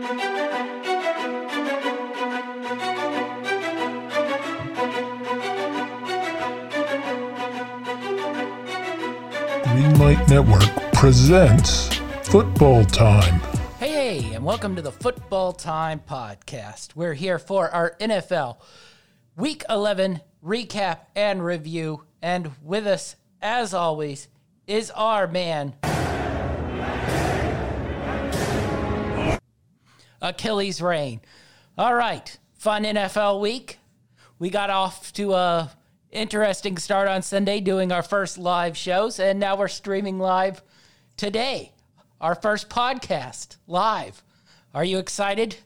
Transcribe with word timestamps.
Greenlight 0.00 0.16
Network 10.30 10.62
presents 10.94 11.94
Football 12.22 12.86
Time. 12.86 13.40
Hey, 13.78 14.32
and 14.32 14.42
welcome 14.42 14.74
to 14.76 14.80
the 14.80 14.90
Football 14.90 15.52
Time 15.52 16.00
Podcast. 16.08 16.96
We're 16.96 17.12
here 17.12 17.38
for 17.38 17.68
our 17.68 17.94
NFL 18.00 18.56
Week 19.36 19.62
11 19.68 20.22
recap 20.42 21.00
and 21.14 21.44
review. 21.44 22.04
And 22.22 22.52
with 22.62 22.86
us, 22.86 23.16
as 23.42 23.74
always, 23.74 24.28
is 24.66 24.90
our 24.92 25.26
man, 25.26 25.74
Achilles 30.20 30.82
Rain. 30.82 31.20
All 31.78 31.94
right, 31.94 32.36
fun 32.54 32.84
NFL 32.84 33.40
week. 33.40 33.78
We 34.38 34.50
got 34.50 34.70
off 34.70 35.12
to 35.14 35.34
a 35.34 35.70
interesting 36.10 36.76
start 36.76 37.08
on 37.08 37.22
Sunday 37.22 37.60
doing 37.60 37.92
our 37.92 38.02
first 38.02 38.38
live 38.38 38.76
shows, 38.76 39.18
and 39.20 39.38
now 39.38 39.56
we're 39.56 39.68
streaming 39.68 40.18
live 40.18 40.62
today. 41.16 41.72
Our 42.20 42.34
first 42.34 42.68
podcast 42.68 43.56
live. 43.66 44.22
Are 44.74 44.84
you 44.84 44.98
excited? 44.98 45.56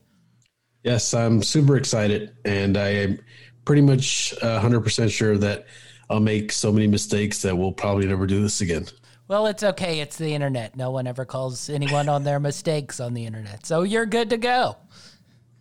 Yes, 0.82 1.14
I'm 1.14 1.42
super 1.42 1.76
excited, 1.76 2.36
and 2.44 2.76
I 2.76 2.88
am 2.88 3.18
pretty 3.64 3.82
much 3.82 4.34
uh, 4.42 4.60
100% 4.60 5.10
sure 5.10 5.38
that 5.38 5.66
I'll 6.10 6.20
make 6.20 6.52
so 6.52 6.70
many 6.70 6.86
mistakes 6.86 7.42
that 7.42 7.56
we'll 7.56 7.72
probably 7.72 8.06
never 8.06 8.26
do 8.26 8.42
this 8.42 8.60
again. 8.60 8.86
Well, 9.26 9.46
it's 9.46 9.62
okay. 9.62 10.00
It's 10.00 10.18
the 10.18 10.34
internet. 10.34 10.76
No 10.76 10.90
one 10.90 11.06
ever 11.06 11.24
calls 11.24 11.70
anyone 11.70 12.08
on 12.08 12.24
their 12.24 12.38
mistakes 12.38 13.00
on 13.00 13.14
the 13.14 13.24
internet. 13.24 13.64
So 13.64 13.82
you're 13.82 14.06
good 14.06 14.30
to 14.30 14.36
go. 14.36 14.76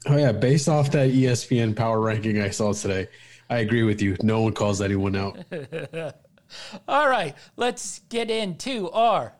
Oh, 0.05 0.17
yeah. 0.17 0.33
Based 0.33 0.67
off 0.67 0.91
that 0.91 1.11
ESPN 1.11 1.75
power 1.75 1.99
ranking 2.01 2.41
I 2.41 2.49
saw 2.49 2.73
today, 2.73 3.07
I 3.49 3.59
agree 3.59 3.83
with 3.83 4.01
you. 4.01 4.17
No 4.21 4.41
one 4.41 4.53
calls 4.53 4.81
anyone 4.81 5.15
out. 5.15 5.37
All 6.87 7.09
right, 7.09 7.35
let's 7.55 7.99
get 8.09 8.29
into 8.29 8.89
our 8.91 9.33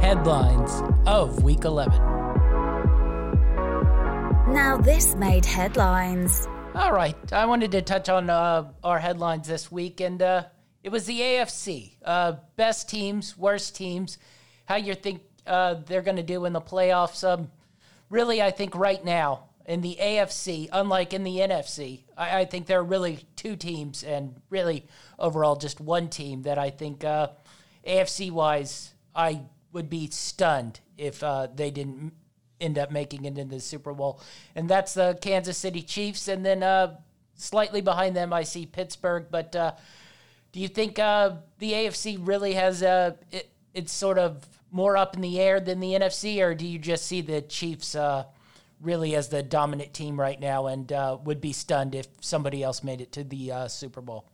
headlines 0.00 0.82
of 1.06 1.42
week 1.42 1.64
11. 1.64 1.98
Now, 4.52 4.78
this 4.80 5.14
made 5.16 5.44
headlines. 5.44 6.46
All 6.74 6.92
right, 6.92 7.16
I 7.32 7.46
wanted 7.46 7.72
to 7.72 7.82
touch 7.82 8.08
on 8.08 8.30
uh, 8.30 8.70
our 8.84 8.98
headlines 8.98 9.48
this 9.48 9.70
week, 9.70 10.00
and 10.00 10.22
uh, 10.22 10.44
it 10.88 10.90
was 10.90 11.04
the 11.04 11.20
AFC. 11.20 11.90
Uh, 12.02 12.36
best 12.56 12.88
teams, 12.88 13.36
worst 13.36 13.76
teams, 13.76 14.16
how 14.64 14.76
you 14.76 14.94
think 14.94 15.20
uh, 15.46 15.74
they're 15.84 16.00
going 16.00 16.16
to 16.16 16.22
do 16.22 16.46
in 16.46 16.54
the 16.54 16.62
playoffs. 16.62 17.28
Um, 17.28 17.50
really, 18.08 18.40
I 18.40 18.50
think 18.50 18.74
right 18.74 19.04
now 19.04 19.50
in 19.66 19.82
the 19.82 19.98
AFC, 20.00 20.70
unlike 20.72 21.12
in 21.12 21.24
the 21.24 21.40
NFC, 21.40 22.04
I, 22.16 22.38
I 22.38 22.44
think 22.46 22.64
there 22.64 22.80
are 22.80 22.84
really 22.84 23.18
two 23.36 23.54
teams, 23.54 24.02
and 24.02 24.40
really 24.48 24.86
overall 25.18 25.56
just 25.56 25.78
one 25.78 26.08
team 26.08 26.44
that 26.44 26.56
I 26.56 26.70
think 26.70 27.04
uh, 27.04 27.28
AFC 27.86 28.30
wise, 28.30 28.94
I 29.14 29.42
would 29.74 29.90
be 29.90 30.08
stunned 30.08 30.80
if 30.96 31.22
uh, 31.22 31.48
they 31.54 31.70
didn't 31.70 32.14
end 32.62 32.78
up 32.78 32.90
making 32.90 33.26
it 33.26 33.36
into 33.36 33.56
the 33.56 33.60
Super 33.60 33.92
Bowl, 33.92 34.22
and 34.54 34.70
that's 34.70 34.94
the 34.94 35.18
Kansas 35.20 35.58
City 35.58 35.82
Chiefs. 35.82 36.28
And 36.28 36.46
then 36.46 36.62
uh, 36.62 36.96
slightly 37.34 37.82
behind 37.82 38.16
them, 38.16 38.32
I 38.32 38.44
see 38.44 38.64
Pittsburgh. 38.64 39.26
But 39.30 39.54
uh, 39.54 39.72
do 40.52 40.60
you 40.60 40.68
think 40.68 40.98
uh, 40.98 41.36
the 41.58 41.72
AFC 41.72 42.18
really 42.20 42.54
has 42.54 42.82
uh, 42.82 43.12
it, 43.30 43.50
it's 43.74 43.92
sort 43.92 44.18
of 44.18 44.46
more 44.70 44.96
up 44.96 45.14
in 45.14 45.22
the 45.22 45.40
air 45.40 45.60
than 45.60 45.80
the 45.80 45.92
NFC, 45.92 46.42
or 46.42 46.54
do 46.54 46.66
you 46.66 46.78
just 46.78 47.06
see 47.06 47.20
the 47.20 47.42
Chiefs 47.42 47.94
uh, 47.94 48.24
really 48.80 49.14
as 49.14 49.28
the 49.28 49.42
dominant 49.42 49.94
team 49.94 50.18
right 50.18 50.38
now, 50.38 50.66
and 50.66 50.92
uh, 50.92 51.18
would 51.24 51.40
be 51.40 51.52
stunned 51.52 51.94
if 51.94 52.06
somebody 52.20 52.62
else 52.62 52.82
made 52.82 53.00
it 53.00 53.12
to 53.12 53.24
the 53.24 53.52
uh, 53.52 53.68
Super 53.68 54.00
Bowl? 54.00 54.24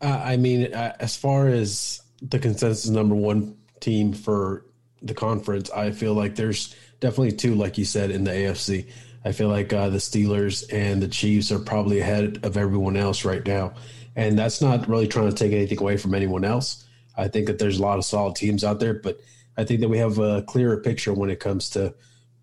I 0.00 0.36
mean, 0.36 0.64
as 0.74 1.14
far 1.14 1.46
as 1.46 2.02
the 2.20 2.40
consensus 2.40 2.90
number 2.90 3.14
one 3.14 3.56
team 3.78 4.12
for 4.12 4.66
the 5.00 5.14
conference, 5.14 5.70
I 5.70 5.92
feel 5.92 6.14
like 6.14 6.34
there's 6.34 6.74
definitely 6.98 7.32
two, 7.32 7.54
like 7.54 7.78
you 7.78 7.84
said, 7.84 8.10
in 8.10 8.24
the 8.24 8.32
AFC. 8.32 8.90
I 9.24 9.30
feel 9.30 9.48
like 9.48 9.68
the 9.68 9.76
Steelers 9.76 10.64
and 10.72 11.00
the 11.00 11.06
Chiefs 11.06 11.52
are 11.52 11.60
probably 11.60 12.00
ahead 12.00 12.40
of 12.42 12.56
everyone 12.56 12.96
else 12.96 13.24
right 13.24 13.46
now. 13.46 13.74
And 14.16 14.38
that's 14.38 14.60
not 14.60 14.88
really 14.88 15.08
trying 15.08 15.30
to 15.30 15.34
take 15.34 15.52
anything 15.52 15.80
away 15.80 15.96
from 15.96 16.14
anyone 16.14 16.44
else. 16.44 16.84
I 17.16 17.28
think 17.28 17.46
that 17.46 17.58
there's 17.58 17.78
a 17.78 17.82
lot 17.82 17.98
of 17.98 18.04
solid 18.04 18.36
teams 18.36 18.64
out 18.64 18.80
there, 18.80 18.94
but 18.94 19.20
I 19.56 19.64
think 19.64 19.80
that 19.80 19.88
we 19.88 19.98
have 19.98 20.18
a 20.18 20.42
clearer 20.42 20.78
picture 20.78 21.12
when 21.12 21.30
it 21.30 21.40
comes 21.40 21.70
to 21.70 21.94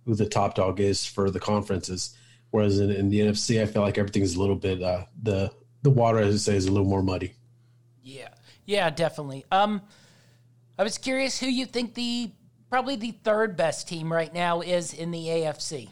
who 0.06 0.16
the 0.16 0.28
top 0.28 0.56
dog 0.56 0.80
is 0.80 1.06
for 1.06 1.30
the 1.30 1.40
conferences. 1.40 2.16
Whereas 2.52 2.80
in, 2.80 2.90
in 2.90 3.10
the 3.10 3.20
NFC, 3.20 3.62
I 3.62 3.66
feel 3.66 3.82
like 3.82 3.98
everything's 3.98 4.36
a 4.36 4.40
little 4.40 4.56
bit 4.56 4.82
uh, 4.82 5.06
the 5.22 5.52
the 5.82 5.90
water, 5.90 6.20
as 6.20 6.36
I 6.36 6.38
say, 6.38 6.58
is 6.58 6.66
a 6.66 6.72
little 6.72 6.88
more 6.88 7.04
muddy. 7.04 7.36
Yeah, 8.04 8.30
yeah, 8.66 8.90
definitely. 8.90 9.46
Um, 9.52 9.82
I 10.78 10.84
was 10.84 10.98
curious 10.98 11.40
who 11.40 11.48
you 11.48 11.66
think 11.66 11.94
the 11.94 12.32
probably 12.70 12.96
the 12.96 13.12
third 13.12 13.56
best 13.56 13.88
team 13.88 14.12
right 14.12 14.34
now 14.34 14.62
is 14.62 14.94
in 14.94 15.12
the 15.12 15.26
AFC. 15.26 15.90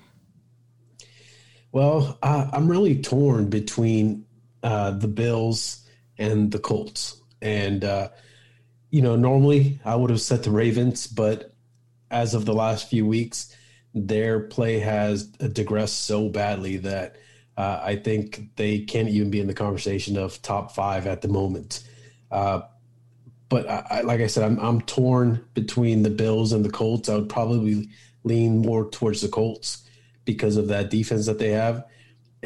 Well, 1.71 2.17
uh, 2.21 2.49
I'm 2.53 2.67
really 2.67 3.01
torn 3.01 3.49
between 3.49 4.25
uh, 4.63 4.91
the 4.91 5.07
Bills 5.07 5.85
and 6.17 6.51
the 6.51 6.59
Colts, 6.59 7.21
and 7.41 7.83
uh, 7.83 8.09
you 8.89 9.01
know, 9.01 9.15
normally 9.15 9.79
I 9.85 9.95
would 9.95 10.09
have 10.09 10.21
set 10.21 10.43
the 10.43 10.51
Ravens, 10.51 11.07
but 11.07 11.53
as 12.09 12.33
of 12.33 12.45
the 12.45 12.53
last 12.53 12.89
few 12.89 13.05
weeks, 13.05 13.55
their 13.93 14.39
play 14.39 14.79
has 14.79 15.25
digressed 15.25 16.05
so 16.05 16.29
badly 16.29 16.77
that 16.77 17.17
uh, 17.57 17.81
I 17.83 17.95
think 17.95 18.55
they 18.55 18.79
can't 18.79 19.09
even 19.09 19.31
be 19.31 19.39
in 19.39 19.47
the 19.47 19.53
conversation 19.53 20.17
of 20.17 20.41
top 20.41 20.73
five 20.73 21.07
at 21.07 21.21
the 21.21 21.27
moment. 21.27 21.83
Uh, 22.31 22.61
but 23.49 23.67
I, 23.67 24.01
like 24.01 24.21
I 24.21 24.27
said, 24.27 24.43
I'm 24.43 24.59
I'm 24.59 24.81
torn 24.81 25.45
between 25.53 26.03
the 26.03 26.09
Bills 26.09 26.51
and 26.51 26.63
the 26.63 26.69
Colts. 26.69 27.09
I 27.09 27.15
would 27.15 27.29
probably 27.29 27.89
lean 28.23 28.59
more 28.59 28.89
towards 28.89 29.21
the 29.21 29.29
Colts 29.29 29.83
because 30.25 30.57
of 30.57 30.67
that 30.67 30.89
defense 30.89 31.25
that 31.25 31.39
they 31.39 31.51
have, 31.51 31.85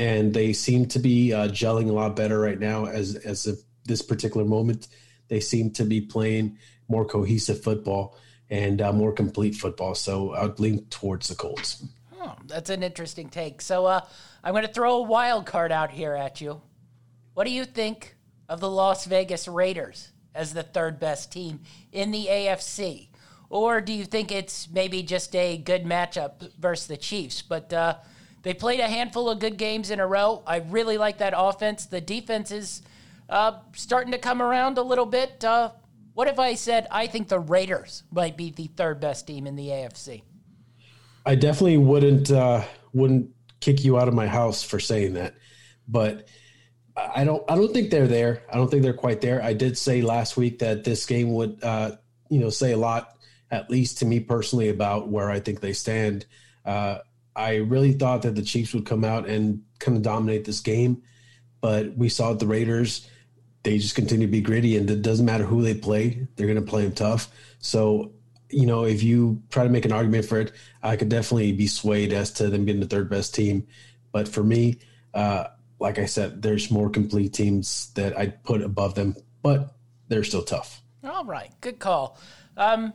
and 0.01 0.33
they 0.33 0.51
seem 0.51 0.87
to 0.87 0.97
be 0.97 1.31
uh, 1.31 1.47
gelling 1.49 1.87
a 1.87 1.93
lot 1.93 2.15
better 2.15 2.39
right 2.39 2.59
now. 2.59 2.85
As 2.85 3.15
as 3.17 3.45
of 3.45 3.59
this 3.85 4.01
particular 4.01 4.45
moment, 4.45 4.87
they 5.27 5.39
seem 5.39 5.69
to 5.73 5.83
be 5.83 6.01
playing 6.01 6.57
more 6.87 7.05
cohesive 7.05 7.61
football 7.61 8.17
and 8.49 8.81
uh, 8.81 8.91
more 8.91 9.13
complete 9.13 9.53
football. 9.53 9.93
So 9.93 10.33
I'd 10.33 10.59
lean 10.59 10.85
towards 10.85 11.27
the 11.27 11.35
Colts. 11.35 11.85
Oh, 12.19 12.35
that's 12.47 12.71
an 12.71 12.81
interesting 12.81 13.29
take. 13.29 13.61
So 13.61 13.85
uh, 13.85 14.01
I'm 14.43 14.53
going 14.53 14.65
to 14.65 14.73
throw 14.73 14.95
a 14.95 15.01
wild 15.03 15.45
card 15.45 15.71
out 15.71 15.91
here 15.91 16.15
at 16.15 16.41
you. 16.41 16.61
What 17.35 17.45
do 17.45 17.51
you 17.51 17.63
think 17.63 18.15
of 18.49 18.59
the 18.59 18.69
Las 18.69 19.05
Vegas 19.05 19.47
Raiders 19.47 20.11
as 20.33 20.51
the 20.51 20.63
third 20.63 20.99
best 20.99 21.31
team 21.31 21.61
in 21.91 22.09
the 22.09 22.25
AFC? 22.25 23.09
Or 23.49 23.81
do 23.81 23.93
you 23.93 24.05
think 24.05 24.31
it's 24.31 24.67
maybe 24.67 25.03
just 25.03 25.35
a 25.35 25.57
good 25.57 25.83
matchup 25.83 26.51
versus 26.57 26.87
the 26.87 26.97
Chiefs? 26.97 27.43
But 27.43 27.71
uh, 27.71 27.97
they 28.43 28.53
played 28.53 28.79
a 28.79 28.87
handful 28.87 29.29
of 29.29 29.39
good 29.39 29.57
games 29.57 29.91
in 29.91 29.99
a 29.99 30.07
row. 30.07 30.43
I 30.47 30.57
really 30.57 30.97
like 30.97 31.19
that 31.19 31.33
offense. 31.35 31.85
The 31.85 32.01
defense 32.01 32.51
is 32.51 32.81
uh, 33.29 33.59
starting 33.73 34.11
to 34.11 34.17
come 34.17 34.41
around 34.41 34.77
a 34.77 34.83
little 34.83 35.05
bit. 35.05 35.43
Uh, 35.43 35.71
what 36.13 36.27
if 36.27 36.39
I 36.39 36.55
said 36.55 36.87
I 36.91 37.07
think 37.07 37.27
the 37.27 37.39
Raiders 37.39 38.03
might 38.11 38.37
be 38.37 38.51
the 38.51 38.67
third 38.75 38.99
best 38.99 39.27
team 39.27 39.47
in 39.47 39.55
the 39.55 39.67
AFC? 39.67 40.23
I 41.25 41.35
definitely 41.35 41.77
wouldn't 41.77 42.31
uh, 42.31 42.63
wouldn't 42.93 43.29
kick 43.59 43.83
you 43.83 43.99
out 43.99 44.07
of 44.07 44.13
my 44.13 44.27
house 44.27 44.63
for 44.63 44.79
saying 44.79 45.13
that, 45.13 45.35
but 45.87 46.27
I 46.95 47.23
don't 47.23 47.43
I 47.49 47.55
don't 47.55 47.71
think 47.71 47.91
they're 47.91 48.07
there. 48.07 48.43
I 48.51 48.57
don't 48.57 48.69
think 48.69 48.83
they're 48.83 48.93
quite 48.93 49.21
there. 49.21 49.41
I 49.41 49.53
did 49.53 49.77
say 49.77 50.01
last 50.01 50.35
week 50.35 50.59
that 50.59 50.83
this 50.83 51.05
game 51.05 51.33
would 51.33 51.63
uh, 51.63 51.91
you 52.29 52.39
know 52.39 52.49
say 52.49 52.71
a 52.71 52.77
lot, 52.77 53.17
at 53.51 53.69
least 53.69 53.99
to 53.99 54.05
me 54.05 54.19
personally, 54.19 54.69
about 54.69 55.09
where 55.09 55.29
I 55.29 55.39
think 55.39 55.59
they 55.59 55.73
stand. 55.73 56.25
Uh, 56.65 56.99
I 57.35 57.55
really 57.57 57.93
thought 57.93 58.23
that 58.23 58.35
the 58.35 58.41
Chiefs 58.41 58.73
would 58.73 58.85
come 58.85 59.03
out 59.03 59.27
and 59.27 59.63
kind 59.79 59.97
of 59.97 60.03
dominate 60.03 60.45
this 60.45 60.59
game, 60.59 61.03
but 61.61 61.95
we 61.95 62.09
saw 62.09 62.33
the 62.33 62.47
Raiders. 62.47 63.07
They 63.63 63.77
just 63.77 63.95
continue 63.95 64.27
to 64.27 64.31
be 64.31 64.41
gritty, 64.41 64.77
and 64.77 64.89
it 64.89 65.01
doesn't 65.01 65.25
matter 65.25 65.45
who 65.45 65.61
they 65.61 65.73
play; 65.73 66.27
they're 66.35 66.47
going 66.47 66.63
to 66.63 66.69
play 66.69 66.83
them 66.83 66.93
tough. 66.93 67.29
So 67.59 68.13
you 68.51 68.65
know, 68.65 68.83
if 68.83 69.03
you 69.03 69.41
try 69.49 69.63
to 69.63 69.69
make 69.69 69.85
an 69.85 69.91
argument 69.91 70.25
for 70.25 70.39
it, 70.39 70.51
I 70.83 70.95
could 70.95 71.09
definitely 71.09 71.51
be 71.53 71.67
swayed 71.67 72.13
as 72.13 72.31
to 72.33 72.49
them 72.49 72.65
being 72.65 72.79
the 72.79 72.85
third 72.87 73.09
best 73.09 73.33
team. 73.33 73.67
But 74.11 74.27
for 74.27 74.43
me, 74.43 74.79
uh, 75.13 75.45
like 75.79 75.97
I 75.99 76.05
said, 76.05 76.41
there's 76.41 76.69
more 76.69 76.89
complete 76.89 77.33
teams 77.33 77.91
that 77.93 78.17
I'd 78.17 78.43
put 78.43 78.61
above 78.61 78.95
them, 78.95 79.15
but 79.41 79.73
they're 80.07 80.23
still 80.23 80.43
tough. 80.43 80.81
All 81.03 81.25
right, 81.25 81.51
good 81.61 81.79
call. 81.79 82.19
Um, 82.57 82.93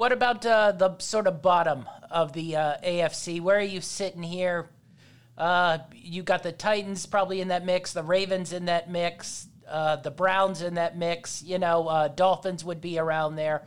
what 0.00 0.12
about 0.12 0.46
uh, 0.46 0.72
the 0.72 0.96
sort 0.96 1.26
of 1.26 1.42
bottom 1.42 1.86
of 2.10 2.32
the 2.32 2.56
uh, 2.56 2.76
AFC? 2.82 3.38
Where 3.38 3.58
are 3.58 3.60
you 3.60 3.82
sitting 3.82 4.22
here? 4.22 4.70
Uh, 5.36 5.76
you 5.92 6.22
got 6.22 6.42
the 6.42 6.52
Titans 6.52 7.04
probably 7.04 7.42
in 7.42 7.48
that 7.48 7.66
mix, 7.66 7.92
the 7.92 8.02
Ravens 8.02 8.54
in 8.54 8.64
that 8.64 8.90
mix, 8.90 9.46
uh, 9.68 9.96
the 9.96 10.10
Browns 10.10 10.62
in 10.62 10.76
that 10.76 10.96
mix. 10.96 11.42
You 11.42 11.58
know, 11.58 11.86
uh, 11.86 12.08
Dolphins 12.08 12.64
would 12.64 12.80
be 12.80 12.98
around 12.98 13.36
there. 13.36 13.66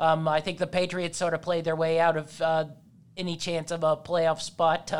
Um, 0.00 0.26
I 0.26 0.40
think 0.40 0.56
the 0.56 0.66
Patriots 0.66 1.18
sort 1.18 1.34
of 1.34 1.42
played 1.42 1.66
their 1.66 1.76
way 1.76 2.00
out 2.00 2.16
of 2.16 2.40
uh, 2.40 2.64
any 3.14 3.36
chance 3.36 3.70
of 3.70 3.84
a 3.84 3.98
playoff 3.98 4.40
spot. 4.40 4.90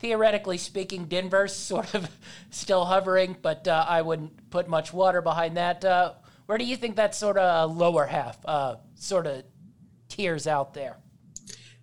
Theoretically 0.00 0.58
speaking, 0.58 1.04
Denver's 1.04 1.54
sort 1.54 1.94
of 1.94 2.10
still 2.50 2.86
hovering, 2.86 3.36
but 3.40 3.68
I 3.68 4.02
wouldn't 4.02 4.50
put 4.50 4.66
much 4.66 4.92
water 4.92 5.22
behind 5.22 5.56
that. 5.56 5.84
Where 6.46 6.58
do 6.58 6.64
you 6.64 6.76
think 6.76 6.96
that 6.96 7.14
sort 7.14 7.38
of 7.38 7.76
lower 7.76 8.06
half 8.06 8.38
sort 8.96 9.28
of 9.28 9.44
tiers 10.16 10.46
out 10.46 10.72
there? 10.72 10.96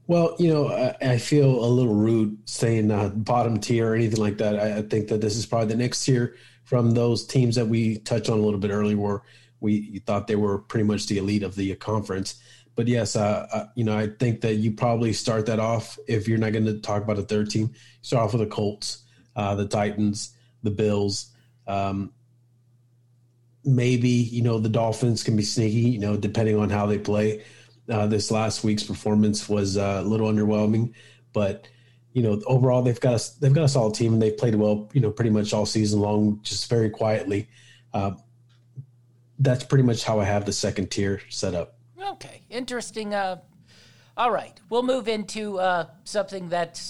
Well, 0.08 0.36
you 0.38 0.52
know, 0.52 0.68
I, 0.68 1.14
I, 1.14 1.18
feel 1.18 1.64
a 1.64 1.68
little 1.68 1.96
rude 1.96 2.38
saying 2.50 2.92
uh, 2.92 3.10
bottom 3.10 3.60
tier 3.60 3.92
or 3.92 3.96
anything 3.96 4.20
like 4.20 4.38
that. 4.40 4.60
I, 4.60 4.80
I, 4.80 4.82
think 4.82 5.08
that 5.08 5.22
this 5.22 5.38
is 5.38 5.46
probably 5.46 5.68
the 5.68 5.78
next 5.78 6.04
tier 6.04 6.36
from 6.66 6.92
those 6.92 7.26
teams 7.26 7.56
that 7.56 7.68
we 7.68 8.00
touched 8.00 8.30
on 8.30 8.40
a 8.40 8.42
little 8.42 8.60
bit 8.60 8.72
earlier, 8.72 8.98
where 8.98 9.22
we 9.62 10.00
thought 10.00 10.28
they 10.28 10.36
were 10.36 10.58
pretty 10.58 10.84
much 10.84 11.08
the 11.08 11.20
elite 11.20 11.44
of 11.44 11.56
the 11.56 11.74
conference. 11.76 12.42
But 12.76 12.88
yes, 12.88 13.16
uh, 13.16 13.48
uh, 13.54 13.66
you 13.76 13.86
know, 13.86 13.98
I 13.98 14.08
think 14.08 14.42
that 14.42 14.56
you 14.56 14.72
probably 14.72 15.14
start 15.14 15.46
that 15.46 15.60
off 15.60 15.98
if 16.08 16.28
you're 16.28 16.40
not 16.40 16.52
going 16.52 16.66
to 16.66 16.80
talk 16.80 17.04
about 17.04 17.20
a 17.20 17.24
third 17.24 17.50
team. 17.50 17.74
Start 18.02 18.26
off 18.26 18.34
with 18.34 18.42
the 18.42 18.54
Colts, 18.54 19.04
uh, 19.36 19.56
the 19.56 19.68
Titans, 19.68 20.36
the 20.64 20.72
Bills. 20.72 21.28
Um, 21.66 22.12
maybe 23.64 24.10
you 24.10 24.42
know 24.42 24.60
the 24.60 24.70
Dolphins 24.70 25.24
can 25.24 25.38
be 25.38 25.44
sneaky, 25.44 25.90
you 25.92 26.00
know, 26.00 26.18
depending 26.18 26.60
on 26.60 26.70
how 26.70 26.88
they 26.88 26.98
play. 26.98 27.44
Uh, 27.90 28.08
this 28.08 28.32
last 28.32 28.64
week's 28.64 28.84
performance 28.84 29.50
was 29.50 29.78
uh, 29.78 30.02
a 30.04 30.08
little 30.08 30.32
underwhelming, 30.32 30.94
but 31.34 31.68
you 32.14 32.22
know 32.22 32.42
overall 32.46 32.82
they've 32.82 33.00
got 33.00 33.14
a 33.20 33.40
they've 33.42 33.54
got 33.54 33.66
a 33.66 33.70
solid 33.70 33.94
team 33.94 34.14
and 34.14 34.22
they've 34.22 34.38
played 34.38 34.56
well, 34.56 34.90
you 34.94 35.02
know, 35.02 35.12
pretty 35.12 35.32
much 35.32 35.54
all 35.54 35.66
season 35.66 36.00
long, 36.00 36.40
just 36.44 36.70
very 36.70 36.90
quietly. 36.90 37.50
Uh, 37.94 38.12
that's 39.40 39.64
pretty 39.64 39.84
much 39.84 40.04
how 40.04 40.20
I 40.20 40.26
have 40.26 40.46
the 40.46 40.54
second 40.54 40.92
tier 40.92 41.22
set 41.30 41.54
up. 41.54 41.76
Okay, 42.02 42.42
interesting. 42.50 43.14
Uh, 43.14 43.38
all 44.16 44.32
right, 44.32 44.60
we'll 44.70 44.84
move 44.84 45.08
into 45.08 45.60
uh, 45.60 45.88
something 46.04 46.50
that 46.50 46.82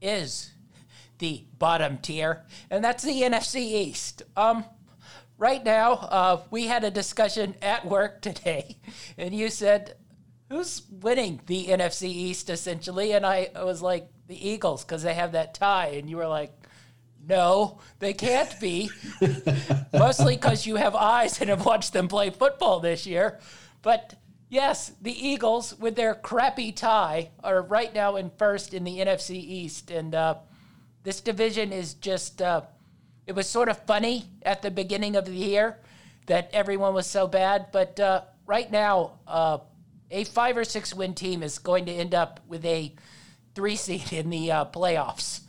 is 0.00 0.52
the 1.18 1.44
bottom 1.58 1.98
tier, 1.98 2.44
and 2.70 2.84
that's 2.84 3.02
the 3.02 3.22
NFC 3.22 3.56
East. 3.56 4.22
Um, 4.36 4.64
right 5.38 5.64
now, 5.64 5.92
uh, 5.92 6.42
we 6.50 6.66
had 6.66 6.84
a 6.84 6.90
discussion 6.90 7.54
at 7.62 7.86
work 7.86 8.20
today, 8.22 8.76
and 9.16 9.34
you 9.34 9.48
said, 9.48 9.96
"Who's 10.48 10.82
winning 10.90 11.40
the 11.46 11.66
NFC 11.66 12.08
East?" 12.08 12.50
Essentially, 12.50 13.12
and 13.12 13.24
I 13.26 13.50
was 13.56 13.82
like, 13.82 14.08
"The 14.28 14.48
Eagles," 14.48 14.84
because 14.84 15.02
they 15.02 15.14
have 15.14 15.32
that 15.32 15.54
tie, 15.54 15.88
and 15.88 16.08
you 16.08 16.16
were 16.16 16.28
like. 16.28 16.52
No, 17.28 17.80
they 17.98 18.12
can't 18.12 18.60
be. 18.60 18.88
Mostly 19.92 20.36
because 20.36 20.64
you 20.64 20.76
have 20.76 20.94
eyes 20.94 21.40
and 21.40 21.50
have 21.50 21.66
watched 21.66 21.92
them 21.92 22.06
play 22.06 22.30
football 22.30 22.78
this 22.78 23.04
year. 23.04 23.40
But 23.82 24.14
Yes, 24.48 24.92
the 25.02 25.12
Eagles, 25.12 25.76
with 25.76 25.96
their 25.96 26.14
crappy 26.14 26.70
tie, 26.70 27.30
are 27.42 27.62
right 27.62 27.92
now 27.92 28.16
in 28.16 28.30
first 28.38 28.74
in 28.74 28.84
the 28.84 28.98
NFC 28.98 29.30
East. 29.32 29.90
And 29.90 30.14
uh, 30.14 30.36
this 31.02 31.20
division 31.20 31.72
is 31.72 31.94
just, 31.94 32.40
uh, 32.40 32.62
it 33.26 33.34
was 33.34 33.48
sort 33.48 33.68
of 33.68 33.78
funny 33.86 34.26
at 34.42 34.62
the 34.62 34.70
beginning 34.70 35.16
of 35.16 35.24
the 35.24 35.32
year 35.32 35.78
that 36.26 36.50
everyone 36.52 36.94
was 36.94 37.08
so 37.08 37.26
bad. 37.26 37.66
But 37.72 37.98
uh, 37.98 38.22
right 38.46 38.70
now, 38.70 39.18
uh, 39.26 39.58
a 40.10 40.24
five 40.24 40.56
or 40.56 40.64
six 40.64 40.94
win 40.94 41.14
team 41.14 41.42
is 41.42 41.58
going 41.58 41.86
to 41.86 41.92
end 41.92 42.14
up 42.14 42.40
with 42.46 42.64
a 42.64 42.94
three 43.54 43.76
seed 43.76 44.12
in 44.12 44.30
the 44.30 44.52
uh, 44.52 44.64
playoffs. 44.66 45.40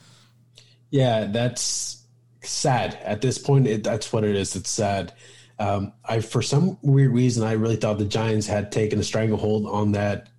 Yeah, 0.89 1.25
that's 1.25 2.03
sad. 2.41 2.97
At 3.03 3.21
this 3.21 3.37
point, 3.37 3.67
it, 3.67 3.83
that's 3.83 4.11
what 4.11 4.23
it 4.23 4.35
is. 4.35 4.55
It's 4.55 4.69
sad. 4.69 5.13
Um, 5.59 5.93
I 6.05 6.19
for 6.19 6.41
some 6.41 6.77
weird 6.81 7.13
reason 7.13 7.43
I 7.43 7.53
really 7.53 7.77
thought 7.77 7.97
the 7.97 8.05
Giants 8.05 8.47
had 8.47 8.71
taken 8.71 8.99
a 8.99 9.03
stranglehold 9.03 9.65
on 9.65 9.93
that 9.93 10.29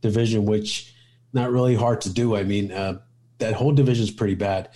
division, 0.00 0.46
which 0.46 0.94
not 1.32 1.50
really 1.50 1.74
hard 1.74 2.00
to 2.02 2.12
do. 2.12 2.36
I 2.36 2.44
mean, 2.44 2.70
uh, 2.70 3.00
that 3.38 3.54
whole 3.54 3.72
division 3.72 4.04
is 4.04 4.10
pretty 4.10 4.34
bad. 4.34 4.70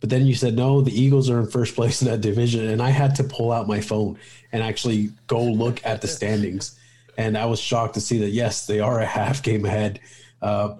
But 0.00 0.10
then 0.10 0.26
you 0.26 0.34
said 0.34 0.54
no, 0.54 0.80
the 0.80 0.98
Eagles 0.98 1.28
are 1.28 1.40
in 1.40 1.50
first 1.50 1.74
place 1.74 2.02
in 2.02 2.08
that 2.08 2.20
division, 2.20 2.68
and 2.68 2.80
I 2.80 2.90
had 2.90 3.16
to 3.16 3.24
pull 3.24 3.50
out 3.50 3.66
my 3.66 3.80
phone 3.80 4.16
and 4.52 4.62
actually 4.62 5.10
go 5.26 5.42
look 5.42 5.84
at 5.84 6.00
the 6.00 6.08
standings, 6.08 6.77
and 7.18 7.36
I 7.36 7.46
was 7.46 7.58
shocked 7.60 7.94
to 7.94 8.00
see 8.00 8.18
that 8.18 8.30
yes, 8.30 8.66
they 8.66 8.78
are 8.78 9.00
a 9.00 9.06
half 9.06 9.42
game 9.42 9.64
ahead. 9.66 10.00
Uh, 10.40 10.76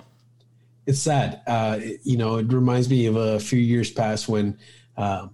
it's 0.86 1.00
sad, 1.00 1.42
uh, 1.46 1.80
you 2.04 2.16
know. 2.16 2.36
It 2.36 2.50
reminds 2.50 2.88
me 2.88 3.06
of 3.06 3.16
a 3.16 3.40
few 3.40 3.58
years 3.58 3.90
past 3.90 4.28
when 4.28 4.56
uh, 4.96 5.26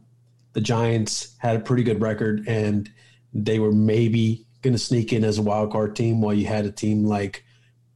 the 0.55 0.63
Giants 0.63 1.37
had 1.39 1.57
a 1.57 1.61
pretty 1.61 1.85
good 1.85 2.01
record 2.01 2.49
and 2.49 2.91
they 3.35 3.59
were 3.59 3.71
maybe 3.71 4.47
going 4.63 4.73
to 4.73 4.79
sneak 4.79 5.13
in 5.13 5.25
as 5.25 5.39
a 5.39 5.43
wild 5.43 5.71
card 5.71 5.95
team 5.95 6.23
while 6.23 6.33
you 6.33 6.47
had 6.47 6.65
a 6.65 6.73
team 6.73 7.05
like 7.05 7.45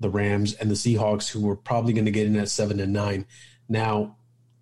the 0.00 0.10
Rams 0.10 0.52
and 0.54 0.70
the 0.70 0.74
Seahawks 0.74 1.28
who 1.28 1.40
were 1.40 1.56
probably 1.56 1.94
going 1.94 2.04
to 2.04 2.10
get 2.10 2.26
in 2.26 2.36
at 2.36 2.50
seven 2.50 2.78
and 2.78 2.92
nine. 2.92 3.26
Now, 3.70 4.16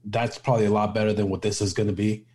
that's 0.04 0.38
probably 0.38 0.66
a 0.66 0.70
lot 0.70 0.94
better 0.94 1.12
than 1.12 1.28
what 1.28 1.42
this 1.42 1.60
is 1.60 1.72
going 1.72 1.88
to 1.88 1.92
be, 1.92 2.26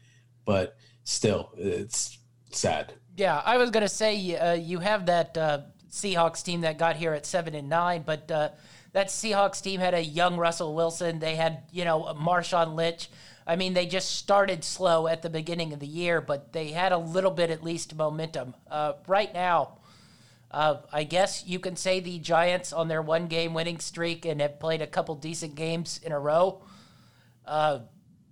but 0.45 0.75
still, 1.05 1.51
it's 1.57 2.19
sad. 2.51 2.93
Yeah, 3.15 3.41
I 3.45 3.57
was 3.57 3.71
going 3.71 3.81
to 3.81 3.89
say 3.89 4.35
uh, 4.35 4.53
you 4.53 4.79
have 4.79 5.05
that 5.05 5.37
uh, 5.37 5.61
Seahawks 5.91 6.43
team 6.43 6.61
that 6.61 6.77
got 6.77 6.95
here 6.95 7.13
at 7.13 7.25
seven 7.25 7.53
and 7.53 7.69
nine, 7.69 8.03
but 8.05 8.31
uh, 8.31 8.49
that 8.93 9.07
Seahawks 9.07 9.61
team 9.61 9.79
had 9.79 9.93
a 9.93 10.03
young 10.03 10.37
Russell 10.37 10.73
Wilson. 10.73 11.19
They 11.19 11.35
had 11.35 11.63
you 11.71 11.85
know 11.85 12.15
Marshawn 12.17 12.75
Lynch 12.75 13.09
I 13.45 13.55
mean, 13.55 13.73
they 13.73 13.85
just 13.85 14.15
started 14.15 14.63
slow 14.63 15.07
at 15.07 15.21
the 15.21 15.29
beginning 15.29 15.73
of 15.73 15.79
the 15.79 15.87
year, 15.87 16.21
but 16.21 16.53
they 16.53 16.69
had 16.69 16.91
a 16.91 16.97
little 16.97 17.31
bit 17.31 17.49
at 17.49 17.63
least 17.63 17.95
momentum. 17.95 18.53
Uh, 18.69 18.93
right 19.07 19.33
now, 19.33 19.79
uh, 20.51 20.77
I 20.91 21.03
guess 21.03 21.45
you 21.45 21.59
can 21.59 21.75
say 21.75 21.99
the 21.99 22.19
Giants 22.19 22.71
on 22.71 22.87
their 22.87 23.01
one 23.01 23.27
game 23.27 23.53
winning 23.53 23.79
streak 23.79 24.25
and 24.25 24.41
have 24.41 24.59
played 24.59 24.81
a 24.81 24.87
couple 24.87 25.15
decent 25.15 25.55
games 25.55 25.99
in 26.03 26.11
a 26.11 26.19
row 26.19 26.61
uh, 27.45 27.79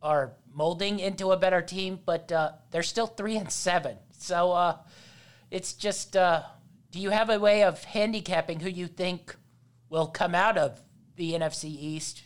are 0.01 0.33
molding 0.53 0.99
into 0.99 1.31
a 1.31 1.37
better 1.37 1.61
team, 1.61 1.99
but 2.05 2.31
uh, 2.31 2.51
they're 2.71 2.83
still 2.83 3.07
three 3.07 3.37
and 3.37 3.51
seven. 3.51 3.97
So 4.17 4.51
uh, 4.51 4.77
it's 5.49 5.73
just, 5.73 6.15
uh, 6.15 6.43
do 6.91 6.99
you 6.99 7.09
have 7.09 7.29
a 7.29 7.39
way 7.39 7.63
of 7.63 7.83
handicapping 7.83 8.59
who 8.59 8.69
you 8.69 8.87
think 8.87 9.35
will 9.89 10.07
come 10.07 10.35
out 10.35 10.57
of 10.57 10.81
the 11.15 11.33
NFC 11.33 11.65
East? 11.65 12.23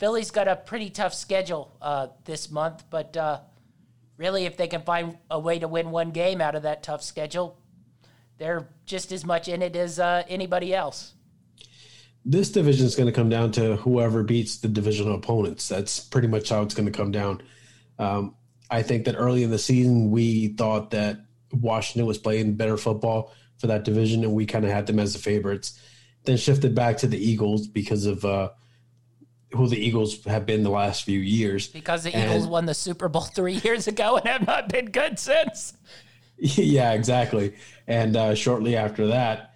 Philly's 0.00 0.30
got 0.30 0.48
a 0.48 0.56
pretty 0.56 0.88
tough 0.88 1.12
schedule 1.12 1.76
uh, 1.82 2.08
this 2.24 2.50
month, 2.50 2.84
but 2.88 3.14
uh, 3.18 3.40
really, 4.16 4.46
if 4.46 4.56
they 4.56 4.66
can 4.66 4.80
find 4.80 5.18
a 5.30 5.38
way 5.38 5.58
to 5.58 5.68
win 5.68 5.90
one 5.90 6.10
game 6.10 6.40
out 6.40 6.54
of 6.54 6.62
that 6.62 6.82
tough 6.82 7.02
schedule, 7.02 7.58
they're 8.38 8.66
just 8.86 9.12
as 9.12 9.26
much 9.26 9.46
in 9.46 9.60
it 9.60 9.76
as 9.76 10.00
uh, 10.00 10.22
anybody 10.26 10.74
else. 10.74 11.12
This 12.24 12.50
division 12.50 12.86
is 12.86 12.96
going 12.96 13.08
to 13.08 13.12
come 13.12 13.28
down 13.28 13.52
to 13.52 13.76
whoever 13.76 14.22
beats 14.22 14.56
the 14.58 14.68
divisional 14.68 15.14
opponents. 15.14 15.68
That's 15.68 16.00
pretty 16.00 16.28
much 16.28 16.48
how 16.48 16.62
it's 16.62 16.74
going 16.74 16.90
to 16.90 16.96
come 16.96 17.10
down. 17.10 17.42
Um, 17.98 18.34
I 18.70 18.82
think 18.82 19.04
that 19.04 19.16
early 19.16 19.42
in 19.42 19.50
the 19.50 19.58
season, 19.58 20.10
we 20.10 20.48
thought 20.48 20.92
that 20.92 21.18
Washington 21.52 22.06
was 22.06 22.16
playing 22.16 22.54
better 22.54 22.78
football 22.78 23.34
for 23.60 23.66
that 23.66 23.84
division, 23.84 24.24
and 24.24 24.32
we 24.32 24.46
kind 24.46 24.64
of 24.64 24.70
had 24.70 24.86
them 24.86 24.98
as 24.98 25.12
the 25.12 25.18
favorites. 25.18 25.78
Then 26.24 26.36
shifted 26.36 26.74
back 26.74 26.98
to 26.98 27.06
the 27.06 27.18
Eagles 27.18 27.66
because 27.66 28.06
of 28.06 28.24
uh, 28.24 28.50
who 29.52 29.68
the 29.68 29.76
Eagles 29.76 30.24
have 30.24 30.46
been 30.46 30.62
the 30.62 30.70
last 30.70 31.04
few 31.04 31.18
years. 31.18 31.68
Because 31.68 32.04
the 32.04 32.18
Eagles 32.18 32.46
won 32.46 32.66
the 32.66 32.74
Super 32.74 33.08
Bowl 33.08 33.22
three 33.34 33.54
years 33.54 33.86
ago 33.86 34.16
and 34.16 34.26
have 34.26 34.46
not 34.46 34.68
been 34.68 34.86
good 34.86 35.18
since. 35.18 35.74
Yeah, 36.42 36.92
exactly. 36.94 37.54
And 37.86 38.16
uh, 38.16 38.34
shortly 38.34 38.74
after 38.74 39.08
that, 39.08 39.52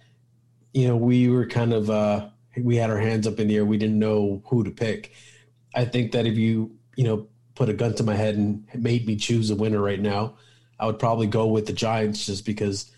you 0.71 0.87
know, 0.87 0.95
we 0.95 1.29
were 1.29 1.47
kind 1.47 1.73
of 1.73 1.89
uh, 1.89 2.29
we 2.61 2.75
had 2.75 2.91
our 2.91 2.99
hands 2.99 3.25
up 3.25 3.39
in 3.39 3.47
the 3.47 3.55
air. 3.55 3.65
We 3.65 3.79
didn't 3.79 3.97
know 3.97 4.43
who 4.45 4.63
to 4.63 4.69
pick. 4.69 5.11
I 5.73 5.85
think 5.85 6.11
that 6.11 6.27
if 6.27 6.37
you 6.37 6.77
you 6.95 7.05
know 7.05 7.27
put 7.55 7.69
a 7.69 7.73
gun 7.73 7.95
to 7.95 8.03
my 8.03 8.13
head 8.13 8.35
and 8.35 8.67
made 8.75 9.07
me 9.07 9.15
choose 9.15 9.49
a 9.49 9.55
winner 9.55 9.81
right 9.81 9.99
now, 9.99 10.37
I 10.79 10.85
would 10.85 10.99
probably 10.99 11.25
go 11.25 11.47
with 11.47 11.65
the 11.65 11.73
Giants 11.73 12.27
just 12.27 12.45
because 12.45 12.91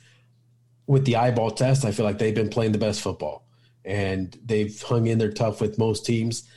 with 0.88 1.06
the 1.06 1.18
eyeball 1.18 1.52
test, 1.52 1.86
I 1.86 1.92
feel 1.92 2.06
like 2.06 2.18
they've 2.18 2.34
been 2.34 2.50
playing 2.50 2.72
the 2.72 2.78
best 2.78 3.02
football 3.02 3.46
and 3.86 4.38
they've 4.44 4.82
hung 4.82 5.08
in 5.08 5.18
there 5.18 5.32
tough 5.32 5.62
with 5.62 5.78
most 5.78 6.06
teams 6.06 6.48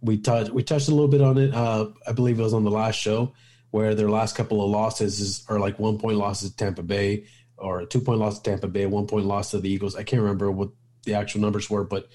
we 0.00 0.18
touched 0.18 0.50
we 0.50 0.62
touched 0.62 0.88
a 0.88 0.92
little 0.92 1.08
bit 1.08 1.20
on 1.20 1.38
it. 1.38 1.54
Uh, 1.54 1.88
I 2.06 2.12
believe 2.12 2.38
it 2.38 2.42
was 2.42 2.54
on 2.54 2.64
the 2.64 2.70
last 2.70 2.96
show 2.96 3.32
where 3.70 3.94
their 3.94 4.08
last 4.08 4.36
couple 4.36 4.62
of 4.62 4.70
losses 4.70 5.20
is, 5.20 5.44
are 5.48 5.58
like 5.58 5.78
one 5.78 5.98
point 5.98 6.16
losses 6.16 6.50
to 6.50 6.56
Tampa 6.56 6.82
Bay 6.82 7.24
or 7.56 7.80
a 7.80 7.86
two 7.86 8.00
point 8.00 8.20
loss 8.20 8.38
to 8.38 8.50
Tampa 8.50 8.68
Bay, 8.68 8.86
one 8.86 9.06
point 9.06 9.26
loss 9.26 9.50
to 9.50 9.60
the 9.60 9.68
Eagles. 9.68 9.96
I 9.96 10.04
can't 10.04 10.22
remember 10.22 10.50
what 10.50 10.70
the 11.04 11.14
actual 11.14 11.40
numbers 11.40 11.68
were, 11.68 11.84
but 11.84 12.08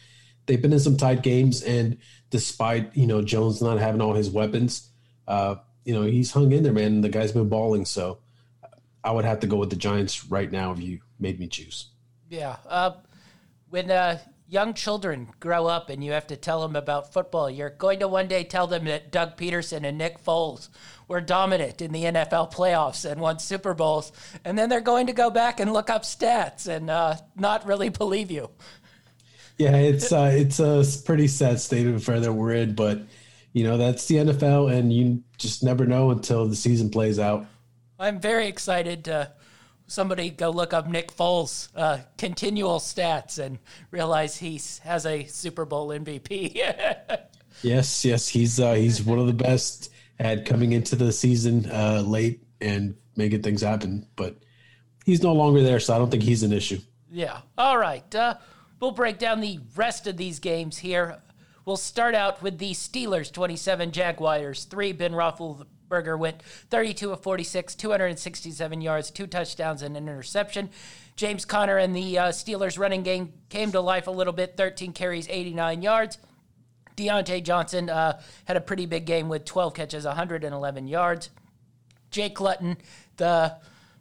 they've 0.46 0.62
been 0.62 0.74
in 0.74 0.80
some 0.80 0.98
tight 0.98 1.22
games. 1.22 1.62
And 1.62 1.98
despite 2.30 2.96
you 2.96 3.08
know 3.08 3.22
Jones 3.22 3.62
not 3.62 3.80
having 3.80 4.02
all 4.02 4.14
his 4.14 4.30
weapons, 4.30 4.90
uh, 5.28 5.56
you 5.84 5.94
know 5.94 6.04
he's 6.04 6.32
hung 6.32 6.52
in 6.52 6.64
there, 6.64 6.74
man. 6.74 7.02
The 7.02 7.10
guy's 7.10 7.34
been 7.34 7.50
balling. 7.50 7.86
So 7.86 8.20
I 9.04 9.12
would 9.12 9.26
have 9.26 9.42
to 9.42 9.48
go 9.48 9.58
with 9.58 9.70
the 9.70 9.76
Giants 9.76 10.26
right 10.26 10.50
now 10.50 10.72
if 10.72 10.80
you 10.80 11.00
made 11.24 11.40
me 11.40 11.48
choose. 11.48 11.88
Yeah. 12.30 12.58
Uh, 12.68 12.92
when 13.70 13.90
uh, 13.90 14.20
young 14.48 14.76
children 14.76 15.30
grow 15.40 15.66
up 15.66 15.90
and 15.90 16.04
you 16.04 16.12
have 16.12 16.28
to 16.28 16.36
tell 16.36 16.62
them 16.62 16.76
about 16.76 17.12
football, 17.12 17.50
you're 17.50 17.72
going 17.72 18.00
to 18.00 18.08
one 18.08 18.28
day 18.28 18.44
tell 18.44 18.68
them 18.68 18.86
that 18.86 19.12
Doug 19.12 19.36
Pederson 19.36 19.84
and 19.84 19.98
Nick 19.98 20.24
Foles 20.24 20.70
were 21.08 21.22
dominant 21.22 21.82
in 21.82 21.92
the 21.92 22.04
NFL 22.04 22.54
playoffs 22.54 23.10
and 23.10 23.20
won 23.20 23.40
Super 23.40 23.74
Bowls, 23.74 24.12
and 24.46 24.58
then 24.58 24.70
they're 24.70 24.82
going 24.82 25.08
to 25.08 25.14
go 25.14 25.32
back 25.32 25.60
and 25.60 25.74
look 25.74 25.90
up 25.90 26.04
stats 26.04 26.68
and 26.68 26.90
uh, 26.90 27.16
not 27.36 27.66
really 27.66 27.90
believe 27.90 28.30
you. 28.30 28.50
yeah, 29.58 29.76
it's 29.78 30.12
uh, 30.12 30.32
it's 30.34 30.60
a 30.60 30.84
pretty 31.06 31.28
sad 31.28 31.60
state 31.60 31.88
of 31.88 31.96
affair 31.96 32.20
that 32.20 32.34
we're 32.34 32.54
in, 32.54 32.76
but 32.76 33.02
you 33.54 33.64
know 33.64 33.78
that's 33.78 34.06
the 34.08 34.16
NFL, 34.16 34.72
and 34.72 34.94
you 34.94 35.24
just 35.38 35.64
never 35.64 35.86
know 35.86 36.12
until 36.12 36.48
the 36.48 36.56
season 36.56 36.90
plays 36.90 37.18
out. 37.18 37.46
I'm 38.00 38.20
very 38.20 38.48
excited 38.48 39.06
to 39.06 39.32
somebody 39.88 40.30
go 40.30 40.50
look 40.50 40.74
up 40.74 40.88
Nick 40.88 41.16
Foles' 41.16 41.70
uh, 41.76 42.00
continual 42.18 42.80
stats 42.80 43.40
and 43.40 43.60
realize 43.92 44.38
he 44.38 44.60
has 44.84 45.06
a 45.06 45.26
Super 45.26 45.66
Bowl 45.66 45.90
MVP. 45.90 46.56
yes, 47.62 48.06
yes, 48.06 48.28
he's 48.28 48.60
uh, 48.60 48.74
he's 48.74 49.04
one 49.04 49.20
of 49.20 49.28
the 49.28 49.34
best 49.34 49.92
at 50.20 50.46
coming 50.46 50.72
into 50.72 50.96
the 50.96 51.12
season 51.12 51.70
uh, 51.72 52.02
late 52.06 52.44
and 52.62 52.96
making 53.16 53.42
things 53.42 53.62
happen, 53.62 54.08
but 54.16 54.38
he's 55.06 55.24
no 55.24 55.34
longer 55.34 55.62
there, 55.62 55.80
so 55.80 55.94
I 55.94 55.98
don't 55.98 56.10
think 56.10 56.24
he's 56.24 56.44
an 56.44 56.54
issue. 56.54 56.80
Yeah. 57.12 57.42
All 57.58 57.78
right. 57.78 58.14
Uh, 58.16 58.36
we'll 58.80 58.92
break 58.92 59.20
down 59.20 59.40
the 59.40 59.60
rest 59.76 60.08
of 60.08 60.18
these 60.18 60.40
games 60.40 60.78
here. 60.78 61.20
We'll 61.66 61.78
start 61.78 62.16
out 62.16 62.42
with 62.42 62.58
the 62.58 62.72
Steelers 62.72 63.32
27, 63.32 63.92
Jaguars 63.92 64.66
3. 64.66 64.92
Ben 64.94 65.14
Roethlisberger 65.14 65.68
went 66.18 66.42
32 66.70 67.12
of 67.12 67.22
46, 67.22 67.76
267 67.76 68.82
yards, 68.82 69.12
two 69.12 69.28
touchdowns, 69.28 69.82
and 69.82 69.96
an 69.96 70.08
interception. 70.08 70.70
James 71.16 71.46
Conner 71.46 71.78
and 71.78 71.96
the 71.96 72.18
uh, 72.18 72.28
Steelers 72.30 72.80
running 72.80 73.04
game 73.04 73.34
came 73.50 73.72
to 73.72 73.82
life 73.82 74.08
a 74.08 74.12
little 74.12 74.34
bit 74.34 74.58
13 74.58 74.94
carries, 74.94 75.28
89 75.30 75.82
yards. 75.82 76.18
Diontae 76.96 77.44
Johnson 77.44 77.90
uh, 77.90 78.22
had 78.46 78.58
a 78.58 78.62
pretty 78.62 78.86
big 78.86 79.06
game 79.06 79.30
with 79.30 79.46
12 79.46 79.74
catches, 79.74 80.06
111 80.06 80.88
yards. 80.88 81.30
Jake 82.12 82.40
Luton, 82.40 82.78
the 83.18 83.56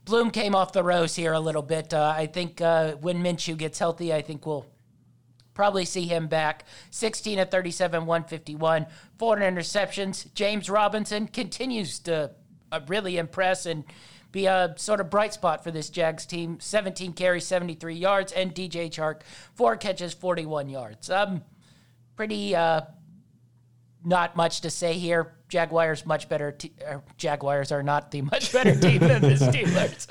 Bloom 0.04 0.30
came 0.30 0.54
off 0.54 0.72
the 0.72 0.82
rose 0.82 1.14
here 1.14 1.32
a 1.32 1.40
little 1.40 1.62
bit. 1.62 1.94
Uh, 1.94 2.12
I 2.16 2.26
think 2.26 2.60
uh, 2.60 2.92
when 2.96 3.22
Minshew 3.22 3.56
gets 3.56 3.78
healthy, 3.78 4.12
I 4.12 4.20
think 4.20 4.46
we'll 4.46 4.66
probably 5.54 5.84
see 5.84 6.06
him 6.06 6.28
back. 6.28 6.64
16 6.90 7.38
at 7.38 7.50
37, 7.50 8.06
151, 8.06 8.86
four 9.18 9.36
interceptions. 9.36 10.32
James 10.34 10.70
Robinson 10.70 11.26
continues 11.26 11.98
to 12.00 12.30
uh, 12.70 12.80
really 12.88 13.18
impress 13.18 13.66
and 13.66 13.84
be 14.32 14.46
a 14.46 14.74
sort 14.76 15.00
of 15.00 15.10
bright 15.10 15.34
spot 15.34 15.62
for 15.62 15.70
this 15.70 15.90
Jags 15.90 16.24
team. 16.24 16.58
17 16.58 17.12
carries, 17.12 17.46
73 17.46 17.94
yards, 17.94 18.32
and 18.32 18.54
DJ 18.54 18.90
Chark, 18.90 19.20
four 19.54 19.76
catches, 19.76 20.14
41 20.14 20.70
yards. 20.70 21.10
Um, 21.10 21.42
pretty 22.16 22.56
uh, 22.56 22.82
not 24.04 24.34
much 24.34 24.62
to 24.62 24.70
say 24.70 24.94
here. 24.94 25.34
Jaguars 25.48 26.06
much 26.06 26.30
better. 26.30 26.52
Te- 26.52 26.72
uh, 26.86 26.98
Jaguars 27.18 27.72
are 27.72 27.82
not 27.82 28.10
the 28.10 28.22
much 28.32 28.52
better 28.52 28.74
team 28.74 29.00
than 29.00 29.20
the 29.20 29.34
Steelers. 29.34 30.06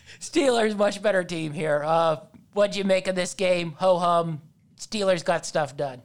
Steelers 0.20 0.76
much 0.76 1.02
better 1.02 1.22
team 1.22 1.52
here. 1.52 1.82
Uh, 1.84 2.16
what'd 2.52 2.76
you 2.76 2.84
make 2.84 3.08
of 3.08 3.14
this 3.14 3.34
game? 3.34 3.72
Ho 3.78 3.98
hum. 3.98 4.42
Steelers 4.78 5.24
got 5.24 5.46
stuff 5.46 5.76
done. 5.76 6.02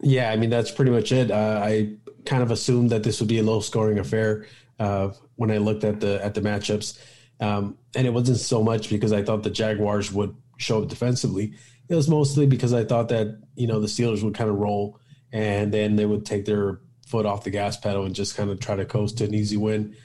Yeah, 0.00 0.30
I 0.30 0.36
mean 0.36 0.50
that's 0.50 0.70
pretty 0.70 0.90
much 0.90 1.12
it. 1.12 1.30
Uh, 1.30 1.60
I 1.62 1.94
kind 2.24 2.42
of 2.42 2.50
assumed 2.50 2.90
that 2.90 3.02
this 3.02 3.20
would 3.20 3.28
be 3.28 3.38
a 3.38 3.42
low 3.42 3.60
scoring 3.60 3.98
affair 3.98 4.46
uh, 4.78 5.10
when 5.36 5.50
I 5.50 5.58
looked 5.58 5.84
at 5.84 6.00
the 6.00 6.24
at 6.24 6.34
the 6.34 6.40
matchups, 6.40 7.00
um, 7.40 7.76
and 7.94 8.06
it 8.06 8.10
wasn't 8.10 8.38
so 8.38 8.62
much 8.62 8.88
because 8.88 9.12
I 9.12 9.22
thought 9.22 9.42
the 9.42 9.50
Jaguars 9.50 10.12
would 10.12 10.34
show 10.58 10.82
up 10.82 10.88
defensively. 10.88 11.54
It 11.88 11.94
was 11.94 12.08
mostly 12.08 12.46
because 12.46 12.72
I 12.72 12.84
thought 12.84 13.08
that 13.10 13.40
you 13.54 13.66
know 13.66 13.80
the 13.80 13.86
Steelers 13.86 14.22
would 14.22 14.34
kind 14.34 14.50
of 14.50 14.56
roll 14.56 14.98
and 15.32 15.72
then 15.72 15.96
they 15.96 16.06
would 16.06 16.26
take 16.26 16.44
their 16.44 16.80
foot 17.06 17.26
off 17.26 17.44
the 17.44 17.50
gas 17.50 17.76
pedal 17.76 18.04
and 18.04 18.14
just 18.14 18.36
kind 18.36 18.50
of 18.50 18.60
try 18.60 18.76
to 18.76 18.84
coast 18.84 19.18
to 19.18 19.24
an 19.24 19.34
easy 19.34 19.56
win. 19.56 19.96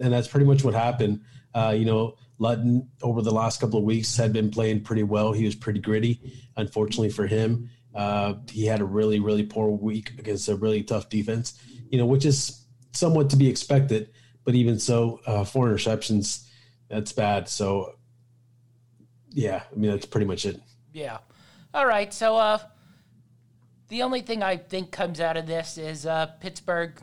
And 0.00 0.12
that's 0.12 0.28
pretty 0.28 0.46
much 0.46 0.64
what 0.64 0.74
happened. 0.74 1.20
Uh, 1.54 1.74
you 1.76 1.84
know, 1.84 2.16
Luton 2.44 2.88
over 3.02 3.22
the 3.22 3.32
last 3.32 3.60
couple 3.60 3.78
of 3.78 3.84
weeks 3.84 4.16
had 4.16 4.32
been 4.32 4.50
playing 4.50 4.82
pretty 4.82 5.02
well. 5.02 5.32
He 5.32 5.44
was 5.44 5.54
pretty 5.54 5.80
gritty. 5.80 6.20
Unfortunately 6.56 7.10
for 7.10 7.26
him, 7.26 7.70
uh, 7.94 8.34
he 8.50 8.66
had 8.66 8.80
a 8.80 8.84
really, 8.84 9.18
really 9.18 9.44
poor 9.44 9.70
week 9.70 10.10
against 10.18 10.48
a 10.48 10.56
really 10.56 10.82
tough 10.82 11.08
defense, 11.08 11.60
you 11.88 11.98
know, 11.98 12.06
which 12.06 12.24
is 12.24 12.66
somewhat 12.92 13.30
to 13.30 13.36
be 13.36 13.48
expected. 13.48 14.10
But 14.44 14.54
even 14.54 14.78
so, 14.78 15.20
uh, 15.26 15.44
four 15.44 15.68
interceptions, 15.68 16.46
that's 16.88 17.12
bad. 17.12 17.48
So, 17.48 17.94
yeah, 19.30 19.62
I 19.72 19.74
mean, 19.74 19.90
that's 19.90 20.06
pretty 20.06 20.26
much 20.26 20.44
it. 20.44 20.60
Yeah. 20.92 21.18
All 21.72 21.86
right. 21.86 22.12
So, 22.12 22.36
uh, 22.36 22.58
the 23.88 24.02
only 24.02 24.20
thing 24.20 24.42
I 24.42 24.58
think 24.58 24.90
comes 24.90 25.20
out 25.20 25.36
of 25.36 25.46
this 25.46 25.78
is 25.78 26.04
uh, 26.04 26.26
Pittsburgh. 26.40 27.00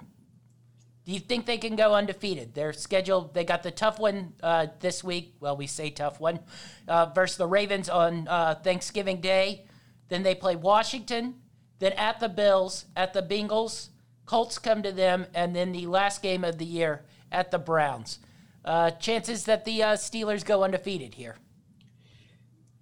Do 1.11 1.15
you 1.15 1.19
think 1.19 1.45
they 1.45 1.57
can 1.57 1.75
go 1.75 1.93
undefeated? 1.93 2.53
They're 2.53 2.71
scheduled. 2.71 3.33
They 3.33 3.43
got 3.43 3.63
the 3.63 3.71
tough 3.71 3.99
one 3.99 4.31
uh, 4.41 4.67
this 4.79 5.03
week. 5.03 5.33
Well, 5.41 5.57
we 5.57 5.67
say 5.67 5.89
tough 5.89 6.21
one 6.21 6.39
uh, 6.87 7.07
versus 7.07 7.35
the 7.35 7.47
Ravens 7.47 7.89
on 7.89 8.29
uh, 8.29 8.55
Thanksgiving 8.55 9.19
Day. 9.19 9.65
Then 10.07 10.23
they 10.23 10.35
play 10.35 10.55
Washington. 10.55 11.41
Then 11.79 11.91
at 11.97 12.21
the 12.21 12.29
Bills, 12.29 12.85
at 12.95 13.11
the 13.11 13.21
Bengals, 13.21 13.89
Colts 14.25 14.57
come 14.57 14.83
to 14.83 14.93
them, 14.93 15.25
and 15.35 15.53
then 15.53 15.73
the 15.73 15.85
last 15.85 16.21
game 16.21 16.45
of 16.45 16.57
the 16.57 16.65
year 16.65 17.03
at 17.29 17.51
the 17.51 17.59
Browns. 17.59 18.19
Uh, 18.63 18.91
chances 18.91 19.43
that 19.43 19.65
the 19.65 19.83
uh, 19.83 19.93
Steelers 19.95 20.45
go 20.45 20.63
undefeated 20.63 21.15
here. 21.15 21.35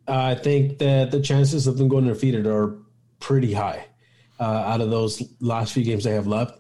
I 0.08 0.36
think 0.36 0.78
that 0.78 1.10
the 1.10 1.20
chances 1.20 1.66
of 1.66 1.80
them 1.80 1.88
going 1.88 2.04
undefeated 2.04 2.46
are 2.46 2.76
pretty 3.20 3.54
high 3.56 3.88
uh, 4.40 4.44
out 4.44 4.82
of 4.82 4.92
those 4.92 5.24
last 5.40 5.74
few 5.74 5.84
games 5.84 6.04
they 6.04 6.14
have 6.14 6.28
left. 6.28 6.60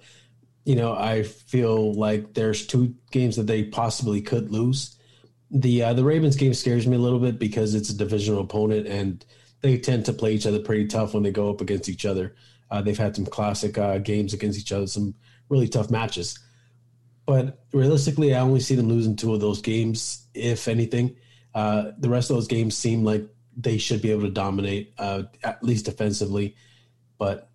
You 0.65 0.75
know, 0.75 0.93
I 0.93 1.23
feel 1.23 1.93
like 1.93 2.33
there's 2.33 2.67
two 2.67 2.95
games 3.11 3.35
that 3.37 3.47
they 3.47 3.63
possibly 3.63 4.21
could 4.21 4.51
lose. 4.51 4.97
The 5.51 5.83
uh, 5.83 5.93
the 5.93 6.03
Ravens 6.03 6.35
game 6.35 6.53
scares 6.53 6.85
me 6.85 6.95
a 6.95 6.99
little 6.99 7.19
bit 7.19 7.39
because 7.39 7.73
it's 7.73 7.89
a 7.89 7.97
divisional 7.97 8.41
opponent 8.41 8.87
and 8.87 9.25
they 9.61 9.77
tend 9.77 10.05
to 10.05 10.13
play 10.13 10.33
each 10.33 10.45
other 10.45 10.59
pretty 10.59 10.87
tough 10.87 11.13
when 11.13 11.23
they 11.23 11.31
go 11.31 11.49
up 11.49 11.61
against 11.61 11.89
each 11.89 12.05
other. 12.05 12.35
Uh, 12.71 12.81
they've 12.81 12.97
had 12.97 13.15
some 13.15 13.25
classic 13.25 13.77
uh, 13.77 13.97
games 13.97 14.33
against 14.33 14.59
each 14.59 14.71
other, 14.71 14.87
some 14.87 15.15
really 15.49 15.67
tough 15.67 15.89
matches. 15.89 16.37
But 17.25 17.59
realistically, 17.73 18.33
I 18.33 18.39
only 18.39 18.59
see 18.59 18.75
them 18.75 18.87
losing 18.87 19.15
two 19.15 19.33
of 19.33 19.39
those 19.39 19.61
games, 19.61 20.27
if 20.33 20.67
anything. 20.67 21.15
Uh, 21.53 21.91
the 21.97 22.09
rest 22.09 22.29
of 22.29 22.35
those 22.35 22.47
games 22.47 22.77
seem 22.77 23.03
like 23.03 23.27
they 23.57 23.77
should 23.77 24.01
be 24.01 24.11
able 24.11 24.21
to 24.21 24.29
dominate, 24.29 24.93
uh, 24.97 25.23
at 25.43 25.63
least 25.63 25.85
defensively. 25.85 26.55
But 27.17 27.49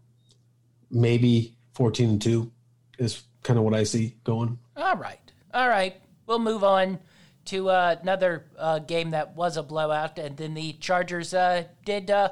maybe 0.91 1.57
14 1.75 2.11
and 2.11 2.23
2 2.23 2.53
is 2.99 3.23
kind 3.43 3.59
of 3.59 3.65
what 3.65 3.75
I 3.75 3.85
see 3.85 4.17
going. 4.25 4.59
All 4.77 4.97
right. 4.97 5.21
All 5.53 5.69
right. 5.69 6.01
We'll 6.27 6.39
move 6.39 6.65
on 6.65 6.99
to 7.47 7.69
uh, 7.69 7.97
another 8.01 8.47
uh, 8.59 8.79
game 8.79 9.11
that 9.11 9.37
was 9.37 9.57
a 9.57 9.63
blowout, 9.63 10.19
and 10.19 10.37
then 10.37 10.55
the 10.55 10.73
Chargers 10.75 11.35
uh, 11.35 11.65
did 11.85 12.11
uh, 12.11 12.31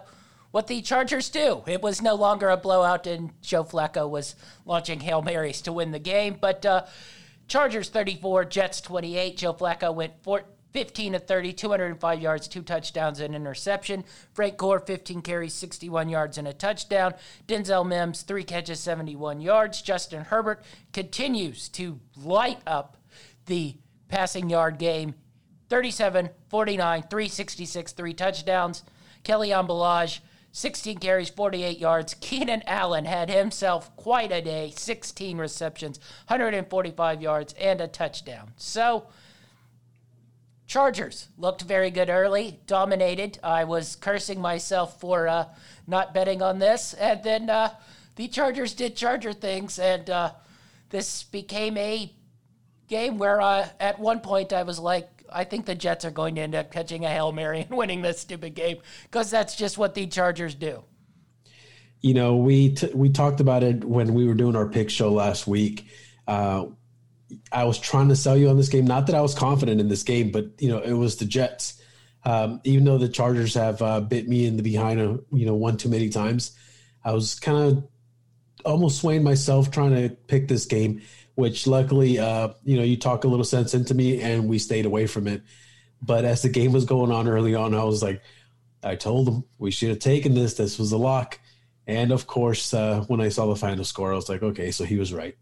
what 0.50 0.66
the 0.66 0.80
Chargers 0.82 1.28
do. 1.28 1.62
It 1.66 1.82
was 1.82 2.00
no 2.00 2.14
longer 2.14 2.48
a 2.48 2.56
blowout, 2.56 3.06
and 3.06 3.30
Joe 3.42 3.64
Flacco 3.64 4.08
was 4.08 4.34
launching 4.64 5.00
Hail 5.00 5.22
Marys 5.22 5.60
to 5.62 5.72
win 5.72 5.90
the 5.90 5.98
game. 5.98 6.36
But 6.40 6.64
uh, 6.64 6.86
Chargers 7.48 7.90
34, 7.90 8.46
Jets 8.46 8.80
28. 8.80 9.36
Joe 9.36 9.54
Flacco 9.54 9.94
went 9.94 10.14
14. 10.22 10.48
15 10.72 11.12
to 11.12 11.18
30, 11.18 11.52
205 11.52 12.20
yards, 12.20 12.48
two 12.48 12.62
touchdowns, 12.62 13.20
and 13.20 13.34
interception. 13.34 14.04
Frank 14.32 14.56
Gore, 14.56 14.80
15 14.80 15.22
carries, 15.22 15.54
61 15.54 16.08
yards, 16.08 16.38
and 16.38 16.48
a 16.48 16.52
touchdown. 16.52 17.14
Denzel 17.46 17.86
Mims, 17.86 18.22
three 18.22 18.44
catches, 18.44 18.80
71 18.80 19.40
yards. 19.40 19.82
Justin 19.82 20.24
Herbert 20.24 20.62
continues 20.92 21.68
to 21.70 22.00
light 22.16 22.60
up 22.66 22.96
the 23.46 23.76
passing 24.08 24.50
yard 24.50 24.78
game 24.78 25.14
37, 25.68 26.28
49, 26.48 27.02
366, 27.08 27.92
three 27.92 28.12
touchdowns. 28.12 28.82
Kalen 29.24 29.66
Ballage, 29.66 30.20
16 30.52 30.98
carries, 30.98 31.30
48 31.30 31.78
yards. 31.78 32.14
Keenan 32.20 32.62
Allen 32.66 33.06
had 33.06 33.30
himself 33.30 33.94
quite 33.96 34.30
a 34.30 34.42
day 34.42 34.72
16 34.76 35.38
receptions, 35.38 35.98
145 36.26 37.22
yards, 37.22 37.54
and 37.58 37.80
a 37.80 37.88
touchdown. 37.88 38.52
So, 38.56 39.06
Chargers 40.66 41.28
looked 41.36 41.62
very 41.62 41.90
good 41.90 42.08
early, 42.08 42.60
dominated. 42.66 43.38
I 43.42 43.64
was 43.64 43.96
cursing 43.96 44.40
myself 44.40 45.00
for 45.00 45.28
uh, 45.28 45.46
not 45.86 46.14
betting 46.14 46.40
on 46.42 46.58
this. 46.58 46.94
And 46.94 47.22
then 47.22 47.50
uh, 47.50 47.74
the 48.16 48.28
Chargers 48.28 48.74
did 48.74 48.96
Charger 48.96 49.32
things, 49.32 49.78
and 49.78 50.08
uh, 50.08 50.32
this 50.90 51.24
became 51.24 51.76
a 51.76 52.12
game 52.88 53.18
where 53.18 53.40
uh, 53.40 53.68
at 53.80 53.98
one 53.98 54.20
point 54.20 54.52
I 54.52 54.62
was 54.62 54.78
like, 54.78 55.08
I 55.32 55.44
think 55.44 55.64
the 55.64 55.74
Jets 55.74 56.04
are 56.04 56.10
going 56.10 56.34
to 56.34 56.42
end 56.42 56.54
up 56.54 56.70
catching 56.70 57.04
a 57.04 57.08
Hail 57.08 57.32
Mary 57.32 57.60
and 57.62 57.70
winning 57.76 58.02
this 58.02 58.20
stupid 58.20 58.54
game 58.54 58.78
because 59.04 59.30
that's 59.30 59.56
just 59.56 59.78
what 59.78 59.94
the 59.94 60.06
Chargers 60.06 60.54
do. 60.54 60.84
You 62.00 62.14
know, 62.14 62.36
we 62.36 62.74
t- 62.74 62.90
we 62.94 63.10
talked 63.10 63.40
about 63.40 63.62
it 63.62 63.84
when 63.84 64.12
we 64.12 64.26
were 64.26 64.34
doing 64.34 64.56
our 64.56 64.68
pick 64.68 64.90
show 64.90 65.12
last 65.12 65.46
week. 65.46 65.86
I 67.50 67.64
was 67.64 67.78
trying 67.78 68.08
to 68.08 68.16
sell 68.16 68.36
you 68.36 68.48
on 68.48 68.56
this 68.56 68.68
game. 68.68 68.84
Not 68.84 69.06
that 69.06 69.16
I 69.16 69.20
was 69.20 69.34
confident 69.34 69.80
in 69.80 69.88
this 69.88 70.02
game, 70.02 70.30
but 70.30 70.46
you 70.58 70.68
know, 70.68 70.78
it 70.78 70.92
was 70.92 71.16
the 71.16 71.24
Jets. 71.24 71.80
Um, 72.24 72.60
even 72.64 72.84
though 72.84 72.98
the 72.98 73.08
Chargers 73.08 73.54
have 73.54 73.82
uh, 73.82 74.00
bit 74.00 74.28
me 74.28 74.46
in 74.46 74.56
the 74.56 74.62
behind, 74.62 75.00
uh, 75.00 75.16
you 75.32 75.44
know, 75.46 75.54
one 75.54 75.76
too 75.76 75.88
many 75.88 76.08
times, 76.08 76.56
I 77.04 77.12
was 77.12 77.38
kind 77.40 77.58
of 77.58 77.88
almost 78.64 79.00
swaying 79.00 79.24
myself 79.24 79.70
trying 79.70 79.94
to 79.94 80.14
pick 80.26 80.48
this 80.48 80.66
game. 80.66 81.02
Which 81.34 81.66
luckily, 81.66 82.18
uh, 82.18 82.50
you 82.62 82.76
know, 82.76 82.82
you 82.82 82.98
talk 82.98 83.24
a 83.24 83.28
little 83.28 83.44
sense 83.44 83.72
into 83.72 83.94
me, 83.94 84.20
and 84.20 84.48
we 84.48 84.58
stayed 84.58 84.84
away 84.84 85.06
from 85.06 85.26
it. 85.26 85.42
But 86.02 86.24
as 86.24 86.42
the 86.42 86.48
game 86.48 86.72
was 86.72 86.84
going 86.84 87.10
on 87.10 87.26
early 87.26 87.54
on, 87.54 87.74
I 87.74 87.84
was 87.84 88.02
like, 88.02 88.22
I 88.82 88.96
told 88.96 89.26
them 89.26 89.44
we 89.58 89.70
should 89.70 89.90
have 89.90 90.00
taken 90.00 90.34
this. 90.34 90.54
This 90.54 90.78
was 90.78 90.92
a 90.92 90.98
lock. 90.98 91.38
And 91.86 92.12
of 92.12 92.26
course, 92.26 92.74
uh, 92.74 93.04
when 93.08 93.20
I 93.20 93.28
saw 93.28 93.46
the 93.46 93.56
final 93.56 93.84
score, 93.84 94.12
I 94.12 94.16
was 94.16 94.28
like, 94.28 94.42
okay, 94.42 94.70
so 94.70 94.84
he 94.84 94.96
was 94.96 95.12
right. 95.12 95.36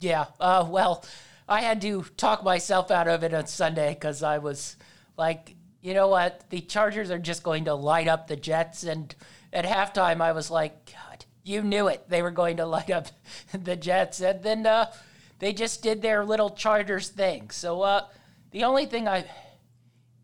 Yeah. 0.00 0.26
Uh, 0.38 0.66
well, 0.68 1.04
I 1.50 1.62
had 1.62 1.80
to 1.82 2.04
talk 2.16 2.44
myself 2.44 2.92
out 2.92 3.08
of 3.08 3.24
it 3.24 3.34
on 3.34 3.48
Sunday 3.48 3.92
because 3.92 4.22
I 4.22 4.38
was 4.38 4.76
like, 5.16 5.56
you 5.82 5.94
know 5.94 6.06
what? 6.06 6.48
The 6.48 6.60
Chargers 6.60 7.10
are 7.10 7.18
just 7.18 7.42
going 7.42 7.64
to 7.64 7.74
light 7.74 8.06
up 8.06 8.28
the 8.28 8.36
Jets. 8.36 8.84
And 8.84 9.12
at 9.52 9.64
halftime, 9.64 10.20
I 10.20 10.30
was 10.30 10.48
like, 10.48 10.86
God, 10.86 11.24
you 11.42 11.62
knew 11.62 11.88
it. 11.88 12.08
They 12.08 12.22
were 12.22 12.30
going 12.30 12.58
to 12.58 12.66
light 12.66 12.90
up 12.90 13.08
the 13.52 13.74
Jets. 13.74 14.20
And 14.20 14.44
then 14.44 14.64
uh, 14.64 14.92
they 15.40 15.52
just 15.52 15.82
did 15.82 16.02
their 16.02 16.24
little 16.24 16.50
Chargers 16.50 17.08
thing. 17.08 17.50
So 17.50 17.82
uh, 17.82 18.06
the 18.52 18.62
only 18.62 18.86
thing 18.86 19.08
I. 19.08 19.24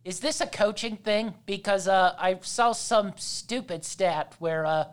Is 0.05 0.21
this 0.21 0.41
a 0.41 0.47
coaching 0.47 0.97
thing? 0.97 1.35
Because 1.47 1.89
uh, 1.89 2.15
I 2.17 2.39
saw 2.43 2.71
some 2.71 3.15
stupid 3.17 3.85
stat 3.85 4.37
where 4.39 4.65
uh, 4.65 4.85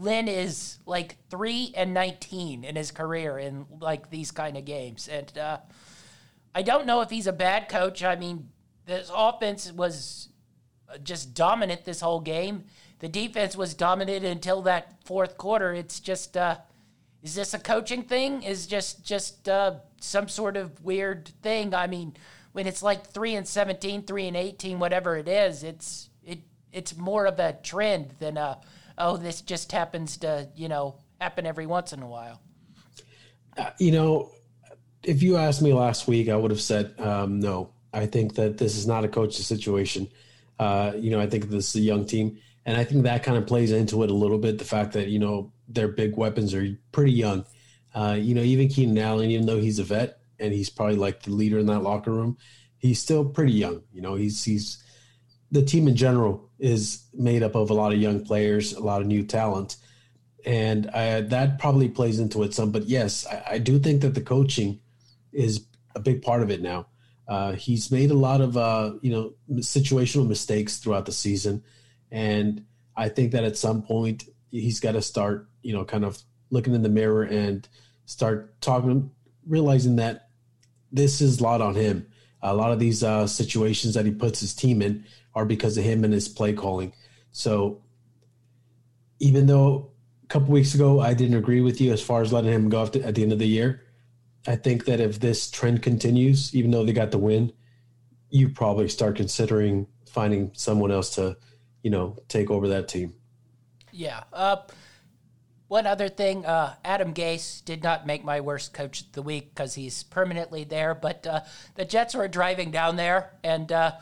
Lynn 0.00 0.28
is 0.28 0.78
like 0.86 1.16
three 1.28 1.72
and 1.76 1.92
nineteen 1.92 2.64
in 2.64 2.74
his 2.74 2.90
career 2.90 3.38
in 3.38 3.66
like 3.80 4.08
these 4.10 4.30
kind 4.30 4.56
of 4.56 4.64
games, 4.64 5.08
and 5.08 5.36
uh, 5.36 5.58
I 6.54 6.62
don't 6.62 6.86
know 6.86 7.02
if 7.02 7.10
he's 7.10 7.26
a 7.26 7.32
bad 7.32 7.68
coach. 7.68 8.02
I 8.02 8.16
mean, 8.16 8.48
this 8.86 9.10
offense 9.14 9.70
was 9.70 10.30
just 11.04 11.34
dominant 11.34 11.84
this 11.84 12.00
whole 12.00 12.20
game. 12.20 12.64
The 13.00 13.08
defense 13.08 13.56
was 13.56 13.74
dominant 13.74 14.24
until 14.24 14.62
that 14.62 15.04
fourth 15.04 15.38
quarter. 15.38 15.72
It's 15.72 16.00
just, 16.00 16.36
uh, 16.36 16.58
is 17.22 17.34
this 17.34 17.54
a 17.54 17.58
coaching 17.58 18.02
thing? 18.02 18.42
Is 18.42 18.66
just 18.66 19.04
just 19.04 19.48
uh, 19.48 19.76
some 20.00 20.28
sort 20.28 20.56
of 20.56 20.82
weird 20.82 21.30
thing? 21.42 21.74
I 21.74 21.86
mean, 21.86 22.14
when 22.52 22.66
it's 22.66 22.82
like 22.82 23.06
three 23.06 23.34
and 23.34 23.46
17, 23.46 24.04
three 24.04 24.26
and 24.26 24.36
eighteen, 24.36 24.78
whatever 24.78 25.16
it 25.18 25.28
is, 25.28 25.62
it's 25.62 26.08
it 26.24 26.40
it's 26.72 26.96
more 26.96 27.26
of 27.26 27.38
a 27.38 27.52
trend 27.62 28.14
than 28.18 28.38
a 28.38 28.58
oh, 29.00 29.16
this 29.16 29.40
just 29.40 29.72
happens 29.72 30.18
to, 30.18 30.48
you 30.54 30.68
know, 30.68 30.96
happen 31.20 31.46
every 31.46 31.66
once 31.66 31.92
in 31.92 32.02
a 32.02 32.06
while? 32.06 32.40
Uh, 33.56 33.70
you 33.78 33.90
know, 33.90 34.30
if 35.02 35.22
you 35.22 35.36
asked 35.36 35.62
me 35.62 35.72
last 35.72 36.06
week, 36.06 36.28
I 36.28 36.36
would 36.36 36.50
have 36.50 36.60
said 36.60 36.94
um, 37.00 37.40
no. 37.40 37.72
I 37.92 38.06
think 38.06 38.36
that 38.36 38.58
this 38.58 38.76
is 38.76 38.86
not 38.86 39.04
a 39.04 39.08
coaching 39.08 39.42
situation. 39.42 40.08
Uh, 40.58 40.92
you 40.96 41.10
know, 41.10 41.20
I 41.20 41.26
think 41.26 41.48
this 41.48 41.70
is 41.70 41.76
a 41.76 41.84
young 41.84 42.04
team, 42.06 42.38
and 42.64 42.76
I 42.76 42.84
think 42.84 43.02
that 43.02 43.24
kind 43.24 43.36
of 43.36 43.46
plays 43.46 43.72
into 43.72 44.04
it 44.04 44.10
a 44.10 44.14
little 44.14 44.38
bit. 44.38 44.58
The 44.58 44.64
fact 44.64 44.92
that 44.92 45.08
you 45.08 45.18
know 45.18 45.52
their 45.68 45.88
big 45.88 46.16
weapons 46.16 46.54
are 46.54 46.68
pretty 46.92 47.12
young. 47.12 47.44
Uh, 47.94 48.16
you 48.20 48.34
know, 48.34 48.42
even 48.42 48.68
Keenan 48.68 48.98
Allen, 48.98 49.30
even 49.30 49.46
though 49.46 49.58
he's 49.58 49.80
a 49.80 49.84
vet 49.84 50.20
and 50.38 50.52
he's 50.52 50.70
probably 50.70 50.96
like 50.96 51.22
the 51.22 51.32
leader 51.32 51.58
in 51.58 51.66
that 51.66 51.80
locker 51.80 52.12
room, 52.12 52.38
he's 52.78 53.02
still 53.02 53.24
pretty 53.24 53.52
young. 53.52 53.82
You 53.92 54.02
know, 54.02 54.14
he's 54.14 54.44
he's 54.44 54.82
the 55.50 55.62
team 55.62 55.88
in 55.88 55.96
general 55.96 56.48
is 56.58 57.04
made 57.12 57.42
up 57.42 57.54
of 57.54 57.70
a 57.70 57.74
lot 57.74 57.92
of 57.92 57.98
young 57.98 58.24
players, 58.24 58.72
a 58.72 58.80
lot 58.80 59.00
of 59.00 59.06
new 59.06 59.24
talent, 59.24 59.76
and 60.44 60.88
I, 60.90 61.20
that 61.22 61.58
probably 61.58 61.88
plays 61.88 62.18
into 62.18 62.42
it 62.42 62.54
some. 62.54 62.70
But 62.70 62.84
yes, 62.84 63.26
I, 63.26 63.54
I, 63.54 63.58
do 63.58 63.78
think 63.78 64.02
that 64.02 64.14
the 64.14 64.20
coaching 64.20 64.80
is 65.32 65.66
a 65.94 66.00
big 66.00 66.22
part 66.22 66.42
of 66.42 66.50
it 66.50 66.62
now. 66.62 66.86
Uh, 67.28 67.52
he's 67.52 67.90
made 67.90 68.10
a 68.10 68.14
lot 68.14 68.40
of 68.40 68.56
uh, 68.56 68.92
you 69.02 69.10
know 69.10 69.34
situational 69.56 70.26
mistakes 70.26 70.78
throughout 70.78 71.06
the 71.06 71.12
season, 71.12 71.62
and 72.10 72.64
I 72.96 73.08
think 73.08 73.32
that 73.32 73.44
at 73.44 73.56
some 73.56 73.82
point 73.82 74.24
he's 74.50 74.80
got 74.80 74.92
to 74.92 75.02
start 75.02 75.48
you 75.62 75.72
know 75.72 75.84
kind 75.84 76.04
of 76.04 76.22
looking 76.50 76.74
in 76.74 76.82
the 76.82 76.88
mirror 76.88 77.22
and 77.22 77.68
start 78.06 78.60
talking, 78.60 79.10
realizing 79.46 79.96
that 79.96 80.28
this 80.92 81.20
is 81.20 81.40
a 81.40 81.42
lot 81.42 81.60
on 81.60 81.74
him. 81.74 82.06
A 82.42 82.54
lot 82.54 82.72
of 82.72 82.78
these 82.78 83.04
uh, 83.04 83.26
situations 83.26 83.94
that 83.94 84.06
he 84.06 84.12
puts 84.12 84.40
his 84.40 84.54
team 84.54 84.80
in 84.80 85.04
are 85.40 85.46
because 85.46 85.78
of 85.78 85.84
him 85.84 86.04
and 86.04 86.12
his 86.12 86.28
play 86.28 86.52
calling. 86.52 86.92
So 87.32 87.82
even 89.18 89.46
though 89.46 89.90
a 90.24 90.26
couple 90.26 90.48
weeks 90.48 90.74
ago 90.74 91.00
I 91.00 91.14
didn't 91.14 91.36
agree 91.36 91.60
with 91.60 91.80
you 91.80 91.92
as 91.92 92.02
far 92.02 92.22
as 92.22 92.32
letting 92.32 92.52
him 92.52 92.68
go 92.68 92.82
at 92.82 92.92
the 92.92 93.22
end 93.22 93.32
of 93.32 93.38
the 93.38 93.46
year, 93.48 93.82
I 94.46 94.56
think 94.56 94.84
that 94.84 95.00
if 95.00 95.20
this 95.20 95.50
trend 95.50 95.82
continues, 95.82 96.54
even 96.54 96.70
though 96.70 96.84
they 96.84 96.92
got 96.92 97.10
the 97.10 97.18
win, 97.18 97.52
you 98.30 98.48
probably 98.48 98.88
start 98.88 99.16
considering 99.16 99.86
finding 100.06 100.50
someone 100.54 100.90
else 100.90 101.14
to, 101.16 101.36
you 101.82 101.90
know, 101.90 102.16
take 102.28 102.50
over 102.50 102.68
that 102.68 102.88
team. 102.88 103.14
Yeah. 103.92 104.22
Uh, 104.32 104.56
one 105.68 105.86
other 105.86 106.08
thing, 106.08 106.44
uh, 106.46 106.74
Adam 106.84 107.14
Gase 107.14 107.64
did 107.64 107.82
not 107.82 108.06
make 108.06 108.24
my 108.24 108.40
worst 108.40 108.72
coach 108.72 109.02
of 109.02 109.12
the 109.12 109.22
week 109.22 109.54
because 109.54 109.74
he's 109.74 110.02
permanently 110.02 110.64
there, 110.64 110.94
but 110.94 111.26
uh, 111.26 111.40
the 111.74 111.84
Jets 111.84 112.14
were 112.14 112.28
driving 112.28 112.70
down 112.70 112.96
there 112.96 113.32
and 113.44 113.70
uh, 113.70 113.92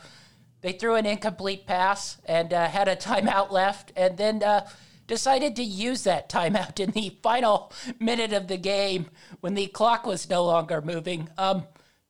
they 0.61 0.73
threw 0.73 0.95
an 0.95 1.05
incomplete 1.05 1.65
pass 1.65 2.17
and 2.25 2.53
uh, 2.53 2.67
had 2.67 2.87
a 2.87 2.95
timeout 2.95 3.51
left, 3.51 3.91
and 3.95 4.17
then 4.17 4.43
uh, 4.43 4.67
decided 5.07 5.55
to 5.55 5.63
use 5.63 6.03
that 6.03 6.29
timeout 6.29 6.79
in 6.79 6.91
the 6.91 7.17
final 7.23 7.71
minute 7.99 8.33
of 8.33 8.47
the 8.47 8.57
game 8.57 9.07
when 9.41 9.55
the 9.55 9.67
clock 9.67 10.05
was 10.05 10.29
no 10.29 10.43
longer 10.45 10.81
moving. 10.81 11.29
Um, 11.37 11.65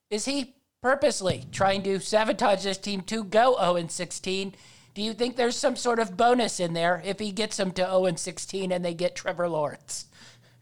is 0.10 0.26
he 0.26 0.56
purposely 0.82 1.46
trying 1.52 1.84
to 1.84 2.00
sabotage 2.00 2.64
this 2.64 2.78
team 2.78 3.02
to 3.02 3.24
go 3.24 3.56
0 3.60 3.88
16? 3.88 4.54
Do 4.96 5.02
you 5.02 5.14
think 5.14 5.36
there's 5.36 5.56
some 5.56 5.76
sort 5.76 6.00
of 6.00 6.18
bonus 6.18 6.60
in 6.60 6.74
there 6.74 7.02
if 7.06 7.20
he 7.20 7.32
gets 7.32 7.58
them 7.58 7.72
to 7.72 7.84
0 7.84 8.16
16 8.16 8.72
and 8.72 8.84
they 8.84 8.94
get 8.94 9.16
Trevor 9.16 9.48
Lawrence? 9.48 10.06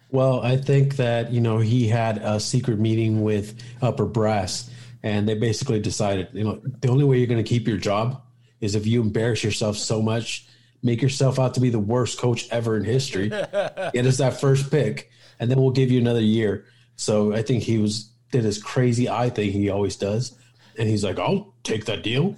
Well, 0.09 0.39
I 0.41 0.57
think 0.57 0.95
that 0.97 1.31
you 1.31 1.41
know 1.41 1.57
he 1.57 1.87
had 1.87 2.17
a 2.19 2.39
secret 2.39 2.79
meeting 2.79 3.23
with 3.23 3.61
upper 3.81 4.05
brass 4.05 4.69
and 5.03 5.27
they 5.27 5.35
basically 5.35 5.79
decided, 5.79 6.29
you 6.33 6.43
know, 6.43 6.61
the 6.81 6.89
only 6.89 7.03
way 7.03 7.17
you're 7.17 7.27
going 7.27 7.43
to 7.43 7.47
keep 7.47 7.67
your 7.67 7.77
job 7.77 8.21
is 8.61 8.75
if 8.75 8.87
you 8.87 9.01
embarrass 9.01 9.43
yourself 9.43 9.77
so 9.77 10.01
much, 10.01 10.47
make 10.81 11.01
yourself 11.01 11.39
out 11.39 11.53
to 11.53 11.59
be 11.59 11.69
the 11.69 11.79
worst 11.79 12.19
coach 12.19 12.47
ever 12.49 12.77
in 12.77 12.83
history, 12.83 13.29
get 13.29 14.05
us 14.05 14.17
that 14.17 14.39
first 14.39 14.71
pick, 14.71 15.09
and 15.39 15.49
then 15.49 15.61
we'll 15.61 15.71
give 15.71 15.91
you 15.91 15.99
another 15.99 16.21
year. 16.21 16.65
So 16.95 17.33
I 17.33 17.41
think 17.41 17.63
he 17.63 17.77
was 17.77 18.09
did 18.31 18.43
his 18.43 18.61
crazy 18.61 19.07
eye 19.07 19.29
thing 19.29 19.51
he 19.51 19.69
always 19.69 19.95
does, 19.95 20.37
and 20.77 20.89
he's 20.89 21.03
like, 21.03 21.19
"I'll 21.19 21.53
take 21.63 21.85
that 21.85 22.03
deal," 22.03 22.35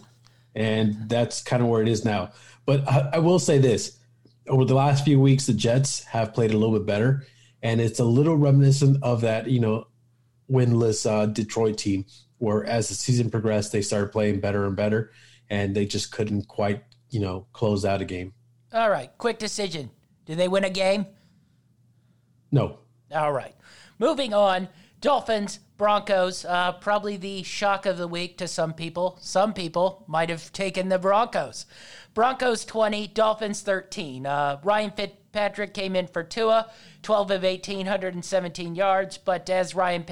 and 0.54 1.10
that's 1.10 1.42
kind 1.42 1.64
of 1.64 1.70
where 1.70 1.82
it 1.82 1.88
is 1.88 2.04
now. 2.04 2.32
But 2.66 2.88
I, 2.88 3.10
I 3.14 3.20
will 3.20 3.40
say 3.40 3.58
this: 3.58 3.98
over 4.48 4.66
the 4.66 4.76
last 4.76 5.06
few 5.06 5.20
weeks, 5.20 5.46
the 5.46 5.54
Jets 5.54 6.04
have 6.06 6.34
played 6.34 6.52
a 6.52 6.58
little 6.58 6.78
bit 6.78 6.86
better, 6.86 7.26
and 7.64 7.80
it's 7.80 8.00
a 8.00 8.04
little 8.04 8.36
reminiscent 8.36 9.02
of 9.02 9.22
that, 9.22 9.50
you 9.50 9.60
know, 9.60 9.88
winless 10.52 11.10
uh, 11.10 11.26
Detroit 11.26 11.78
team 11.78 12.06
where 12.40 12.66
as 12.66 12.90
the 12.90 12.96
season 12.96 13.30
progressed, 13.30 13.72
they 13.72 13.82
started 13.82 14.12
playing 14.12 14.40
better 14.40 14.66
and 14.66 14.76
better, 14.76 15.12
and 15.50 15.76
they 15.76 15.86
just 15.86 16.12
couldn't 16.12 16.48
quite, 16.48 16.84
you 17.10 17.20
know, 17.20 17.46
close 17.54 17.86
out 17.86 18.02
a 18.02 18.06
game. 18.06 18.34
All 18.74 18.90
right, 18.90 19.10
quick 19.18 19.40
decision. 19.40 19.92
Did 20.26 20.38
they 20.38 20.48
win 20.48 20.64
a 20.64 20.70
game? 20.70 21.06
No. 22.52 22.80
All 23.14 23.34
right. 23.34 23.56
Moving 23.98 24.34
on. 24.34 24.70
Dolphins, 25.02 25.60
Broncos, 25.78 26.44
uh, 26.44 26.74
probably 26.74 27.16
the 27.16 27.42
shock 27.44 27.86
of 27.86 27.98
the 27.98 28.08
week 28.08 28.38
to 28.38 28.48
some 28.48 28.74
people. 28.74 29.18
Some 29.22 29.54
people 29.54 30.04
might 30.08 30.30
have 30.30 30.52
taken 30.52 30.90
the 30.90 31.00
Broncos. 31.00 31.66
Broncos 32.14 32.66
20, 32.66 33.08
Dolphins 33.08 33.62
13. 33.62 34.26
Uh, 34.26 34.60
Ryan 34.62 34.92
Fitzpatrick 34.92 35.74
came 35.74 35.96
in 35.96 36.08
for 36.08 36.22
Tua, 36.22 36.70
12 37.02 37.32
of 37.32 37.44
18, 37.46 37.78
117 37.78 38.76
yards. 38.76 39.18
But 39.18 39.50
as 39.50 39.74
Ryan 39.74 40.06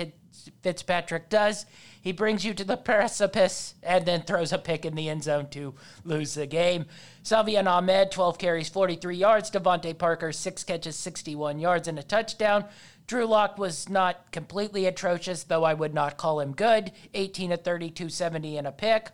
Fitzpatrick 0.63 1.29
does, 1.29 1.65
he 2.07 2.13
brings 2.13 2.45
you 2.45 2.53
to 2.53 2.63
the 2.63 2.77
precipice 2.77 3.75
and 3.83 4.05
then 4.05 4.21
throws 4.21 4.53
a 4.53 4.57
pick 4.57 4.85
in 4.85 4.95
the 4.95 5.09
end 5.09 5.25
zone 5.25 5.49
to 5.49 5.75
lose 6.05 6.35
the 6.35 6.47
game. 6.47 6.85
Salvon 7.21 7.67
Ahmed, 7.67 8.11
12 8.11 8.37
carries, 8.37 8.69
43 8.69 9.17
yards. 9.17 9.51
DeVante 9.51 9.97
Parker, 9.97 10.31
6 10.31 10.63
catches, 10.63 10.95
61 10.95 11.59
yards, 11.59 11.85
and 11.85 11.99
a 11.99 12.03
touchdown. 12.03 12.63
Drew 13.07 13.25
Lock 13.25 13.57
was 13.57 13.89
not 13.89 14.31
completely 14.31 14.85
atrocious, 14.85 15.43
though 15.43 15.65
I 15.65 15.73
would 15.73 15.93
not 15.93 16.15
call 16.15 16.39
him 16.39 16.53
good. 16.53 16.93
18 17.13 17.51
of 17.51 17.65
30, 17.65 17.89
270 17.89 18.57
and 18.57 18.67
a 18.67 18.71
pick. 18.71 19.09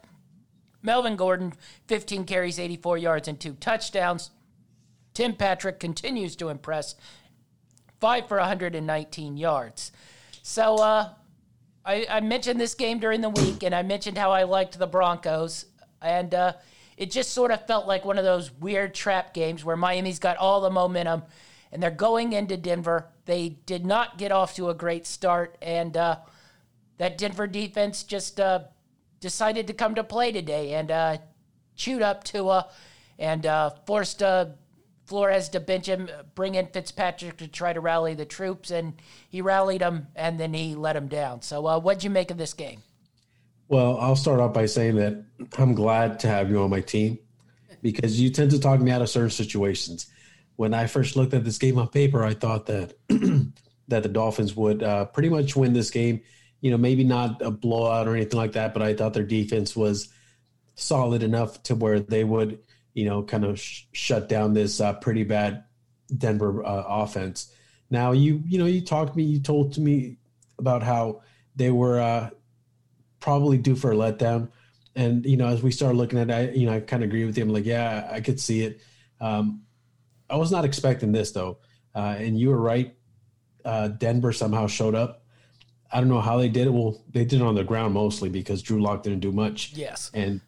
Melvin 0.83 1.15
Gordon, 1.15 1.53
15 1.87 2.25
carries, 2.25 2.59
84 2.59 2.99
yards, 2.99 3.27
and 3.27 3.39
two 3.39 3.53
touchdowns. 3.53 4.29
Tim 5.15 5.33
Patrick 5.33 5.79
continues 5.79 6.35
to 6.35 6.49
impress, 6.49 6.93
5 7.99 8.27
for 8.27 8.37
119 8.37 9.35
yards. 9.35 9.91
So, 10.43 10.75
uh, 10.75 11.09
I, 11.85 12.05
I 12.09 12.19
mentioned 12.21 12.59
this 12.59 12.75
game 12.75 12.99
during 12.99 13.21
the 13.21 13.29
week, 13.29 13.63
and 13.63 13.75
I 13.75 13.83
mentioned 13.83 14.17
how 14.17 14.31
I 14.31 14.43
liked 14.43 14.79
the 14.79 14.87
Broncos, 14.87 15.65
and 16.01 16.33
uh, 16.33 16.53
it 16.97 17.11
just 17.11 17.33
sort 17.33 17.51
of 17.51 17.65
felt 17.67 17.87
like 17.87 18.05
one 18.05 18.17
of 18.17 18.23
those 18.23 18.51
weird 18.51 18.93
trap 18.93 19.33
games 19.33 19.65
where 19.65 19.75
Miami's 19.75 20.19
got 20.19 20.37
all 20.37 20.61
the 20.61 20.69
momentum, 20.69 21.23
and 21.71 21.83
they're 21.83 21.91
going 21.91 22.33
into 22.33 22.55
Denver. 22.55 23.09
They 23.25 23.49
did 23.65 23.85
not 23.85 24.17
get 24.17 24.31
off 24.31 24.55
to 24.55 24.69
a 24.69 24.73
great 24.73 25.05
start, 25.05 25.57
and 25.61 25.97
uh, 25.97 26.17
that 26.97 27.17
Denver 27.17 27.47
defense 27.47 28.03
just 28.03 28.39
uh, 28.39 28.61
decided 29.19 29.67
to 29.67 29.73
come 29.73 29.95
to 29.95 30.03
play 30.03 30.31
today 30.31 30.73
and 30.73 30.89
uh, 30.89 31.17
chewed 31.75 32.01
up 32.01 32.23
Tua 32.23 32.69
and 33.19 33.45
uh, 33.45 33.71
forced 33.85 34.23
uh, 34.23 34.45
Flores 35.05 35.49
to 35.49 35.59
bench 35.59 35.87
him, 35.87 36.09
bring 36.33 36.55
in 36.55 36.67
Fitzpatrick 36.67 37.37
to 37.37 37.47
try 37.47 37.73
to 37.73 37.79
rally 37.79 38.13
the 38.13 38.25
troops, 38.25 38.71
and 38.71 38.93
he 39.29 39.41
rallied 39.41 39.81
them, 39.81 40.07
and 40.15 40.39
then 40.39 40.53
he 40.53 40.75
let 40.75 40.93
them 40.93 41.07
down. 41.07 41.41
So, 41.41 41.67
uh, 41.67 41.79
what'd 41.79 42.03
you 42.03 42.09
make 42.09 42.31
of 42.31 42.37
this 42.37 42.53
game? 42.53 42.81
Well, 43.67 43.97
I'll 43.97 44.15
start 44.15 44.39
off 44.39 44.53
by 44.53 44.65
saying 44.65 44.95
that 44.95 45.23
I'm 45.57 45.73
glad 45.73 46.19
to 46.21 46.27
have 46.27 46.49
you 46.49 46.61
on 46.61 46.69
my 46.69 46.81
team. 46.81 47.19
because 47.83 48.19
you 48.19 48.29
tend 48.29 48.49
to 48.51 48.59
talk 48.59 48.79
me 48.79 48.91
out 48.91 49.01
of 49.01 49.09
certain 49.09 49.29
situations. 49.29 50.07
When 50.55 50.73
I 50.73 50.87
first 50.87 51.15
looked 51.15 51.33
at 51.33 51.43
this 51.43 51.57
game 51.57 51.77
on 51.77 51.89
paper, 51.89 52.23
I 52.23 52.33
thought 52.33 52.65
that 52.67 52.95
that 53.89 54.03
the 54.03 54.09
Dolphins 54.09 54.55
would 54.55 54.81
uh, 54.81 55.05
pretty 55.05 55.29
much 55.29 55.55
win 55.55 55.73
this 55.73 55.91
game. 55.91 56.21
You 56.61 56.71
know, 56.71 56.77
maybe 56.77 57.03
not 57.03 57.41
a 57.41 57.51
blowout 57.51 58.07
or 58.07 58.15
anything 58.15 58.37
like 58.37 58.53
that, 58.53 58.73
but 58.73 58.81
I 58.81 58.93
thought 58.93 59.13
their 59.13 59.23
defense 59.23 59.75
was 59.75 60.07
solid 60.75 61.21
enough 61.21 61.61
to 61.63 61.75
where 61.75 61.99
they 61.99 62.23
would, 62.23 62.59
you 62.93 63.05
know, 63.05 63.23
kind 63.23 63.43
of 63.43 63.59
sh- 63.59 63.83
shut 63.91 64.29
down 64.29 64.53
this 64.53 64.79
uh, 64.79 64.93
pretty 64.93 65.23
bad 65.23 65.63
Denver 66.15 66.65
uh, 66.65 66.83
offense. 66.87 67.53
Now 67.89 68.11
you 68.11 68.41
you 68.47 68.57
know 68.57 68.65
you 68.65 68.81
talked 68.81 69.13
to 69.13 69.17
me, 69.17 69.23
you 69.23 69.39
told 69.39 69.73
to 69.73 69.81
me 69.81 70.17
about 70.57 70.83
how 70.83 71.21
they 71.55 71.71
were 71.71 71.99
uh, 71.99 72.29
probably 73.19 73.57
due 73.57 73.75
for 73.75 73.91
a 73.91 73.95
letdown, 73.95 74.49
and 74.95 75.25
you 75.25 75.37
know 75.37 75.47
as 75.47 75.61
we 75.61 75.71
started 75.71 75.97
looking 75.97 76.19
at 76.19 76.29
it, 76.29 76.33
I, 76.33 76.51
you 76.53 76.65
know 76.65 76.73
I 76.73 76.79
kind 76.79 77.03
of 77.03 77.09
agree 77.09 77.25
with 77.25 77.37
you. 77.37 77.43
I'm 77.43 77.49
like, 77.49 77.65
yeah, 77.65 78.09
I 78.11 78.21
could 78.21 78.39
see 78.39 78.61
it. 78.61 78.81
Um, 79.19 79.63
I 80.29 80.37
was 80.37 80.51
not 80.51 80.65
expecting 80.65 81.11
this 81.11 81.31
though, 81.31 81.59
uh, 81.95 82.15
and 82.17 82.39
you 82.39 82.49
were 82.49 82.59
right. 82.59 82.95
Uh, 83.63 83.87
Denver 83.87 84.33
somehow 84.33 84.67
showed 84.67 84.95
up. 84.95 85.23
I 85.91 85.99
don't 85.99 86.09
know 86.09 86.21
how 86.21 86.37
they 86.37 86.49
did 86.49 86.67
it. 86.67 86.73
Well, 86.73 87.01
they 87.11 87.23
did 87.23 87.39
it 87.39 87.45
on 87.45 87.55
the 87.55 87.63
ground 87.63 87.93
mostly 87.93 88.27
because 88.27 88.61
Drew 88.61 88.81
Lock 88.81 89.03
didn't 89.03 89.19
do 89.19 89.31
much. 89.31 89.73
Yes, 89.73 90.09
and 90.13 90.41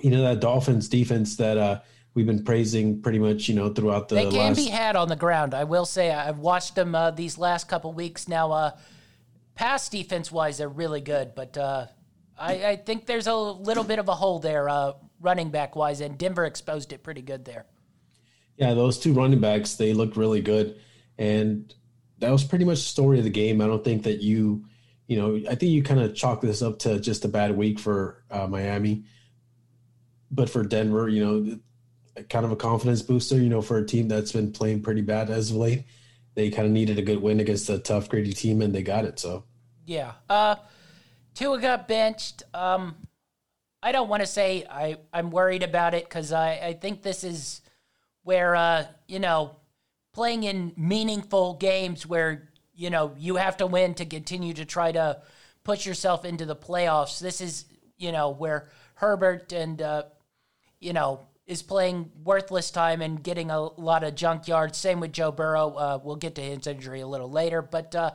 you 0.00 0.10
know 0.10 0.22
that 0.22 0.40
Dolphins 0.40 0.88
defense 0.88 1.36
that 1.36 1.58
uh, 1.58 1.80
we've 2.14 2.26
been 2.26 2.44
praising 2.44 3.00
pretty 3.02 3.18
much 3.18 3.48
you 3.48 3.54
know 3.54 3.72
throughout 3.72 4.08
the. 4.08 4.16
They 4.16 4.22
can 4.24 4.32
last... 4.32 4.56
be 4.56 4.68
had 4.68 4.96
on 4.96 5.08
the 5.08 5.16
ground. 5.16 5.54
I 5.54 5.64
will 5.64 5.86
say 5.86 6.10
I've 6.10 6.38
watched 6.38 6.74
them 6.74 6.94
uh, 6.94 7.10
these 7.10 7.38
last 7.38 7.68
couple 7.68 7.92
weeks 7.92 8.28
now. 8.28 8.52
Uh, 8.52 8.70
pass 9.54 9.88
defense 9.88 10.32
wise, 10.32 10.58
they're 10.58 10.68
really 10.68 11.00
good, 11.00 11.34
but 11.34 11.56
uh, 11.58 11.86
I, 12.38 12.52
I, 12.64 12.76
think 12.76 13.04
there's 13.04 13.26
a 13.26 13.34
little 13.34 13.84
bit 13.84 13.98
of 13.98 14.08
a 14.08 14.14
hole 14.14 14.38
there, 14.38 14.70
uh, 14.70 14.92
running 15.20 15.50
back 15.50 15.76
wise, 15.76 16.00
and 16.00 16.16
Denver 16.16 16.46
exposed 16.46 16.94
it 16.94 17.02
pretty 17.02 17.20
good 17.20 17.44
there. 17.44 17.66
Yeah, 18.56 18.72
those 18.72 18.98
two 18.98 19.12
running 19.12 19.40
backs 19.40 19.74
they 19.74 19.92
looked 19.92 20.16
really 20.16 20.40
good, 20.40 20.80
and 21.18 21.74
that 22.18 22.30
was 22.30 22.42
pretty 22.42 22.64
much 22.64 22.78
the 22.78 22.84
story 22.84 23.18
of 23.18 23.24
the 23.24 23.30
game. 23.30 23.60
I 23.60 23.66
don't 23.66 23.84
think 23.84 24.04
that 24.04 24.22
you, 24.22 24.64
you 25.06 25.18
know, 25.18 25.36
I 25.50 25.54
think 25.56 25.72
you 25.72 25.82
kind 25.82 26.00
of 26.00 26.14
chalk 26.14 26.40
this 26.40 26.62
up 26.62 26.78
to 26.80 26.98
just 26.98 27.26
a 27.26 27.28
bad 27.28 27.54
week 27.54 27.78
for 27.78 28.22
uh, 28.30 28.46
Miami 28.46 29.04
but 30.30 30.48
for 30.48 30.62
Denver, 30.62 31.08
you 31.08 31.24
know, 31.24 31.58
kind 32.28 32.44
of 32.44 32.52
a 32.52 32.56
confidence 32.56 33.02
booster, 33.02 33.36
you 33.36 33.48
know, 33.48 33.62
for 33.62 33.78
a 33.78 33.86
team 33.86 34.08
that's 34.08 34.32
been 34.32 34.52
playing 34.52 34.82
pretty 34.82 35.00
bad 35.00 35.30
as 35.30 35.50
of 35.50 35.56
late. 35.56 35.84
They 36.34 36.50
kind 36.50 36.66
of 36.66 36.72
needed 36.72 36.98
a 36.98 37.02
good 37.02 37.20
win 37.20 37.40
against 37.40 37.68
a 37.68 37.78
tough, 37.78 38.08
gritty 38.08 38.32
team, 38.32 38.62
and 38.62 38.74
they 38.74 38.82
got 38.82 39.04
it. 39.04 39.18
So, 39.18 39.44
yeah. 39.84 40.12
Uh, 40.28 40.56
Tua 41.34 41.60
got 41.60 41.88
benched. 41.88 42.42
Um, 42.54 42.94
I 43.82 43.92
don't 43.92 44.08
want 44.08 44.22
to 44.22 44.26
say 44.26 44.64
I, 44.70 44.98
I'm 45.12 45.30
worried 45.30 45.62
about 45.62 45.94
it 45.94 46.04
because 46.04 46.32
I, 46.32 46.52
I 46.52 46.72
think 46.74 47.02
this 47.02 47.24
is 47.24 47.62
where, 48.22 48.54
uh, 48.54 48.86
you 49.08 49.18
know, 49.18 49.56
playing 50.12 50.44
in 50.44 50.72
meaningful 50.76 51.54
games 51.54 52.06
where, 52.06 52.50
you 52.74 52.90
know, 52.90 53.14
you 53.18 53.36
have 53.36 53.56
to 53.58 53.66
win 53.66 53.94
to 53.94 54.04
continue 54.04 54.52
to 54.54 54.64
try 54.64 54.92
to 54.92 55.22
push 55.64 55.86
yourself 55.86 56.24
into 56.24 56.44
the 56.44 56.56
playoffs. 56.56 57.20
This 57.20 57.40
is, 57.40 57.64
you 57.96 58.12
know, 58.12 58.30
where 58.30 58.68
Herbert 58.94 59.52
and 59.52 59.80
uh, 59.80 60.04
you 60.80 60.92
know, 60.92 61.20
is 61.46 61.62
playing 61.62 62.10
worthless 62.24 62.70
time 62.70 63.02
and 63.02 63.22
getting 63.22 63.50
a 63.50 63.60
lot 63.60 64.04
of 64.04 64.14
junk 64.14 64.48
yards. 64.48 64.78
Same 64.78 65.00
with 65.00 65.12
Joe 65.12 65.32
Burrow. 65.32 65.70
Uh, 65.70 65.98
we'll 66.02 66.16
get 66.16 66.34
to 66.36 66.42
his 66.42 66.66
injury 66.66 67.00
a 67.00 67.06
little 67.06 67.30
later, 67.30 67.60
but 67.60 67.94
uh, 67.94 68.12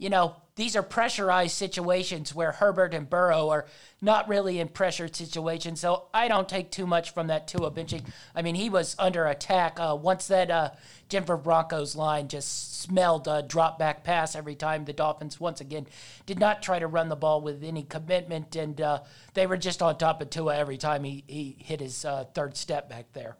you 0.00 0.08
know, 0.08 0.34
these 0.56 0.76
are 0.76 0.82
pressurized 0.82 1.54
situations 1.54 2.34
where 2.34 2.52
Herbert 2.52 2.94
and 2.94 3.08
Burrow 3.08 3.50
are 3.50 3.66
not 4.00 4.28
really 4.28 4.58
in 4.58 4.68
pressure 4.68 5.08
situations. 5.12 5.80
So 5.80 6.06
I 6.14 6.26
don't 6.26 6.48
take 6.48 6.70
too 6.70 6.86
much 6.86 7.12
from 7.12 7.26
that 7.26 7.46
Tua 7.46 7.70
benching. 7.70 8.04
I 8.34 8.40
mean, 8.40 8.54
he 8.54 8.70
was 8.70 8.96
under 8.98 9.26
attack 9.26 9.78
uh, 9.78 9.94
once 10.00 10.26
that 10.28 10.50
uh, 10.50 10.70
Denver 11.10 11.36
Broncos 11.36 11.94
line 11.96 12.28
just 12.28 12.80
smelled 12.80 13.28
a 13.28 13.42
drop 13.42 13.78
back 13.78 14.02
pass 14.02 14.34
every 14.34 14.54
time. 14.54 14.86
The 14.86 14.94
Dolphins 14.94 15.38
once 15.38 15.60
again 15.60 15.86
did 16.24 16.40
not 16.40 16.62
try 16.62 16.78
to 16.78 16.86
run 16.86 17.10
the 17.10 17.16
ball 17.16 17.42
with 17.42 17.62
any 17.62 17.82
commitment, 17.82 18.56
and 18.56 18.80
uh, 18.80 19.00
they 19.34 19.46
were 19.46 19.58
just 19.58 19.82
on 19.82 19.98
top 19.98 20.22
of 20.22 20.30
Tua 20.30 20.56
every 20.56 20.78
time 20.78 21.04
he, 21.04 21.24
he 21.26 21.56
hit 21.58 21.80
his 21.80 22.06
uh, 22.06 22.24
third 22.32 22.56
step 22.56 22.88
back 22.88 23.12
there. 23.12 23.36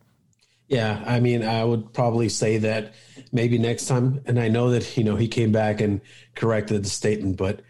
Yeah, 0.71 1.03
I 1.05 1.19
mean, 1.19 1.43
I 1.43 1.65
would 1.65 1.93
probably 1.93 2.29
say 2.29 2.59
that 2.59 2.95
maybe 3.33 3.59
next 3.59 3.87
time, 3.87 4.21
and 4.27 4.39
I 4.39 4.47
know 4.47 4.71
that 4.71 4.97
you 4.97 5.03
know 5.03 5.17
he 5.17 5.27
came 5.27 5.51
back 5.51 5.81
and 5.81 6.01
corrected 6.37 6.85
the 6.85 6.89
statement, 6.89 7.37
but 7.37 7.63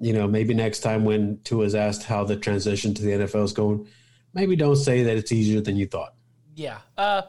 you 0.00 0.14
know 0.14 0.26
maybe 0.26 0.54
next 0.54 0.80
time 0.80 1.04
when 1.04 1.38
Tua 1.44 1.66
is 1.66 1.74
asked 1.74 2.02
how 2.04 2.24
the 2.24 2.36
transition 2.36 2.94
to 2.94 3.02
the 3.02 3.10
NFL 3.10 3.44
is 3.44 3.52
going, 3.52 3.86
maybe 4.32 4.56
don't 4.56 4.76
say 4.76 5.02
that 5.02 5.18
it's 5.18 5.32
easier 5.32 5.60
than 5.60 5.76
you 5.76 5.86
thought. 5.86 6.14
Yeah. 6.54 6.78
Uh, 6.96 7.22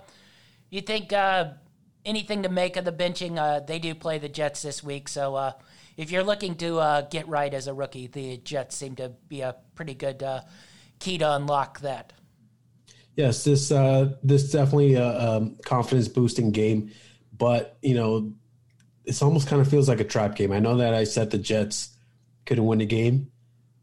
you 0.70 0.80
think 0.80 1.12
uh, 1.12 1.50
anything 2.06 2.44
to 2.44 2.50
make 2.50 2.78
of 2.78 2.86
the 2.86 2.94
benching? 2.94 3.38
Uh, 3.38 3.60
they 3.60 3.80
do 3.80 3.94
play 3.94 4.18
the 4.18 4.30
Jets 4.30 4.62
this 4.62 4.82
week, 4.82 5.10
so 5.10 5.36
uh, 5.36 5.52
if 5.98 6.10
you're 6.10 6.24
looking 6.24 6.56
to 6.56 6.80
uh, 6.80 7.02
get 7.02 7.28
right 7.28 7.54
as 7.54 7.68
a 7.68 7.74
rookie, 7.74 8.08
the 8.08 8.38
Jets 8.38 8.78
seem 8.78 8.96
to 8.96 9.10
be 9.28 9.42
a 9.42 9.58
pretty 9.76 9.94
good 9.94 10.24
uh, 10.24 10.40
key 11.00 11.18
to 11.18 11.34
unlock 11.34 11.82
that 11.82 12.14
yes, 13.16 13.44
this 13.44 13.72
uh, 13.72 14.14
this 14.24 14.52
definitely 14.52 14.96
a, 14.96 15.08
a 15.08 15.52
confidence 15.66 16.08
boosting 16.08 16.52
game, 16.52 16.92
but 17.38 17.78
you 17.82 17.96
know, 17.96 18.34
it's 19.06 19.22
almost 19.22 19.48
kind 19.48 19.62
of 19.62 19.68
feels 19.70 19.90
like 19.90 20.00
a 20.00 20.06
trap 20.06 20.36
game. 20.36 20.52
I 20.52 20.60
know 20.60 20.78
that 20.78 20.94
I 20.94 21.04
said 21.04 21.32
the 21.32 21.38
Jets 21.38 21.96
couldn't 22.46 22.66
win 22.66 22.80
the 22.80 22.86
game, 22.86 23.32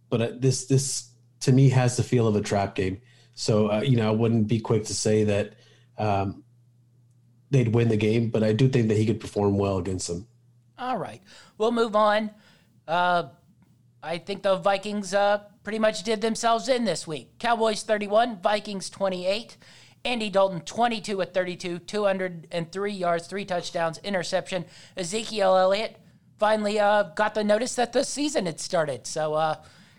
but 0.08 0.22
uh, 0.22 0.30
this 0.38 0.66
this 0.66 1.10
to 1.40 1.52
me 1.52 1.70
has 1.70 1.96
the 1.96 2.02
feel 2.02 2.26
of 2.26 2.36
a 2.36 2.40
trap 2.40 2.74
game. 2.74 3.00
So 3.34 3.70
uh, 3.70 3.80
you 3.80 3.96
know, 3.96 4.08
I 4.08 4.12
wouldn't 4.14 4.48
be 4.48 4.60
quick 4.60 4.84
to 4.86 4.94
say 4.94 5.24
that 5.24 5.54
um, 5.96 6.42
they'd 7.50 7.68
win 7.68 7.88
the 7.88 7.96
game, 7.96 8.30
but 8.30 8.42
I 8.42 8.52
do 8.52 8.68
think 8.68 8.88
that 8.88 8.96
he 8.96 9.06
could 9.06 9.20
perform 9.20 9.58
well 9.58 9.78
against 9.78 10.08
them. 10.08 10.26
All 10.78 10.96
right, 10.96 11.22
we'll 11.56 11.72
move 11.72 11.96
on. 11.96 12.30
Uh, 12.86 13.24
I 14.02 14.18
think 14.18 14.42
the 14.42 14.56
Vikings 14.56 15.12
uh, 15.12 15.42
pretty 15.68 15.78
much 15.78 16.02
did 16.02 16.22
themselves 16.22 16.66
in 16.66 16.86
this 16.86 17.06
week. 17.06 17.38
Cowboys 17.38 17.82
31, 17.82 18.40
Vikings 18.40 18.88
28. 18.88 19.58
Andy 20.02 20.30
Dalton 20.30 20.62
22 20.62 21.20
at 21.20 21.34
32, 21.34 21.80
203 21.80 22.92
yards, 22.94 23.26
three 23.26 23.44
touchdowns, 23.44 23.98
interception. 23.98 24.64
Ezekiel 24.96 25.58
Elliott 25.58 25.98
finally 26.38 26.80
uh, 26.80 27.02
got 27.14 27.34
the 27.34 27.44
notice 27.44 27.74
that 27.74 27.92
the 27.92 28.02
season 28.02 28.46
had 28.46 28.60
started. 28.60 29.06
So 29.06 29.34
uh, 29.34 29.56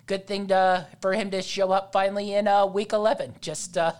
good 0.07 0.25
thing 0.25 0.47
to, 0.47 0.87
for 1.01 1.13
him 1.13 1.29
to 1.29 1.41
show 1.43 1.69
up 1.69 1.93
finally 1.93 2.33
in 2.33 2.47
uh, 2.47 2.65
week 2.65 2.91
11, 2.91 3.35
just 3.39 3.77
uh, 3.77 3.91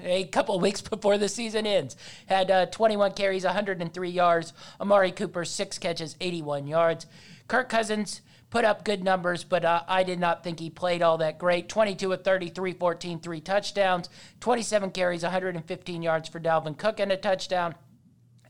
a 0.00 0.24
couple 0.24 0.60
weeks 0.60 0.82
before 0.82 1.16
the 1.16 1.30
season 1.30 1.66
ends. 1.66 1.96
Had 2.26 2.50
uh, 2.50 2.66
21 2.66 3.12
carries, 3.12 3.46
103 3.46 4.10
yards. 4.10 4.52
Amari 4.78 5.10
Cooper, 5.10 5.46
six 5.46 5.78
catches, 5.78 6.16
81 6.20 6.66
yards. 6.66 7.06
Kirk 7.48 7.70
Cousins 7.70 8.20
put 8.54 8.64
up 8.64 8.84
good 8.84 9.02
numbers, 9.02 9.42
but 9.42 9.64
uh, 9.64 9.82
I 9.88 10.04
did 10.04 10.20
not 10.20 10.44
think 10.44 10.60
he 10.60 10.70
played 10.70 11.02
all 11.02 11.18
that 11.18 11.40
great. 11.40 11.68
22 11.68 12.12
of 12.12 12.22
30, 12.22 12.50
314, 12.50 13.18
three 13.18 13.40
touchdowns, 13.40 14.08
27 14.38 14.92
carries, 14.92 15.24
115 15.24 16.02
yards 16.02 16.28
for 16.28 16.38
Dalvin 16.38 16.78
Cook, 16.78 17.00
and 17.00 17.10
a 17.10 17.16
touchdown. 17.16 17.74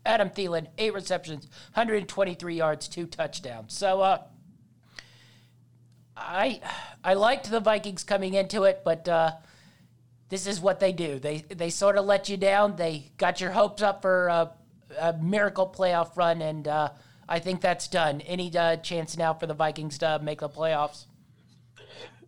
Adam 0.05 0.29
Thielen, 0.29 0.67
eight 0.77 0.93
receptions, 0.93 1.47
123 1.73 2.55
yards, 2.55 2.87
two 2.87 3.07
touchdowns. 3.07 3.73
So, 3.73 4.03
uh, 4.03 4.19
I 6.15 6.61
I 7.03 7.15
liked 7.15 7.51
the 7.51 7.61
Vikings 7.61 8.05
coming 8.05 8.35
into 8.35 8.65
it, 8.65 8.83
but 8.85 9.09
uh, 9.09 9.31
this 10.29 10.47
is 10.47 10.61
what 10.61 10.81
they 10.81 10.93
do. 10.93 11.19
They 11.19 11.39
they 11.49 11.71
sort 11.71 11.97
of 11.97 12.05
let 12.05 12.29
you 12.29 12.37
down. 12.37 12.77
They 12.77 13.11
got 13.17 13.41
your 13.41 13.53
hopes 13.53 13.81
up 13.81 14.03
for 14.03 14.29
a, 14.29 14.53
a 15.01 15.15
miracle 15.15 15.75
playoff 15.75 16.15
run, 16.19 16.43
and 16.43 16.69
uh, 16.69 16.91
I 17.29 17.39
think 17.39 17.61
that's 17.61 17.89
done. 17.89 18.21
Any 18.23 18.57
uh, 18.57 18.77
chance 18.77 19.17
now 19.17 19.35
for 19.35 19.47
the 19.47 19.55
Vikings 19.55 19.99
to 19.99 20.19
make 20.23 20.41
the 20.41 20.49
playoffs? 20.49 21.07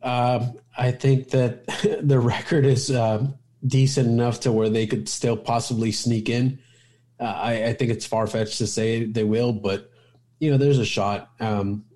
Um, 0.02 0.58
I 0.76 0.92
think 0.92 1.30
that 1.30 1.66
the 2.02 2.18
record 2.18 2.64
is 2.64 2.90
um, 2.90 3.34
decent 3.66 4.08
enough 4.08 4.40
to 4.40 4.52
where 4.52 4.68
they 4.68 4.86
could 4.86 5.08
still 5.08 5.36
possibly 5.36 5.92
sneak 5.92 6.28
in. 6.28 6.58
Uh, 7.18 7.24
I, 7.24 7.64
I, 7.64 7.72
think 7.72 7.90
it's 7.90 8.04
far 8.04 8.26
fetched 8.26 8.58
to 8.58 8.66
say 8.66 9.04
they 9.04 9.24
will, 9.24 9.52
but 9.52 9.90
you 10.38 10.50
know, 10.50 10.58
there's 10.58 10.78
a 10.78 10.84
shot. 10.84 11.30
Um, 11.40 11.86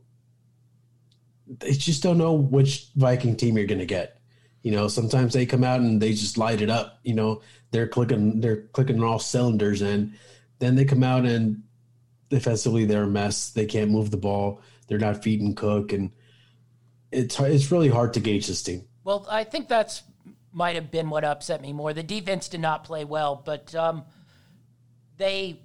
they 1.46 1.72
just 1.72 2.02
don't 2.02 2.16
know 2.16 2.32
which 2.32 2.88
Viking 2.96 3.36
team 3.36 3.58
you're 3.58 3.66
going 3.66 3.80
to 3.80 3.86
get. 3.86 4.18
You 4.62 4.72
know, 4.72 4.88
sometimes 4.88 5.34
they 5.34 5.46
come 5.46 5.64
out 5.64 5.80
and 5.80 6.00
they 6.00 6.12
just 6.12 6.38
light 6.38 6.62
it 6.62 6.70
up. 6.70 7.00
You 7.02 7.14
know, 7.14 7.42
they're 7.70 7.88
clicking, 7.88 8.40
they're 8.40 8.62
clicking 8.72 8.98
on 8.98 9.04
all 9.04 9.18
cylinders, 9.18 9.82
and 9.82 10.14
then 10.58 10.74
they 10.74 10.84
come 10.84 11.02
out 11.02 11.26
and 11.26 11.62
defensively 12.30 12.86
they're 12.86 13.02
a 13.02 13.08
mess. 13.08 13.50
They 13.50 13.66
can't 13.66 13.90
move 13.90 14.10
the 14.10 14.16
ball. 14.16 14.62
They're 14.86 14.98
not 14.98 15.22
feeding 15.22 15.54
Cook, 15.54 15.92
and 15.92 16.10
it's 17.12 17.38
it's 17.38 17.70
really 17.70 17.88
hard 17.88 18.14
to 18.14 18.20
gauge 18.20 18.46
this 18.46 18.62
team. 18.62 18.86
Well, 19.04 19.26
I 19.28 19.44
think 19.44 19.68
that's 19.68 20.02
might 20.52 20.74
have 20.74 20.90
been 20.90 21.10
what 21.10 21.24
upset 21.24 21.60
me 21.60 21.72
more. 21.72 21.92
The 21.92 22.02
defense 22.02 22.48
did 22.48 22.60
not 22.60 22.84
play 22.84 23.04
well, 23.04 23.40
but 23.44 23.74
um, 23.74 24.04
they 25.16 25.60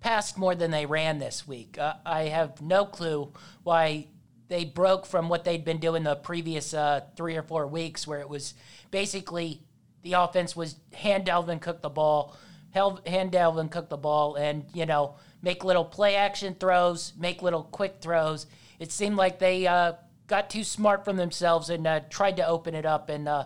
passed 0.00 0.38
more 0.38 0.54
than 0.54 0.70
they 0.70 0.86
ran 0.86 1.18
this 1.18 1.46
week. 1.46 1.78
Uh, 1.78 1.94
I 2.06 2.22
have 2.24 2.62
no 2.62 2.86
clue 2.86 3.32
why 3.62 4.06
they 4.48 4.64
broke 4.64 5.04
from 5.04 5.28
what 5.28 5.44
they'd 5.44 5.64
been 5.64 5.78
doing 5.78 6.02
the 6.02 6.16
previous 6.16 6.72
uh, 6.72 7.02
three 7.16 7.36
or 7.36 7.42
four 7.42 7.66
weeks, 7.66 8.06
where 8.06 8.20
it 8.20 8.28
was 8.28 8.54
basically 8.90 9.62
the 10.02 10.14
offense 10.14 10.56
was 10.56 10.76
hand 10.94 11.26
Dalvin 11.26 11.60
Cook 11.60 11.82
the 11.82 11.90
ball, 11.90 12.34
hand 12.72 13.32
Dalvin 13.32 13.70
Cook 13.70 13.88
the 13.88 13.98
ball, 13.98 14.36
and 14.36 14.64
you 14.72 14.86
know 14.86 15.16
make 15.42 15.64
little 15.64 15.84
play 15.84 16.16
action 16.16 16.54
throws, 16.58 17.12
make 17.18 17.42
little 17.42 17.62
quick 17.62 17.96
throws. 18.00 18.46
It 18.78 18.92
seemed 18.92 19.16
like 19.16 19.38
they 19.38 19.66
uh, 19.66 19.94
got 20.26 20.50
too 20.50 20.64
smart 20.64 21.04
from 21.04 21.16
themselves 21.16 21.70
and 21.70 21.86
uh, 21.86 22.00
tried 22.10 22.36
to 22.36 22.46
open 22.46 22.74
it 22.74 22.86
up 22.86 23.08
and 23.08 23.28
uh, 23.28 23.44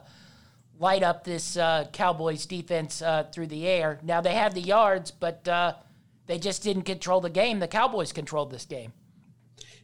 light 0.78 1.02
up 1.02 1.24
this 1.24 1.56
uh, 1.56 1.86
Cowboys 1.92 2.46
defense 2.46 3.02
uh, 3.02 3.24
through 3.32 3.46
the 3.48 3.66
air. 3.66 3.98
Now 4.02 4.20
they 4.20 4.34
had 4.34 4.54
the 4.54 4.60
yards, 4.60 5.10
but 5.10 5.44
they 6.26 6.38
just 6.38 6.62
didn't 6.62 6.82
control 6.82 7.20
the 7.20 7.30
game. 7.30 7.58
The 7.58 7.68
Cowboys 7.68 8.12
controlled 8.12 8.50
this 8.50 8.64
game. 8.64 8.92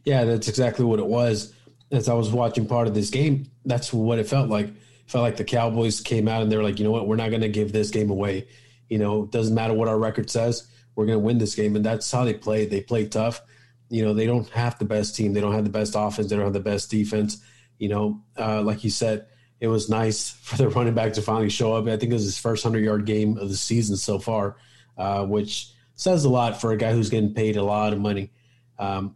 Yeah, 0.03 0.23
that's 0.25 0.47
exactly 0.47 0.85
what 0.85 0.99
it 0.99 1.05
was. 1.05 1.53
As 1.91 2.09
I 2.09 2.13
was 2.13 2.31
watching 2.31 2.65
part 2.65 2.87
of 2.87 2.93
this 2.93 3.09
game, 3.09 3.51
that's 3.65 3.93
what 3.93 4.17
it 4.17 4.27
felt 4.27 4.49
like. 4.49 4.67
It 4.67 4.75
felt 5.07 5.23
like 5.23 5.37
the 5.37 5.43
Cowboys 5.43 5.99
came 5.99 6.27
out 6.27 6.41
and 6.41 6.51
they 6.51 6.57
were 6.57 6.63
like, 6.63 6.79
you 6.79 6.85
know 6.85 6.91
what, 6.91 7.07
we're 7.07 7.17
not 7.17 7.29
going 7.29 7.41
to 7.41 7.49
give 7.49 7.73
this 7.73 7.89
game 7.89 8.09
away. 8.09 8.47
You 8.87 8.97
know, 8.97 9.23
it 9.23 9.31
doesn't 9.31 9.53
matter 9.53 9.73
what 9.73 9.89
our 9.89 9.99
record 9.99 10.29
says, 10.29 10.67
we're 10.95 11.05
going 11.05 11.19
to 11.19 11.25
win 11.25 11.37
this 11.37 11.55
game. 11.55 11.75
And 11.75 11.85
that's 11.85 12.11
how 12.11 12.25
they 12.25 12.33
played. 12.33 12.69
They 12.69 12.81
played 12.81 13.11
tough. 13.11 13.41
You 13.89 14.03
know, 14.03 14.13
they 14.13 14.25
don't 14.25 14.49
have 14.49 14.79
the 14.79 14.85
best 14.85 15.15
team. 15.15 15.33
They 15.33 15.41
don't 15.41 15.53
have 15.53 15.63
the 15.63 15.69
best 15.69 15.95
offense. 15.97 16.29
They 16.29 16.35
don't 16.35 16.45
have 16.45 16.53
the 16.53 16.59
best 16.59 16.89
defense. 16.89 17.41
You 17.77 17.89
know, 17.89 18.21
uh, 18.37 18.61
like 18.61 18.83
you 18.83 18.89
said, 18.89 19.27
it 19.59 19.67
was 19.67 19.89
nice 19.89 20.29
for 20.41 20.57
the 20.57 20.69
running 20.69 20.93
back 20.93 21.13
to 21.13 21.21
finally 21.21 21.49
show 21.49 21.73
up. 21.73 21.87
I 21.87 21.97
think 21.97 22.11
it 22.11 22.13
was 22.13 22.23
his 22.23 22.37
first 22.37 22.65
100 22.65 22.83
yard 22.83 23.05
game 23.05 23.37
of 23.37 23.49
the 23.49 23.55
season 23.55 23.97
so 23.97 24.19
far, 24.19 24.57
uh, 24.97 25.25
which 25.25 25.71
says 25.95 26.25
a 26.25 26.29
lot 26.29 26.59
for 26.59 26.71
a 26.71 26.77
guy 26.77 26.93
who's 26.93 27.09
getting 27.09 27.33
paid 27.33 27.57
a 27.57 27.63
lot 27.63 27.93
of 27.93 27.99
money. 27.99 28.31
Um, 28.79 29.15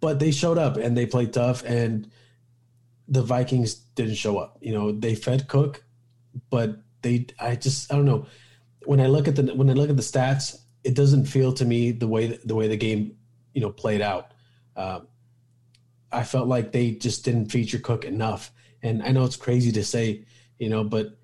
but 0.00 0.20
they 0.20 0.30
showed 0.30 0.58
up 0.58 0.76
and 0.76 0.96
they 0.96 1.06
played 1.06 1.32
tough, 1.32 1.64
and 1.64 2.10
the 3.08 3.22
Vikings 3.22 3.74
didn't 3.74 4.14
show 4.14 4.38
up. 4.38 4.58
You 4.60 4.72
know, 4.72 4.92
they 4.92 5.14
fed 5.14 5.48
Cook, 5.48 5.82
but 6.50 6.76
they, 7.02 7.26
I 7.40 7.56
just, 7.56 7.92
I 7.92 7.96
don't 7.96 8.04
know. 8.04 8.26
When 8.84 9.00
I 9.00 9.06
look 9.06 9.26
at 9.26 9.34
the 9.34 9.54
when 9.54 9.68
I 9.68 9.72
look 9.72 9.90
at 9.90 9.96
the 9.96 10.02
stats, 10.02 10.60
it 10.86 10.94
doesn't 10.94 11.24
feel 11.24 11.52
to 11.52 11.64
me 11.64 11.90
the 11.90 12.06
way 12.06 12.38
the 12.44 12.54
way 12.54 12.68
the 12.68 12.76
game, 12.76 13.16
you 13.52 13.60
know, 13.60 13.70
played 13.70 14.00
out. 14.00 14.30
Um, 14.76 15.08
I 16.12 16.22
felt 16.22 16.46
like 16.46 16.70
they 16.70 16.92
just 16.92 17.24
didn't 17.24 17.46
feature 17.46 17.80
Cook 17.80 18.04
enough. 18.04 18.52
And 18.82 19.02
I 19.02 19.10
know 19.10 19.24
it's 19.24 19.36
crazy 19.36 19.72
to 19.72 19.84
say, 19.84 20.24
you 20.58 20.68
know, 20.68 20.84
but 20.84 21.18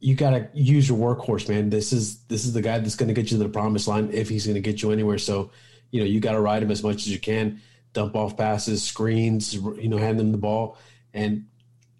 you 0.00 0.16
got 0.16 0.30
to 0.30 0.48
use 0.52 0.88
your 0.88 0.98
workhorse, 0.98 1.48
man. 1.48 1.70
This 1.70 1.92
is 1.92 2.18
this 2.24 2.44
is 2.44 2.52
the 2.52 2.62
guy 2.62 2.78
that's 2.80 2.96
going 2.96 3.06
to 3.06 3.14
get 3.14 3.30
you 3.30 3.38
to 3.38 3.44
the 3.44 3.48
promised 3.48 3.86
line 3.86 4.10
if 4.12 4.28
he's 4.28 4.44
going 4.44 4.56
to 4.56 4.60
get 4.60 4.82
you 4.82 4.90
anywhere. 4.90 5.18
So, 5.18 5.52
you 5.92 6.00
know, 6.00 6.06
you 6.06 6.18
got 6.18 6.32
to 6.32 6.40
ride 6.40 6.64
him 6.64 6.72
as 6.72 6.82
much 6.82 6.96
as 6.96 7.08
you 7.08 7.20
can, 7.20 7.60
dump 7.92 8.16
off 8.16 8.36
passes, 8.36 8.82
screens, 8.82 9.54
you 9.54 9.88
know, 9.88 9.98
hand 9.98 10.18
them 10.18 10.32
the 10.32 10.38
ball, 10.38 10.78
and 11.14 11.46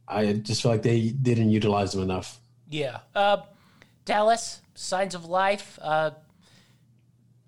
I 0.08 0.32
just 0.32 0.60
feel 0.60 0.72
like 0.72 0.82
they 0.82 1.10
didn't 1.10 1.50
utilize 1.50 1.94
him 1.94 2.02
enough. 2.02 2.40
Yeah, 2.68 3.00
uh, 3.14 3.42
Dallas 4.04 4.60
signs 4.74 5.14
of 5.14 5.24
life. 5.24 5.78
Uh, 5.80 6.10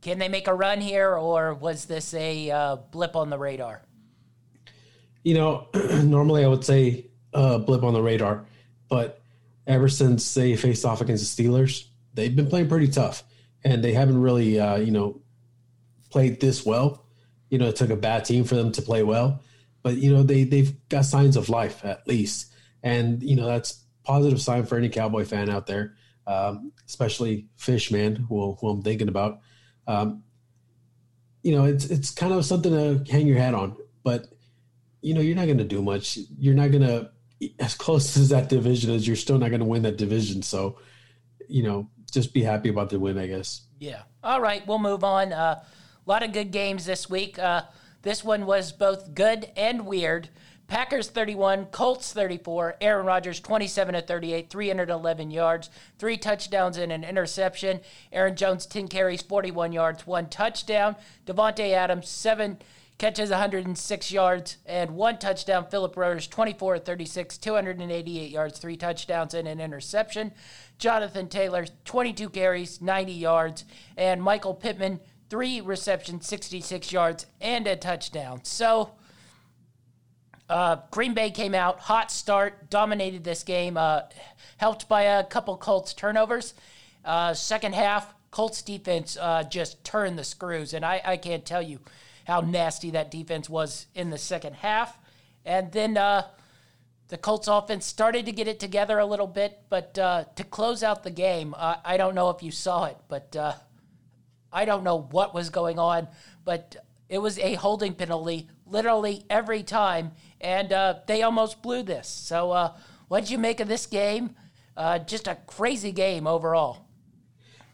can 0.07 0.21
they 0.21 0.29
make 0.29 0.47
a 0.47 0.55
run 0.55 0.81
here, 0.81 1.17
or 1.17 1.53
was 1.55 1.87
this 1.87 2.15
a 2.15 2.49
uh, 2.49 2.77
blip 2.77 3.17
on 3.17 3.29
the 3.29 3.37
radar? 3.37 3.83
You 5.25 5.35
know, 5.35 5.67
normally 6.05 6.45
I 6.45 6.49
would 6.49 6.65
say 6.65 7.09
uh, 7.35 7.59
blip 7.59 7.83
on 7.83 7.93
the 7.93 8.01
radar, 8.01 8.47
but 8.89 9.21
ever 9.67 9.89
since 9.89 10.33
they 10.33 10.55
faced 10.55 10.85
off 10.85 11.01
against 11.01 11.37
the 11.37 11.43
Steelers, 11.43 11.89
they've 12.15 12.37
been 12.37 12.47
playing 12.47 12.69
pretty 12.69 12.87
tough, 12.87 13.25
and 13.65 13.83
they 13.83 13.95
haven't 13.95 14.21
really, 14.21 14.61
uh, 14.61 14.77
you 14.77 14.93
know, 14.93 15.21
played 16.11 16.41
this 16.41 16.65
well. 16.65 17.05
You 17.51 17.59
know, 17.59 17.67
it 17.67 17.75
took 17.75 17.91
a 17.91 17.97
bad 17.97 18.25
team 18.25 18.45
for 18.45 18.55
them 18.55 18.71
to 18.73 18.83
play 18.83 19.03
well, 19.03 19.43
but 19.83 19.97
you 19.97 20.15
know 20.15 20.23
they 20.23 20.45
they've 20.45 20.73
got 20.89 21.05
signs 21.05 21.37
of 21.37 21.49
life 21.49 21.85
at 21.85 22.07
least, 22.07 22.55
and 22.85 23.25
you 23.25 23.35
know 23.35 23.47
that's 23.47 23.83
positive 24.05 24.41
sign 24.41 24.67
for 24.67 24.79
any 24.79 24.89
Cowboy 24.89 25.25
fan 25.25 25.51
out 25.51 25.67
there, 25.67 25.97
um, 26.29 26.71
especially 26.87 27.49
Fishman, 27.57 28.15
who, 28.15 28.57
who 28.61 28.69
I'm 28.69 28.83
thinking 28.83 29.09
about. 29.09 29.41
Um, 29.87 30.23
you 31.43 31.57
know, 31.57 31.65
it's 31.65 31.87
it's 31.87 32.11
kind 32.11 32.33
of 32.33 32.45
something 32.45 32.73
to 32.73 33.11
hang 33.11 33.27
your 33.27 33.39
hat 33.39 33.55
on, 33.55 33.77
but 34.03 34.27
you 35.01 35.15
know, 35.15 35.21
you're 35.21 35.37
not 35.37 35.47
going 35.47 35.59
to 35.59 35.65
do 35.65 35.81
much. 35.81 36.19
You're 36.39 36.55
not 36.55 36.71
going 36.73 36.83
to 36.83 37.11
as 37.59 37.75
close 37.75 38.17
as 38.17 38.31
that 38.31 38.49
division 38.49 38.91
is, 38.91 39.07
you're 39.07 39.17
still 39.17 39.39
not 39.39 39.51
going 39.51 39.61
to 39.61 39.67
win 39.67 39.83
that 39.83 39.97
division. 39.97 40.43
So, 40.43 40.79
you 41.49 41.63
know, 41.63 41.89
just 42.11 42.33
be 42.33 42.43
happy 42.43 42.69
about 42.69 42.91
the 42.91 42.99
win, 42.99 43.19
I 43.19 43.27
guess. 43.27 43.63
Yeah. 43.79 44.03
All 44.23 44.41
right, 44.41 44.67
we'll 44.67 44.79
move 44.79 45.05
on. 45.05 45.33
A 45.33 45.37
uh, 45.37 45.61
lot 46.07 46.23
of 46.23 46.33
good 46.33 46.51
games 46.51 46.87
this 46.87 47.11
week. 47.11 47.39
Uh, 47.39 47.63
this 48.03 48.25
one 48.25 48.47
was 48.47 48.73
both 48.73 49.15
good 49.15 49.51
and 49.57 49.87
weird. 49.87 50.29
Packers 50.69 51.09
31, 51.09 51.67
Colts 51.67 52.13
34, 52.13 52.77
Aaron 52.81 53.07
Rodgers 53.07 53.39
27 53.39 53.95
to 53.95 54.03
38, 54.03 54.51
311 54.51 55.31
yards, 55.31 55.71
three 55.99 56.17
touchdowns 56.17 56.77
and 56.77 56.91
an 56.91 57.05
interception. 57.05 57.81
Aaron 58.13 58.35
Jones 58.35 58.67
10 58.67 58.89
carries, 58.89 59.23
41 59.23 59.73
yards, 59.73 60.07
one 60.07 60.29
touchdown. 60.29 60.97
Davante 61.25 61.73
Adams 61.73 62.09
7 62.09 62.59
catches 62.99 63.31
106 63.31 64.11
yards 64.11 64.57
and 64.67 64.93
one 64.93 65.19
touchdown. 65.19 65.67
Philip 65.71 65.97
Rivers, 65.97 66.27
24 66.27 66.81
36, 66.81 67.39
288 67.39 68.31
yards, 68.31 68.59
three 68.59 68.77
touchdowns 68.77 69.35
and 69.35 69.47
an 69.47 69.61
interception. 69.61 70.33
Jonathan 70.79 71.29
Taylor, 71.29 71.67
22 71.85 72.29
carries, 72.31 72.81
90 72.81 73.13
yards, 73.13 73.65
and 73.97 74.21
Michael 74.21 74.55
Pittman, 74.55 75.01
three 75.31 75.61
receptions, 75.61 76.27
66 76.27 76.91
yards, 76.91 77.27
and 77.41 77.67
a 77.67 77.77
touchdown. 77.77 78.41
So, 78.45 78.93
uh, 80.49 80.77
Green 80.91 81.15
Bay 81.15 81.31
came 81.31 81.55
out, 81.55 81.81
hot 81.81 82.11
start, 82.11 82.71
dominated 82.71 83.25
this 83.25 83.43
game, 83.43 83.77
uh, 83.77 84.03
helped 84.59 84.89
by 84.89 85.03
a 85.03 85.25
couple 85.25 85.57
Colts 85.57 85.93
turnovers. 85.93 86.55
Uh, 87.05 87.35
second 87.35 87.75
half, 87.75 88.15
Colts 88.31 88.63
defense 88.63 89.17
uh, 89.21 89.43
just 89.45 89.83
turned 89.85 90.19
the 90.19 90.25
screws, 90.25 90.73
and 90.73 90.85
I, 90.85 91.01
I 91.05 91.17
can't 91.17 91.45
tell 91.45 91.63
you 91.63 91.81
how 92.27 92.41
nasty 92.41 92.91
that 92.91 93.11
defense 93.11 93.49
was 93.49 93.87
in 93.95 94.11
the 94.11 94.19
second 94.19 94.55
half. 94.55 94.99
And 95.45 95.73
then 95.73 95.97
uh, 95.97 96.27
the 97.09 97.19
Colts 97.19 97.49
offense 97.49 97.87
started 97.87 98.27
to 98.27 98.33
get 98.33 98.49
it 98.49 98.61
together 98.61 98.99
a 98.99 99.07
little 99.07 99.29
bit, 99.29 99.61
but 99.69 99.99
uh, 99.99 100.25
to 100.35 100.45
close 100.45 100.83
out 100.83 101.03
the 101.03 101.11
game, 101.11 101.55
I 101.57 101.97
don't 101.97 102.15
know 102.15 102.31
if 102.31 102.43
you 102.43 102.51
saw 102.51 102.85
it, 102.87 102.97
but 103.09 103.37
I 104.53 104.65
don't 104.65 104.83
know 104.83 105.01
what 105.01 105.35
was 105.35 105.51
going 105.51 105.79
on, 105.79 106.09
but 106.45 106.77
it 107.09 107.19
was 107.19 107.39
a 107.39 107.55
holding 107.55 107.95
penalty 107.95 108.49
literally 108.67 109.25
every 109.31 109.63
time, 109.63 110.13
and 110.41 110.73
uh, 110.73 110.97
they 111.07 111.23
almost 111.23 111.63
blew 111.63 111.83
this. 111.83 112.09
So, 112.09 112.53
uh, 112.53 112.73
what 113.09 113.21
did 113.21 113.31
you 113.31 113.39
make 113.39 113.61
of 113.61 113.69
this 113.69 113.87
game? 113.87 114.37
just 115.07 115.27
a 115.27 115.37
crazy 115.47 115.91
game 115.91 116.27
overall. 116.27 116.87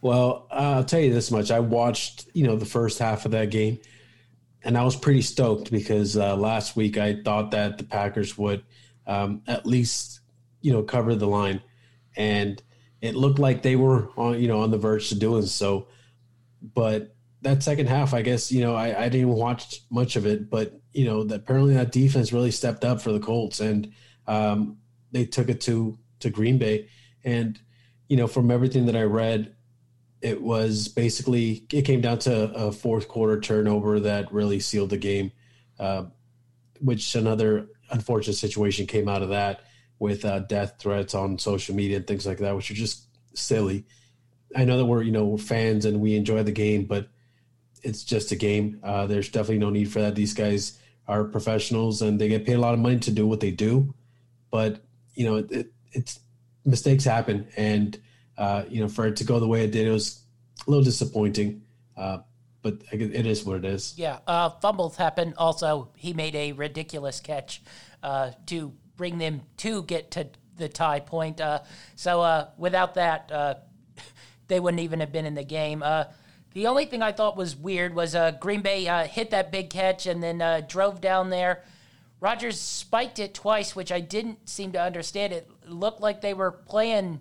Well, 0.00 0.46
I'll 0.52 0.84
tell 0.84 1.00
you 1.00 1.12
this 1.12 1.30
much: 1.30 1.50
I 1.50 1.58
watched, 1.58 2.28
you 2.32 2.46
know, 2.46 2.56
the 2.56 2.64
first 2.64 2.98
half 2.98 3.24
of 3.24 3.32
that 3.32 3.50
game 3.50 3.80
and 4.64 4.78
I 4.78 4.84
was 4.84 4.96
pretty 4.96 5.22
stoked 5.22 5.70
because 5.70 6.16
uh, 6.16 6.36
last 6.36 6.76
week 6.76 6.98
I 6.98 7.22
thought 7.22 7.50
that 7.50 7.78
the 7.78 7.84
Packers 7.84 8.38
would 8.38 8.64
um, 9.06 9.42
at 9.46 9.66
least 9.66 10.20
you 10.60 10.72
know 10.72 10.82
cover 10.82 11.14
the 11.14 11.26
line, 11.26 11.60
and 12.16 12.62
it 13.00 13.14
looked 13.14 13.38
like 13.38 13.62
they 13.62 13.76
were 13.76 14.08
on 14.16 14.40
you 14.40 14.48
know 14.48 14.60
on 14.60 14.70
the 14.70 14.78
verge 14.78 15.08
to 15.08 15.14
doing 15.14 15.46
so. 15.46 15.88
But 16.62 17.11
that 17.42 17.62
second 17.62 17.88
half, 17.88 18.14
I 18.14 18.22
guess 18.22 18.50
you 18.50 18.62
know 18.62 18.74
I, 18.74 19.04
I 19.04 19.08
didn't 19.08 19.28
watch 19.28 19.82
much 19.90 20.16
of 20.16 20.26
it, 20.26 20.48
but 20.48 20.80
you 20.92 21.04
know 21.04 21.24
that 21.24 21.40
apparently 21.40 21.74
that 21.74 21.92
defense 21.92 22.32
really 22.32 22.50
stepped 22.50 22.84
up 22.84 23.00
for 23.00 23.12
the 23.12 23.20
Colts, 23.20 23.60
and 23.60 23.92
um, 24.26 24.78
they 25.10 25.26
took 25.26 25.48
it 25.48 25.60
to 25.62 25.98
to 26.20 26.30
Green 26.30 26.58
Bay, 26.58 26.88
and 27.24 27.60
you 28.08 28.16
know 28.16 28.26
from 28.26 28.50
everything 28.50 28.86
that 28.86 28.96
I 28.96 29.02
read 29.02 29.54
it 30.22 30.40
was 30.40 30.86
basically 30.86 31.66
it 31.72 31.82
came 31.82 32.00
down 32.00 32.20
to 32.20 32.52
a 32.52 32.70
fourth 32.70 33.08
quarter 33.08 33.40
turnover 33.40 33.98
that 34.00 34.32
really 34.32 34.60
sealed 34.60 34.90
the 34.90 34.96
game, 34.96 35.32
uh, 35.80 36.04
which 36.80 37.14
another 37.16 37.66
unfortunate 37.90 38.34
situation 38.34 38.86
came 38.86 39.08
out 39.08 39.22
of 39.22 39.30
that 39.30 39.62
with 39.98 40.24
uh, 40.24 40.38
death 40.40 40.76
threats 40.78 41.14
on 41.14 41.38
social 41.38 41.74
media 41.74 41.96
and 41.96 42.06
things 42.06 42.24
like 42.24 42.38
that, 42.38 42.54
which 42.54 42.70
are 42.70 42.74
just 42.74 43.08
silly. 43.34 43.84
I 44.54 44.64
know 44.64 44.78
that 44.78 44.86
we're 44.86 45.02
you 45.02 45.12
know 45.12 45.24
we're 45.24 45.38
fans 45.38 45.84
and 45.84 46.00
we 46.00 46.14
enjoy 46.14 46.44
the 46.44 46.52
game, 46.52 46.84
but 46.84 47.08
it's 47.82 48.04
just 48.04 48.32
a 48.32 48.36
game. 48.36 48.80
Uh, 48.82 49.06
there's 49.06 49.28
definitely 49.28 49.58
no 49.58 49.70
need 49.70 49.90
for 49.90 50.00
that. 50.00 50.14
These 50.14 50.34
guys 50.34 50.78
are 51.08 51.24
professionals 51.24 52.02
and 52.02 52.20
they 52.20 52.28
get 52.28 52.46
paid 52.46 52.54
a 52.54 52.60
lot 52.60 52.74
of 52.74 52.80
money 52.80 52.98
to 53.00 53.10
do 53.10 53.26
what 53.26 53.40
they 53.40 53.50
do, 53.50 53.94
but 54.50 54.82
you 55.14 55.26
know 55.26 55.36
it, 55.36 55.72
it's 55.92 56.20
mistakes 56.64 57.04
happen 57.04 57.46
and 57.56 57.98
uh, 58.36 58.64
you 58.68 58.80
know, 58.80 58.88
for 58.88 59.06
it 59.06 59.16
to 59.16 59.24
go 59.24 59.38
the 59.38 59.46
way 59.46 59.64
it 59.64 59.72
did, 59.72 59.86
it 59.86 59.90
was 59.90 60.20
a 60.66 60.70
little 60.70 60.84
disappointing. 60.84 61.62
Uh, 61.96 62.18
but 62.62 62.78
it 62.92 63.26
is 63.26 63.44
what 63.44 63.56
it 63.56 63.64
is. 63.64 63.94
Yeah, 63.96 64.20
uh, 64.26 64.50
fumbles 64.50 64.96
happen. 64.96 65.34
Also, 65.36 65.90
he 65.96 66.12
made 66.12 66.36
a 66.36 66.52
ridiculous 66.52 67.18
catch 67.18 67.60
uh, 68.04 68.30
to 68.46 68.72
bring 68.96 69.18
them 69.18 69.42
to 69.58 69.82
get 69.82 70.12
to 70.12 70.28
the 70.56 70.68
tie 70.68 71.00
point. 71.00 71.40
Uh, 71.40 71.60
so 71.96 72.20
uh, 72.20 72.48
without 72.56 72.94
that, 72.94 73.64
they 74.48 74.60
wouldn't 74.60 74.80
even 74.80 75.00
have 75.00 75.10
been 75.10 75.26
in 75.26 75.34
the 75.34 75.44
game. 75.44 75.82
Uh, 76.52 76.54
the 76.54 76.66
only 76.66 76.84
thing 76.84 77.02
I 77.02 77.12
thought 77.12 77.36
was 77.36 77.56
weird 77.56 77.94
was 77.94 78.16
Green 78.40 78.62
Bay 78.62 78.84
hit 79.08 79.30
that 79.30 79.50
big 79.50 79.70
catch 79.70 80.06
and 80.06 80.22
then 80.22 80.64
drove 80.68 81.00
down 81.00 81.30
there. 81.30 81.64
Rodgers 82.20 82.60
spiked 82.60 83.18
it 83.18 83.34
twice, 83.34 83.74
which 83.74 83.90
I 83.90 83.98
didn't 83.98 84.48
seem 84.48 84.70
to 84.72 84.80
understand. 84.80 85.32
It 85.32 85.50
looked 85.66 86.00
like 86.00 86.20
they 86.20 86.34
were 86.34 86.52
playing 86.52 87.20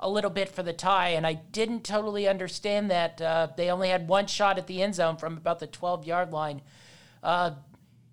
a 0.00 0.08
little 0.08 0.30
bit 0.30 0.48
for 0.48 0.62
the 0.62 0.72
tie, 0.72 1.10
and 1.10 1.26
I 1.26 1.34
didn't 1.34 1.84
totally 1.84 2.28
understand 2.28 2.90
that. 2.90 3.20
Uh, 3.20 3.48
they 3.56 3.70
only 3.70 3.88
had 3.88 4.08
one 4.08 4.26
shot 4.26 4.58
at 4.58 4.66
the 4.66 4.82
end 4.82 4.94
zone 4.94 5.16
from 5.16 5.36
about 5.36 5.58
the 5.58 5.66
12 5.66 6.06
yard 6.06 6.32
line. 6.32 6.62
Uh, 7.22 7.52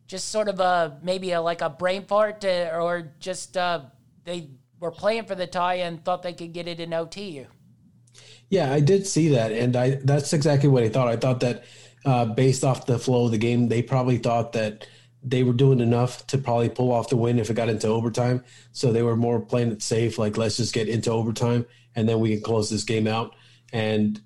just 0.07 0.29
sort 0.29 0.47
of 0.47 0.59
a 0.59 0.99
maybe 1.01 1.31
a, 1.31 1.41
like 1.41 1.61
a 1.61 1.69
brain 1.69 2.05
fart, 2.05 2.43
uh, 2.43 2.71
or 2.73 3.13
just 3.19 3.55
uh, 3.55 3.81
they 4.23 4.49
were 4.79 4.91
playing 4.91 5.25
for 5.25 5.35
the 5.35 5.47
tie 5.47 5.75
and 5.75 6.03
thought 6.03 6.23
they 6.23 6.33
could 6.33 6.53
get 6.53 6.67
it 6.67 6.79
in 6.79 6.93
OT. 6.93 7.45
Yeah, 8.49 8.71
I 8.71 8.79
did 8.79 9.07
see 9.07 9.29
that, 9.29 9.51
and 9.51 9.75
I 9.75 9.95
that's 10.03 10.33
exactly 10.33 10.69
what 10.69 10.83
I 10.83 10.89
thought. 10.89 11.07
I 11.07 11.15
thought 11.15 11.39
that 11.39 11.63
uh, 12.05 12.25
based 12.25 12.63
off 12.63 12.85
the 12.85 12.99
flow 12.99 13.25
of 13.25 13.31
the 13.31 13.37
game, 13.37 13.67
they 13.67 13.81
probably 13.81 14.17
thought 14.17 14.53
that 14.53 14.87
they 15.23 15.43
were 15.43 15.53
doing 15.53 15.79
enough 15.79 16.25
to 16.27 16.37
probably 16.37 16.69
pull 16.69 16.91
off 16.91 17.09
the 17.09 17.17
win 17.17 17.39
if 17.39 17.49
it 17.49 17.55
got 17.55 17.67
into 17.67 17.87
overtime. 17.87 18.43
So 18.71 18.91
they 18.91 19.01
were 19.01 19.15
more 19.15 19.39
playing 19.39 19.71
it 19.71 19.81
safe, 19.81 20.19
like 20.19 20.37
let's 20.37 20.57
just 20.57 20.73
get 20.73 20.87
into 20.87 21.09
overtime 21.09 21.65
and 21.95 22.07
then 22.07 22.19
we 22.19 22.31
can 22.33 22.43
close 22.43 22.69
this 22.69 22.83
game 22.83 23.07
out. 23.07 23.35
And 23.73 24.21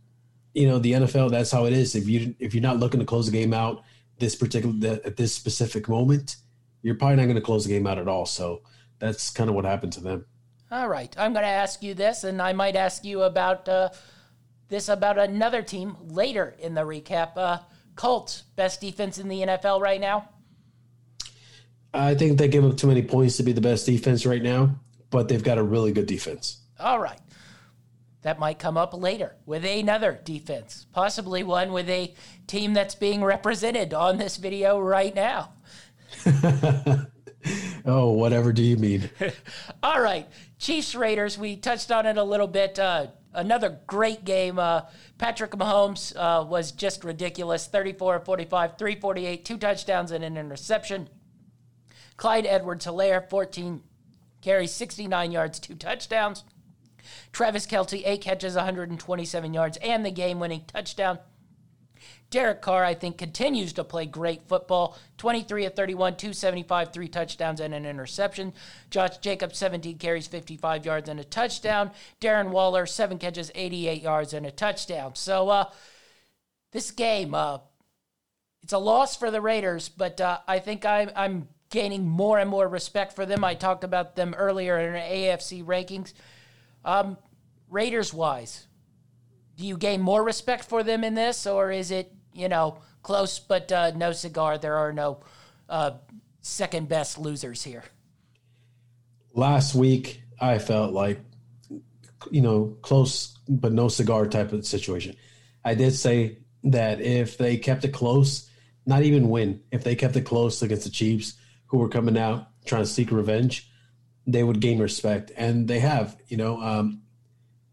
you 0.54 0.68
know, 0.68 0.80
the 0.80 0.94
NFL, 0.94 1.32
that's 1.32 1.52
how 1.52 1.66
it 1.66 1.74
is. 1.74 1.96
If 1.96 2.10
you 2.10 2.36
if 2.40 2.54
you're 2.54 2.62
not 2.64 2.80
looking 2.80 3.00
to 3.00 3.06
close 3.06 3.28
the 3.28 3.32
game 3.32 3.54
out 3.54 3.84
this 4.18 4.36
particular 4.36 5.00
at 5.06 5.16
this 5.16 5.34
specific 5.34 5.88
moment, 5.88 6.36
you're 6.82 6.96
probably 6.96 7.16
not 7.16 7.24
going 7.24 7.36
to 7.36 7.42
close 7.42 7.66
the 7.66 7.72
game 7.72 7.88
out 7.88 7.98
at 7.98 8.08
all. 8.08 8.26
So 8.26 8.62
that's 9.00 9.30
kind 9.30 9.50
of 9.50 9.56
what 9.56 9.66
happened 9.66 9.94
to 9.94 10.02
them. 10.02 10.26
All 10.72 10.88
right, 10.88 11.14
I'm 11.18 11.34
going 11.34 11.44
to 11.44 11.50
ask 11.50 11.82
you 11.82 11.96
this, 11.96 12.24
and 12.24 12.40
I 12.40 12.54
might 12.54 12.76
ask 12.76 13.04
you 13.04 13.24
about 13.24 13.68
uh, 13.68 13.90
this 14.68 14.88
about 14.88 15.18
another 15.18 15.64
team 15.64 15.98
later 16.08 16.56
in 16.60 16.76
the 16.76 16.82
recap. 16.82 17.36
Uh, 17.36 17.60
Colts, 17.96 18.44
best 18.56 18.80
defense 18.80 19.18
in 19.18 19.28
the 19.28 19.42
NFL 19.42 19.82
right 19.82 20.00
now. 20.00 20.30
I 21.92 22.14
think 22.14 22.38
they 22.38 22.48
give 22.48 22.64
up 22.64 22.78
too 22.78 22.86
many 22.86 23.02
points 23.02 23.38
to 23.38 23.44
be 23.44 23.52
the 23.52 23.62
best 23.62 23.88
defense 23.88 24.28
right 24.28 24.44
now, 24.44 24.76
but 25.10 25.28
they've 25.28 25.44
got 25.44 25.58
a 25.58 25.64
really 25.64 25.92
good 25.92 26.06
defense. 26.06 26.62
All 26.80 27.00
right. 27.00 27.20
That 28.22 28.38
might 28.38 28.60
come 28.60 28.78
up 28.78 28.94
later 28.94 29.38
with 29.46 29.66
another 29.66 30.20
defense, 30.24 30.86
possibly 30.94 31.42
one 31.42 31.72
with 31.72 31.90
a 31.90 32.14
team 32.46 32.74
that's 32.74 32.94
being 32.94 33.24
represented 33.24 33.94
on 33.94 34.18
this 34.18 34.38
video 34.38 34.80
right 34.80 35.16
now. 35.16 35.54
oh, 37.86 38.12
whatever 38.12 38.52
do 38.54 38.64
you 38.64 38.78
mean? 38.78 39.10
All 39.84 40.02
right. 40.02 40.28
Chiefs 40.58 40.96
Raiders, 40.96 41.38
we 41.38 41.56
touched 41.56 41.92
on 41.92 42.06
it 42.06 42.18
a 42.18 42.24
little 42.24 42.48
bit. 42.48 42.78
Uh, 42.80 43.08
another 43.34 43.80
great 43.88 44.26
game. 44.26 44.60
Uh, 44.60 44.82
Patrick 45.18 45.52
Mahomes 45.52 46.16
uh, 46.16 46.44
was 46.46 46.72
just 46.72 47.04
ridiculous 47.04 47.68
34 47.68 48.22
45, 48.22 48.78
348, 48.78 49.46
two 49.46 49.58
touchdowns 49.58 50.12
and 50.12 50.24
an 50.24 50.38
interception. 50.38 51.10
Clyde 52.18 52.46
Edwards 52.46 52.86
Helaire, 52.86 53.30
14 53.30 53.82
carries, 54.42 54.72
69 54.72 55.32
yards, 55.32 55.60
two 55.60 55.76
touchdowns. 55.76 56.44
Travis 57.32 57.66
Kelce, 57.66 58.04
eight 58.06 58.22
catches, 58.22 58.56
127 58.56 59.54
yards, 59.54 59.78
and 59.78 60.06
the 60.06 60.12
game 60.12 60.40
winning 60.40 60.64
touchdown. 60.68 61.20
Derek 62.30 62.62
Carr, 62.62 62.84
I 62.86 62.94
think, 62.94 63.18
continues 63.18 63.74
to 63.74 63.84
play 63.84 64.06
great 64.06 64.48
football. 64.48 64.98
23 65.18 65.66
of 65.66 65.74
31, 65.74 66.16
275, 66.16 66.94
three 66.94 67.08
touchdowns, 67.08 67.60
and 67.60 67.74
an 67.74 67.86
interception. 67.86 68.54
Josh 68.92 69.18
Jacobs, 69.18 69.58
17 69.58 69.98
carries, 69.98 70.28
55 70.28 70.86
yards, 70.86 71.10
and 71.10 71.20
a 71.20 71.24
touchdown. 71.24 71.92
Darren 72.22 72.50
Waller, 72.50 72.86
seven 72.86 73.18
catches, 73.18 73.52
88 73.56 74.02
yards, 74.04 74.34
and 74.34 74.46
a 74.46 74.52
touchdown. 74.52 75.16
So, 75.16 75.50
uh, 75.50 75.66
this 76.72 76.92
game, 76.92 77.34
uh, 77.34 77.60
it's 78.62 78.74
a 78.74 78.78
loss 78.78 79.16
for 79.16 79.32
the 79.32 79.42
Raiders, 79.42 79.90
but 79.90 80.22
uh, 80.22 80.40
I 80.48 80.60
think 80.60 80.86
I'm, 80.86 81.10
I'm 81.16 81.48
gaining 81.70 82.08
more 82.08 82.38
and 82.38 82.50
more 82.50 82.68
respect 82.68 83.14
for 83.14 83.26
them. 83.26 83.44
I 83.44 83.56
talked 83.56 83.84
about 83.84 84.16
them 84.16 84.36
earlier 84.38 84.78
in 84.78 84.94
our 84.94 85.02
AFC 85.02 85.64
rankings. 85.64 86.14
Um, 86.86 87.18
Raiders 87.70 88.14
wise, 88.14 88.68
do 89.56 89.66
you 89.66 89.78
gain 89.78 90.02
more 90.02 90.24
respect 90.24 90.66
for 90.66 90.84
them 90.84 91.04
in 91.04 91.14
this, 91.16 91.46
or 91.46 91.72
is 91.72 91.92
it, 91.92 92.14
you 92.34 92.50
know, 92.50 92.80
close 93.04 93.40
but 93.40 93.72
uh, 93.72 93.92
no 93.96 94.12
cigar? 94.12 94.58
There 94.58 94.78
are 94.78 94.92
no 94.92 95.22
uh, 95.68 95.92
second 96.42 96.90
best 96.90 97.18
losers 97.18 97.64
here. 97.64 97.84
Last 99.34 99.76
week, 99.76 100.22
I 100.40 100.58
felt 100.60 100.94
like, 100.94 101.20
you 102.32 102.42
know, 102.42 102.78
close 102.82 103.38
but 103.48 103.72
no 103.74 103.88
cigar 103.88 104.28
type 104.28 104.52
of 104.52 104.66
situation. 104.66 105.16
I 105.64 105.76
did 105.76 105.94
say 105.94 106.40
that 106.64 107.02
if 107.02 107.38
they 107.38 107.58
kept 107.58 107.86
it 107.86 107.94
close, 107.94 108.50
not 108.86 109.04
even 109.04 109.30
win, 109.30 109.62
if 109.72 109.84
they 109.84 109.96
kept 109.96 110.16
it 110.16 110.26
close 110.26 110.62
against 110.62 110.84
the 110.84 110.90
Chiefs, 110.90 111.34
who 111.68 111.78
were 111.78 111.90
coming 111.90 112.18
out 112.18 112.48
trying 112.66 112.84
to 112.84 112.88
seek 112.88 113.12
revenge, 113.12 113.70
they 114.26 114.44
would 114.44 114.60
gain 114.60 114.80
respect, 114.80 115.32
and 115.36 115.68
they 115.68 115.80
have. 115.80 116.18
You 116.28 116.38
know, 116.38 116.62
um, 116.62 117.02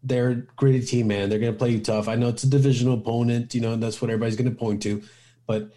they're 0.07 0.29
a 0.29 0.35
gritty 0.35 0.81
team, 0.81 1.07
man. 1.07 1.29
They're 1.29 1.39
going 1.39 1.51
to 1.51 1.57
play 1.57 1.71
you 1.71 1.79
tough. 1.79 2.07
I 2.07 2.15
know 2.15 2.29
it's 2.29 2.43
a 2.43 2.49
divisional 2.49 2.95
opponent. 2.95 3.53
You 3.53 3.61
know, 3.61 3.75
that's 3.75 4.01
what 4.01 4.09
everybody's 4.09 4.37
going 4.37 4.49
to 4.49 4.55
point 4.55 4.81
to, 4.83 5.03
but 5.45 5.71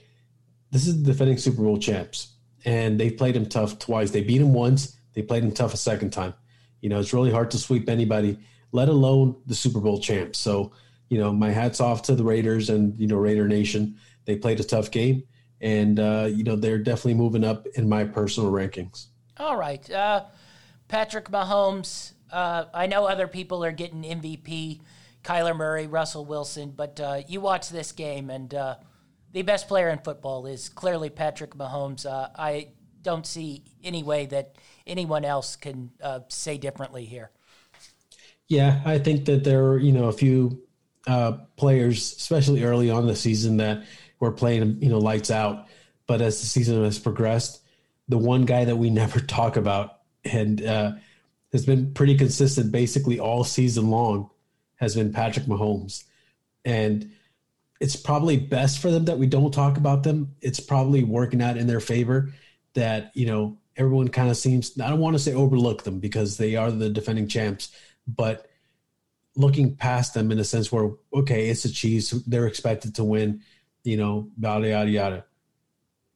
this 0.71 0.87
is 0.87 1.03
the 1.03 1.13
defending 1.13 1.37
Super 1.37 1.63
Bowl 1.63 1.79
champs, 1.79 2.33
and 2.65 2.99
they 2.99 3.11
played 3.11 3.35
them 3.35 3.47
tough 3.47 3.79
twice. 3.79 4.13
They 4.13 4.23
beat 4.23 4.39
them 4.39 4.55
once. 4.55 4.97
They 5.15 5.23
played 5.23 5.43
them 5.43 5.53
tough 5.53 5.75
a 5.75 5.77
second 5.77 6.11
time. 6.11 6.35
You 6.81 6.89
know, 6.89 7.01
it's 7.01 7.13
really 7.13 7.33
hard 7.33 7.51
to 7.51 7.59
sweep 7.59 7.89
anybody, 7.89 8.39
let 8.73 8.89
alone 8.89 9.37
the 9.47 9.55
Super 9.55 9.81
Bowl 9.81 9.99
champs. 9.99 10.39
So, 10.39 10.73
you 11.09 11.19
know, 11.19 11.33
my 11.33 11.51
hats 11.51 11.81
off 11.81 12.03
to 12.03 12.15
the 12.15 12.23
Raiders 12.23 12.71
and 12.71 12.99
you 12.99 13.09
know 13.09 13.17
Raider 13.17 13.49
Nation. 13.49 13.97
They 14.27 14.37
played 14.37 14.61
a 14.61 14.65
tough 14.65 14.93
game, 14.93 15.25
and 15.61 15.99
uh, 15.99 16.29
you 16.31 16.45
know 16.45 16.55
they're 16.55 16.79
definitely 16.79 17.15
moving 17.15 17.43
up 17.43 17.67
in 17.75 17.89
my 17.89 18.05
personal 18.05 18.53
rankings. 18.53 19.07
All 19.39 19.57
right, 19.57 19.91
uh, 19.91 20.25
Patrick 20.87 21.31
Mahomes. 21.31 22.13
Uh, 22.33 22.65
I 22.73 22.87
know 22.87 23.07
other 23.07 23.27
people 23.27 23.65
are 23.65 23.73
getting 23.73 24.03
MVP, 24.03 24.81
Kyler 25.25 25.57
Murray, 25.57 25.87
Russell 25.87 26.25
Wilson, 26.25 26.73
but 26.75 27.01
uh, 27.01 27.21
you 27.29 27.41
watch 27.41 27.69
this 27.69 27.93
game, 27.93 28.31
and 28.31 28.53
uh, 28.55 28.77
the 29.33 29.43
best 29.43 29.69
player 29.69 29.89
in 29.89 29.99
football 29.99 30.47
is 30.47 30.69
clearly 30.69 31.11
Patrick 31.11 31.55
Mahomes. 31.55 32.07
Uh, 32.07 32.29
I 32.37 32.69
don't 33.03 33.27
see 33.27 33.65
any 33.83 34.03
way 34.03 34.27
that 34.27 34.57
anyone 34.87 35.25
else 35.25 35.57
can 35.57 35.91
say 36.29 36.59
differently 36.59 37.05
here. 37.05 37.31
Yeah, 38.49 38.81
I 38.85 38.99
think 38.99 39.27
that 39.27 39.45
there 39.45 39.65
are 39.67 39.79
you 39.79 39.93
know 39.93 40.05
a 40.05 40.13
few 40.13 40.63
players, 41.57 42.13
especially 42.17 42.65
early 42.65 42.91
on 42.91 43.07
the 43.07 43.17
season, 43.17 43.57
that 43.59 43.85
were 44.21 44.33
playing, 44.33 44.83
you 44.83 44.91
know, 44.91 44.99
lights 44.99 45.31
out. 45.31 45.67
But 46.07 46.21
as 46.21 46.41
the 46.41 46.47
season 46.47 46.85
has 46.85 46.99
progressed, 46.99 47.63
the 48.09 48.19
one 48.19 48.45
guy 48.45 48.67
that 48.67 48.77
we 48.77 48.91
never 49.03 49.21
talk 49.21 49.57
about 49.57 50.01
and 50.25 50.65
uh, 50.65 50.93
has 51.53 51.67
been 51.67 51.93
pretty 51.93 52.17
consistent 52.17 52.73
basically 52.73 53.19
all 53.19 53.45
season 53.45 53.91
long 53.91 54.31
has 54.77 54.95
been 54.95 55.13
Patrick 55.13 55.47
Mahomes. 55.47 56.05
And 56.65 57.11
it's 57.81 57.97
probably 57.97 58.37
best 58.37 58.81
for 58.81 58.91
them 58.91 59.07
that 59.07 59.19
we 59.19 59.27
don't 59.27 59.53
talk 59.53 59.77
about 59.77 60.03
them. 60.03 60.35
It's 60.41 60.61
probably 60.61 61.03
working 61.03 61.43
out 61.43 61.57
in 61.57 61.67
their 61.67 61.81
favor 61.81 62.33
that, 62.75 63.11
you 63.15 63.27
know, 63.27 63.59
everyone 63.77 64.09
kind 64.09 64.31
of 64.31 64.37
seems, 64.37 64.79
I 64.81 64.89
don't 64.89 65.01
want 65.01 65.15
to 65.15 65.23
say 65.23 65.33
overlook 65.33 65.85
them 65.85 65.99
because 65.99 66.37
they 66.37 66.57
are 66.57 66.71
the 66.71 66.91
defending 66.91 67.29
champs, 67.29 67.75
but 68.07 68.47
looking 69.37 69.77
past 69.77 70.15
them 70.15 70.31
in 70.31 70.39
a 70.39 70.45
sense 70.45 70.71
where, 70.71 70.91
okay, 71.15 71.49
it's 71.49 71.63
the 71.63 71.71
Chiefs, 71.71 72.11
they're 72.27 72.47
expected 72.47 72.95
to 72.97 73.05
win 73.05 73.43
you 73.85 73.97
know, 73.97 74.31
yada 74.39 74.69
yada 74.69 74.91
yada. 74.91 75.25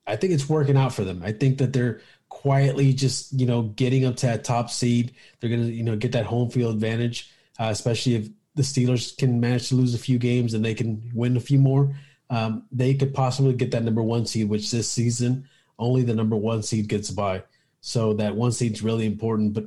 I 0.07 0.17
think 0.17 0.33
it's 0.33 0.49
working 0.49 0.77
out 0.77 0.95
for 0.95 1.05
them. 1.05 1.23
I 1.25 1.33
think 1.33 1.59
that 1.59 1.73
they're 1.73 2.01
quietly 2.29 2.93
just 2.93 3.33
you 3.33 3.47
know 3.47 3.63
getting 3.63 4.05
up 4.05 4.17
to 4.17 4.27
that 4.27 4.45
top 4.45 4.71
seed. 4.71 5.15
They're 5.41 5.51
gonna 5.51 5.65
you 5.65 5.83
know 5.85 5.97
get 5.97 6.13
that 6.13 6.27
home 6.27 6.51
field 6.51 6.75
advantage, 6.75 7.31
uh, 7.59 7.69
especially 7.71 8.15
if 8.17 8.29
the 8.55 8.63
Steelers 8.63 9.17
can 9.17 9.41
manage 9.41 9.69
to 9.69 9.75
lose 9.75 9.95
a 9.95 9.99
few 9.99 10.19
games 10.19 10.55
and 10.55 10.65
they 10.65 10.75
can 10.75 11.11
win 11.15 11.37
a 11.37 11.41
few 11.41 11.59
more. 11.59 11.95
Um, 12.31 12.65
they 12.73 12.95
could 12.95 13.15
possibly 13.15 13.53
get 13.53 13.71
that 13.73 13.85
number 13.85 14.03
one 14.03 14.27
seed, 14.27 14.49
which 14.49 14.71
this 14.71 14.91
season 14.91 15.49
only 15.79 16.03
the 16.03 16.15
number 16.15 16.37
one 16.37 16.63
seed 16.63 16.89
gets 16.89 17.11
by. 17.11 17.43
So 17.81 18.15
that 18.15 18.37
one 18.37 18.53
seed's 18.53 18.83
really 18.83 19.07
important. 19.07 19.53
But 19.53 19.67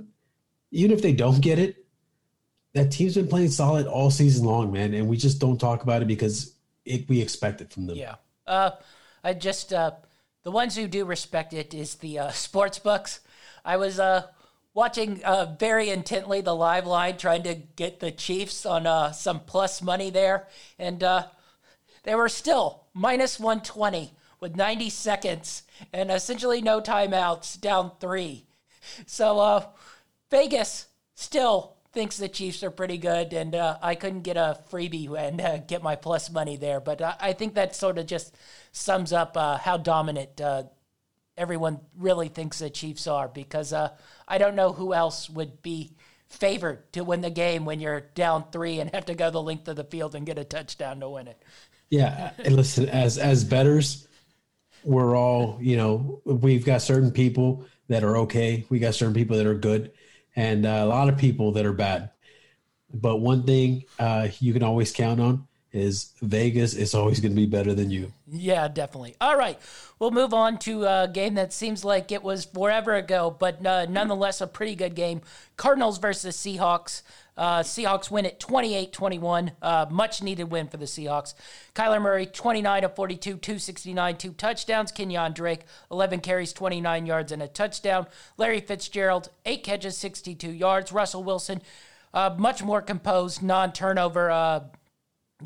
even 0.72 0.92
if 0.92 1.02
they 1.02 1.14
don't 1.14 1.42
get 1.42 1.60
it, 1.60 1.86
that 2.74 2.92
team's 2.92 3.16
been 3.16 3.28
playing 3.28 3.50
solid 3.50 3.88
all 3.88 4.10
season 4.10 4.46
long, 4.46 4.72
man, 4.72 4.94
and 4.94 5.08
we 5.08 5.18
just 5.18 5.40
don't 5.40 5.58
talk 5.58 5.84
about 5.84 6.02
it 6.02 6.08
because 6.08 6.54
it, 6.86 7.08
we 7.10 7.22
expect 7.22 7.62
it 7.62 7.72
from 7.72 7.88
them. 7.88 7.98
Yeah. 7.98 8.16
Uh, 8.46 8.72
I 9.24 9.34
just 9.34 9.74
uh, 9.74 9.92
the 10.48 10.52
ones 10.52 10.78
who 10.78 10.88
do 10.88 11.04
respect 11.04 11.54
it 11.54 11.74
is 11.74 11.96
the 11.96 12.18
uh, 12.18 12.32
sports 12.32 12.80
books. 12.80 13.20
I 13.66 13.76
was 13.76 14.00
uh, 14.00 14.28
watching 14.74 15.22
uh, 15.26 15.58
very 15.60 15.90
intently 15.90 16.40
the 16.40 16.56
live 16.56 16.88
line, 16.88 17.18
trying 17.18 17.44
to 17.44 17.56
get 17.56 18.00
the 18.00 18.12
Chiefs 18.12 18.66
on 18.66 18.88
uh, 18.88 19.12
some 19.12 19.42
plus 19.42 19.82
money 19.82 20.10
there, 20.10 20.48
and 20.80 21.04
uh, 21.04 21.26
they 22.04 22.16
were 22.16 22.30
still 22.30 22.86
minus 22.94 23.42
one 23.42 23.60
twenty 23.60 24.14
with 24.40 24.56
ninety 24.56 24.90
seconds 24.90 25.64
and 25.92 26.10
essentially 26.10 26.62
no 26.62 26.80
timeouts, 26.80 27.60
down 27.60 27.92
three. 28.00 28.46
So 29.06 29.40
uh, 29.40 29.66
Vegas 30.32 30.88
still 31.14 31.74
thinks 31.92 32.16
the 32.16 32.30
Chiefs 32.30 32.64
are 32.64 32.72
pretty 32.72 32.98
good, 32.98 33.34
and 33.34 33.54
uh, 33.54 33.80
I 33.82 33.96
couldn't 33.96 34.22
get 34.22 34.38
a 34.38 34.60
freebie 34.72 35.14
and 35.20 35.42
uh, 35.42 35.58
get 35.58 35.84
my 35.84 35.98
plus 35.98 36.32
money 36.32 36.56
there. 36.56 36.80
But 36.80 37.02
I, 37.02 37.16
I 37.20 37.34
think 37.34 37.54
that's 37.54 37.78
sort 37.78 37.98
of 37.98 38.06
just 38.06 38.34
sums 38.78 39.12
up 39.12 39.36
uh, 39.36 39.58
how 39.58 39.78
dominant 39.78 40.40
uh, 40.40 40.64
everyone 41.36 41.80
really 41.98 42.30
thinks 42.30 42.60
the 42.60 42.70
Chiefs 42.70 43.08
are, 43.08 43.28
because 43.28 43.74
uh, 43.74 43.90
I 44.28 44.38
don't 44.38 44.56
know 44.56 44.72
who 44.72 44.94
else 44.94 45.30
would 45.30 45.62
be 45.62 45.92
favored 46.28 46.92
to 46.94 47.04
win 47.04 47.22
the 47.22 47.30
game 47.30 47.66
when 47.66 47.80
you're 47.80 48.02
down 48.02 48.46
three 48.52 48.80
and 48.80 48.94
have 48.94 49.06
to 49.06 49.16
go 49.16 49.30
the 49.30 49.42
length 49.42 49.68
of 49.68 49.76
the 49.76 49.84
field 49.84 50.14
and 50.16 50.26
get 50.26 50.38
a 50.38 50.44
touchdown 50.44 51.00
to 51.00 51.10
win 51.10 51.28
it. 51.28 51.42
Yeah, 51.90 52.32
and 52.40 52.56
listen, 52.56 52.90
as 52.90 53.18
as 53.18 53.44
betters, 53.44 54.08
we're 54.84 55.16
all 55.16 55.58
you 55.62 55.78
know 55.78 56.22
we've 56.26 56.66
got 56.66 56.82
certain 56.82 57.12
people 57.12 57.66
that 57.88 58.04
are 58.04 58.18
okay, 58.18 58.66
we 58.70 58.80
got 58.80 58.94
certain 58.94 59.14
people 59.14 59.38
that 59.38 59.48
are 59.48 59.56
good, 59.56 59.92
and 60.36 60.66
uh, 60.66 60.82
a 60.84 60.86
lot 60.86 61.08
of 61.08 61.18
people 61.18 61.54
that 61.54 61.66
are 61.66 61.74
bad. 61.74 62.12
But 62.94 63.18
one 63.18 63.44
thing 63.44 63.86
uh, 64.00 64.28
you 64.40 64.54
can 64.54 64.64
always 64.64 64.92
count 64.92 65.22
on 65.22 65.48
is 65.74 66.14
Vegas 66.22 66.74
is 66.74 66.96
always 66.96 67.20
going 67.20 67.32
to 67.32 67.36
be 67.36 67.46
better 67.46 67.74
than 67.74 67.92
you. 67.92 68.12
Yeah, 68.28 68.68
definitely. 68.68 69.16
All 69.20 69.38
right, 69.38 69.60
we'll 70.00 70.12
move 70.12 70.34
on 70.34 70.58
to 70.60 70.86
a 70.86 71.10
game 71.12 71.36
that 71.36 71.54
seems 71.54 71.84
like 71.84 72.12
it 72.12 72.24
was 72.24 72.46
forever 72.46 72.96
ago, 72.96 73.36
but 73.38 73.66
uh, 73.66 73.86
nonetheless 73.86 74.42
a 74.42 74.48
pretty 74.48 74.76
good 74.76 74.96
game. 74.96 75.22
Cardinals 75.56 75.98
versus 75.98 76.36
Seahawks. 76.38 77.02
Uh, 77.38 77.60
Seahawks 77.60 78.10
win 78.10 78.26
at 78.26 78.40
28 78.40 78.92
21. 78.92 79.52
Uh, 79.62 79.86
much 79.92 80.24
needed 80.24 80.46
win 80.46 80.68
for 80.68 80.78
the 80.78 80.86
Seahawks. 80.86 81.36
Kyler 81.76 82.02
Murray, 82.02 82.26
29 82.26 82.84
of 82.84 82.96
42, 82.96 83.38
269, 83.38 84.18
two 84.18 84.32
touchdowns. 84.32 84.92
Kenyon 84.92 85.34
Drake, 85.34 85.62
11 85.92 86.22
carries, 86.22 86.52
29 86.52 87.06
yards, 87.06 87.32
and 87.32 87.44
a 87.44 87.48
touchdown. 87.48 88.08
Larry 88.38 88.60
Fitzgerald, 88.60 89.30
eight 89.46 89.64
catches, 89.64 89.98
62 89.98 90.52
yards. 90.52 90.92
Russell 90.92 91.24
Wilson, 91.24 91.62
uh, 92.14 92.34
much 92.38 92.64
more 92.64 92.82
composed, 92.82 93.44
non 93.44 93.72
turnover 93.72 94.32
uh, 94.32 94.62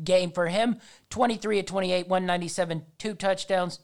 game 0.02 0.30
for 0.30 0.48
him 0.48 0.78
23 1.10 1.60
of 1.60 1.66
28, 1.66 2.08
197, 2.08 2.86
two 2.98 3.14
touchdowns. 3.14 3.80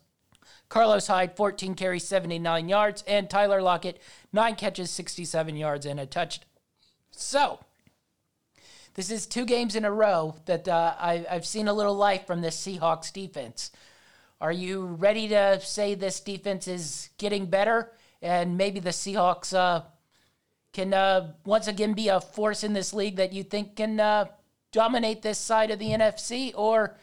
Carlos 0.68 1.06
Hyde, 1.06 1.34
14 1.34 1.74
carries, 1.74 2.06
79 2.06 2.68
yards, 2.68 3.02
and 3.06 3.30
Tyler 3.30 3.62
Lockett, 3.62 4.00
nine 4.32 4.54
catches, 4.54 4.90
67 4.90 5.56
yards, 5.56 5.86
and 5.86 5.98
a 5.98 6.04
touchdown. 6.04 6.46
So, 7.10 7.60
this 8.94 9.10
is 9.10 9.26
two 9.26 9.46
games 9.46 9.76
in 9.76 9.84
a 9.84 9.92
row 9.92 10.36
that 10.44 10.68
uh, 10.68 10.94
I, 10.98 11.24
I've 11.30 11.46
seen 11.46 11.68
a 11.68 11.72
little 11.72 11.94
life 11.94 12.26
from 12.26 12.42
this 12.42 12.56
Seahawks 12.56 13.12
defense. 13.12 13.70
Are 14.40 14.52
you 14.52 14.84
ready 14.84 15.28
to 15.28 15.60
say 15.60 15.94
this 15.94 16.20
defense 16.20 16.68
is 16.68 17.08
getting 17.16 17.46
better 17.46 17.92
and 18.20 18.56
maybe 18.56 18.80
the 18.80 18.90
Seahawks 18.90 19.54
uh, 19.54 19.82
can 20.72 20.92
uh, 20.94 21.32
once 21.44 21.66
again 21.66 21.94
be 21.94 22.08
a 22.08 22.20
force 22.20 22.62
in 22.62 22.72
this 22.72 22.92
league 22.92 23.16
that 23.16 23.32
you 23.32 23.42
think 23.42 23.76
can 23.76 23.98
uh, 23.98 24.26
dominate 24.72 25.22
this 25.22 25.38
side 25.38 25.70
of 25.70 25.78
the 25.78 25.90
NFC 25.90 26.52
or 26.54 26.96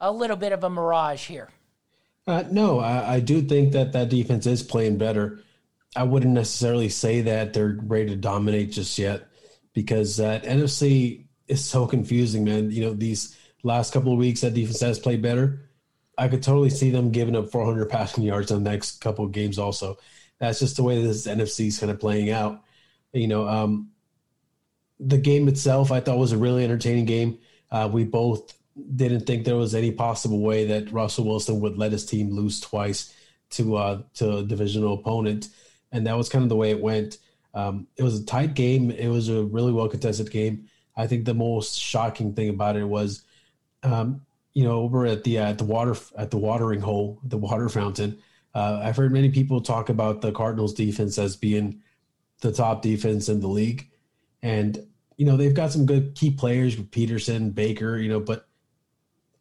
a 0.00 0.10
little 0.12 0.36
bit 0.36 0.52
of 0.52 0.64
a 0.64 0.70
mirage 0.70 1.26
here? 1.26 1.50
Uh, 2.26 2.44
no, 2.50 2.80
I, 2.80 3.14
I, 3.14 3.20
do 3.20 3.42
think 3.42 3.72
that 3.72 3.92
that 3.92 4.08
defense 4.08 4.46
is 4.46 4.62
playing 4.62 4.96
better. 4.96 5.40
I 5.94 6.04
wouldn't 6.04 6.32
necessarily 6.32 6.88
say 6.88 7.20
that 7.20 7.52
they're 7.52 7.78
ready 7.82 8.06
to 8.06 8.16
dominate 8.16 8.72
just 8.72 8.98
yet 8.98 9.28
because 9.74 10.16
that 10.16 10.44
NFC 10.44 11.26
is 11.48 11.62
so 11.62 11.86
confusing, 11.86 12.44
man. 12.44 12.70
You 12.70 12.84
know, 12.84 12.94
these 12.94 13.36
last 13.62 13.92
couple 13.92 14.12
of 14.12 14.18
weeks 14.18 14.40
that 14.40 14.54
defense 14.54 14.80
has 14.80 14.98
played 14.98 15.20
better. 15.20 15.68
I 16.16 16.28
could 16.28 16.42
totally 16.42 16.70
see 16.70 16.90
them 16.90 17.10
giving 17.10 17.36
up 17.36 17.50
400 17.50 17.90
passing 17.90 18.24
yards 18.24 18.50
on 18.50 18.64
the 18.64 18.70
next 18.70 19.00
couple 19.00 19.24
of 19.24 19.32
games. 19.32 19.58
Also, 19.58 19.98
that's 20.38 20.60
just 20.60 20.76
the 20.76 20.82
way 20.82 21.02
this 21.02 21.26
NFC 21.26 21.66
is 21.66 21.78
kind 21.78 21.90
of 21.90 22.00
playing 22.00 22.30
out. 22.30 22.62
You 23.12 23.28
know, 23.28 23.46
um, 23.46 23.90
the 25.06 25.18
game 25.18 25.48
itself, 25.48 25.92
I 25.92 26.00
thought 26.00 26.18
was 26.18 26.32
a 26.32 26.38
really 26.38 26.64
entertaining 26.64 27.04
game. 27.04 27.38
Uh, 27.70 27.88
we 27.92 28.04
both 28.04 28.54
didn't 28.96 29.26
think 29.26 29.44
there 29.44 29.56
was 29.56 29.74
any 29.74 29.92
possible 29.92 30.40
way 30.40 30.66
that 30.66 30.92
Russell 30.92 31.24
Wilson 31.24 31.60
would 31.60 31.78
let 31.78 31.92
his 31.92 32.06
team 32.06 32.30
lose 32.30 32.60
twice 32.60 33.14
to 33.50 33.76
uh, 33.76 34.02
to 34.14 34.38
a 34.38 34.42
divisional 34.42 34.94
opponent, 34.94 35.48
and 35.92 36.06
that 36.06 36.16
was 36.16 36.28
kind 36.28 36.42
of 36.42 36.48
the 36.48 36.56
way 36.56 36.70
it 36.70 36.80
went. 36.80 37.18
Um, 37.54 37.86
it 37.96 38.02
was 38.02 38.20
a 38.20 38.24
tight 38.24 38.54
game. 38.54 38.90
It 38.90 39.08
was 39.08 39.28
a 39.28 39.44
really 39.44 39.72
well 39.72 39.88
contested 39.88 40.30
game. 40.30 40.68
I 40.96 41.06
think 41.06 41.24
the 41.24 41.34
most 41.34 41.78
shocking 41.78 42.34
thing 42.34 42.48
about 42.48 42.76
it 42.76 42.84
was, 42.84 43.22
um, 43.82 44.22
you 44.54 44.64
know, 44.64 44.80
over 44.80 45.06
at 45.06 45.24
the 45.24 45.38
at 45.38 45.58
the 45.58 45.64
water 45.64 45.96
at 46.16 46.30
the 46.30 46.38
watering 46.38 46.80
hole, 46.80 47.20
the 47.24 47.38
water 47.38 47.68
fountain. 47.68 48.18
Uh, 48.54 48.80
I've 48.84 48.96
heard 48.96 49.12
many 49.12 49.30
people 49.30 49.60
talk 49.60 49.88
about 49.88 50.20
the 50.20 50.32
Cardinals 50.32 50.74
defense 50.74 51.18
as 51.18 51.36
being 51.36 51.82
the 52.40 52.52
top 52.52 52.82
defense 52.82 53.28
in 53.28 53.40
the 53.40 53.48
league, 53.48 53.88
and 54.42 54.84
you 55.16 55.26
know 55.26 55.36
they've 55.36 55.54
got 55.54 55.72
some 55.72 55.86
good 55.86 56.14
key 56.14 56.30
players 56.30 56.76
with 56.76 56.90
Peterson, 56.90 57.50
Baker, 57.50 57.96
you 57.96 58.08
know, 58.08 58.20
but 58.20 58.46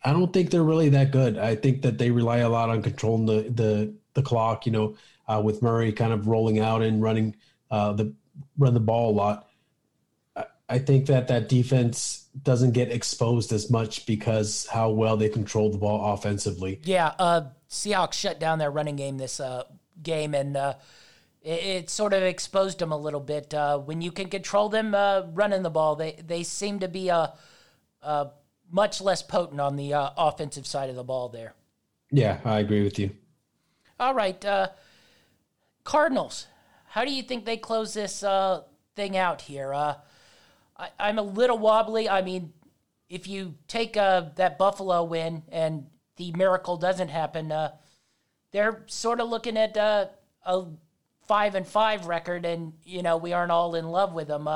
I 0.03 0.11
don't 0.11 0.33
think 0.33 0.49
they're 0.49 0.63
really 0.63 0.89
that 0.89 1.11
good. 1.11 1.37
I 1.37 1.55
think 1.55 1.81
that 1.83 1.97
they 1.97 2.11
rely 2.11 2.37
a 2.37 2.49
lot 2.49 2.69
on 2.69 2.81
controlling 2.81 3.25
the 3.25 3.49
the 3.49 3.93
the 4.13 4.21
clock. 4.21 4.65
You 4.65 4.71
know, 4.71 4.95
uh, 5.27 5.41
with 5.43 5.61
Murray 5.61 5.91
kind 5.91 6.13
of 6.13 6.27
rolling 6.27 6.59
out 6.59 6.81
and 6.81 7.01
running 7.01 7.35
uh, 7.71 7.93
the 7.93 8.13
run 8.57 8.73
the 8.73 8.79
ball 8.79 9.11
a 9.11 9.15
lot. 9.15 9.47
I, 10.35 10.45
I 10.69 10.79
think 10.79 11.07
that 11.07 11.27
that 11.29 11.49
defense 11.49 12.27
doesn't 12.41 12.71
get 12.71 12.91
exposed 12.91 13.51
as 13.53 13.69
much 13.69 14.05
because 14.05 14.67
how 14.71 14.89
well 14.89 15.17
they 15.17 15.29
control 15.29 15.71
the 15.71 15.77
ball 15.77 16.13
offensively. 16.13 16.81
Yeah, 16.83 17.13
uh, 17.19 17.49
Seahawks 17.69 18.13
shut 18.13 18.39
down 18.39 18.59
their 18.59 18.71
running 18.71 18.95
game 18.95 19.17
this 19.17 19.39
uh, 19.39 19.63
game, 20.01 20.33
and 20.33 20.57
uh, 20.57 20.73
it, 21.43 21.49
it, 21.49 21.89
sort 21.89 22.13
of 22.13 22.23
exposed 22.23 22.79
them 22.79 22.91
a 22.91 22.97
little 22.97 23.19
bit. 23.19 23.53
Uh, 23.53 23.77
when 23.77 24.01
you 24.01 24.11
can 24.11 24.29
control 24.29 24.69
them 24.69 24.95
uh, 24.95 25.23
running 25.33 25.61
the 25.61 25.69
ball, 25.69 25.95
they 25.95 26.13
they 26.25 26.43
seem 26.43 26.79
to 26.79 26.87
be 26.87 27.09
a, 27.09 27.33
a 28.01 28.27
much 28.71 29.01
less 29.01 29.21
potent 29.21 29.59
on 29.59 29.75
the 29.75 29.93
uh, 29.93 30.09
offensive 30.17 30.65
side 30.65 30.89
of 30.89 30.95
the 30.95 31.03
ball 31.03 31.29
there. 31.29 31.53
Yeah, 32.11 32.39
I 32.45 32.59
agree 32.59 32.83
with 32.83 32.97
you. 32.97 33.11
All 33.99 34.13
right, 34.13 34.43
uh, 34.45 34.69
Cardinals. 35.83 36.47
How 36.87 37.05
do 37.05 37.11
you 37.11 37.23
think 37.23 37.45
they 37.45 37.57
close 37.57 37.93
this 37.93 38.23
uh, 38.23 38.61
thing 38.95 39.17
out 39.17 39.41
here? 39.41 39.73
Uh, 39.73 39.95
I, 40.77 41.09
am 41.09 41.17
a 41.17 41.23
little 41.23 41.57
wobbly. 41.57 42.07
I 42.07 42.21
mean, 42.21 42.53
if 43.09 43.27
you 43.27 43.55
take 43.67 43.97
uh, 43.97 44.25
that 44.35 44.57
Buffalo 44.57 45.03
win 45.03 45.43
and 45.51 45.87
the 46.17 46.31
miracle 46.33 46.77
doesn't 46.77 47.09
happen, 47.09 47.51
uh, 47.51 47.71
they're 48.51 48.83
sort 48.85 49.19
of 49.19 49.29
looking 49.29 49.57
at 49.57 49.75
a 49.75 50.09
five 51.33 51.55
and 51.55 51.65
five 51.65 52.05
record, 52.05 52.45
and 52.45 52.73
you 52.85 53.01
know 53.01 53.17
we 53.17 53.33
aren't 53.33 53.51
all 53.51 53.73
in 53.73 53.87
love 53.89 54.13
with 54.13 54.27
them. 54.27 54.47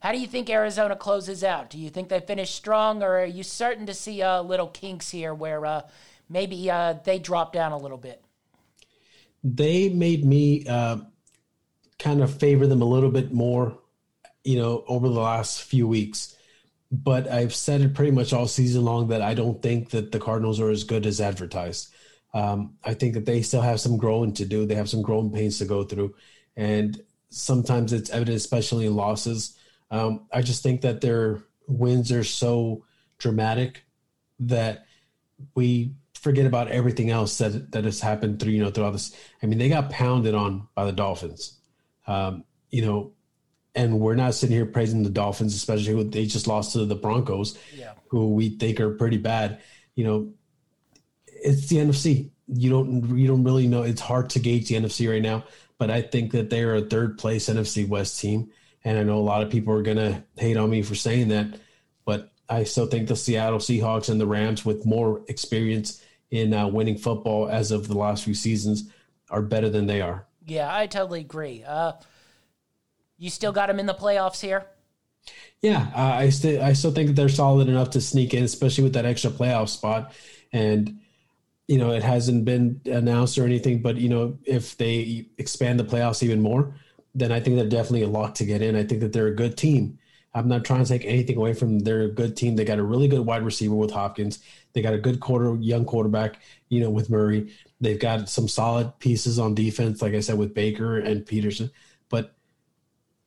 How 0.00 0.12
do 0.12 0.18
you 0.18 0.26
think 0.26 0.50
Arizona 0.50 0.94
closes 0.94 1.42
out? 1.42 1.70
Do 1.70 1.78
you 1.78 1.88
think 1.88 2.10
they 2.10 2.20
finish 2.20 2.50
strong, 2.52 3.02
or 3.02 3.20
are 3.20 3.24
you 3.24 3.42
starting 3.42 3.86
to 3.86 3.94
see 3.94 4.20
uh, 4.20 4.42
little 4.42 4.66
kinks 4.66 5.08
here 5.08 5.32
where 5.32 5.64
uh, 5.64 5.82
maybe 6.28 6.70
uh, 6.70 6.96
they 7.04 7.18
drop 7.18 7.54
down 7.54 7.72
a 7.72 7.78
little 7.78 7.96
bit? 7.96 8.22
They 9.42 9.88
made 9.88 10.26
me 10.26 10.66
uh, 10.66 10.98
kind 11.98 12.22
of 12.22 12.38
favor 12.38 12.66
them 12.66 12.82
a 12.82 12.86
little 12.86 13.10
bit 13.10 13.32
more, 13.32 13.78
you 14.44 14.58
know, 14.58 14.84
over 14.88 15.08
the 15.08 15.20
last 15.20 15.62
few 15.62 15.88
weeks. 15.88 16.36
But 16.92 17.28
I've 17.28 17.54
said 17.54 17.80
it 17.80 17.94
pretty 17.94 18.10
much 18.10 18.34
all 18.34 18.46
season 18.46 18.84
long 18.84 19.08
that 19.08 19.22
I 19.22 19.32
don't 19.32 19.62
think 19.62 19.88
that 19.90 20.12
the 20.12 20.18
Cardinals 20.18 20.60
are 20.60 20.68
as 20.68 20.84
good 20.84 21.06
as 21.06 21.18
advertised. 21.18 21.94
Um, 22.32 22.74
I 22.84 22.94
think 22.94 23.14
that 23.14 23.26
they 23.26 23.42
still 23.42 23.60
have 23.60 23.80
some 23.80 23.96
growing 23.96 24.32
to 24.34 24.44
do. 24.44 24.66
They 24.66 24.76
have 24.76 24.88
some 24.88 25.02
growing 25.02 25.32
pains 25.32 25.58
to 25.58 25.64
go 25.64 25.84
through, 25.84 26.14
and 26.56 27.00
sometimes 27.30 27.92
it's 27.92 28.10
evident, 28.10 28.36
especially 28.36 28.86
in 28.86 28.94
losses 28.94 29.56
um, 29.90 30.26
I 30.32 30.42
just 30.42 30.62
think 30.62 30.82
that 30.82 31.00
their 31.00 31.42
wins 31.66 32.12
are 32.12 32.24
so 32.24 32.84
dramatic 33.18 33.84
that 34.40 34.86
we 35.54 35.94
forget 36.14 36.46
about 36.46 36.68
everything 36.68 37.10
else 37.10 37.38
that 37.38 37.72
that 37.72 37.84
has 37.84 38.00
happened 38.00 38.40
through 38.40 38.52
you 38.52 38.62
know 38.62 38.70
throughout 38.70 38.92
this. 38.92 39.14
I 39.42 39.46
mean, 39.46 39.58
they 39.58 39.68
got 39.68 39.90
pounded 39.90 40.34
on 40.34 40.68
by 40.74 40.84
the 40.84 40.92
Dolphins, 40.92 41.58
um, 42.06 42.44
you 42.70 42.84
know, 42.84 43.12
and 43.74 43.98
we're 44.00 44.14
not 44.14 44.34
sitting 44.34 44.54
here 44.54 44.66
praising 44.66 45.02
the 45.02 45.10
Dolphins, 45.10 45.54
especially 45.54 45.92
who 45.92 46.04
they 46.04 46.26
just 46.26 46.46
lost 46.46 46.72
to 46.72 46.84
the 46.84 46.94
Broncos, 46.94 47.58
yeah. 47.74 47.92
who 48.08 48.32
we 48.34 48.50
think 48.50 48.80
are 48.80 48.94
pretty 48.94 49.18
bad. 49.18 49.60
You 49.96 50.04
know, 50.04 50.32
it's 51.42 51.66
the 51.68 51.76
NFC. 51.76 52.30
You 52.48 52.70
don't 52.70 53.16
you 53.16 53.26
don't 53.26 53.44
really 53.44 53.66
know. 53.66 53.82
It's 53.82 54.00
hard 54.00 54.30
to 54.30 54.40
gauge 54.40 54.68
the 54.68 54.76
NFC 54.76 55.10
right 55.10 55.22
now, 55.22 55.44
but 55.78 55.90
I 55.90 56.02
think 56.02 56.32
that 56.32 56.50
they 56.50 56.62
are 56.62 56.76
a 56.76 56.82
third 56.82 57.18
place 57.18 57.48
NFC 57.48 57.88
West 57.88 58.20
team. 58.20 58.50
And 58.84 58.98
I 58.98 59.02
know 59.02 59.18
a 59.18 59.20
lot 59.20 59.42
of 59.42 59.50
people 59.50 59.74
are 59.74 59.82
going 59.82 59.98
to 59.98 60.24
hate 60.36 60.56
on 60.56 60.70
me 60.70 60.82
for 60.82 60.94
saying 60.94 61.28
that, 61.28 61.58
but 62.06 62.32
I 62.48 62.64
still 62.64 62.86
think 62.86 63.08
the 63.08 63.16
Seattle 63.16 63.58
Seahawks 63.58 64.08
and 64.08 64.18
the 64.18 64.26
Rams, 64.26 64.64
with 64.64 64.86
more 64.86 65.22
experience 65.28 66.02
in 66.30 66.54
uh, 66.54 66.66
winning 66.66 66.96
football 66.96 67.48
as 67.48 67.72
of 67.72 67.88
the 67.88 67.96
last 67.96 68.24
few 68.24 68.34
seasons, 68.34 68.90
are 69.28 69.42
better 69.42 69.68
than 69.68 69.86
they 69.86 70.00
are. 70.00 70.26
Yeah, 70.46 70.74
I 70.74 70.86
totally 70.86 71.20
agree. 71.20 71.62
Uh, 71.62 71.92
you 73.18 73.28
still 73.28 73.52
got 73.52 73.66
them 73.66 73.78
in 73.78 73.86
the 73.86 73.94
playoffs 73.94 74.40
here? 74.40 74.66
Yeah, 75.60 75.88
uh, 75.94 76.00
I 76.00 76.30
still 76.30 76.62
I 76.62 76.72
still 76.72 76.90
think 76.90 77.08
that 77.08 77.16
they're 77.16 77.28
solid 77.28 77.68
enough 77.68 77.90
to 77.90 78.00
sneak 78.00 78.32
in, 78.32 78.44
especially 78.44 78.84
with 78.84 78.94
that 78.94 79.04
extra 79.04 79.30
playoff 79.30 79.68
spot. 79.68 80.12
And 80.52 80.99
you 81.70 81.78
know, 81.78 81.92
it 81.92 82.02
hasn't 82.02 82.44
been 82.44 82.80
announced 82.86 83.38
or 83.38 83.44
anything, 83.44 83.80
but 83.80 83.96
you 83.96 84.08
know, 84.08 84.36
if 84.44 84.76
they 84.76 85.28
expand 85.38 85.78
the 85.78 85.84
playoffs 85.84 86.20
even 86.20 86.40
more, 86.40 86.74
then 87.14 87.30
I 87.30 87.38
think 87.38 87.54
they're 87.54 87.68
definitely 87.68 88.02
a 88.02 88.08
lock 88.08 88.34
to 88.34 88.44
get 88.44 88.60
in. 88.60 88.74
I 88.74 88.82
think 88.82 89.02
that 89.02 89.12
they're 89.12 89.28
a 89.28 89.34
good 89.36 89.56
team. 89.56 89.96
I'm 90.34 90.48
not 90.48 90.64
trying 90.64 90.82
to 90.82 90.88
take 90.88 91.04
anything 91.04 91.36
away 91.36 91.52
from 91.52 91.76
a 91.76 92.08
good 92.08 92.36
team. 92.36 92.56
They 92.56 92.64
got 92.64 92.80
a 92.80 92.82
really 92.82 93.06
good 93.06 93.24
wide 93.24 93.44
receiver 93.44 93.76
with 93.76 93.92
Hopkins. 93.92 94.40
They 94.72 94.82
got 94.82 94.94
a 94.94 94.98
good 94.98 95.20
quarter 95.20 95.54
young 95.60 95.84
quarterback, 95.84 96.40
you 96.70 96.80
know, 96.80 96.90
with 96.90 97.08
Murray. 97.08 97.52
They've 97.80 98.00
got 98.00 98.28
some 98.28 98.48
solid 98.48 98.98
pieces 98.98 99.38
on 99.38 99.54
defense, 99.54 100.02
like 100.02 100.14
I 100.14 100.20
said, 100.20 100.38
with 100.38 100.54
Baker 100.54 100.98
and 100.98 101.24
Peterson. 101.24 101.70
But 102.08 102.34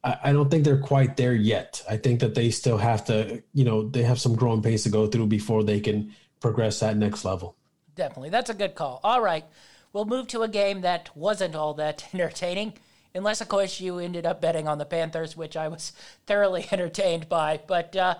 I, 0.03 0.17
I 0.21 0.33
don't 0.33 0.51
think 0.51 0.65
they're 0.65 0.81
quite 0.81 1.15
there 1.15 1.33
yet. 1.33 1.81
I 1.89 1.95
think 1.95 2.19
that 2.19 2.35
they 2.35 2.51
still 2.51 2.77
have 2.77 3.05
to, 3.05 3.41
you 3.53 3.63
know, 3.63 3.87
they 3.87 4.03
have 4.03 4.19
some 4.19 4.35
growing 4.35 4.61
pains 4.61 4.83
to 4.83 4.89
go 4.89 5.07
through 5.07 5.27
before 5.27 5.63
they 5.63 5.79
can 5.79 6.13
progress 6.41 6.81
that 6.81 6.97
next 6.97 7.23
level. 7.23 7.55
Definitely. 7.95 8.29
That's 8.29 8.49
a 8.49 8.55
good 8.55 8.75
call. 8.75 8.99
All 9.03 9.21
right. 9.21 9.45
We'll 9.91 10.05
move 10.05 10.27
to 10.29 10.41
a 10.41 10.47
game 10.47 10.81
that 10.81 11.15
wasn't 11.15 11.55
all 11.55 11.75
that 11.75 12.07
entertaining, 12.13 12.73
unless, 13.13 13.41
of 13.41 13.47
course, 13.47 13.79
you 13.79 13.99
ended 13.99 14.25
up 14.25 14.41
betting 14.41 14.67
on 14.67 14.79
the 14.79 14.85
Panthers, 14.85 15.37
which 15.37 15.55
I 15.55 15.67
was 15.67 15.93
thoroughly 16.25 16.67
entertained 16.71 17.29
by. 17.29 17.59
But 17.65 17.95
uh, 17.95 18.15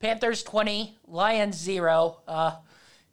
Panthers 0.00 0.42
20, 0.42 0.96
Lions 1.06 1.56
0. 1.56 2.20
Uh, 2.26 2.56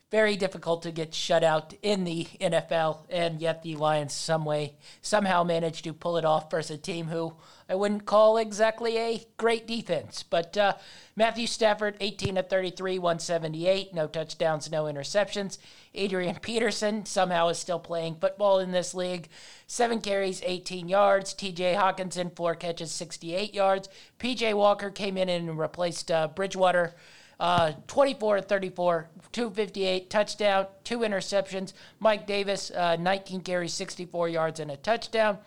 very 0.10 0.36
difficult 0.36 0.84
to 0.84 0.92
get 0.92 1.12
shut 1.12 1.44
out 1.44 1.74
in 1.82 2.04
the 2.04 2.26
NFL, 2.40 3.00
and 3.10 3.42
yet 3.42 3.64
the 3.64 3.76
Lions 3.76 4.14
some 4.14 4.46
way 4.46 4.76
somehow 5.02 5.44
managed 5.44 5.84
to 5.86 5.94
pull 5.94 6.18
it 6.18 6.26
off 6.26 6.52
versus 6.52 6.78
a 6.78 6.80
team 6.80 7.08
who 7.08 7.34
I 7.74 7.76
wouldn't 7.76 8.06
call 8.06 8.38
exactly 8.38 9.00
a 9.00 9.26
great 9.38 9.66
defense. 9.66 10.22
But 10.22 10.56
uh, 10.56 10.76
Matthew 11.16 11.48
Stafford, 11.48 11.98
18 12.00 12.36
to 12.36 12.44
33, 12.44 13.00
178, 13.00 13.96
no 13.96 14.06
touchdowns, 14.06 14.70
no 14.70 14.84
interceptions. 14.84 15.58
Adrian 15.96 16.36
Peterson 16.36 17.04
somehow 17.04 17.48
is 17.48 17.58
still 17.58 17.80
playing 17.80 18.18
football 18.22 18.60
in 18.60 18.70
this 18.70 18.94
league. 18.94 19.28
Seven 19.66 20.02
carries, 20.02 20.44
18 20.44 20.88
yards. 20.88 21.34
TJ 21.34 21.76
Hockenson, 21.76 22.36
four 22.36 22.54
catches, 22.54 22.92
68 22.92 23.56
yards. 23.56 23.90
PJ 24.20 24.54
Walker 24.54 24.92
came 24.92 25.18
in 25.18 25.28
and 25.28 25.58
replaced 25.58 26.12
uh, 26.12 26.28
Bridgewater. 26.28 26.94
Uh, 27.40 27.72
24 27.88 28.42
34, 28.42 29.10
258, 29.32 30.10
touchdown, 30.12 30.68
two 30.84 31.00
interceptions. 31.00 31.74
Mike 32.00 32.28
Davis, 32.28 32.70
uh, 32.70 32.96
19 32.98 33.42
carries, 33.42 33.74
64 33.74 34.30
yards, 34.30 34.60
and 34.60 34.70
a 34.70 34.78
touchdown. 34.78 35.40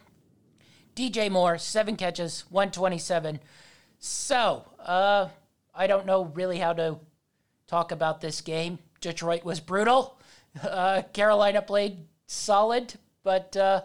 DJ 0.96 1.30
Moore, 1.30 1.58
seven 1.58 1.94
catches, 1.94 2.44
127. 2.48 3.38
So, 3.98 4.64
uh, 4.80 5.28
I 5.74 5.86
don't 5.86 6.06
know 6.06 6.24
really 6.34 6.58
how 6.58 6.72
to 6.72 6.98
talk 7.66 7.92
about 7.92 8.22
this 8.22 8.40
game. 8.40 8.78
Detroit 9.02 9.44
was 9.44 9.60
brutal. 9.60 10.18
Uh, 10.62 11.02
Carolina 11.12 11.60
played 11.60 11.98
solid, 12.26 12.94
but 13.22 13.54
uh, 13.58 13.82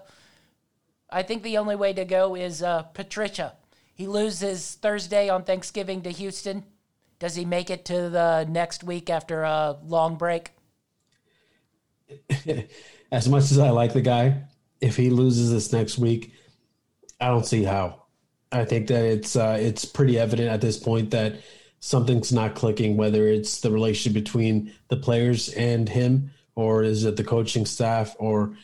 I 1.09 1.22
think 1.24 1.43
the 1.43 1.57
only 1.57 1.76
way 1.76 1.91
to 1.91 2.05
go 2.05 2.36
is 2.36 2.64
uh, 2.64 2.84
Patricia. 2.84 3.55
He 3.93 4.07
loses 4.07 4.76
Thursday 4.76 5.28
on 5.28 5.43
Thanksgiving 5.43 6.01
to 6.03 6.12
Houston. 6.12 6.64
Does 7.20 7.36
he 7.36 7.43
make 7.43 7.70
it 7.70 7.84
to 7.86 8.09
the 8.09 8.47
next 8.49 8.86
week 8.86 9.09
after 9.09 9.43
a 9.43 9.78
long 9.84 10.16
break? 10.16 10.51
as 13.12 13.28
much 13.28 13.51
as 13.51 13.59
I 13.59 13.70
like 13.70 13.91
the 13.91 14.01
guy, 14.01 14.43
if 14.80 14.95
he 14.95 15.09
loses 15.09 15.51
this 15.51 15.74
next 15.74 15.97
week, 15.97 16.34
I 17.22 17.28
don't 17.28 17.45
see 17.45 17.63
how. 17.63 18.03
I 18.51 18.65
think 18.65 18.88
that 18.88 19.05
it's 19.05 19.36
uh, 19.36 19.57
it's 19.59 19.86
pretty 19.86 20.19
evident 20.19 20.49
at 20.49 20.59
this 20.59 20.78
point 20.78 21.11
that 21.11 21.36
something's 21.80 22.34
not 22.34 22.55
clicking. 22.55 22.97
Whether 22.97 23.28
it's 23.28 23.61
the 23.61 23.72
relationship 23.72 24.13
between 24.13 24.74
the 24.89 24.97
players 24.97 25.49
and 25.49 25.88
him, 25.88 26.32
or 26.55 26.84
is 26.84 27.05
it 27.05 27.15
the 27.15 27.24
coaching 27.24 27.65
staff, 27.65 28.15
or 28.19 28.57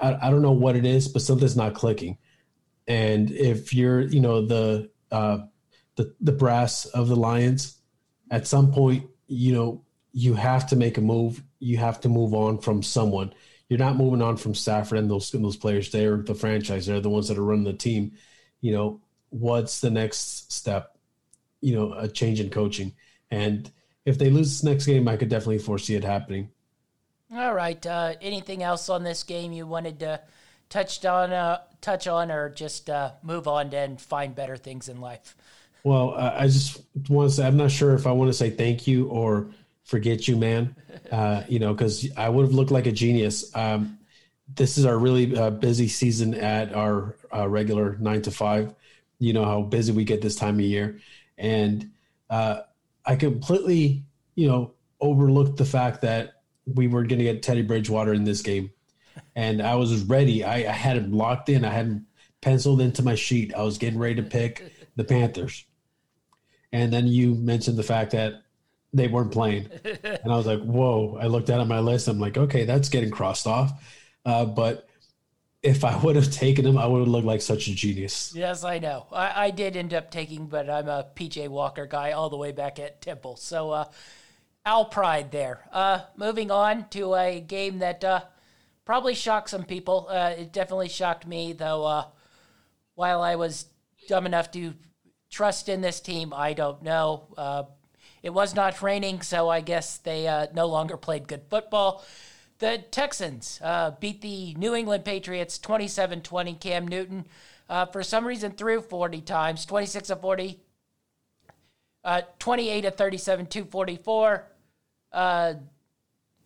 I, 0.00 0.26
I 0.26 0.30
don't 0.30 0.42
know 0.42 0.52
what 0.52 0.74
it 0.74 0.84
is, 0.84 1.06
but 1.06 1.22
something's 1.22 1.56
not 1.56 1.74
clicking. 1.74 2.18
And 2.88 3.30
if 3.30 3.72
you're, 3.72 4.00
you 4.00 4.20
know, 4.20 4.44
the 4.44 4.90
uh, 5.12 5.38
the 5.96 6.14
the 6.20 6.32
brass 6.32 6.86
of 6.86 7.08
the 7.08 7.16
Lions, 7.16 7.78
at 8.30 8.46
some 8.48 8.72
point, 8.72 9.08
you 9.28 9.52
know, 9.52 9.84
you 10.12 10.34
have 10.34 10.66
to 10.68 10.76
make 10.76 10.98
a 10.98 11.02
move. 11.02 11.42
You 11.60 11.76
have 11.76 12.00
to 12.00 12.08
move 12.08 12.34
on 12.34 12.58
from 12.58 12.82
someone. 12.82 13.34
You're 13.72 13.78
not 13.78 13.96
moving 13.96 14.20
on 14.20 14.36
from 14.36 14.54
Stafford 14.54 14.98
and 14.98 15.10
those 15.10 15.32
and 15.32 15.42
those 15.42 15.56
players. 15.56 15.90
They're 15.90 16.18
the 16.18 16.34
franchise. 16.34 16.84
They're 16.84 17.00
the 17.00 17.08
ones 17.08 17.28
that 17.28 17.38
are 17.38 17.42
running 17.42 17.64
the 17.64 17.72
team. 17.72 18.12
You 18.60 18.72
know, 18.72 19.00
what's 19.30 19.80
the 19.80 19.90
next 19.90 20.52
step? 20.52 20.94
You 21.62 21.76
know, 21.76 21.94
a 21.94 22.06
change 22.06 22.38
in 22.38 22.50
coaching. 22.50 22.92
And 23.30 23.70
if 24.04 24.18
they 24.18 24.28
lose 24.28 24.50
this 24.50 24.62
next 24.62 24.84
game, 24.84 25.08
I 25.08 25.16
could 25.16 25.30
definitely 25.30 25.60
foresee 25.60 25.94
it 25.94 26.04
happening. 26.04 26.50
All 27.34 27.54
right. 27.54 27.86
Uh, 27.86 28.12
anything 28.20 28.62
else 28.62 28.90
on 28.90 29.04
this 29.04 29.22
game 29.22 29.52
you 29.52 29.66
wanted 29.66 30.00
to 30.00 30.20
touch 30.68 31.02
on, 31.06 31.32
uh, 31.32 31.62
touch 31.80 32.06
on, 32.06 32.30
or 32.30 32.50
just 32.50 32.90
uh, 32.90 33.12
move 33.22 33.48
on 33.48 33.72
and 33.72 33.98
find 33.98 34.34
better 34.34 34.58
things 34.58 34.90
in 34.90 35.00
life? 35.00 35.34
Well, 35.82 36.12
I 36.12 36.46
just 36.46 36.82
want 37.08 37.30
to 37.30 37.36
say 37.36 37.46
I'm 37.46 37.56
not 37.56 37.70
sure 37.70 37.94
if 37.94 38.06
I 38.06 38.12
want 38.12 38.28
to 38.28 38.34
say 38.34 38.50
thank 38.50 38.86
you 38.86 39.08
or 39.08 39.46
forget 39.84 40.28
you, 40.28 40.36
man. 40.36 40.76
Uh, 41.10 41.42
you 41.48 41.58
know, 41.58 41.72
because 41.72 42.08
I 42.16 42.28
would 42.28 42.42
have 42.42 42.54
looked 42.54 42.70
like 42.70 42.86
a 42.86 42.92
genius. 42.92 43.54
Um, 43.54 43.98
this 44.54 44.78
is 44.78 44.84
our 44.84 44.98
really 44.98 45.36
uh, 45.36 45.50
busy 45.50 45.88
season 45.88 46.34
at 46.34 46.74
our 46.74 47.16
uh, 47.34 47.48
regular 47.48 47.96
nine 47.98 48.22
to 48.22 48.30
five. 48.30 48.74
You 49.18 49.32
know 49.32 49.44
how 49.44 49.62
busy 49.62 49.92
we 49.92 50.04
get 50.04 50.20
this 50.20 50.36
time 50.36 50.56
of 50.56 50.62
year, 50.62 50.98
and 51.38 51.90
uh, 52.28 52.62
I 53.06 53.16
completely, 53.16 54.04
you 54.34 54.48
know, 54.48 54.72
overlooked 55.00 55.58
the 55.58 55.64
fact 55.64 56.02
that 56.02 56.42
we 56.66 56.88
were 56.88 57.04
going 57.04 57.18
to 57.18 57.24
get 57.24 57.42
Teddy 57.42 57.62
Bridgewater 57.62 58.12
in 58.12 58.24
this 58.24 58.42
game, 58.42 58.72
and 59.36 59.62
I 59.62 59.76
was 59.76 60.02
ready. 60.04 60.44
I, 60.44 60.68
I 60.68 60.72
had 60.72 60.96
him 60.96 61.12
locked 61.12 61.48
in. 61.48 61.64
I 61.64 61.70
had 61.70 61.86
him 61.86 62.06
penciled 62.40 62.80
into 62.80 63.02
my 63.02 63.14
sheet. 63.14 63.54
I 63.54 63.62
was 63.62 63.78
getting 63.78 63.98
ready 63.98 64.16
to 64.16 64.22
pick 64.22 64.72
the 64.96 65.04
Panthers 65.04 65.64
and 66.72 66.92
then 66.92 67.06
you 67.06 67.34
mentioned 67.34 67.76
the 67.76 67.82
fact 67.82 68.12
that 68.12 68.41
they 68.92 69.08
weren't 69.08 69.32
playing, 69.32 69.68
and 69.84 70.32
I 70.32 70.36
was 70.36 70.46
like, 70.46 70.60
"Whoa!" 70.60 71.18
I 71.20 71.26
looked 71.26 71.46
down 71.46 71.60
at 71.60 71.66
my 71.66 71.80
list. 71.80 72.08
I'm 72.08 72.20
like, 72.20 72.36
"Okay, 72.36 72.64
that's 72.64 72.88
getting 72.88 73.10
crossed 73.10 73.46
off." 73.46 73.72
Uh, 74.24 74.44
but 74.44 74.88
if 75.62 75.84
I 75.84 75.96
would 76.02 76.16
have 76.16 76.30
taken 76.30 76.66
him, 76.66 76.76
I 76.76 76.86
would 76.86 77.00
have 77.00 77.08
looked 77.08 77.26
like 77.26 77.40
such 77.40 77.68
a 77.68 77.74
genius. 77.74 78.32
Yes, 78.34 78.64
I 78.64 78.78
know. 78.78 79.06
I, 79.12 79.46
I 79.46 79.50
did 79.50 79.76
end 79.76 79.94
up 79.94 80.10
taking, 80.10 80.46
but 80.46 80.68
I'm 80.68 80.88
a 80.88 81.06
PJ 81.14 81.48
Walker 81.48 81.86
guy 81.86 82.12
all 82.12 82.30
the 82.30 82.36
way 82.36 82.52
back 82.52 82.80
at 82.80 83.00
Temple. 83.00 83.36
So, 83.36 83.70
uh, 83.70 83.84
Al 84.66 84.86
Pride 84.86 85.30
there. 85.30 85.68
Uh, 85.72 86.00
moving 86.16 86.50
on 86.50 86.88
to 86.90 87.14
a 87.14 87.40
game 87.40 87.78
that 87.78 88.02
uh, 88.02 88.22
probably 88.84 89.14
shocked 89.14 89.50
some 89.50 89.64
people. 89.64 90.08
Uh, 90.10 90.34
it 90.36 90.52
definitely 90.52 90.88
shocked 90.88 91.26
me, 91.26 91.52
though. 91.52 91.84
Uh, 91.84 92.04
while 92.94 93.22
I 93.22 93.36
was 93.36 93.66
dumb 94.08 94.26
enough 94.26 94.50
to 94.52 94.74
trust 95.30 95.68
in 95.68 95.80
this 95.80 96.00
team, 96.00 96.32
I 96.34 96.54
don't 96.54 96.82
know. 96.82 97.68
It 98.22 98.30
was 98.30 98.54
not 98.54 98.80
raining, 98.82 99.22
so 99.22 99.48
I 99.48 99.60
guess 99.60 99.98
they 99.98 100.28
uh, 100.28 100.46
no 100.54 100.66
longer 100.66 100.96
played 100.96 101.26
good 101.26 101.42
football. 101.50 102.04
The 102.58 102.78
Texans 102.78 103.60
uh, 103.62 103.92
beat 103.98 104.20
the 104.20 104.54
New 104.54 104.74
England 104.74 105.04
Patriots 105.04 105.58
27 105.58 106.20
20. 106.20 106.54
Cam 106.54 106.86
Newton, 106.86 107.26
uh, 107.68 107.86
for 107.86 108.04
some 108.04 108.24
reason, 108.24 108.52
threw 108.52 108.80
40 108.80 109.20
times 109.22 109.66
26 109.66 110.10
of 110.10 110.20
40, 110.20 110.60
uh, 112.04 112.22
28 112.38 112.84
of 112.84 112.94
37, 112.94 113.46
244, 113.46 114.48
uh, 115.12 115.54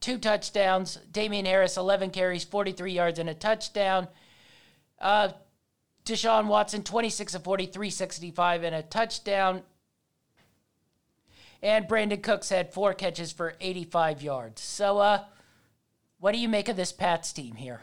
two 0.01 0.17
touchdowns. 0.17 0.99
Damien 1.13 1.45
Harris, 1.45 1.77
11 1.77 2.11
carries, 2.11 2.45
43 2.45 2.93
yards, 2.93 3.19
and 3.19 3.29
a 3.29 3.35
touchdown. 3.35 4.09
Uh, 4.99 5.29
Deshaun 6.07 6.47
Watson, 6.47 6.83
26 6.83 7.35
of 7.35 7.45
40, 7.45 7.67
365 7.67 8.63
and 8.63 8.75
a 8.75 8.83
touchdown. 8.83 9.63
And 11.63 11.87
Brandin 11.87 12.23
Cooks 12.23 12.49
had 12.49 12.73
four 12.73 12.95
catches 12.95 13.33
for 13.33 13.55
85 13.61 14.23
yards. 14.23 14.63
So, 14.63 14.99
uh, 14.99 15.25
what 16.19 16.33
do 16.33 16.39
you 16.39 16.49
make 16.49 16.69
of 16.69 16.77
this 16.77 16.93
Pats 16.93 17.33
team 17.33 17.57
here? 17.57 17.83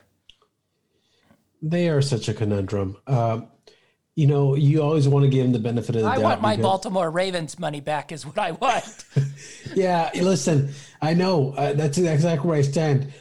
They 1.61 1.89
are 1.89 2.01
such 2.01 2.27
a 2.27 2.33
conundrum. 2.33 2.97
Um, 3.07 3.47
you 4.15 4.27
know, 4.27 4.55
you 4.55 4.81
always 4.81 5.07
want 5.07 5.23
to 5.23 5.29
give 5.29 5.43
them 5.43 5.53
the 5.53 5.59
benefit 5.59 5.95
of 5.95 6.03
the 6.03 6.07
I 6.07 6.15
doubt. 6.15 6.21
I 6.21 6.23
want 6.23 6.41
my 6.41 6.55
because- 6.55 6.63
Baltimore 6.69 7.09
Ravens 7.09 7.57
money 7.57 7.81
back, 7.81 8.11
is 8.11 8.25
what 8.25 8.37
I 8.37 8.51
want. 8.51 9.05
yeah, 9.75 10.11
listen, 10.15 10.71
I 11.01 11.13
know 11.13 11.53
uh, 11.53 11.73
that's 11.73 11.97
exactly 11.97 12.47
where 12.47 12.57
I 12.57 12.61
stand. 12.61 13.11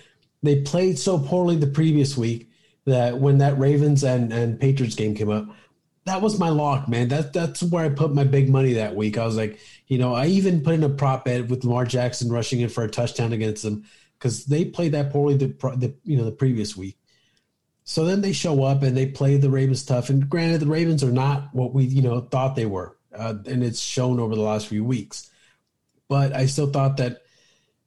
They 0.43 0.61
played 0.63 0.99
so 0.99 1.19
poorly 1.19 1.57
the 1.57 1.69
previous 1.69 2.17
week 2.17 2.51
that 2.85 3.19
when 3.19 3.39
that 3.39 3.59
Ravens 3.59 4.03
and, 4.03 4.33
and 4.33 4.61
Patriots 4.61 4.97
game 4.97 5.15
came 5.15 5.31
up, 5.31 5.47
that 6.05 6.21
was 6.21 6.39
my 6.39 6.49
lock, 6.49 6.89
man. 6.89 7.09
That 7.09 7.33
that's 7.33 7.63
where 7.63 7.85
I 7.85 7.89
put 7.89 8.13
my 8.13 8.25
big 8.25 8.49
money 8.51 8.75
that 8.75 8.97
week. 8.97 9.17
I 9.17 9.25
was 9.25 9.37
like, 9.37 9.61
you 9.87 9.99
know, 9.99 10.15
I 10.15 10.27
even 10.27 10.63
put 10.63 10.75
in 10.75 10.85
a 10.85 10.89
prop 10.89 11.25
bet 11.25 11.49
with 11.49 11.65
Lamar 11.65 11.85
Jackson 11.85 12.31
rushing 12.31 12.61
in 12.61 12.69
for 12.69 12.85
a 12.85 12.89
touchdown 12.89 13.33
against 13.33 13.63
them 13.63 13.85
because 14.19 14.47
they 14.47 14.65
played 14.65 14.93
that 14.93 15.11
poorly 15.11 15.37
the, 15.37 15.49
the 15.77 15.95
you 16.05 16.17
know 16.17 16.25
the 16.25 16.33
previous 16.33 16.77
week. 16.77 16.99
So 17.85 18.05
then 18.05 18.21
they 18.21 18.33
show 18.33 18.63
up 18.63 18.83
and 18.83 18.97
they 18.97 19.07
play 19.07 19.37
the 19.37 19.51
Ravens 19.51 19.85
tough. 19.85 20.09
And 20.09 20.29
granted, 20.29 20.61
the 20.61 20.67
Ravens 20.67 21.03
are 21.03 21.11
not 21.11 21.53
what 21.53 21.75
we 21.75 21.85
you 21.85 22.03
know 22.03 22.21
thought 22.21 22.57
they 22.57 22.67
were, 22.67 22.97
uh, 23.15 23.35
and 23.47 23.63
it's 23.63 23.81
shown 23.81 24.21
over 24.21 24.35
the 24.35 24.43
last 24.43 24.69
few 24.69 24.85
weeks. 24.85 25.31
But 26.09 26.35
I 26.35 26.47
still 26.47 26.71
thought 26.71 26.99
that 26.99 27.23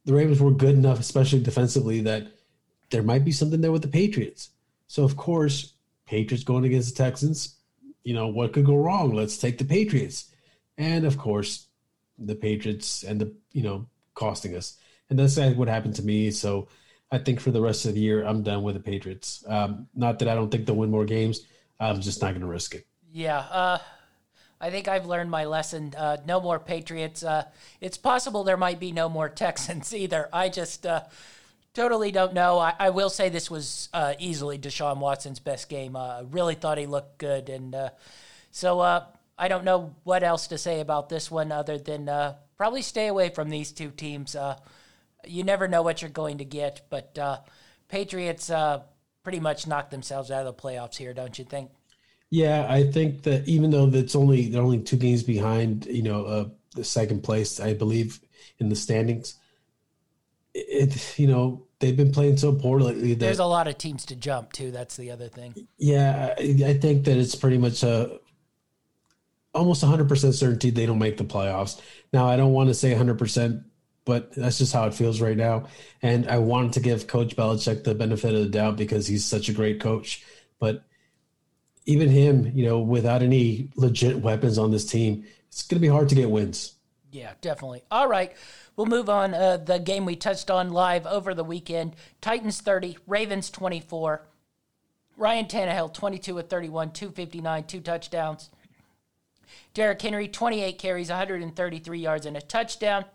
the 0.06 0.14
Ravens 0.14 0.40
were 0.40 0.52
good 0.52 0.76
enough, 0.76 1.00
especially 1.00 1.42
defensively, 1.42 2.02
that 2.02 2.28
there 2.90 3.04
might 3.04 3.26
be 3.26 3.32
something 3.32 3.62
there 3.62 3.72
with 3.72 3.82
the 3.82 3.88
Patriots. 3.88 4.50
So 4.88 5.04
of 5.04 5.18
course, 5.18 5.74
Patriots 6.06 6.44
going 6.44 6.66
against 6.66 6.96
the 6.96 7.04
Texans, 7.04 7.56
you 8.04 8.14
know, 8.14 8.28
what 8.28 8.54
could 8.54 8.66
go 8.66 8.76
wrong? 8.76 9.14
Let's 9.14 9.38
take 9.38 9.58
the 9.58 9.66
Patriots. 9.66 10.32
And 10.78 11.06
of 11.06 11.18
course, 11.18 11.65
the 12.18 12.36
Patriots 12.36 13.04
end 13.04 13.22
up, 13.22 13.30
you 13.52 13.64
know, 13.64 13.88
costing 14.14 14.56
us. 14.56 14.78
And 15.10 15.20
that's 15.20 15.38
what 15.38 15.68
happened 15.68 15.96
to 15.96 16.04
me. 16.04 16.32
So 16.32 16.68
I 17.12 17.18
think 17.20 17.40
for 17.40 17.52
the 17.52 17.62
rest 17.62 17.86
of 17.86 17.94
the 17.94 18.00
year, 18.00 18.24
I'm 18.24 18.42
done 18.44 18.64
with 18.64 18.76
the 18.76 18.82
Patriots. 18.82 19.44
Um, 19.48 19.88
not 19.94 20.20
that 20.20 20.28
I 20.28 20.36
don't 20.36 20.50
think 20.50 20.66
they'll 20.66 20.76
win 20.76 20.92
more 20.92 21.06
games. 21.06 21.42
I'm 21.80 22.02
just 22.02 22.22
not 22.22 22.32
going 22.32 22.42
to 22.42 22.48
risk 22.48 22.76
it. 22.76 22.88
Yeah, 23.12 23.40
uh, 23.40 23.78
I 24.60 24.72
think 24.72 24.88
I've 24.88 25.06
learned 25.06 25.30
my 25.30 25.46
lesson. 25.46 25.94
Uh, 25.96 26.18
no 26.26 26.42
more 26.42 26.60
Patriots. 26.60 27.24
Uh, 27.24 27.46
it's 27.80 27.98
possible 27.98 28.44
there 28.44 28.58
might 28.58 28.80
be 28.80 28.92
no 28.92 29.10
more 29.10 29.30
Texans 29.30 29.94
either. 29.94 30.30
I 30.34 30.50
just 30.50 30.86
uh, 30.86 31.04
totally 31.74 32.12
don't 32.12 32.34
know. 32.34 32.58
I, 32.58 32.74
I, 32.80 32.90
will 32.90 33.10
say 33.10 33.30
this 33.30 33.52
was 33.52 33.90
uh, 33.94 34.16
easily 34.18 34.58
Deshaun 34.58 34.98
Watson's 34.98 35.40
best 35.40 35.70
game. 35.70 35.96
Uh, 35.96 36.24
really 36.24 36.56
thought 36.56 36.78
he 36.78 36.88
looked 36.88 37.18
good, 37.18 37.50
and 37.50 37.76
so 38.52 38.80
I 39.38 39.48
don't 39.48 39.66
know 39.66 39.96
what 40.04 40.24
else 40.24 40.48
to 40.48 40.58
say 40.58 40.80
about 40.80 41.10
this 41.10 41.30
one 41.30 41.52
other 41.52 41.78
than 41.78 42.08
uh, 42.08 42.36
probably 42.58 42.82
stay 42.82 43.08
away 43.08 43.30
from 43.30 43.50
these 43.50 43.72
two 43.72 43.92
teams. 43.92 44.36
Uh, 44.36 44.58
you 45.26 45.44
never 45.44 45.68
know 45.68 45.82
what 45.82 46.02
you're 46.02 46.10
going 46.12 46.38
to 46.38 46.46
get, 46.46 46.82
but 46.90 47.18
uh, 47.18 47.40
Patriots 47.90 48.52
pretty 49.24 49.40
much 49.40 49.68
knocked 49.68 49.92
themselves 49.92 50.32
out 50.32 50.46
of 50.46 50.56
the 50.56 50.62
playoffs 50.62 50.96
here, 50.96 51.14
don't 51.14 51.38
you 51.38 51.44
think? 51.44 51.72
Yeah, 52.30 52.66
I 52.70 52.84
think 52.84 53.24
that 53.24 53.48
even 53.48 53.72
though 53.72 53.88
it's 53.88 54.16
only 54.16 54.50
they're 54.50 54.62
only 54.62 54.80
two 54.80 54.98
games 54.98 55.24
behind, 55.24 55.86
you 55.86 56.04
know, 56.04 56.26
uh, 56.26 56.46
the 56.76 56.84
second 56.84 57.24
place, 57.24 57.60
I 57.60 57.74
believe 57.74 58.20
in 58.60 58.70
the 58.70 58.76
standings. 58.76 59.36
It, 60.54 61.20
you 61.20 61.28
know, 61.28 61.68
they've 61.80 61.96
been 61.96 62.12
playing 62.12 62.38
so 62.38 62.54
poorly. 62.54 63.14
That, 63.14 63.20
There's 63.20 63.40
a 63.40 63.46
lot 63.46 63.68
of 63.68 63.78
teams 63.78 64.06
to 64.06 64.16
jump 64.16 64.54
too. 64.54 64.72
That's 64.72 64.96
the 64.96 65.12
other 65.12 65.28
thing. 65.28 65.68
Yeah, 65.78 66.34
I, 66.38 66.42
I 66.66 66.74
think 66.78 67.06
that 67.06 67.18
it's 67.18 67.36
pretty 67.36 67.58
much 67.58 67.84
a 67.84 68.20
almost 69.56 69.84
100% 69.84 70.34
certainty 70.34 70.70
they 70.70 70.86
don't 70.86 71.00
make 71.00 71.18
the 71.18 71.24
playoffs. 71.24 71.82
Now, 72.14 72.28
I 72.28 72.36
don't 72.36 72.54
want 72.54 72.70
to 72.70 72.74
say 72.74 72.94
100%, 72.94 73.64
but 74.04 74.34
that's 74.34 74.58
just 74.58 74.74
how 74.74 74.86
it 74.86 74.94
feels 74.94 75.22
right 75.22 75.38
now. 75.38 75.68
And 76.02 76.28
I 76.28 76.38
wanted 76.38 76.74
to 76.74 76.80
give 76.82 77.08
Coach 77.08 77.36
Belichick 77.36 77.84
the 77.84 77.96
benefit 77.96 78.36
of 78.36 78.42
the 78.42 78.50
doubt 78.50 78.78
because 78.78 79.08
he's 79.08 79.26
such 79.26 79.50
a 79.50 79.54
great 79.54 79.80
coach. 79.80 80.24
But 80.60 80.84
even 81.86 82.10
him, 82.10 82.52
you 82.54 82.66
know, 82.66 82.80
without 82.80 83.24
any 83.24 83.70
legit 83.76 84.20
weapons 84.20 84.58
on 84.58 84.72
this 84.72 84.86
team, 84.86 85.26
it's 85.48 85.66
going 85.66 85.78
to 85.78 85.82
be 85.82 85.92
hard 85.92 86.10
to 86.10 86.16
get 86.16 86.30
wins. 86.30 86.74
Yeah, 87.12 87.32
definitely. 87.40 87.84
All 87.90 88.10
right. 88.10 88.34
We'll 88.76 88.88
move 88.88 89.10
on. 89.10 89.34
Uh, 89.34 89.58
the 89.58 89.80
game 89.80 90.04
we 90.04 90.18
touched 90.18 90.52
on 90.52 90.72
live 90.72 91.08
over 91.08 91.34
the 91.34 91.46
weekend 91.46 91.96
Titans 92.20 92.60
30, 92.60 92.98
Ravens 93.08 93.50
24. 93.50 94.28
Ryan 95.18 95.46
Tannehill 95.46 95.94
22 95.94 96.40
of 96.40 96.50
31, 96.50 96.92
259, 96.92 97.64
two 97.64 97.80
touchdowns. 97.80 98.50
Derrick 99.74 100.02
Henry 100.02 100.28
28 100.28 100.78
carries, 100.78 101.10
133 101.10 102.00
yards, 102.00 102.26
and 102.26 102.38
a 102.38 102.42
touchdown. 102.42 103.06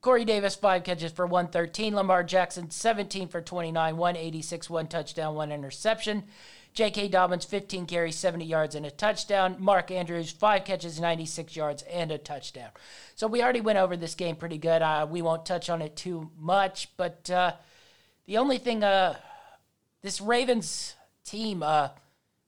Corey 0.00 0.24
Davis, 0.24 0.54
five 0.54 0.84
catches 0.84 1.10
for 1.10 1.26
113. 1.26 1.94
Lamar 1.94 2.22
Jackson, 2.22 2.70
17 2.70 3.26
for 3.26 3.40
29, 3.40 3.96
186, 3.96 4.70
one 4.70 4.86
touchdown, 4.86 5.34
one 5.34 5.50
interception. 5.50 6.22
J.K. 6.74 7.08
Dobbins, 7.08 7.46
15 7.46 7.86
carries, 7.86 8.16
70 8.16 8.44
yards, 8.44 8.74
and 8.74 8.84
a 8.84 8.90
touchdown. 8.90 9.56
Mark 9.58 9.90
Andrews, 9.90 10.30
five 10.30 10.64
catches, 10.64 11.00
96 11.00 11.56
yards, 11.56 11.82
and 11.90 12.12
a 12.12 12.18
touchdown. 12.18 12.68
So 13.14 13.26
we 13.26 13.42
already 13.42 13.62
went 13.62 13.78
over 13.78 13.96
this 13.96 14.14
game 14.14 14.36
pretty 14.36 14.58
good. 14.58 14.82
Uh, 14.82 15.06
we 15.10 15.22
won't 15.22 15.46
touch 15.46 15.70
on 15.70 15.80
it 15.80 15.96
too 15.96 16.30
much, 16.38 16.94
but 16.98 17.28
uh, 17.30 17.54
the 18.26 18.36
only 18.36 18.58
thing, 18.58 18.84
uh, 18.84 19.16
this 20.02 20.20
Ravens 20.20 20.94
team, 21.24 21.62
uh, 21.62 21.88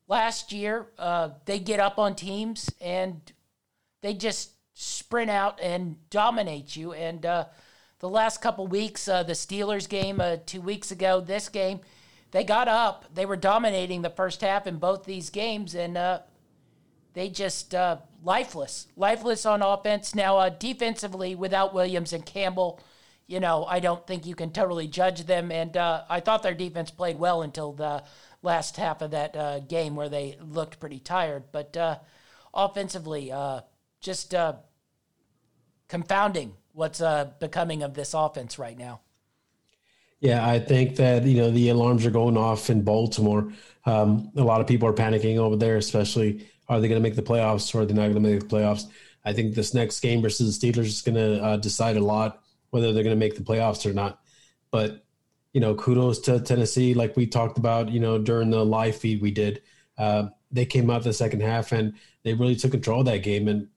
last 0.09 0.53
year, 0.53 0.87
uh, 0.99 1.31
they 1.45 1.59
get 1.61 1.79
up 1.79 1.99
on 1.99 2.15
teams 2.17 2.71
and 2.81 3.33
they 4.03 4.15
just 4.15 4.51
sprint 4.75 5.31
out 5.31 5.61
and 5.63 5.97
dominate 6.11 6.75
you. 6.75 6.93
And 6.93 7.25
uh, 7.25 7.45
the 8.01 8.09
last 8.09 8.41
couple 8.41 8.67
weeks, 8.67 9.05
the 9.05 9.25
Steelers 9.29 9.89
game 9.89 10.21
two 10.47 10.61
weeks 10.61 10.91
ago, 10.91 11.21
this 11.21 11.49
game, 11.49 11.81
they 12.31 12.45
got 12.45 12.69
up. 12.69 13.07
They 13.15 13.27
were 13.27 13.37
dominating 13.37 14.03
the 14.03 14.11
first 14.11 14.41
half 14.41 14.67
in 14.67 14.77
both 14.77 15.05
these 15.05 15.31
games, 15.31 15.75
and 15.75 15.97
uh, 15.97 16.21
they 17.15 17.31
just 17.31 17.75
uh, 17.75 17.99
lifeless, 18.23 18.87
lifeless 18.97 19.47
on 19.47 19.63
offense. 19.63 20.15
Now, 20.15 20.39
uh, 20.39 20.51
defensively, 20.51 21.35
without 21.35 21.73
Williams 21.73 22.13
and 22.13 22.25
Campbell, 22.25 22.81
you 23.27 23.41
know, 23.41 23.65
I 23.65 23.81
don't 23.81 24.07
think 24.07 24.27
you 24.27 24.35
can 24.35 24.53
totally 24.53 24.89
judge 24.89 25.25
them. 25.25 25.51
And 25.51 25.77
uh, 25.77 26.05
I 26.09 26.21
thought 26.21 26.43
their 26.43 26.55
defense 26.55 26.91
played 26.91 27.19
well 27.19 27.43
until 27.43 27.73
the 27.73 28.03
last 28.43 28.77
half 28.77 29.03
of 29.03 29.11
that 29.11 29.37
uh, 29.37 29.61
game 29.61 29.97
where 29.97 30.09
they 30.09 30.37
looked 30.41 30.81
pretty 30.81 31.01
tired. 31.01 31.45
But 31.53 31.77
uh, 31.77 31.99
offensively, 32.55 33.33
just 34.01 34.35
confounding 35.89 36.55
what's 36.73 37.03
becoming 37.41 37.83
of 37.83 37.95
this 37.95 38.15
offense 38.15 38.59
right 38.59 38.79
now. 38.79 39.01
Yeah, 40.21 40.47
I 40.47 40.59
think 40.59 40.97
that 40.97 41.25
you 41.25 41.37
know 41.37 41.51
the 41.51 41.69
alarms 41.69 42.05
are 42.05 42.11
going 42.11 42.37
off 42.37 42.71
in 42.71 42.83
Baltimore. 42.83 43.53
Um, 43.87 44.33
a 44.37 44.43
lot 44.43 44.61
of 44.61 44.67
people 44.67 44.89
are 44.89 44.93
panicking 44.93 45.39
over 45.39 45.57
there, 45.57 45.77
especially 45.77 46.49
are 46.69 46.81
they 46.81 46.89
going 46.89 47.01
to 47.01 47.09
make 47.09 47.17
the 47.17 47.23
playoffs 47.23 47.75
or 47.75 47.83
are 47.83 47.87
they 47.87 47.95
not 47.95 48.13
going 48.13 48.15
to 48.15 48.21
make 48.21 48.41
the 48.41 48.47
playoffs? 48.47 48.87
I 49.25 49.33
think 49.33 49.55
this 49.55 49.75
next 49.75 50.01
game 50.01 50.21
versus 50.21 50.59
the 50.59 50.73
Steelers 50.73 50.87
is 50.87 51.03
going 51.03 51.15
to 51.15 51.43
uh, 51.43 51.57
decide 51.57 51.97
a 51.97 52.05
lot 52.05 52.43
whether 52.71 52.93
they're 52.93 53.03
going 53.03 53.17
to 53.17 53.19
make 53.19 53.37
the 53.37 53.43
playoffs 53.43 53.89
or 53.89 53.93
not. 53.93 54.21
But 54.71 55.05
you 55.53 55.61
know, 55.61 55.75
kudos 55.75 56.21
to 56.21 56.41
Tennessee, 56.41 56.95
like 56.95 57.17
we 57.17 57.27
talked 57.27 57.59
about, 57.59 57.91
you 57.91 58.01
know, 58.01 58.19
during 58.19 58.51
the 58.51 58.65
live 58.65 58.97
feed 58.97 59.21
we 59.21 59.31
did. 59.31 59.63
Uh, 59.97 60.29
they 60.51 60.67
came 60.67 60.91
out 60.91 61.03
the 61.03 61.13
second 61.13 61.41
half 61.41 61.73
and 61.73 61.95
they 62.23 62.35
really 62.35 62.57
took 62.57 62.71
control 62.71 63.01
of 63.01 63.07
that 63.07 63.23
game. 63.23 63.49
And 63.49 63.69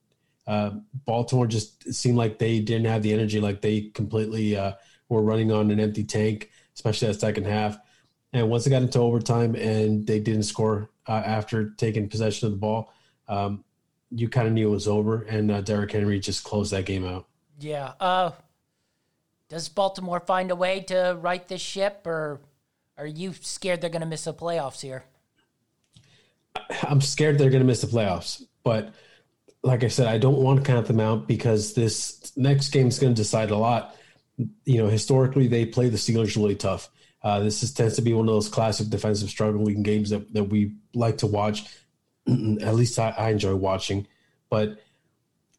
uh, 0.46 0.70
Baltimore 1.04 1.46
just 1.46 1.92
seemed 1.92 2.16
like 2.16 2.38
they 2.38 2.60
didn't 2.60 2.86
have 2.86 3.02
the 3.02 3.12
energy, 3.12 3.40
like 3.40 3.60
they 3.60 3.90
completely 3.94 4.56
uh, 4.56 4.72
were 5.08 5.22
running 5.22 5.52
on 5.52 5.70
an 5.70 5.80
empty 5.80 6.04
tank, 6.04 6.50
especially 6.74 7.08
that 7.08 7.20
second 7.20 7.46
half. 7.46 7.78
And 8.32 8.48
once 8.48 8.64
they 8.64 8.70
got 8.70 8.82
into 8.82 8.98
overtime 8.98 9.54
and 9.54 10.06
they 10.06 10.20
didn't 10.20 10.44
score 10.44 10.90
uh, 11.06 11.22
after 11.24 11.70
taking 11.70 12.08
possession 12.08 12.46
of 12.46 12.52
the 12.52 12.58
ball, 12.58 12.92
um, 13.28 13.64
you 14.10 14.28
kind 14.28 14.46
of 14.46 14.54
knew 14.54 14.68
it 14.68 14.72
was 14.72 14.88
over. 14.88 15.22
And 15.22 15.50
uh, 15.50 15.60
Derrick 15.60 15.92
Henry 15.92 16.18
just 16.20 16.44
closed 16.44 16.72
that 16.72 16.86
game 16.86 17.06
out. 17.06 17.26
Yeah. 17.58 17.92
Does 19.52 19.68
Baltimore 19.68 20.20
find 20.20 20.50
a 20.50 20.56
way 20.56 20.80
to 20.88 21.16
right 21.20 21.46
this 21.46 21.60
ship, 21.60 22.06
or 22.06 22.40
are 22.96 23.06
you 23.06 23.34
scared 23.40 23.80
they're 23.80 23.90
going 23.90 24.00
to 24.00 24.06
miss 24.06 24.24
the 24.24 24.34
playoffs 24.34 24.80
here? 24.80 25.04
I'm 26.82 27.00
scared 27.00 27.38
they're 27.38 27.50
going 27.50 27.62
to 27.62 27.66
miss 27.66 27.82
the 27.82 27.86
playoffs, 27.86 28.42
but 28.64 28.92
like 29.62 29.84
I 29.84 29.88
said, 29.88 30.08
I 30.08 30.18
don't 30.18 30.38
want 30.38 30.58
to 30.58 30.64
count 30.64 30.86
them 30.86 30.98
out 30.98 31.28
because 31.28 31.74
this 31.74 32.32
next 32.36 32.70
game 32.70 32.88
is 32.88 32.98
going 32.98 33.14
to 33.14 33.22
decide 33.22 33.50
a 33.50 33.56
lot 33.56 33.94
you 34.64 34.78
know, 34.78 34.88
historically 34.88 35.48
they 35.48 35.66
play 35.66 35.88
the 35.88 35.96
Steelers 35.96 36.36
really 36.36 36.54
tough. 36.54 36.88
Uh, 37.22 37.40
this 37.40 37.62
is, 37.62 37.72
tends 37.72 37.96
to 37.96 38.02
be 38.02 38.12
one 38.12 38.28
of 38.28 38.34
those 38.34 38.48
classic 38.48 38.88
defensive 38.88 39.28
struggling 39.28 39.82
games 39.82 40.10
that, 40.10 40.32
that 40.34 40.44
we 40.44 40.74
like 40.94 41.18
to 41.18 41.26
watch. 41.26 41.64
At 42.26 42.74
least 42.74 42.98
I, 42.98 43.14
I, 43.16 43.30
enjoy 43.30 43.54
watching. 43.54 44.06
But 44.50 44.80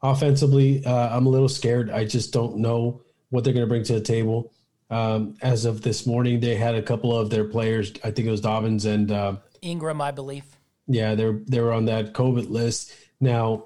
offensively, 0.02 0.86
uh, 0.86 1.16
I'm 1.16 1.26
a 1.26 1.30
little 1.30 1.50
scared. 1.50 1.90
I 1.90 2.06
just 2.06 2.34
don't 2.34 2.58
know 2.58 3.02
what 3.34 3.44
they're 3.44 3.54
going 3.54 3.66
to 3.66 3.70
bring 3.70 3.84
to 3.84 3.94
the 3.94 4.02
table. 4.02 4.54
Um, 4.90 5.36
as 5.42 5.66
of 5.66 5.82
this 5.82 6.06
morning, 6.06 6.40
they 6.40 6.56
had 6.56 6.76
a 6.76 6.82
couple 6.82 7.18
of 7.18 7.30
their 7.30 7.46
players. 7.46 7.92
I 8.04 8.12
think 8.12 8.28
it 8.28 8.32
was 8.32 8.42
Dobbins 8.42 8.86
and 8.86 9.12
uh, 9.12 9.38
Ingram, 9.62 10.02
I 10.02 10.12
believe. 10.12 10.46
Yeah, 10.88 11.16
they're 11.16 11.40
they 11.48 11.60
were 11.60 11.74
on 11.74 11.86
that 11.86 12.14
COVID 12.14 12.50
list. 12.50 12.94
Now, 13.20 13.66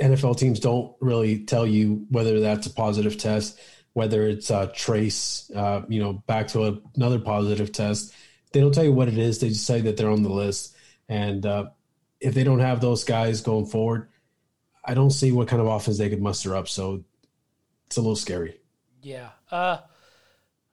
NFL 0.00 0.38
teams 0.38 0.60
don't 0.60 0.94
really 1.00 1.44
tell 1.44 1.66
you 1.66 2.06
whether 2.10 2.40
that's 2.40 2.66
a 2.66 2.70
positive 2.70 3.18
test 3.18 3.58
whether 3.96 4.28
it's 4.28 4.50
a 4.50 4.70
trace, 4.74 5.50
uh, 5.56 5.80
you 5.88 5.98
know, 5.98 6.12
back 6.26 6.48
to 6.48 6.66
a, 6.66 6.78
another 6.96 7.18
positive 7.18 7.72
test. 7.72 8.12
They 8.52 8.60
don't 8.60 8.74
tell 8.74 8.84
you 8.84 8.92
what 8.92 9.08
it 9.08 9.16
is. 9.16 9.38
They 9.38 9.48
just 9.48 9.64
say 9.64 9.80
that 9.80 9.96
they're 9.96 10.10
on 10.10 10.22
the 10.22 10.28
list. 10.28 10.76
And 11.08 11.46
uh, 11.46 11.70
if 12.20 12.34
they 12.34 12.44
don't 12.44 12.58
have 12.58 12.82
those 12.82 13.04
guys 13.04 13.40
going 13.40 13.64
forward, 13.64 14.10
I 14.84 14.92
don't 14.92 15.12
see 15.12 15.32
what 15.32 15.48
kind 15.48 15.62
of 15.62 15.68
offense 15.68 15.96
they 15.96 16.10
could 16.10 16.20
muster 16.20 16.54
up. 16.54 16.68
So 16.68 17.04
it's 17.86 17.96
a 17.96 18.02
little 18.02 18.16
scary. 18.16 18.60
Yeah. 19.06 19.28
Uh, 19.52 19.78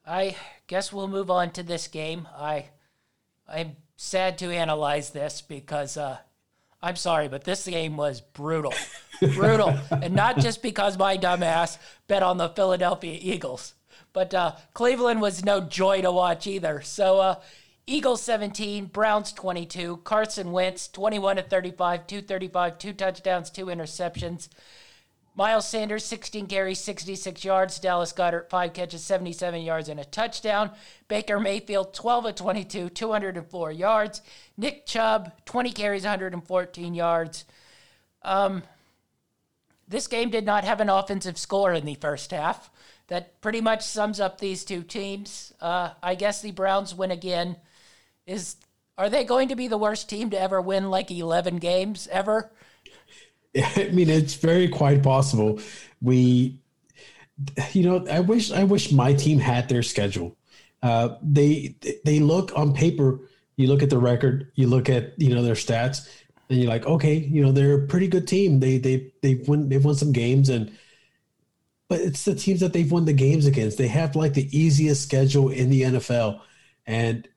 I 0.04 0.34
guess 0.66 0.92
we'll 0.92 1.06
move 1.06 1.30
on 1.30 1.52
to 1.52 1.62
this 1.62 1.86
game. 1.86 2.26
I 2.36 2.66
I'm 3.48 3.76
sad 3.96 4.38
to 4.38 4.50
analyze 4.50 5.10
this 5.10 5.40
because 5.40 5.96
uh, 5.96 6.18
I'm 6.82 6.96
sorry, 6.96 7.28
but 7.28 7.44
this 7.44 7.64
game 7.64 7.96
was 7.96 8.20
brutal. 8.20 8.74
brutal. 9.20 9.78
And 9.92 10.16
not 10.16 10.38
just 10.38 10.62
because 10.62 10.98
my 10.98 11.16
dumbass 11.16 11.78
bet 12.08 12.24
on 12.24 12.38
the 12.38 12.48
Philadelphia 12.48 13.16
Eagles, 13.22 13.74
but 14.12 14.34
uh, 14.34 14.56
Cleveland 14.72 15.20
was 15.20 15.44
no 15.44 15.60
joy 15.60 16.02
to 16.02 16.10
watch 16.10 16.48
either. 16.48 16.82
So, 16.82 17.20
uh, 17.20 17.40
Eagles 17.86 18.22
17, 18.22 18.86
Browns 18.86 19.32
22, 19.32 19.98
Carson 19.98 20.50
Wentz 20.50 20.88
21 20.88 21.36
to 21.36 21.42
35, 21.42 22.06
235, 22.08 22.78
two 22.78 22.92
touchdowns, 22.94 23.50
two 23.50 23.66
interceptions. 23.66 24.48
Miles 25.36 25.66
Sanders, 25.66 26.04
16 26.04 26.46
carries, 26.46 26.78
66 26.78 27.44
yards. 27.44 27.80
Dallas 27.80 28.12
Goedert, 28.12 28.48
5 28.50 28.72
catches, 28.72 29.02
77 29.02 29.62
yards, 29.62 29.88
and 29.88 29.98
a 29.98 30.04
touchdown. 30.04 30.70
Baker 31.08 31.40
Mayfield, 31.40 31.92
12 31.92 32.26
of 32.26 32.34
22, 32.36 32.88
204 32.90 33.72
yards. 33.72 34.22
Nick 34.56 34.86
Chubb, 34.86 35.32
20 35.44 35.72
carries, 35.72 36.04
114 36.04 36.94
yards. 36.94 37.44
Um, 38.22 38.62
this 39.88 40.06
game 40.06 40.30
did 40.30 40.46
not 40.46 40.64
have 40.64 40.80
an 40.80 40.88
offensive 40.88 41.36
score 41.36 41.72
in 41.72 41.84
the 41.84 41.96
first 41.96 42.30
half. 42.30 42.70
That 43.08 43.40
pretty 43.40 43.60
much 43.60 43.82
sums 43.82 44.20
up 44.20 44.38
these 44.38 44.64
two 44.64 44.82
teams. 44.82 45.52
Uh, 45.60 45.90
I 46.02 46.14
guess 46.14 46.40
the 46.40 46.52
Browns 46.52 46.94
win 46.94 47.10
again 47.10 47.56
is 48.26 48.56
Are 48.96 49.10
they 49.10 49.24
going 49.24 49.48
to 49.48 49.56
be 49.56 49.68
the 49.68 49.76
worst 49.76 50.08
team 50.08 50.30
to 50.30 50.40
ever 50.40 50.60
win 50.60 50.88
like 50.88 51.10
11 51.10 51.56
games 51.56 52.08
ever? 52.10 52.50
I 53.76 53.90
mean, 53.92 54.10
it's 54.10 54.34
very 54.34 54.68
quite 54.68 55.02
possible. 55.02 55.60
We, 56.02 56.58
you 57.72 57.82
know, 57.82 58.06
I 58.08 58.20
wish 58.20 58.52
I 58.52 58.64
wish 58.64 58.92
my 58.92 59.12
team 59.14 59.38
had 59.38 59.68
their 59.68 59.82
schedule. 59.82 60.36
Uh, 60.82 61.16
they 61.22 61.76
they 62.04 62.20
look 62.20 62.52
on 62.56 62.74
paper. 62.74 63.20
You 63.56 63.68
look 63.68 63.82
at 63.82 63.90
the 63.90 63.98
record. 63.98 64.50
You 64.54 64.66
look 64.66 64.88
at 64.88 65.20
you 65.20 65.34
know 65.34 65.42
their 65.42 65.54
stats, 65.54 66.08
and 66.48 66.58
you're 66.58 66.68
like, 66.68 66.86
okay, 66.86 67.14
you 67.14 67.42
know, 67.42 67.52
they're 67.52 67.84
a 67.84 67.86
pretty 67.86 68.08
good 68.08 68.26
team. 68.28 68.60
They 68.60 68.78
they 68.78 69.12
they've 69.22 69.46
won 69.48 69.68
they've 69.68 69.84
won 69.84 69.94
some 69.94 70.12
games, 70.12 70.48
and 70.48 70.76
but 71.88 72.00
it's 72.00 72.24
the 72.24 72.34
teams 72.34 72.60
that 72.60 72.72
they've 72.72 72.90
won 72.90 73.04
the 73.04 73.12
games 73.12 73.46
against. 73.46 73.78
They 73.78 73.88
have 73.88 74.16
like 74.16 74.34
the 74.34 74.56
easiest 74.56 75.02
schedule 75.02 75.48
in 75.50 75.70
the 75.70 75.82
NFL, 75.82 76.40
and 76.86 77.28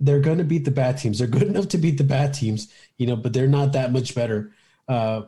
they're 0.00 0.20
going 0.20 0.38
to 0.38 0.44
beat 0.44 0.64
the 0.64 0.70
bad 0.70 0.98
teams. 0.98 1.18
They're 1.18 1.28
good 1.28 1.42
enough 1.48 1.68
to 1.68 1.78
beat 1.78 1.98
the 1.98 2.04
bad 2.04 2.34
teams, 2.34 2.72
you 2.98 3.06
know, 3.06 3.16
but 3.16 3.32
they're 3.32 3.46
not 3.48 3.72
that 3.72 3.92
much 3.92 4.14
better. 4.14 4.52
Uh, 4.88 5.22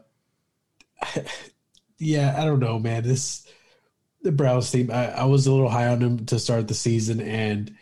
yeah, 1.99 2.35
I 2.39 2.45
don't 2.45 2.61
know, 2.61 2.79
man. 2.79 3.03
This 3.03 3.47
the 4.23 4.33
Browns 4.33 4.71
team. 4.71 4.91
I, 4.91 5.13
I, 5.13 5.25
was 5.25 5.47
a 5.47 5.53
little 5.53 5.69
high 5.69 5.87
on 5.87 6.01
them 6.01 6.27
to 6.27 6.39
start 6.39 6.69
the 6.69 6.75
season, 6.75 7.21
and 7.21 7.75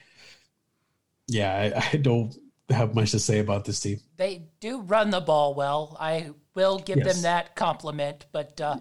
yeah, 1.27 1.73
I, 1.75 1.89
I, 1.93 1.97
don't 1.97 2.37
have 2.69 2.95
much 2.95 3.11
to 3.13 3.19
say 3.19 3.41
about 3.41 3.65
this 3.65 3.81
team. 3.81 4.01
They 4.17 4.43
do 4.61 4.81
run 4.81 5.11
the 5.11 5.21
ball 5.21 5.55
well. 5.55 5.97
I 5.99 6.31
will 6.55 6.79
give 6.79 6.99
yes. 6.99 7.13
them 7.13 7.23
that 7.23 7.57
compliment, 7.57 8.27
but 8.31 8.61
uh, 8.61 8.77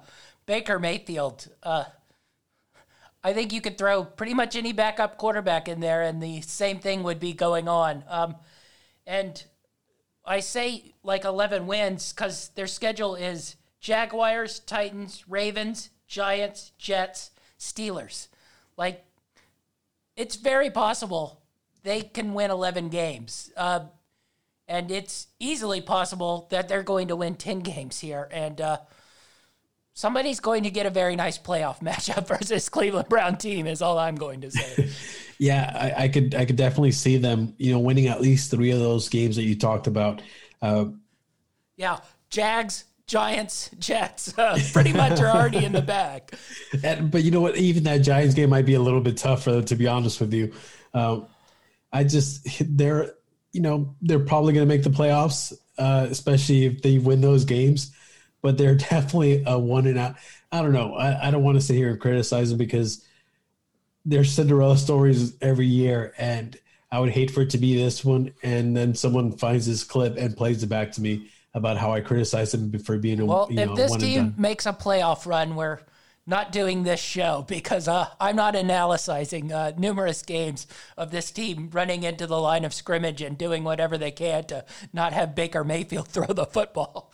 Baker 0.45 0.77
Mayfield. 0.77 1.47
Uh, 1.63 1.85
I 3.23 3.31
think 3.31 3.53
you 3.53 3.61
could 3.61 3.77
throw 3.77 4.03
pretty 4.03 4.33
much 4.33 4.57
any 4.57 4.73
backup 4.73 5.17
quarterback 5.17 5.69
in 5.69 5.79
there, 5.79 6.01
and 6.01 6.21
the 6.21 6.41
same 6.41 6.79
thing 6.79 7.03
would 7.03 7.19
be 7.19 7.33
going 7.33 7.69
on. 7.69 8.03
Um, 8.09 8.35
and 9.07 9.41
I 10.25 10.39
say 10.39 10.93
like 11.03 11.25
11 11.25 11.67
wins 11.67 12.13
because 12.13 12.49
their 12.55 12.67
schedule 12.67 13.15
is 13.15 13.55
Jaguars, 13.79 14.59
Titans, 14.59 15.25
Ravens, 15.27 15.89
Giants, 16.07 16.71
Jets, 16.77 17.31
Steelers. 17.59 18.27
Like, 18.77 19.03
it's 20.15 20.35
very 20.35 20.69
possible 20.69 21.41
they 21.83 22.01
can 22.01 22.33
win 22.33 22.49
11 22.49 22.89
games. 22.89 23.51
Uh, 23.57 23.81
and 24.67 24.89
it's 24.89 25.27
easily 25.39 25.81
possible 25.81 26.47
that 26.49 26.69
they're 26.69 26.83
going 26.83 27.09
to 27.09 27.15
win 27.15 27.35
10 27.35 27.59
games 27.73 27.99
here. 27.99 28.29
And 28.31 28.61
uh, 28.61 28.77
somebody's 29.93 30.39
going 30.39 30.63
to 30.63 30.71
get 30.71 30.85
a 30.85 30.89
very 30.89 31.15
nice 31.15 31.37
playoff 31.37 31.79
matchup 31.81 32.27
versus 32.27 32.69
Cleveland 32.69 33.09
Brown 33.09 33.37
team, 33.37 33.67
is 33.67 33.81
all 33.81 33.97
I'm 33.97 34.15
going 34.15 34.41
to 34.41 34.51
say. 34.51 34.89
yeah, 35.37 35.71
I, 35.75 36.03
I, 36.03 36.07
could 36.07 36.35
I 36.35 36.45
could 36.45 36.55
definitely 36.55 36.91
see 36.91 37.17
them, 37.17 37.53
you 37.57 37.71
know, 37.71 37.79
winning 37.79 38.07
at 38.07 38.21
least 38.21 38.51
three 38.51 38.71
of 38.71 38.79
those 38.79 39.09
games 39.09 39.35
that 39.35 39.43
you 39.43 39.55
talked 39.55 39.87
about. 39.87 40.21
Uh, 40.61 40.85
yeah, 41.75 41.99
Jags, 42.29 42.85
Giants, 43.07 43.69
Jets, 43.79 44.37
uh, 44.37 44.57
pretty 44.71 44.93
much 44.93 45.19
are 45.19 45.27
already 45.27 45.65
in 45.65 45.71
the 45.71 45.81
bag. 45.81 46.33
And, 46.83 47.11
but 47.11 47.23
you 47.23 47.31
know 47.31 47.41
what? 47.41 47.57
Even 47.57 47.83
that 47.83 47.97
Giants 47.97 48.35
game 48.35 48.49
might 48.49 48.65
be 48.65 48.75
a 48.75 48.79
little 48.79 49.01
bit 49.01 49.17
tougher, 49.17 49.61
to 49.61 49.75
be 49.75 49.87
honest 49.87 50.21
with 50.21 50.33
you. 50.33 50.53
Um, 50.93 51.27
I 51.91 52.03
just 52.03 52.47
they're 52.75 53.13
you 53.51 53.61
know 53.61 53.95
they're 54.01 54.19
probably 54.19 54.53
going 54.53 54.67
to 54.67 54.73
make 54.73 54.83
the 54.83 54.89
playoffs, 54.89 55.53
uh, 55.77 56.07
especially 56.09 56.65
if 56.65 56.81
they 56.81 56.97
win 56.97 57.21
those 57.21 57.45
games. 57.45 57.91
But 58.43 58.59
they're 58.59 58.75
definitely 58.91 59.43
a 59.47 59.57
one 59.57 59.87
and 59.87 59.97
out. 59.97 60.17
I 60.51 60.61
don't 60.61 60.73
know. 60.73 60.93
I, 60.93 61.29
I 61.29 61.31
don't 61.31 61.43
want 61.43 61.55
to 61.55 61.61
sit 61.61 61.75
here 61.75 61.89
and 61.89 61.99
criticize 61.99 62.49
them 62.49 62.59
because 62.59 63.03
there's 64.05 64.31
Cinderella 64.31 64.77
stories 64.77 65.33
every 65.41 65.65
year, 65.65 66.13
and 66.19 66.55
I 66.91 66.99
would 66.99 67.09
hate 67.09 67.31
for 67.31 67.41
it 67.41 67.49
to 67.51 67.57
be 67.57 67.75
this 67.75 68.05
one, 68.05 68.33
and 68.43 68.77
then 68.77 68.93
someone 68.93 69.31
finds 69.31 69.65
this 69.65 69.83
clip 69.83 70.15
and 70.15 70.37
plays 70.37 70.61
it 70.61 70.67
back 70.67 70.91
to 70.91 71.01
me 71.01 71.31
about 71.55 71.77
how 71.77 71.91
I 71.91 72.01
criticize 72.01 72.51
them 72.51 72.77
for 72.79 72.99
being 72.99 73.19
a 73.19 73.25
well. 73.25 73.47
If 73.49 73.75
this 73.75 73.95
team 73.95 74.35
makes 74.37 74.67
a 74.67 74.73
playoff 74.73 75.25
run, 75.25 75.55
we're 75.55 75.79
not 76.25 76.51
doing 76.51 76.83
this 76.83 76.99
show 76.99 77.45
because 77.47 77.87
uh, 77.87 78.07
I'm 78.19 78.35
not 78.35 78.55
analyzing 78.55 79.51
uh, 79.51 79.73
numerous 79.77 80.21
games 80.21 80.67
of 80.97 81.11
this 81.11 81.31
team 81.31 81.69
running 81.71 82.03
into 82.03 82.27
the 82.27 82.39
line 82.39 82.65
of 82.65 82.73
scrimmage 82.73 83.21
and 83.21 83.37
doing 83.37 83.63
whatever 83.63 83.97
they 83.97 84.11
can 84.11 84.45
to 84.45 84.65
not 84.91 85.13
have 85.13 85.35
Baker 85.35 85.63
Mayfield 85.63 86.07
throw 86.09 86.27
the 86.27 86.45
football. 86.45 87.11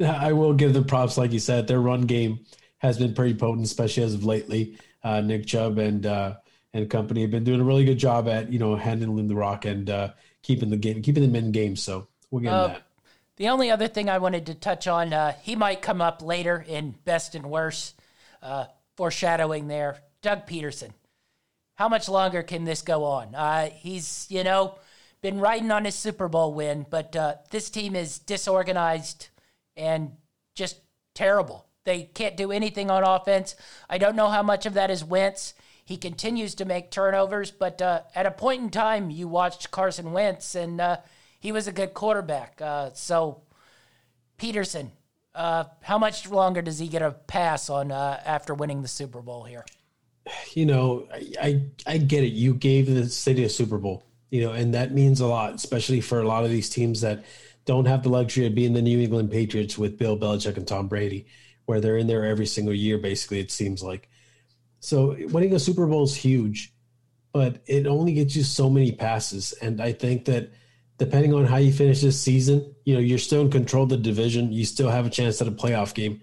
I 0.00 0.32
will 0.32 0.52
give 0.52 0.72
them 0.72 0.84
props, 0.84 1.16
like 1.16 1.32
you 1.32 1.38
said. 1.38 1.66
Their 1.66 1.80
run 1.80 2.02
game 2.02 2.40
has 2.78 2.98
been 2.98 3.14
pretty 3.14 3.34
potent, 3.34 3.64
especially 3.64 4.02
as 4.02 4.14
of 4.14 4.24
lately. 4.24 4.78
Uh, 5.02 5.20
Nick 5.20 5.46
Chubb 5.46 5.78
and 5.78 6.04
uh, 6.04 6.34
and 6.72 6.90
company 6.90 7.22
have 7.22 7.30
been 7.30 7.44
doing 7.44 7.60
a 7.60 7.64
really 7.64 7.84
good 7.84 7.98
job 7.98 8.28
at 8.28 8.52
you 8.52 8.58
know 8.58 8.76
handling 8.76 9.28
the 9.28 9.34
rock 9.34 9.64
and 9.64 9.88
uh, 9.88 10.10
keeping 10.42 10.70
the 10.70 10.76
game, 10.76 11.02
keeping 11.02 11.22
them 11.22 11.34
in 11.34 11.52
games. 11.52 11.82
So 11.82 12.08
we'll 12.30 12.42
get 12.42 12.52
uh, 12.52 12.66
that. 12.68 12.82
The 13.36 13.48
only 13.48 13.70
other 13.70 13.88
thing 13.88 14.08
I 14.08 14.18
wanted 14.18 14.46
to 14.46 14.54
touch 14.54 14.86
on, 14.86 15.12
uh, 15.12 15.34
he 15.42 15.56
might 15.56 15.82
come 15.82 16.00
up 16.00 16.22
later 16.22 16.64
in 16.66 16.94
best 17.04 17.34
and 17.34 17.50
worst, 17.50 18.00
uh, 18.42 18.66
foreshadowing 18.96 19.68
there. 19.68 19.98
Doug 20.22 20.46
Pederson, 20.46 20.90
How 21.74 21.88
much 21.88 22.08
longer 22.08 22.42
can 22.42 22.64
this 22.64 22.82
go 22.82 23.04
on? 23.04 23.34
Uh, 23.34 23.70
he's 23.70 24.26
you 24.28 24.42
know 24.44 24.78
been 25.22 25.40
riding 25.40 25.70
on 25.70 25.84
his 25.84 25.94
Super 25.94 26.28
Bowl 26.28 26.52
win, 26.52 26.86
but 26.88 27.14
uh, 27.16 27.34
this 27.50 27.70
team 27.70 27.96
is 27.96 28.18
disorganized 28.18 29.28
and 29.76 30.12
just 30.54 30.80
terrible. 31.14 31.66
They 31.84 32.02
can't 32.02 32.36
do 32.36 32.50
anything 32.50 32.90
on 32.90 33.04
offense. 33.04 33.54
I 33.88 33.98
don't 33.98 34.16
know 34.16 34.28
how 34.28 34.42
much 34.42 34.66
of 34.66 34.74
that 34.74 34.90
is 34.90 35.04
Wentz. 35.04 35.54
He 35.84 35.96
continues 35.96 36.56
to 36.56 36.64
make 36.64 36.90
turnovers, 36.90 37.52
but 37.52 37.80
uh, 37.80 38.02
at 38.14 38.26
a 38.26 38.32
point 38.32 38.62
in 38.62 38.70
time, 38.70 39.08
you 39.08 39.28
watched 39.28 39.70
Carson 39.70 40.12
Wentz, 40.12 40.56
and 40.56 40.80
uh, 40.80 40.96
he 41.38 41.52
was 41.52 41.68
a 41.68 41.72
good 41.72 41.94
quarterback. 41.94 42.60
Uh, 42.60 42.90
so, 42.92 43.42
Pederson, 44.36 44.90
uh, 45.32 45.64
how 45.82 45.96
much 45.96 46.28
longer 46.28 46.60
does 46.60 46.80
he 46.80 46.88
get 46.88 47.02
a 47.02 47.12
pass 47.12 47.70
on 47.70 47.92
uh, 47.92 48.20
after 48.24 48.52
winning 48.52 48.82
the 48.82 48.88
Super 48.88 49.22
Bowl 49.22 49.44
here? 49.44 49.64
You 50.54 50.66
know, 50.66 51.06
I, 51.14 51.32
I, 51.40 51.62
I 51.86 51.98
get 51.98 52.24
it. 52.24 52.32
You 52.32 52.54
gave 52.54 52.92
the 52.92 53.08
city 53.08 53.44
a 53.44 53.48
Super 53.48 53.78
Bowl, 53.78 54.02
you 54.30 54.40
know, 54.40 54.50
and 54.50 54.74
that 54.74 54.92
means 54.92 55.20
a 55.20 55.26
lot, 55.26 55.54
especially 55.54 56.00
for 56.00 56.20
a 56.20 56.26
lot 56.26 56.44
of 56.44 56.50
these 56.50 56.68
teams 56.68 57.00
that 57.02 57.24
don't 57.66 57.84
have 57.84 58.02
the 58.02 58.08
luxury 58.08 58.46
of 58.46 58.54
being 58.54 58.72
the 58.72 58.80
New 58.80 59.00
England 59.00 59.30
Patriots 59.30 59.76
with 59.76 59.98
Bill 59.98 60.16
Belichick 60.16 60.56
and 60.56 60.66
Tom 60.66 60.88
Brady, 60.88 61.26
where 61.66 61.80
they're 61.80 61.98
in 61.98 62.06
there 62.06 62.24
every 62.24 62.46
single 62.46 62.74
year. 62.74 62.96
Basically, 62.96 63.40
it 63.40 63.50
seems 63.50 63.82
like. 63.82 64.08
So 64.80 65.16
winning 65.30 65.54
a 65.54 65.58
Super 65.58 65.86
Bowl 65.86 66.04
is 66.04 66.14
huge, 66.14 66.72
but 67.32 67.58
it 67.66 67.86
only 67.86 68.14
gets 68.14 68.36
you 68.36 68.44
so 68.44 68.70
many 68.70 68.92
passes. 68.92 69.52
And 69.52 69.82
I 69.82 69.92
think 69.92 70.24
that 70.26 70.52
depending 70.98 71.34
on 71.34 71.44
how 71.44 71.56
you 71.56 71.72
finish 71.72 72.00
this 72.00 72.20
season, 72.20 72.74
you 72.84 72.94
know, 72.94 73.00
you're 73.00 73.18
still 73.18 73.42
in 73.42 73.50
control 73.50 73.84
of 73.84 73.90
the 73.90 73.96
division. 73.96 74.52
You 74.52 74.64
still 74.64 74.88
have 74.88 75.06
a 75.06 75.10
chance 75.10 75.40
at 75.42 75.48
a 75.48 75.52
playoff 75.52 75.92
game. 75.92 76.22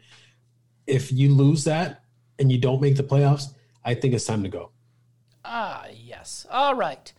If 0.87 1.11
you 1.11 1.33
lose 1.33 1.65
that 1.65 2.03
and 2.39 2.51
you 2.51 2.57
don't 2.57 2.81
make 2.81 2.95
the 2.95 3.03
playoffs, 3.03 3.53
I 3.83 3.95
think 3.95 4.13
it's 4.13 4.25
time 4.25 4.43
to 4.43 4.49
go. 4.49 4.71
Ah, 5.45 5.87
yes. 5.93 6.47
All 6.49 6.75
right. 6.75 7.11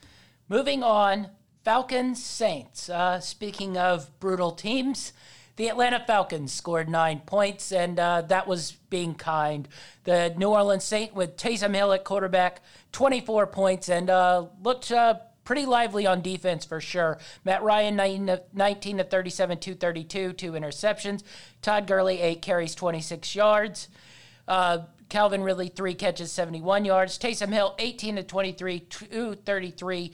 Moving 0.48 0.82
on. 0.82 1.28
Falcons 1.64 2.22
Saints. 2.22 2.90
Uh, 2.90 3.20
speaking 3.20 3.78
of 3.78 4.20
brutal 4.20 4.52
teams, 4.52 5.14
the 5.56 5.68
Atlanta 5.68 6.02
Falcons 6.06 6.52
scored 6.52 6.90
nine 6.90 7.22
points, 7.24 7.72
and 7.72 7.98
uh, 7.98 8.20
that 8.22 8.46
was 8.46 8.72
being 8.90 9.14
kind. 9.14 9.66
The 10.04 10.34
New 10.36 10.48
Orleans 10.48 10.84
Saint 10.84 11.14
with 11.14 11.36
Taysom 11.36 11.74
Hill 11.74 11.92
at 11.94 12.04
quarterback, 12.04 12.60
24 12.92 13.46
points, 13.46 13.88
and 13.88 14.10
uh, 14.10 14.46
looked 14.62 14.92
uh, 14.92 15.14
pretty 15.44 15.64
lively 15.64 16.06
on 16.06 16.20
defense 16.20 16.66
for 16.66 16.82
sure. 16.82 17.18
Matt 17.44 17.62
Ryan, 17.62 17.96
19 18.52 18.98
to 18.98 19.04
37, 19.04 19.58
232, 19.58 20.32
two 20.34 20.52
interceptions. 20.52 21.22
Todd 21.62 21.86
Gurley, 21.86 22.20
eight 22.20 22.42
carries, 22.42 22.74
26 22.74 23.34
yards. 23.34 23.88
Uh, 24.46 24.80
Calvin 25.08 25.42
Ridley, 25.42 25.68
three 25.68 25.94
catches, 25.94 26.30
71 26.32 26.84
yards. 26.84 27.18
Taysom 27.18 27.52
Hill, 27.52 27.74
18 27.78 28.16
to 28.16 28.22
23, 28.22 28.80
233. 28.80 30.12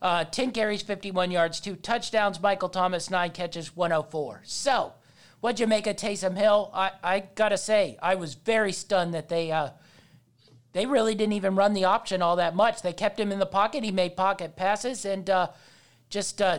Uh, 0.00 0.24
10 0.24 0.52
carries, 0.52 0.82
51 0.82 1.30
yards, 1.30 1.60
two 1.60 1.76
touchdowns. 1.76 2.40
Michael 2.40 2.68
Thomas, 2.68 3.10
nine 3.10 3.30
catches, 3.30 3.74
104. 3.74 4.42
So, 4.44 4.92
what'd 5.40 5.60
you 5.60 5.66
make 5.66 5.86
of 5.86 5.96
Taysom 5.96 6.36
Hill? 6.36 6.70
I, 6.74 6.92
I 7.02 7.20
gotta 7.34 7.56
say, 7.56 7.96
I 8.02 8.14
was 8.14 8.34
very 8.34 8.72
stunned 8.72 9.14
that 9.14 9.28
they 9.28 9.50
uh, 9.50 9.70
they 10.72 10.84
really 10.84 11.14
didn't 11.14 11.32
even 11.32 11.56
run 11.56 11.72
the 11.72 11.84
option 11.84 12.20
all 12.20 12.36
that 12.36 12.54
much. 12.54 12.82
They 12.82 12.92
kept 12.92 13.18
him 13.18 13.32
in 13.32 13.38
the 13.38 13.46
pocket. 13.46 13.82
He 13.82 13.90
made 13.90 14.14
pocket 14.14 14.56
passes 14.56 15.06
and 15.06 15.28
uh, 15.30 15.48
just 16.10 16.42
uh, 16.42 16.58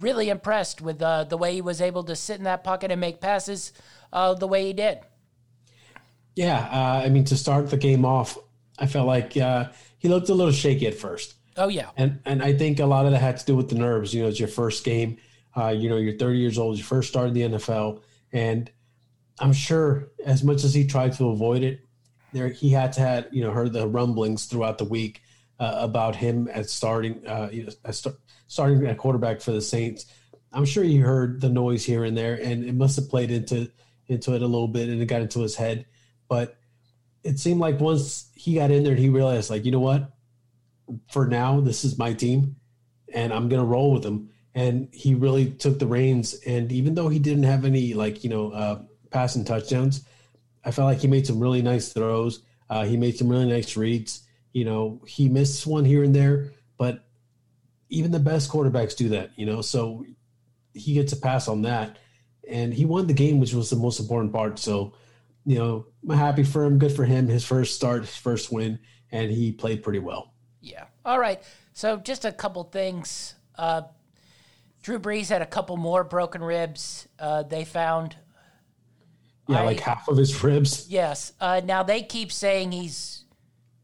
really 0.00 0.28
impressed 0.28 0.80
with 0.80 1.00
uh, 1.00 1.22
the 1.22 1.36
way 1.36 1.54
he 1.54 1.60
was 1.60 1.80
able 1.80 2.02
to 2.04 2.16
sit 2.16 2.38
in 2.38 2.44
that 2.44 2.64
pocket 2.64 2.90
and 2.90 3.00
make 3.00 3.20
passes 3.20 3.72
uh, 4.12 4.34
the 4.34 4.48
way 4.48 4.66
he 4.66 4.72
did. 4.72 4.98
Yeah, 6.34 6.68
I 7.04 7.08
mean, 7.08 7.24
to 7.26 7.36
start 7.36 7.70
the 7.70 7.76
game 7.76 8.04
off, 8.04 8.36
I 8.76 8.86
felt 8.86 9.06
like 9.06 9.32
he 9.32 10.08
looked 10.08 10.28
a 10.28 10.34
little 10.34 10.52
shaky 10.52 10.88
at 10.88 10.94
first. 10.94 11.34
Oh 11.58 11.68
yeah, 11.68 11.90
and 11.96 12.20
and 12.24 12.42
I 12.42 12.52
think 12.52 12.78
a 12.78 12.86
lot 12.86 13.04
of 13.04 13.12
that 13.12 13.18
had 13.18 13.36
to 13.38 13.44
do 13.44 13.56
with 13.56 13.68
the 13.68 13.74
nerves. 13.74 14.14
You 14.14 14.22
know, 14.22 14.28
it's 14.28 14.38
your 14.38 14.48
first 14.48 14.84
game. 14.84 15.18
Uh, 15.56 15.68
you 15.68 15.88
know, 15.88 15.96
you're 15.96 16.16
30 16.16 16.38
years 16.38 16.58
old. 16.58 16.78
You 16.78 16.84
first 16.84 17.08
started 17.08 17.34
the 17.34 17.42
NFL, 17.42 18.02
and 18.32 18.70
I'm 19.40 19.52
sure 19.52 20.08
as 20.24 20.44
much 20.44 20.62
as 20.62 20.72
he 20.72 20.86
tried 20.86 21.14
to 21.14 21.30
avoid 21.30 21.62
it, 21.64 21.80
there 22.32 22.48
he 22.48 22.70
had 22.70 22.92
to 22.94 23.00
had 23.00 23.28
you 23.32 23.42
know 23.42 23.50
heard 23.50 23.72
the 23.72 23.88
rumblings 23.88 24.46
throughout 24.46 24.78
the 24.78 24.84
week 24.84 25.20
uh, 25.58 25.78
about 25.80 26.16
him 26.16 26.48
at 26.52 26.70
starting, 26.70 27.26
uh, 27.26 27.48
you 27.50 27.64
know, 27.64 27.90
start, 27.90 28.16
starting 28.46 28.86
at 28.86 28.98
quarterback 28.98 29.40
for 29.40 29.52
the 29.52 29.60
Saints. 29.60 30.06
I'm 30.52 30.64
sure 30.64 30.84
he 30.84 30.96
heard 30.96 31.40
the 31.40 31.48
noise 31.48 31.84
here 31.84 32.04
and 32.04 32.16
there, 32.16 32.34
and 32.34 32.64
it 32.64 32.74
must 32.74 32.96
have 32.96 33.08
played 33.08 33.30
into 33.30 33.70
into 34.06 34.34
it 34.34 34.42
a 34.42 34.46
little 34.46 34.68
bit, 34.68 34.88
and 34.88 35.02
it 35.02 35.06
got 35.06 35.22
into 35.22 35.40
his 35.40 35.56
head. 35.56 35.86
But 36.28 36.56
it 37.24 37.38
seemed 37.38 37.60
like 37.60 37.80
once 37.80 38.30
he 38.34 38.54
got 38.54 38.70
in 38.70 38.84
there, 38.84 38.94
he 38.94 39.08
realized, 39.08 39.50
like, 39.50 39.64
you 39.64 39.72
know 39.72 39.80
what? 39.80 40.10
For 41.10 41.26
now, 41.26 41.60
this 41.60 41.84
is 41.84 41.98
my 41.98 42.12
team, 42.12 42.56
and 43.12 43.32
I'm 43.32 43.48
gonna 43.48 43.64
roll 43.64 43.92
with 43.92 44.02
them. 44.02 44.30
And 44.54 44.88
he 44.92 45.14
really 45.14 45.50
took 45.50 45.78
the 45.78 45.86
reins. 45.86 46.34
And 46.46 46.72
even 46.72 46.94
though 46.94 47.08
he 47.08 47.18
didn't 47.18 47.44
have 47.44 47.64
any, 47.64 47.94
like, 47.94 48.24
you 48.24 48.30
know, 48.30 48.50
uh, 48.50 48.82
passing 49.10 49.44
touchdowns, 49.44 50.04
I 50.64 50.70
felt 50.70 50.86
like 50.86 50.98
he 50.98 51.06
made 51.06 51.26
some 51.26 51.38
really 51.38 51.62
nice 51.62 51.92
throws. 51.92 52.42
Uh, 52.68 52.84
he 52.84 52.96
made 52.96 53.16
some 53.16 53.28
really 53.28 53.46
nice 53.46 53.76
reads. 53.76 54.26
You 54.52 54.64
know, 54.64 55.00
he 55.06 55.28
missed 55.28 55.66
one 55.66 55.84
here 55.84 56.02
and 56.02 56.14
there, 56.14 56.52
but 56.76 57.04
even 57.88 58.10
the 58.10 58.18
best 58.18 58.50
quarterbacks 58.50 58.96
do 58.96 59.10
that. 59.10 59.30
You 59.36 59.46
know, 59.46 59.62
so 59.62 60.04
he 60.74 60.94
gets 60.94 61.12
a 61.12 61.16
pass 61.16 61.48
on 61.48 61.62
that, 61.62 61.98
and 62.48 62.74
he 62.74 62.84
won 62.84 63.06
the 63.06 63.12
game, 63.12 63.38
which 63.38 63.54
was 63.54 63.70
the 63.70 63.76
most 63.76 64.00
important 64.00 64.32
part. 64.32 64.58
So, 64.58 64.94
you 65.44 65.58
know, 65.58 65.86
I'm 66.08 66.16
happy 66.16 66.42
for 66.42 66.64
him. 66.64 66.78
Good 66.78 66.92
for 66.92 67.04
him. 67.04 67.28
His 67.28 67.44
first 67.44 67.76
start, 67.76 68.02
his 68.02 68.16
first 68.16 68.50
win, 68.50 68.78
and 69.12 69.30
he 69.30 69.52
played 69.52 69.82
pretty 69.82 70.00
well. 70.00 70.34
Yeah. 70.60 70.84
All 71.04 71.18
right. 71.18 71.42
So 71.72 71.96
just 71.98 72.24
a 72.24 72.32
couple 72.32 72.64
things. 72.64 73.34
Uh, 73.56 73.82
Drew 74.82 74.98
Brees 74.98 75.28
had 75.28 75.42
a 75.42 75.46
couple 75.46 75.76
more 75.76 76.04
broken 76.04 76.42
ribs. 76.42 77.08
Uh, 77.18 77.42
they 77.42 77.64
found. 77.64 78.16
Yeah, 79.48 79.62
I, 79.62 79.64
like 79.64 79.80
half 79.80 80.08
of 80.08 80.16
his 80.16 80.42
ribs. 80.44 80.86
Yes. 80.88 81.32
Uh, 81.40 81.60
now 81.64 81.82
they 81.82 82.02
keep 82.02 82.32
saying 82.32 82.72
he's 82.72 83.24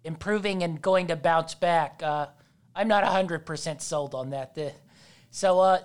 improving 0.05 0.63
and 0.63 0.81
going 0.81 1.09
to 1.09 1.17
bounce 1.17 1.55
back. 1.55 2.01
Uh, 2.03 2.27
I'm 2.75 2.89
not 2.89 3.05
100% 3.05 3.81
sold 3.81 4.15
on 4.15 4.31
that. 4.31 4.55
The, 4.55 4.73
so, 5.31 5.61
uh, 5.61 5.79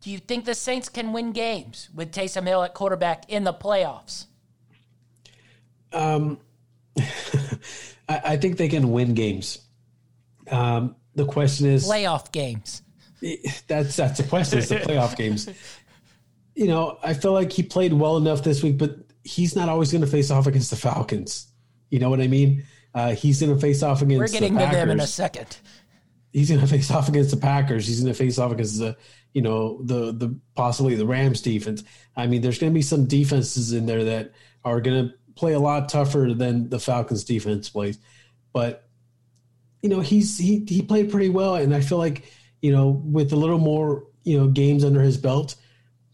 do 0.00 0.10
you 0.10 0.18
think 0.18 0.44
the 0.44 0.54
Saints 0.54 0.88
can 0.88 1.12
win 1.12 1.32
games 1.32 1.88
with 1.94 2.12
Taysom 2.12 2.46
Hill 2.46 2.62
at 2.62 2.74
quarterback 2.74 3.28
in 3.28 3.44
the 3.44 3.52
playoffs? 3.52 4.26
Um, 5.92 6.38
I, 6.98 8.20
I, 8.24 8.36
think 8.36 8.56
they 8.56 8.68
can 8.68 8.92
win 8.92 9.14
games. 9.14 9.65
Um, 10.50 10.96
the 11.14 11.24
question 11.24 11.66
is 11.66 11.88
playoff 11.88 12.32
games. 12.32 12.82
That's 13.66 13.96
that's 13.96 14.18
the 14.18 14.24
question. 14.24 14.58
It's 14.58 14.68
the 14.68 14.76
playoff 14.76 15.16
games. 15.16 15.48
You 16.58 16.68
know, 16.68 16.98
I 17.02 17.12
feel 17.12 17.32
like 17.32 17.52
he 17.52 17.62
played 17.62 17.92
well 17.92 18.16
enough 18.16 18.42
this 18.42 18.62
week, 18.62 18.78
but 18.78 18.96
he's 19.24 19.54
not 19.54 19.68
always 19.68 19.92
going 19.92 20.00
to 20.00 20.06
face 20.06 20.30
off 20.30 20.46
against 20.46 20.70
the 20.70 20.76
Falcons. 20.76 21.48
You 21.90 21.98
know 21.98 22.08
what 22.08 22.18
I 22.18 22.28
mean? 22.28 22.64
Uh, 22.94 23.14
he's 23.14 23.40
going 23.40 23.54
to 23.54 23.60
face 23.60 23.82
off 23.82 24.00
against. 24.00 24.18
We're 24.18 24.28
getting 24.28 24.54
the 24.54 24.64
to 24.64 24.72
them 24.72 24.88
in 24.88 25.00
a 25.00 25.06
second. 25.06 25.58
He's 26.32 26.48
going 26.48 26.60
to 26.62 26.66
face 26.66 26.90
off 26.90 27.10
against 27.10 27.30
the 27.30 27.36
Packers. 27.36 27.86
He's 27.86 28.00
going 28.00 28.10
to 28.10 28.18
face 28.18 28.38
off 28.38 28.52
against 28.52 28.78
the, 28.78 28.96
you 29.34 29.42
know, 29.42 29.82
the 29.82 30.12
the 30.12 30.38
possibly 30.54 30.94
the 30.94 31.04
Rams 31.04 31.42
defense. 31.42 31.84
I 32.16 32.26
mean, 32.26 32.40
there's 32.40 32.58
going 32.58 32.72
to 32.72 32.74
be 32.74 32.80
some 32.80 33.06
defenses 33.06 33.74
in 33.74 33.84
there 33.84 34.04
that 34.04 34.32
are 34.64 34.80
going 34.80 35.08
to 35.08 35.14
play 35.34 35.52
a 35.52 35.58
lot 35.58 35.90
tougher 35.90 36.32
than 36.34 36.70
the 36.70 36.80
Falcons 36.80 37.24
defense 37.24 37.68
plays. 37.68 37.98
But 38.54 38.85
you 39.86 39.94
know, 39.94 40.00
he's 40.00 40.36
he 40.36 40.64
he 40.66 40.82
played 40.82 41.12
pretty 41.12 41.28
well, 41.28 41.54
and 41.54 41.72
I 41.72 41.80
feel 41.80 41.98
like 41.98 42.24
you 42.60 42.72
know 42.72 43.00
with 43.04 43.32
a 43.32 43.36
little 43.36 43.60
more 43.60 44.02
you 44.24 44.36
know 44.36 44.48
games 44.48 44.82
under 44.82 45.00
his 45.00 45.16
belt, 45.16 45.54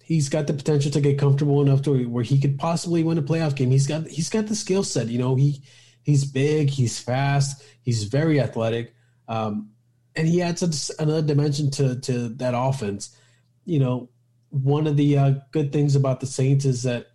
he's 0.02 0.28
got 0.28 0.46
the 0.46 0.52
potential 0.52 0.90
to 0.90 1.00
get 1.00 1.18
comfortable 1.18 1.62
enough 1.62 1.80
to 1.84 2.04
where 2.04 2.22
he 2.22 2.38
could 2.38 2.58
possibly 2.58 3.02
win 3.02 3.16
a 3.16 3.22
playoff 3.22 3.56
game. 3.56 3.70
He's 3.70 3.86
got 3.86 4.06
he's 4.06 4.28
got 4.28 4.46
the 4.46 4.54
skill 4.54 4.84
set. 4.84 5.08
You 5.08 5.18
know, 5.18 5.36
he 5.36 5.62
he's 6.02 6.26
big, 6.26 6.68
he's 6.68 7.00
fast, 7.00 7.64
he's 7.80 8.04
very 8.04 8.38
athletic, 8.42 8.94
um, 9.26 9.70
and 10.14 10.28
he 10.28 10.42
adds 10.42 10.62
a, 10.62 11.02
another 11.02 11.22
dimension 11.22 11.70
to 11.70 11.98
to 12.00 12.28
that 12.28 12.52
offense. 12.54 13.16
You 13.64 13.78
know, 13.78 14.10
one 14.50 14.86
of 14.86 14.98
the 14.98 15.16
uh, 15.16 15.34
good 15.50 15.72
things 15.72 15.96
about 15.96 16.20
the 16.20 16.26
Saints 16.26 16.66
is 16.66 16.82
that 16.82 17.06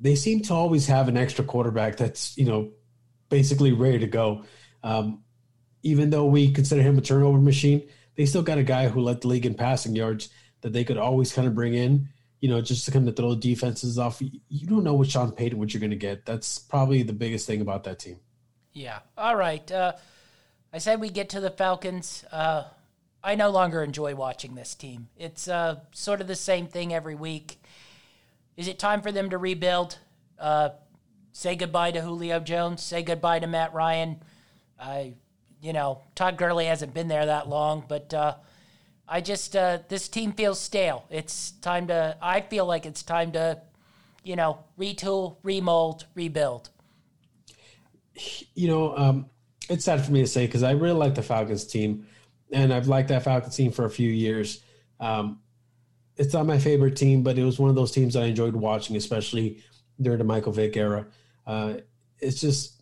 they 0.00 0.16
seem 0.16 0.42
to 0.42 0.54
always 0.54 0.88
have 0.88 1.06
an 1.06 1.16
extra 1.16 1.44
quarterback 1.44 1.98
that's 1.98 2.36
you 2.36 2.46
know 2.46 2.72
basically 3.28 3.70
ready 3.70 4.00
to 4.00 4.08
go. 4.08 4.42
Um, 4.82 5.22
even 5.82 6.10
though 6.10 6.26
we 6.26 6.52
consider 6.52 6.82
him 6.82 6.98
a 6.98 7.00
turnover 7.00 7.38
machine, 7.38 7.88
they 8.16 8.26
still 8.26 8.42
got 8.42 8.58
a 8.58 8.62
guy 8.62 8.88
who 8.88 9.00
led 9.00 9.20
the 9.20 9.28
league 9.28 9.46
in 9.46 9.54
passing 9.54 9.94
yards 9.94 10.28
that 10.60 10.72
they 10.72 10.84
could 10.84 10.98
always 10.98 11.32
kind 11.32 11.46
of 11.46 11.54
bring 11.54 11.74
in, 11.74 12.08
you 12.40 12.48
know, 12.48 12.60
just 12.60 12.84
to 12.84 12.90
kind 12.90 13.08
of 13.08 13.16
throw 13.16 13.34
defenses 13.34 13.98
off. 13.98 14.20
You 14.20 14.66
don't 14.66 14.84
know 14.84 14.94
with 14.94 15.10
Sean 15.10 15.30
Payton 15.32 15.58
what 15.58 15.72
you're 15.72 15.80
going 15.80 15.90
to 15.90 15.96
get. 15.96 16.26
That's 16.26 16.58
probably 16.58 17.02
the 17.02 17.12
biggest 17.12 17.46
thing 17.46 17.60
about 17.60 17.84
that 17.84 18.00
team. 18.00 18.18
Yeah. 18.72 19.00
All 19.16 19.36
right. 19.36 19.70
Uh, 19.70 19.92
I 20.72 20.78
said 20.78 21.00
we 21.00 21.10
get 21.10 21.30
to 21.30 21.40
the 21.40 21.50
Falcons. 21.50 22.24
Uh, 22.30 22.64
I 23.22 23.34
no 23.34 23.50
longer 23.50 23.82
enjoy 23.82 24.14
watching 24.14 24.54
this 24.54 24.74
team. 24.74 25.08
It's 25.16 25.48
uh, 25.48 25.80
sort 25.92 26.20
of 26.20 26.26
the 26.26 26.36
same 26.36 26.66
thing 26.66 26.94
every 26.94 27.14
week. 27.14 27.60
Is 28.56 28.68
it 28.68 28.78
time 28.78 29.02
for 29.02 29.12
them 29.12 29.30
to 29.30 29.38
rebuild? 29.38 29.98
Uh, 30.38 30.70
say 31.32 31.56
goodbye 31.56 31.92
to 31.92 32.00
Julio 32.00 32.40
Jones. 32.40 32.82
Say 32.82 33.02
goodbye 33.02 33.38
to 33.38 33.46
Matt 33.46 33.74
Ryan. 33.74 34.22
I, 34.78 35.14
you 35.60 35.72
know, 35.72 36.02
Todd 36.14 36.36
Gurley 36.36 36.66
hasn't 36.66 36.94
been 36.94 37.08
there 37.08 37.26
that 37.26 37.48
long, 37.48 37.84
but 37.88 38.12
uh, 38.14 38.34
I 39.08 39.20
just 39.20 39.56
uh, 39.56 39.78
this 39.88 40.08
team 40.08 40.32
feels 40.32 40.60
stale. 40.60 41.04
It's 41.10 41.52
time 41.52 41.88
to. 41.88 42.16
I 42.20 42.40
feel 42.42 42.66
like 42.66 42.86
it's 42.86 43.02
time 43.02 43.32
to, 43.32 43.60
you 44.22 44.36
know, 44.36 44.58
retool, 44.78 45.36
remold, 45.42 46.06
rebuild. 46.14 46.70
You 48.54 48.68
know, 48.68 48.96
um, 48.96 49.26
it's 49.68 49.84
sad 49.84 50.04
for 50.04 50.12
me 50.12 50.20
to 50.20 50.26
say 50.26 50.46
because 50.46 50.62
I 50.62 50.72
really 50.72 50.98
like 50.98 51.14
the 51.14 51.22
Falcons 51.22 51.64
team, 51.64 52.06
and 52.52 52.72
I've 52.72 52.88
liked 52.88 53.08
that 53.08 53.24
Falcons 53.24 53.56
team 53.56 53.72
for 53.72 53.84
a 53.84 53.90
few 53.90 54.10
years. 54.10 54.62
Um, 55.00 55.40
it's 56.16 56.34
not 56.34 56.46
my 56.46 56.58
favorite 56.58 56.96
team, 56.96 57.22
but 57.22 57.38
it 57.38 57.44
was 57.44 57.58
one 57.58 57.70
of 57.70 57.76
those 57.76 57.92
teams 57.92 58.16
I 58.16 58.24
enjoyed 58.24 58.54
watching, 58.54 58.96
especially 58.96 59.62
during 60.00 60.18
the 60.18 60.24
Michael 60.24 60.52
Vick 60.52 60.76
era. 60.76 61.06
Uh, 61.46 61.74
it's 62.18 62.40
just 62.40 62.77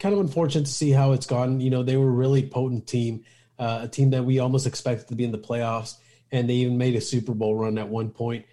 kind 0.00 0.12
of 0.12 0.20
unfortunate 0.20 0.66
to 0.66 0.72
see 0.72 0.90
how 0.90 1.12
it's 1.12 1.26
gone. 1.26 1.60
You 1.60 1.70
know, 1.70 1.84
they 1.84 1.96
were 1.96 2.08
a 2.08 2.10
really 2.10 2.48
potent 2.48 2.88
team 2.88 3.24
uh, 3.60 3.80
a 3.82 3.88
team 3.88 4.10
that 4.10 4.24
we 4.24 4.38
almost 4.38 4.66
expected 4.66 5.06
to 5.08 5.14
be 5.14 5.22
in 5.22 5.32
the 5.32 5.38
playoffs, 5.38 5.96
and 6.32 6.48
they 6.48 6.54
even 6.54 6.78
made 6.78 6.96
a 6.96 7.00
Super 7.00 7.34
Bowl 7.34 7.54
run 7.54 7.76
at 7.76 7.90
one 7.90 8.08
point. 8.08 8.46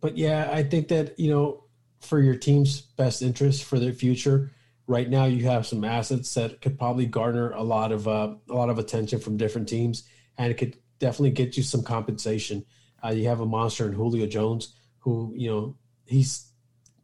But 0.00 0.16
yeah, 0.16 0.48
I 0.50 0.62
think 0.62 0.88
that 0.88 1.20
you 1.20 1.30
know, 1.30 1.64
for 2.00 2.18
your 2.18 2.34
team's 2.34 2.80
best 2.80 3.20
interest 3.20 3.62
for 3.62 3.78
their 3.78 3.92
future, 3.92 4.52
right 4.86 5.08
now 5.08 5.26
you 5.26 5.44
have 5.44 5.66
some 5.66 5.84
assets 5.84 6.32
that 6.32 6.62
could 6.62 6.78
probably 6.78 7.04
garner 7.04 7.50
a 7.50 7.62
lot 7.62 7.92
of 7.92 8.08
uh, 8.08 8.34
a 8.48 8.54
lot 8.54 8.70
of 8.70 8.78
attention 8.78 9.20
from 9.20 9.36
different 9.36 9.68
teams, 9.68 10.04
and 10.38 10.50
it 10.50 10.56
could 10.56 10.78
definitely 10.98 11.32
get 11.32 11.58
you 11.58 11.62
some 11.62 11.82
compensation. 11.82 12.64
Uh, 13.04 13.10
you 13.10 13.28
have 13.28 13.40
a 13.40 13.46
monster 13.46 13.86
in 13.86 13.92
Julio 13.92 14.26
Jones, 14.26 14.74
who 15.00 15.34
you 15.36 15.50
know 15.50 15.76
he's 16.06 16.50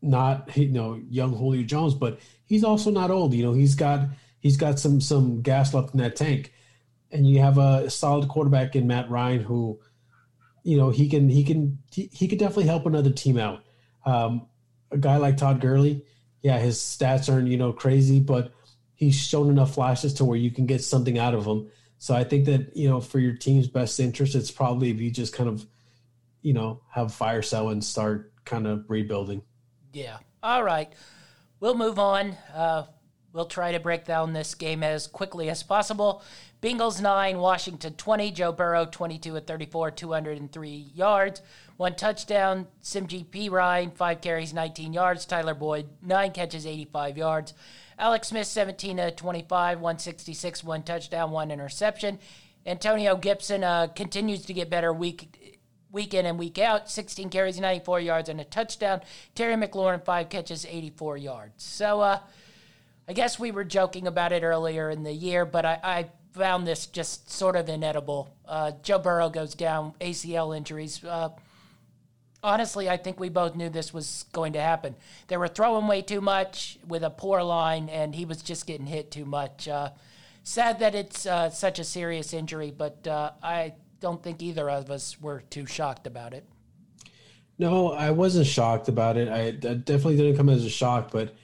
not 0.01 0.57
you 0.57 0.69
know 0.69 0.99
young 1.11 1.37
Julio 1.37 1.63
Jones, 1.63 1.93
but 1.93 2.21
he's 2.47 2.65
also 2.65 2.91
not 2.91 3.11
old. 3.11 3.35
You 3.35 3.45
know 3.45 3.53
he's 3.53 3.75
got 3.75 4.09
he's 4.41 4.57
got 4.57 4.79
some 4.79 5.01
some 5.01 5.43
gas 5.43 5.75
left 5.75 5.93
in 5.93 6.01
that 6.01 6.17
tank 6.17 6.53
and 7.11 7.29
you 7.29 7.41
have 7.41 7.59
a 7.59 7.89
solid 7.91 8.29
quarterback 8.29 8.77
in 8.77 8.87
Matt 8.87 9.11
Ryan 9.11 9.43
who, 9.43 9.81
you 10.63 10.77
know, 10.77 10.91
he 10.91 11.09
can 11.09 11.29
he 11.29 11.45
can 11.45 11.79
he, 11.91 12.11
he 12.13 12.29
could 12.29 12.39
definitely 12.39 12.67
help 12.67 12.87
another 12.87 13.11
team 13.11 13.39
out. 13.39 13.63
Um, 14.05 14.47
a 14.91 14.99
guy 14.99 15.17
like 15.17 15.37
Todd 15.37 15.61
Gurley, 15.61 16.05
yeah, 16.43 16.59
his 16.59 16.79
stats 16.79 17.33
aren't 17.33 17.49
you 17.49 17.57
know 17.57 17.73
crazy, 17.73 18.21
but 18.21 18.53
he's 18.95 19.15
shown 19.15 19.49
enough 19.49 19.75
flashes 19.75 20.15
to 20.15 20.25
where 20.25 20.39
you 20.39 20.51
can 20.51 20.67
get 20.67 20.83
something 20.83 21.19
out 21.19 21.35
of 21.35 21.45
him. 21.45 21.69
So 21.99 22.15
I 22.15 22.25
think 22.25 22.47
that 22.47 22.77
you 22.77 22.89
know 22.89 23.01
for 23.01 23.19
your 23.19 23.35
team's 23.35 23.69
best 23.69 23.99
interest, 24.01 24.35
it's 24.35 24.51
probably 24.51 24.91
if 24.91 25.01
you 25.01 25.11
just 25.11 25.33
kind 25.33 25.49
of, 25.49 25.65
you 26.43 26.53
know, 26.53 26.83
have 26.91 27.15
fire 27.15 27.43
sell 27.43 27.69
and 27.69 27.85
start 27.85 28.33
kind 28.45 28.67
of 28.67 28.85
rebuilding. 28.89 29.43
Yeah. 29.93 30.19
All 30.43 30.63
right. 30.63 30.93
We'll 31.59 31.75
move 31.75 31.99
on. 31.99 32.37
Uh, 32.55 32.85
we'll 33.33 33.47
try 33.47 33.73
to 33.73 33.81
break 33.81 34.05
down 34.05 34.33
this 34.33 34.55
game 34.55 34.83
as 34.83 35.07
quickly 35.07 35.49
as 35.49 35.63
possible. 35.63 36.23
Bengals 36.63 37.01
9, 37.01 37.39
Washington 37.39 37.95
20. 37.95 38.31
Joe 38.33 38.53
Burrow 38.53 38.87
22 38.87 39.37
at 39.37 39.47
34, 39.47 39.91
203 39.93 40.91
yards. 40.95 41.41
One 41.77 41.95
touchdown. 41.95 42.67
Samaje 42.83 43.25
Perine, 43.27 43.95
5 43.95 44.21
carries, 44.21 44.53
19 44.53 44.93
yards. 44.93 45.25
Tyler 45.25 45.55
Boyd, 45.55 45.89
9 46.03 46.33
catches, 46.33 46.67
85 46.67 47.17
yards. 47.17 47.55
Alex 47.99 48.29
Smith 48.29 48.47
17 48.47 48.99
at 48.99 49.17
25, 49.17 49.81
166, 49.81 50.63
one 50.63 50.83
touchdown, 50.83 51.31
one 51.31 51.51
interception. 51.51 52.19
Antonio 52.67 53.17
Gibson 53.17 53.65
uh, 53.65 53.87
continues 53.87 54.45
to 54.45 54.53
get 54.53 54.69
better 54.69 54.93
week 54.93 55.46
week 55.97 56.13
in 56.13 56.27
and 56.27 56.39
week 56.39 56.59
out. 56.59 56.91
16 56.91 57.31
carries, 57.31 57.59
94 57.59 58.01
yards, 58.01 58.29
and 58.29 58.39
a 58.39 58.45
touchdown. 58.45 59.01
Terry 59.35 59.55
McLaurin, 59.55 60.05
five 60.05 60.29
catches, 60.29 60.67
84 60.67 61.17
yards. 61.17 61.65
So 61.65 62.03
uh, 62.03 62.21
I 63.09 63.15
guess 63.15 63.39
we 63.39 63.51
were 63.51 63.65
joking 63.65 64.07
about 64.07 64.33
it 64.33 64.43
earlier 64.43 64.91
in 64.91 65.03
the 65.05 65.13
year, 65.13 65.47
but 65.47 65.65
I, 65.65 65.81
I 65.83 66.07
found 66.35 66.67
this 66.67 66.87
just 66.87 67.31
sort 67.31 67.57
of 67.57 67.71
inedible. 67.71 68.29
Uh, 68.47 68.73
Joe 68.83 68.99
Burrow 68.99 69.31
goes 69.31 69.55
down, 69.55 69.95
ACL 69.99 70.55
injuries. 70.55 71.03
Uh, 71.03 71.31
honestly, 72.43 72.91
I 72.91 72.99
think 72.99 73.19
we 73.19 73.31
both 73.31 73.57
knew 73.57 73.71
this 73.71 73.95
was 73.95 74.27
going 74.35 74.53
to 74.53 74.61
happen. 74.61 74.97
They 75.29 75.39
were 75.39 75.49
throwing 75.49 75.87
way 75.87 76.03
too 76.03 76.21
much 76.21 76.79
with 76.87 77.05
a 77.05 77.11
poor 77.11 77.43
line, 77.43 77.89
and 77.89 78.15
he 78.15 78.27
was 78.27 78.43
just 78.43 78.67
getting 78.67 78.87
hit 78.87 79.11
too 79.11 79.25
much. 79.25 79.67
Uh, 79.67 79.93
sad 80.43 80.79
that 80.81 80.95
it's 80.95 81.25
uh, 81.25 81.49
such 81.49 81.79
a 81.79 81.85
serious 81.85 82.35
injury, 82.35 82.71
but 82.71 83.07
uh, 83.07 83.31
I 83.43 83.73
don't 84.01 84.23
think 84.23 84.43
either 84.43 84.69
of 84.71 84.91
us 84.91 85.21
were 85.21 85.41
too 85.51 85.67
shocked 85.67 86.07
about 86.07 86.35
it. 86.35 86.47
No, 87.59 87.93
I 87.93 88.11
wasn't 88.11 88.47
shocked 88.47 88.89
about 88.89 89.17
it. 89.17 89.29
I, 89.29 89.51
definitely 89.51 90.17
didn't 90.17 90.37
come 90.37 90.51
as 90.51 90.65
a 90.65 90.71
shock, 90.71 91.11
but 91.11 91.35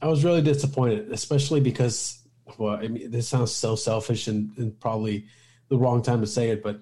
I 0.00 0.06
was 0.06 0.24
really 0.24 0.42
disappointed, 0.42 1.10
especially 1.10 1.60
because, 1.60 2.20
well, 2.58 2.76
I 2.76 2.88
mean, 2.88 3.10
this 3.10 3.28
sounds 3.28 3.52
so 3.52 3.74
selfish 3.74 4.28
and, 4.28 4.56
and 4.56 4.78
probably 4.78 5.26
the 5.68 5.78
wrong 5.78 6.02
time 6.02 6.20
to 6.20 6.26
say 6.26 6.50
it, 6.50 6.62
but 6.62 6.80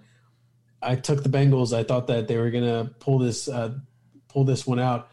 I 0.83 0.97
took 0.97 1.23
the 1.23 1.29
Bengals. 1.29 1.77
I 1.77 1.85
thought 1.85 2.07
that 2.09 2.29
they 2.29 2.37
were 2.39 2.51
going 2.51 2.65
to 2.65 2.93
pull 2.99 3.19
this 3.19 3.49
uh, 3.49 3.75
pull 4.29 4.45
this 4.45 4.67
one 4.67 4.79
out, 4.79 5.11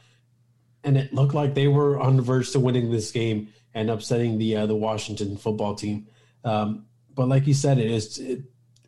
and 0.83 0.97
it 0.97 1.13
looked 1.13 1.33
like 1.33 1.53
they 1.53 1.67
were 1.67 1.99
on 1.99 2.15
the 2.15 2.21
verge 2.21 2.51
to 2.51 2.59
winning 2.59 2.91
this 2.91 3.11
game 3.11 3.49
and 3.73 3.89
upsetting 3.89 4.37
the 4.37 4.57
uh, 4.57 4.65
the 4.65 4.75
Washington 4.75 5.37
football 5.37 5.75
team. 5.75 6.07
Um, 6.43 6.85
but 7.13 7.27
like 7.27 7.47
you 7.47 7.53
said, 7.53 7.77
it 7.79 7.91
is 7.91 8.17
it, 8.17 8.43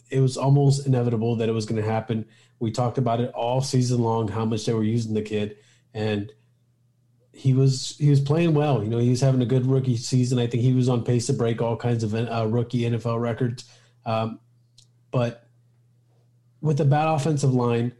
it 0.10 0.20
was 0.20 0.38
almost 0.38 0.88
inevitable 0.88 1.36
that 1.38 1.50
it 1.50 1.54
was 1.54 1.66
going 1.66 1.82
to 1.82 1.88
happen. 1.88 2.26
We 2.60 2.72
talked 2.72 2.98
about 2.98 3.22
it 3.22 3.32
all 3.34 3.62
season 3.62 4.00
long, 4.00 4.28
how 4.28 4.46
much 4.46 4.66
they 4.66 4.74
were 4.74 4.84
using 4.84 5.14
the 5.14 5.22
kid, 5.22 5.58
and 5.94 6.32
he 7.32 7.54
was 7.54 7.96
he 7.98 8.10
was 8.10 8.20
playing 8.20 8.54
well. 8.54 8.84
You 8.84 8.90
know, 8.90 8.98
he 8.98 9.10
was 9.10 9.22
having 9.22 9.42
a 9.42 9.46
good 9.46 9.66
rookie 9.66 9.98
season. 9.98 10.40
I 10.40 10.48
think 10.48 10.64
he 10.64 10.74
was 10.74 10.90
on 10.90 11.04
pace 11.04 11.28
to 11.28 11.34
break 11.34 11.62
all 11.62 11.78
kinds 11.78 12.04
of 12.04 12.14
uh, 12.14 12.48
rookie 12.48 12.82
NFL 12.82 13.22
records. 13.22 13.64
Um, 14.06 14.40
but 15.12 15.48
with 16.62 16.82
a 16.82 16.86
bad 16.86 17.08
offensive 17.08 17.54
line, 17.54 17.94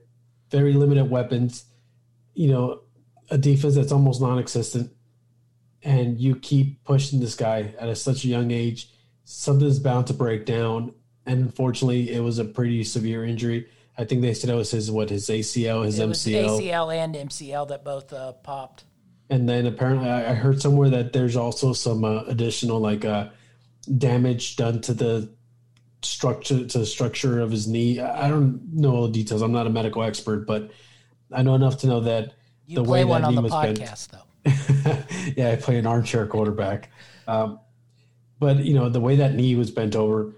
very 0.52 0.74
limited 0.74 1.10
weapons, 1.10 1.66
you 2.34 2.50
know, 2.52 2.82
a 3.30 3.38
defense 3.38 3.76
that's 3.76 3.92
almost 3.92 4.22
non-existent, 4.22 4.92
and 5.84 6.20
you 6.20 6.36
keep 6.36 6.84
pushing 6.84 7.20
this 7.20 7.36
guy 7.36 7.74
at 7.80 7.90
a, 7.90 7.96
such 7.96 8.26
a 8.26 8.28
young 8.28 8.52
age, 8.52 8.92
something's 9.24 9.80
bound 9.80 10.08
to 10.08 10.14
break 10.14 10.46
down. 10.46 10.94
And 11.30 11.42
unfortunately, 11.42 12.12
it 12.12 12.22
was 12.22 12.40
a 12.40 12.44
pretty 12.44 12.84
severe 12.84 13.24
injury. 13.24 13.68
I 13.96 14.04
think 14.04 14.24
they 14.24 14.34
said 14.34 14.50
it 14.50 14.56
was 14.56 14.72
his 14.72 14.90
what 14.90 15.12
his 15.12 15.28
ACL, 15.28 15.86
his 15.86 16.00
it 16.00 16.10
MCL, 16.10 16.60
ACL 16.60 16.96
and 16.96 17.14
MCL 17.14 17.68
that 17.68 17.84
both 17.84 18.12
uh, 18.12 18.32
popped. 18.32 18.86
And 19.30 19.48
then 19.48 19.68
apparently, 19.68 20.10
I 20.10 20.34
heard 20.34 20.60
somewhere 20.60 20.90
that 20.90 21.14
there's 21.14 21.36
also 21.36 21.74
some 21.74 22.04
uh, 22.04 22.24
additional 22.24 22.80
like 22.80 23.06
uh, 23.06 23.28
damage 23.96 24.56
done 24.56 24.82
to 24.82 24.94
the 24.96 25.30
structure 26.02 26.66
to 26.66 26.78
the 26.80 26.86
structure 26.86 27.40
of 27.40 27.52
his 27.52 27.68
knee. 27.68 28.00
I 28.00 28.28
don't 28.28 28.74
know 28.74 28.96
all 28.96 29.06
the 29.06 29.14
details. 29.14 29.44
I'm 29.44 29.52
not 29.52 29.68
a 29.68 29.70
medical 29.70 30.02
expert, 30.02 30.48
but 30.48 30.72
I 31.32 31.44
know 31.44 31.54
enough 31.54 31.78
to 31.80 31.88
know 31.88 32.00
that 32.00 32.34
you 32.66 32.76
the 32.76 32.84
way 32.84 33.04
that 33.04 33.30
knee 33.30 33.38
was 33.38 33.52
podcast, 33.52 34.12
bent. 34.12 34.24
Though. 34.46 35.34
yeah, 35.38 35.52
I 35.52 35.58
play 35.58 35.78
an 35.78 35.86
armchair 35.86 36.26
quarterback. 36.26 36.90
Um, 37.28 37.60
but 38.40 38.66
you 38.66 38.74
know 38.74 38.90
the 38.90 39.02
way 39.02 39.18
that 39.18 39.36
knee 39.36 39.56
was 39.56 39.70
bent 39.70 39.96
over, 39.96 40.34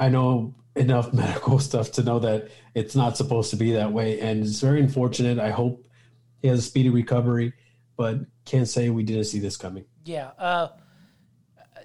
I 0.00 0.08
know 0.08 0.54
enough 0.74 1.12
medical 1.12 1.58
stuff 1.58 1.92
to 1.92 2.02
know 2.02 2.18
that 2.20 2.48
it's 2.74 2.96
not 2.96 3.16
supposed 3.16 3.50
to 3.50 3.56
be 3.56 3.72
that 3.72 3.92
way, 3.92 4.18
and 4.20 4.42
it's 4.42 4.60
very 4.60 4.80
unfortunate. 4.80 5.38
I 5.38 5.50
hope 5.50 5.86
he 6.42 6.48
has 6.48 6.58
a 6.58 6.62
speedy 6.62 6.88
recovery, 6.88 7.52
but 7.96 8.20
can't 8.46 8.66
say 8.66 8.88
we 8.88 9.02
didn't 9.02 9.24
see 9.24 9.38
this 9.38 9.56
coming. 9.56 9.84
Yeah, 10.04 10.30
uh, 10.38 10.68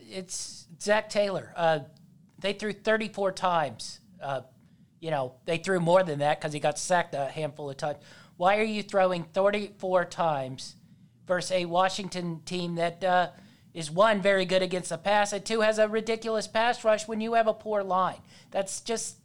it's 0.09 0.68
Zac 0.82 1.09
Taylor. 1.09 1.53
Uh, 1.55 1.80
they 2.39 2.53
threw 2.53 2.72
34 2.72 3.34
times. 3.34 3.99
Uh, 4.22 4.41
you 5.01 5.11
know, 5.11 5.36
they 5.45 5.57
threw 5.57 5.80
more 5.80 6.01
than 6.03 6.20
that 6.20 6.39
because 6.39 6.53
he 6.53 6.59
got 6.59 6.80
sacked 6.80 7.13
a 7.13 7.26
handful 7.26 7.70
of 7.70 7.78
times. 7.78 7.97
Why 8.38 8.57
are 8.57 8.63
you 8.63 8.82
throwing 8.82 9.24
34 9.24 10.05
times 10.05 10.76
versus 11.28 11.51
a 11.51 11.66
Washington 11.66 12.41
team 12.45 12.76
that 12.76 13.03
uh, 13.03 13.30
is 13.76 13.91
one 13.91 14.21
very 14.21 14.45
good 14.45 14.61
against 14.61 14.89
the 14.89 14.97
pass, 14.97 15.34
and 15.34 15.45
two 15.45 15.59
has 15.59 15.78
a 15.78 15.88
ridiculous 15.88 16.47
pass 16.47 16.84
rush 16.86 17.07
when 17.09 17.19
you 17.19 17.34
have 17.34 17.45
a 17.45 17.53
poor 17.53 17.84
line? 17.84 18.21
That's 18.49 18.80
just 18.80 19.17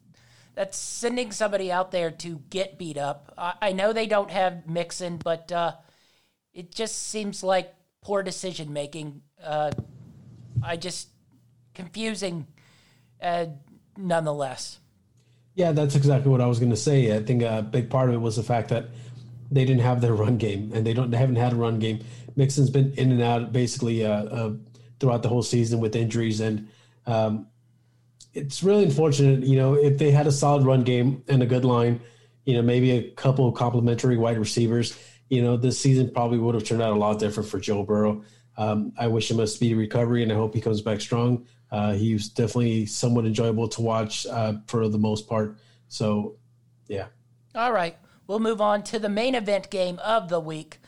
that's 0.57 0.77
sending 0.77 1.31
somebody 1.31 1.71
out 1.71 1.93
there 1.93 2.11
to 2.11 2.43
get 2.51 2.77
beat 2.77 2.99
up. 2.99 3.33
I, 3.39 3.55
I 3.63 3.73
know 3.73 3.93
they 3.93 4.09
don't 4.09 4.31
have 4.31 4.67
Mixon, 4.69 5.19
but 5.19 5.53
uh, 5.53 5.75
it 6.53 6.75
just 6.75 7.09
seems 7.09 7.45
like 7.45 7.73
poor 8.03 8.25
decision 8.25 8.73
making. 8.73 9.23
Uh, 9.43 9.71
I 10.61 10.77
just 10.77 11.09
confusing 11.73 12.49
uh, 13.23 13.47
nonetheless. 13.97 14.81
Yeah, 15.55 15.71
that's 15.71 15.95
exactly 15.95 16.31
what 16.31 16.41
I 16.41 16.47
was 16.47 16.59
going 16.59 16.71
to 16.71 16.77
say. 16.77 17.17
I 17.17 17.23
think 17.23 17.43
a 17.43 17.63
big 17.63 17.89
part 17.89 18.09
of 18.09 18.17
it 18.17 18.19
was 18.19 18.35
the 18.35 18.43
fact 18.43 18.71
that 18.71 18.87
they 19.51 19.65
didn't 19.65 19.83
have 19.83 20.01
their 20.01 20.15
run 20.15 20.39
game, 20.39 20.73
and 20.75 20.85
they 20.85 20.93
don't 20.93 21.11
they 21.11 21.19
haven't 21.19 21.37
had 21.37 21.53
a 21.53 21.57
run 21.57 21.79
game. 21.79 22.01
Mixon's 22.37 22.71
been 22.71 22.93
in 22.95 23.13
and 23.13 23.23
out 23.23 23.53
basically 23.53 24.05
uh, 24.05 24.25
uh, 24.25 24.53
throughout 24.99 25.23
the 25.23 25.29
whole 25.29 25.43
season 25.43 25.81
with 25.81 25.97
injuries, 25.97 26.41
and 26.41 26.69
um, 27.07 27.47
it's 28.35 28.63
really 28.63 28.85
unfortunate. 28.85 29.45
You 29.45 29.57
know, 29.57 29.75
if 29.75 29.99
they 29.99 30.11
had 30.11 30.27
a 30.27 30.33
solid 30.33 30.65
run 30.65 30.83
game 30.83 31.23
and 31.29 31.43
a 31.43 31.47
good 31.47 31.65
line, 31.65 32.01
you 32.45 32.55
know, 32.55 32.63
maybe 32.63 32.91
a 32.93 33.11
couple 33.13 33.49
of 33.49 33.55
complementary 33.55 34.17
wide 34.17 34.39
receivers, 34.39 34.99
you 35.29 35.43
know, 35.43 35.57
this 35.57 35.79
season 35.79 36.11
probably 36.11 36.39
would 36.39 36.55
have 36.55 36.65
turned 36.65 36.83
out 36.83 36.93
a 36.93 36.97
lot 36.97 37.19
different 37.19 37.49
for 37.49 37.61
Joe 37.61 37.83
Burrow. 37.83 38.23
Um, 38.57 38.93
I 38.99 39.07
wish 39.07 39.31
him 39.31 39.41
a 39.41 39.47
speedy 39.47 39.75
recovery, 39.75 40.23
and 40.23 40.33
I 40.33 40.35
hope 40.35 40.55
he 40.55 40.61
comes 40.61 40.83
back 40.83 41.01
strong. 41.01 41.47
Uh, 41.71 41.93
definitely 42.35 42.85
somewhat 42.85 43.25
enjoyable 43.25 43.69
to 43.69 43.81
watch 43.81 44.27
uh, 44.27 44.55
for 44.67 44.89
the 44.89 44.99
most 44.99 45.29
part. 45.29 45.57
So, 45.89 46.37
yeah. 46.89 47.07
All 47.55 47.73
right. 47.73 47.97
We'll 48.27 48.41
move 48.41 48.61
on 48.61 48.83
to 48.85 48.99
the 48.99 49.09
main 49.09 49.35
event 49.35 49.71
game 49.71 49.99
of 50.05 50.29
the 50.29 50.41
week 50.41 50.79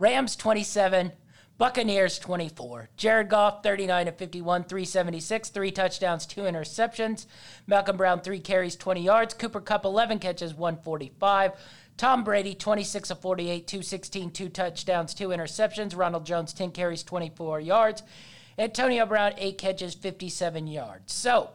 Rams 0.00 0.34
27, 0.34 1.12
Buccaneers 1.58 2.18
24. 2.18 2.88
Jared 2.96 3.28
Goff 3.28 3.62
39 3.62 4.08
of 4.08 4.16
51, 4.16 4.64
376, 4.64 5.50
three 5.50 5.70
touchdowns, 5.70 6.24
two 6.24 6.40
interceptions. 6.40 7.26
Malcolm 7.66 7.98
Brown, 7.98 8.22
three 8.22 8.40
carries, 8.40 8.76
20 8.76 9.02
yards. 9.02 9.34
Cooper 9.34 9.60
Kupp 9.60 9.84
11 9.84 10.18
catches, 10.18 10.54
145. 10.54 11.52
Tom 11.98 12.24
Brady, 12.24 12.54
26 12.54 13.10
of 13.10 13.20
48, 13.20 13.66
216, 13.66 14.30
two 14.30 14.48
touchdowns, 14.48 15.12
two 15.12 15.28
interceptions. 15.28 15.94
Ronald 15.94 16.24
Jones, 16.24 16.54
10 16.54 16.70
carries, 16.70 17.02
24 17.02 17.60
yards. 17.60 18.02
Antonio 18.56 19.04
Brown, 19.04 19.34
eight 19.36 19.58
catches, 19.58 19.92
57 19.92 20.66
yards. 20.66 21.12
So, 21.12 21.50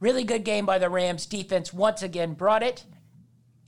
really 0.00 0.24
good 0.24 0.44
game 0.44 0.64
by 0.64 0.78
the 0.78 0.88
Rams. 0.88 1.26
Defense 1.26 1.70
once 1.70 2.00
again 2.00 2.32
brought 2.32 2.62
it. 2.62 2.86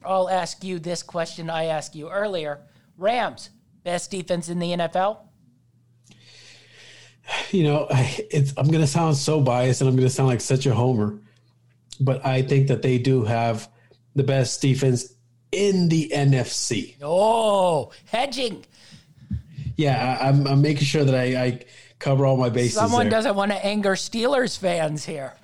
I'll 0.03 0.30
ask 0.30 0.64
you 0.64 0.78
this 0.78 1.03
question 1.03 1.51
I 1.51 1.66
asked 1.66 1.95
you 1.95 2.09
earlier 2.09 2.62
Rams, 2.97 3.51
best 3.85 4.11
defense 4.11 4.49
in 4.49 4.59
the 4.59 4.72
NFL? 4.72 5.18
You 7.51 7.64
know, 7.64 7.87
I'm 7.91 8.66
going 8.66 8.80
to 8.80 8.87
sound 8.87 9.16
so 9.16 9.41
biased 9.41 9.80
and 9.80 9.89
I'm 9.89 9.97
going 9.97 10.09
to 10.09 10.12
sound 10.12 10.28
like 10.28 10.41
such 10.41 10.66
a 10.66 10.74
homer, 10.74 11.18
but 12.01 12.24
I 12.26 12.43
think 12.43 12.68
that 12.68 12.83
they 12.83 12.99
do 12.99 13.24
have 13.24 13.68
the 14.14 14.22
best 14.24 14.61
defense 14.61 15.14
in 15.53 15.89
the 15.89 16.11
NFC. 16.14 16.97
Oh, 17.01 17.93
hedging. 18.07 18.64
Yeah, 19.76 20.18
I'm, 20.20 20.47
I'm 20.47 20.62
making 20.62 20.85
sure 20.85 21.05
that 21.05 21.14
I, 21.14 21.43
I 21.43 21.64
cover 21.99 22.26
all 22.26 22.37
my 22.37 22.51
bases. 22.51 22.74
Someone 22.74 23.05
there. 23.05 23.11
doesn't 23.11 23.37
want 23.37 23.53
to 23.53 23.64
anger 23.64 23.93
Steelers 23.93 24.59
fans 24.59 25.05
here. 25.05 25.35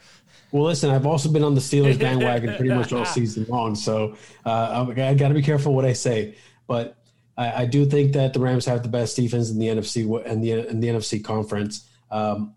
Well, 0.50 0.64
listen, 0.64 0.90
I've 0.90 1.06
also 1.06 1.30
been 1.30 1.44
on 1.44 1.54
the 1.54 1.60
Steelers 1.60 1.98
bandwagon 2.00 2.56
pretty 2.56 2.74
much 2.74 2.92
all 2.92 3.04
season 3.04 3.46
long, 3.48 3.74
so 3.74 4.16
uh, 4.44 4.86
I 4.96 5.14
got 5.14 5.28
to 5.28 5.34
be 5.34 5.42
careful 5.42 5.74
what 5.74 5.84
I 5.84 5.92
say. 5.92 6.36
But 6.66 6.97
I, 7.38 7.62
I, 7.62 7.66
do 7.66 7.86
think 7.86 8.12
that 8.14 8.34
the 8.34 8.40
Rams 8.40 8.66
have 8.66 8.82
the 8.82 8.88
best 8.88 9.16
defense 9.16 9.48
in 9.48 9.58
the 9.58 9.68
NFC 9.68 10.26
and 10.26 10.42
the 10.42 10.68
in 10.68 10.80
the 10.80 10.88
NFC 10.88 11.24
conference. 11.24 11.88
Um, 12.10 12.54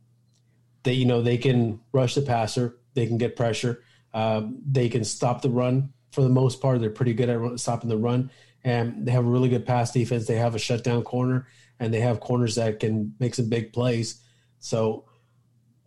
they, 0.83 0.93
you 0.93 1.05
know, 1.05 1.21
they 1.21 1.37
can 1.37 1.79
rush 1.93 2.15
the 2.15 2.23
passer, 2.23 2.77
they 2.95 3.05
can 3.05 3.19
get 3.19 3.35
pressure, 3.35 3.83
um, 4.13 4.59
they 4.69 4.89
can 4.89 5.03
stop 5.03 5.43
the 5.43 5.49
run 5.51 5.93
for 6.11 6.23
the 6.23 6.29
most 6.29 6.59
part. 6.61 6.81
They're 6.81 6.89
pretty 6.89 7.13
good 7.13 7.29
at 7.29 7.59
stopping 7.59 7.89
the 7.89 7.97
run, 7.97 8.31
and 8.63 9.05
they 9.05 9.11
have 9.11 9.25
a 9.25 9.29
really 9.29 9.49
good 9.49 9.65
pass 9.65 9.91
defense. 9.91 10.25
They 10.25 10.37
have 10.37 10.55
a 10.55 10.59
shutdown 10.59 11.03
corner, 11.03 11.47
and 11.79 11.93
they 11.93 11.99
have 11.99 12.19
corners 12.19 12.55
that 12.55 12.79
can 12.79 13.13
make 13.19 13.35
some 13.35 13.49
big 13.49 13.73
plays. 13.73 14.19
So 14.59 15.05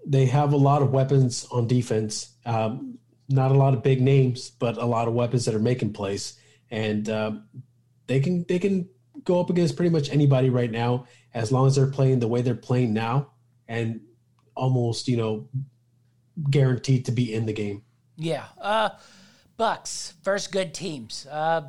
they 0.06 0.26
have 0.26 0.52
a 0.52 0.56
lot 0.56 0.82
of 0.82 0.92
weapons 0.92 1.46
on 1.50 1.66
defense. 1.66 2.30
Um, 2.46 2.98
not 3.28 3.50
a 3.50 3.54
lot 3.54 3.74
of 3.74 3.82
big 3.82 4.00
names, 4.00 4.50
but 4.50 4.76
a 4.76 4.84
lot 4.84 5.08
of 5.08 5.14
weapons 5.14 5.46
that 5.46 5.54
are 5.54 5.60
making 5.60 5.94
plays, 5.94 6.38
and 6.70 7.08
um, 7.10 7.44
they 8.06 8.20
can 8.20 8.44
they 8.48 8.58
can 8.58 8.88
go 9.24 9.40
up 9.40 9.50
against 9.50 9.76
pretty 9.76 9.90
much 9.90 10.10
anybody 10.10 10.50
right 10.50 10.70
now 10.70 11.06
as 11.32 11.50
long 11.50 11.66
as 11.66 11.76
they're 11.76 11.86
playing 11.86 12.18
the 12.20 12.28
way 12.28 12.42
they're 12.42 12.54
playing 12.54 12.92
now, 12.92 13.30
and 13.68 14.00
almost 14.54 15.08
you 15.08 15.16
know 15.16 15.48
guaranteed 16.50 17.04
to 17.06 17.12
be 17.12 17.32
in 17.34 17.46
the 17.46 17.52
game. 17.52 17.82
Yeah, 18.16 18.44
uh, 18.60 18.90
Bucks 19.56 20.14
first 20.22 20.52
good 20.52 20.74
teams. 20.74 21.26
Uh, 21.26 21.62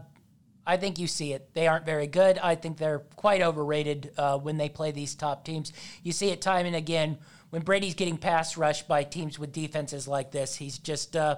I 0.68 0.78
think 0.78 0.98
you 0.98 1.08
see 1.08 1.34
it. 1.34 1.54
They 1.54 1.68
aren't 1.68 1.86
very 1.86 2.08
good. 2.08 2.40
I 2.40 2.56
think 2.56 2.78
they're 2.78 3.06
quite 3.16 3.42
overrated 3.42 4.12
uh, 4.18 4.40
when 4.40 4.58
they 4.58 4.70
play 4.70 4.92
these 4.92 5.14
top 5.14 5.46
teams. 5.46 5.72
You 6.02 6.12
see 6.12 6.30
it 6.30 6.42
time 6.42 6.66
and 6.66 6.76
again 6.76 7.20
when 7.52 7.62
Brady's 7.62 7.94
getting 7.94 8.18
pass 8.18 8.58
rushed 8.58 8.88
by 8.88 9.04
teams 9.04 9.38
with 9.38 9.52
defenses 9.54 10.08
like 10.08 10.32
this. 10.32 10.56
He's 10.56 10.78
just 10.78 11.16
uh, 11.16 11.38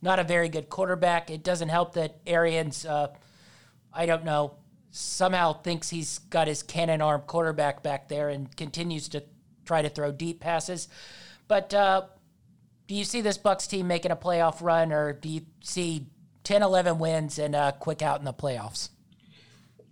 not 0.00 0.18
a 0.18 0.24
very 0.24 0.48
good 0.48 0.68
quarterback. 0.68 1.30
It 1.30 1.42
doesn't 1.42 1.68
help 1.68 1.94
that 1.94 2.20
Arians, 2.26 2.86
uh, 2.86 3.08
I 3.98 4.06
don't 4.06 4.24
know, 4.24 4.54
somehow 4.92 5.54
thinks 5.54 5.90
he's 5.90 6.20
got 6.20 6.46
his 6.46 6.62
cannon 6.62 7.02
arm 7.02 7.22
quarterback 7.26 7.82
back 7.82 8.08
there 8.08 8.28
and 8.28 8.56
continues 8.56 9.08
to 9.08 9.24
try 9.64 9.82
to 9.82 9.88
throw 9.88 10.12
deep 10.12 10.38
passes. 10.38 10.86
But 11.48 11.74
uh, 11.74 12.02
do 12.86 12.94
you 12.94 13.02
see 13.02 13.20
this 13.20 13.36
Bucks 13.38 13.66
team 13.66 13.88
making 13.88 14.12
a 14.12 14.16
playoff 14.16 14.62
run, 14.62 14.92
or 14.92 15.12
do 15.12 15.28
you 15.28 15.40
see 15.64 16.06
10, 16.44 16.62
11 16.62 17.00
wins 17.00 17.40
and 17.40 17.56
a 17.56 17.74
quick 17.76 18.00
out 18.00 18.20
in 18.20 18.24
the 18.24 18.32
playoffs? 18.32 18.90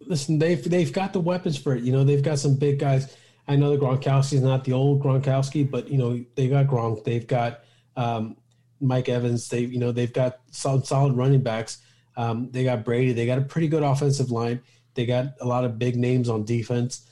Listen, 0.07 0.39
they've 0.39 0.63
they've 0.63 0.93
got 0.93 1.13
the 1.13 1.21
weapons 1.21 1.59
for 1.59 1.75
it. 1.75 1.83
You 1.83 1.91
know, 1.91 2.05
they've 2.05 2.23
got 2.23 2.39
some 2.39 2.55
big 2.55 2.79
guys. 2.79 3.17
I 3.49 3.57
know 3.57 3.71
the 3.71 3.85
Gronkowski's 3.85 4.43
not 4.43 4.63
the 4.63 4.73
old 4.73 5.03
Gronkowski, 5.03 5.69
but 5.69 5.89
you 5.89 5.99
know 5.99 6.25
they've 6.37 6.51
got 6.51 6.67
Gronk. 6.67 7.03
They've 7.03 7.27
got 7.27 7.65
um, 7.97 8.37
Mike 8.81 9.09
Evans. 9.09 9.49
They 9.49 9.61
you 9.61 9.81
know 9.81 9.91
they've 9.91 10.13
got 10.13 10.39
solid 10.53 10.87
solid 10.87 11.17
running 11.17 11.43
backs. 11.43 11.79
Um, 12.17 12.51
they 12.51 12.65
got 12.65 12.85
Brady. 12.85 13.13
They 13.13 13.27
got 13.27 13.39
a 13.39 13.43
pretty 13.43 13.69
good 13.69 13.83
offensive 13.83 14.31
line. 14.31 14.61
They 14.95 15.07
got 15.07 15.35
a 15.41 15.47
lot 15.47 15.65
of 15.65 15.79
big 15.79 15.97
names 15.97 16.29
on 16.29 16.45
defense. 16.45 17.09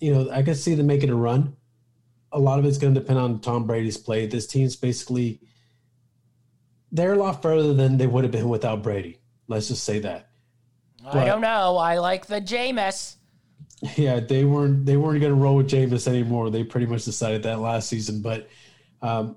You 0.00 0.14
know, 0.14 0.30
I 0.30 0.42
can 0.42 0.54
see 0.54 0.74
them 0.74 0.86
making 0.86 1.10
a 1.10 1.14
run. 1.14 1.56
A 2.32 2.38
lot 2.38 2.58
of 2.58 2.64
it's 2.64 2.78
going 2.78 2.94
to 2.94 3.00
depend 3.00 3.18
on 3.18 3.40
Tom 3.40 3.66
Brady's 3.66 3.96
play. 3.96 4.26
This 4.26 4.46
team's 4.46 4.76
basically 4.76 5.40
they're 6.90 7.14
a 7.14 7.18
lot 7.18 7.42
further 7.42 7.74
than 7.74 7.96
they 7.98 8.06
would 8.06 8.24
have 8.24 8.30
been 8.30 8.48
without 8.48 8.82
Brady. 8.82 9.18
Let's 9.46 9.68
just 9.68 9.84
say 9.84 10.00
that. 10.00 10.28
I 11.06 11.24
don't 11.24 11.40
know. 11.40 11.76
I 11.76 11.98
like 11.98 12.26
the 12.26 12.40
Jameis. 12.40 13.14
Yeah, 13.94 14.18
they 14.18 14.44
weren't 14.44 14.86
they 14.86 14.96
weren't 14.96 15.20
going 15.20 15.32
to 15.32 15.40
roll 15.40 15.54
with 15.54 15.70
Jameis 15.70 16.08
anymore. 16.08 16.50
They 16.50 16.64
pretty 16.64 16.86
much 16.86 17.04
decided 17.04 17.44
that 17.44 17.60
last 17.60 17.88
season, 17.88 18.22
but 18.22 18.48
um, 19.02 19.36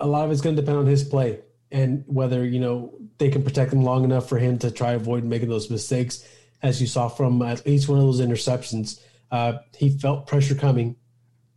a 0.00 0.08
lot 0.08 0.24
of 0.24 0.32
it's 0.32 0.40
going 0.40 0.56
to 0.56 0.62
depend 0.62 0.78
on 0.78 0.86
his 0.86 1.04
play 1.04 1.38
and 1.72 2.04
whether 2.06 2.44
you 2.44 2.60
know 2.60 2.94
they 3.18 3.30
can 3.30 3.42
protect 3.42 3.72
him 3.72 3.82
long 3.82 4.04
enough 4.04 4.28
for 4.28 4.38
him 4.38 4.58
to 4.58 4.70
try 4.70 4.92
avoid 4.92 5.24
making 5.24 5.48
those 5.48 5.70
mistakes. 5.70 6.26
As 6.62 6.80
you 6.80 6.86
saw 6.86 7.08
from 7.08 7.40
at 7.42 7.64
least 7.64 7.88
one 7.88 7.98
of 7.98 8.04
those 8.04 8.20
interceptions, 8.20 9.00
uh, 9.30 9.54
he 9.76 9.90
felt 9.90 10.26
pressure 10.26 10.54
coming, 10.54 10.96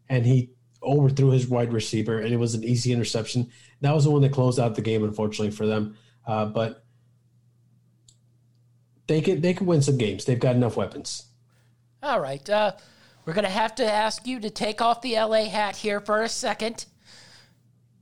and 0.07 0.25
he 0.25 0.51
overthrew 0.81 1.31
his 1.31 1.47
wide 1.47 1.73
receiver, 1.73 2.19
and 2.19 2.33
it 2.33 2.37
was 2.37 2.53
an 2.55 2.63
easy 2.63 2.93
interception. 2.93 3.49
That 3.81 3.93
was 3.93 4.05
the 4.05 4.11
one 4.11 4.21
that 4.21 4.31
closed 4.31 4.59
out 4.59 4.75
the 4.75 4.81
game, 4.81 5.03
unfortunately 5.03 5.51
for 5.51 5.65
them. 5.65 5.97
Uh, 6.25 6.45
but 6.45 6.85
they 9.07 9.21
could 9.21 9.41
they 9.41 9.53
could 9.53 9.67
win 9.67 9.81
some 9.81 9.97
games. 9.97 10.25
They've 10.25 10.39
got 10.39 10.55
enough 10.55 10.77
weapons. 10.77 11.25
All 12.01 12.19
right, 12.19 12.47
uh, 12.49 12.73
we're 13.25 13.33
gonna 13.33 13.49
have 13.49 13.75
to 13.75 13.85
ask 13.85 14.25
you 14.25 14.39
to 14.39 14.49
take 14.49 14.81
off 14.81 15.01
the 15.01 15.15
LA 15.15 15.45
hat 15.45 15.75
here 15.75 15.99
for 15.99 16.21
a 16.21 16.29
second. 16.29 16.85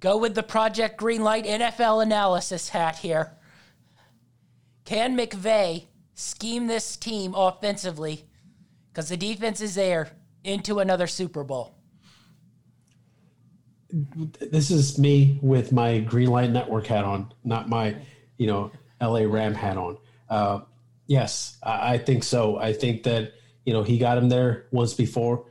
Go 0.02 0.18
with 0.18 0.34
the 0.34 0.44
Project 0.44 1.00
Greenlight 1.00 1.46
NFL 1.46 2.02
analysis 2.02 2.70
hat 2.70 2.98
here. 2.98 3.34
Can 4.84 5.16
McVay 5.16 5.86
scheme 6.16 6.66
this 6.66 6.98
team 6.98 7.36
offensively 7.36 8.26
because 8.92 9.10
the 9.10 9.16
defense 9.16 9.62
is 9.62 9.76
there 9.76 10.10
into 10.44 10.80
another 10.80 11.06
Super 11.06 11.44
Bowl? 11.44 11.76
This 13.92 14.72
is 14.72 14.98
me 14.98 15.38
with 15.42 15.72
my 15.72 16.02
Greenlight 16.02 16.52
Network 16.52 16.88
hat 16.88 17.04
on, 17.04 17.32
not 17.44 17.70
my, 17.70 17.96
you 18.38 18.48
know, 18.48 18.72
LA 19.00 19.26
Ram 19.28 19.54
hat 19.54 19.78
on. 19.78 19.98
Uh, 20.28 20.62
yes, 21.06 21.58
I, 21.62 21.94
I 21.94 21.98
think 22.00 22.24
so. 22.24 22.58
I 22.58 22.74
think 22.74 23.04
that 23.04 23.34
you 23.66 23.74
know 23.74 23.84
he 23.84 24.00
got 24.00 24.18
him 24.18 24.30
there 24.30 24.66
once 24.72 24.96
before 24.96 25.46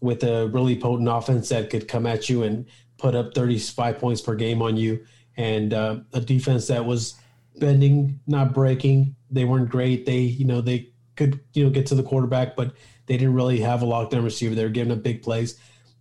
with 0.00 0.22
a 0.22 0.46
really 0.48 0.78
potent 0.78 1.08
offense 1.08 1.48
that 1.48 1.70
could 1.70 1.88
come 1.88 2.06
at 2.06 2.28
you 2.28 2.42
and 2.44 2.66
put 2.98 3.14
up 3.14 3.34
35 3.34 3.98
points 3.98 4.20
per 4.20 4.34
game 4.34 4.62
on 4.62 4.76
you, 4.76 5.04
and 5.36 5.74
uh, 5.74 5.98
a 6.12 6.20
defense 6.20 6.66
that 6.68 6.84
was 6.84 7.14
bending, 7.58 8.20
not 8.26 8.54
breaking. 8.54 9.14
They 9.30 9.44
weren't 9.44 9.68
great. 9.68 10.06
They, 10.06 10.20
you 10.20 10.44
know, 10.44 10.60
they 10.60 10.90
could, 11.16 11.40
you 11.52 11.64
know, 11.64 11.70
get 11.70 11.86
to 11.86 11.94
the 11.94 12.02
quarterback, 12.02 12.56
but 12.56 12.72
they 13.06 13.16
didn't 13.16 13.34
really 13.34 13.60
have 13.60 13.82
a 13.82 13.86
lockdown 13.86 14.24
receiver. 14.24 14.54
They 14.54 14.64
were 14.64 14.70
giving 14.70 14.92
up 14.92 15.02
big 15.02 15.22
plays. 15.22 15.58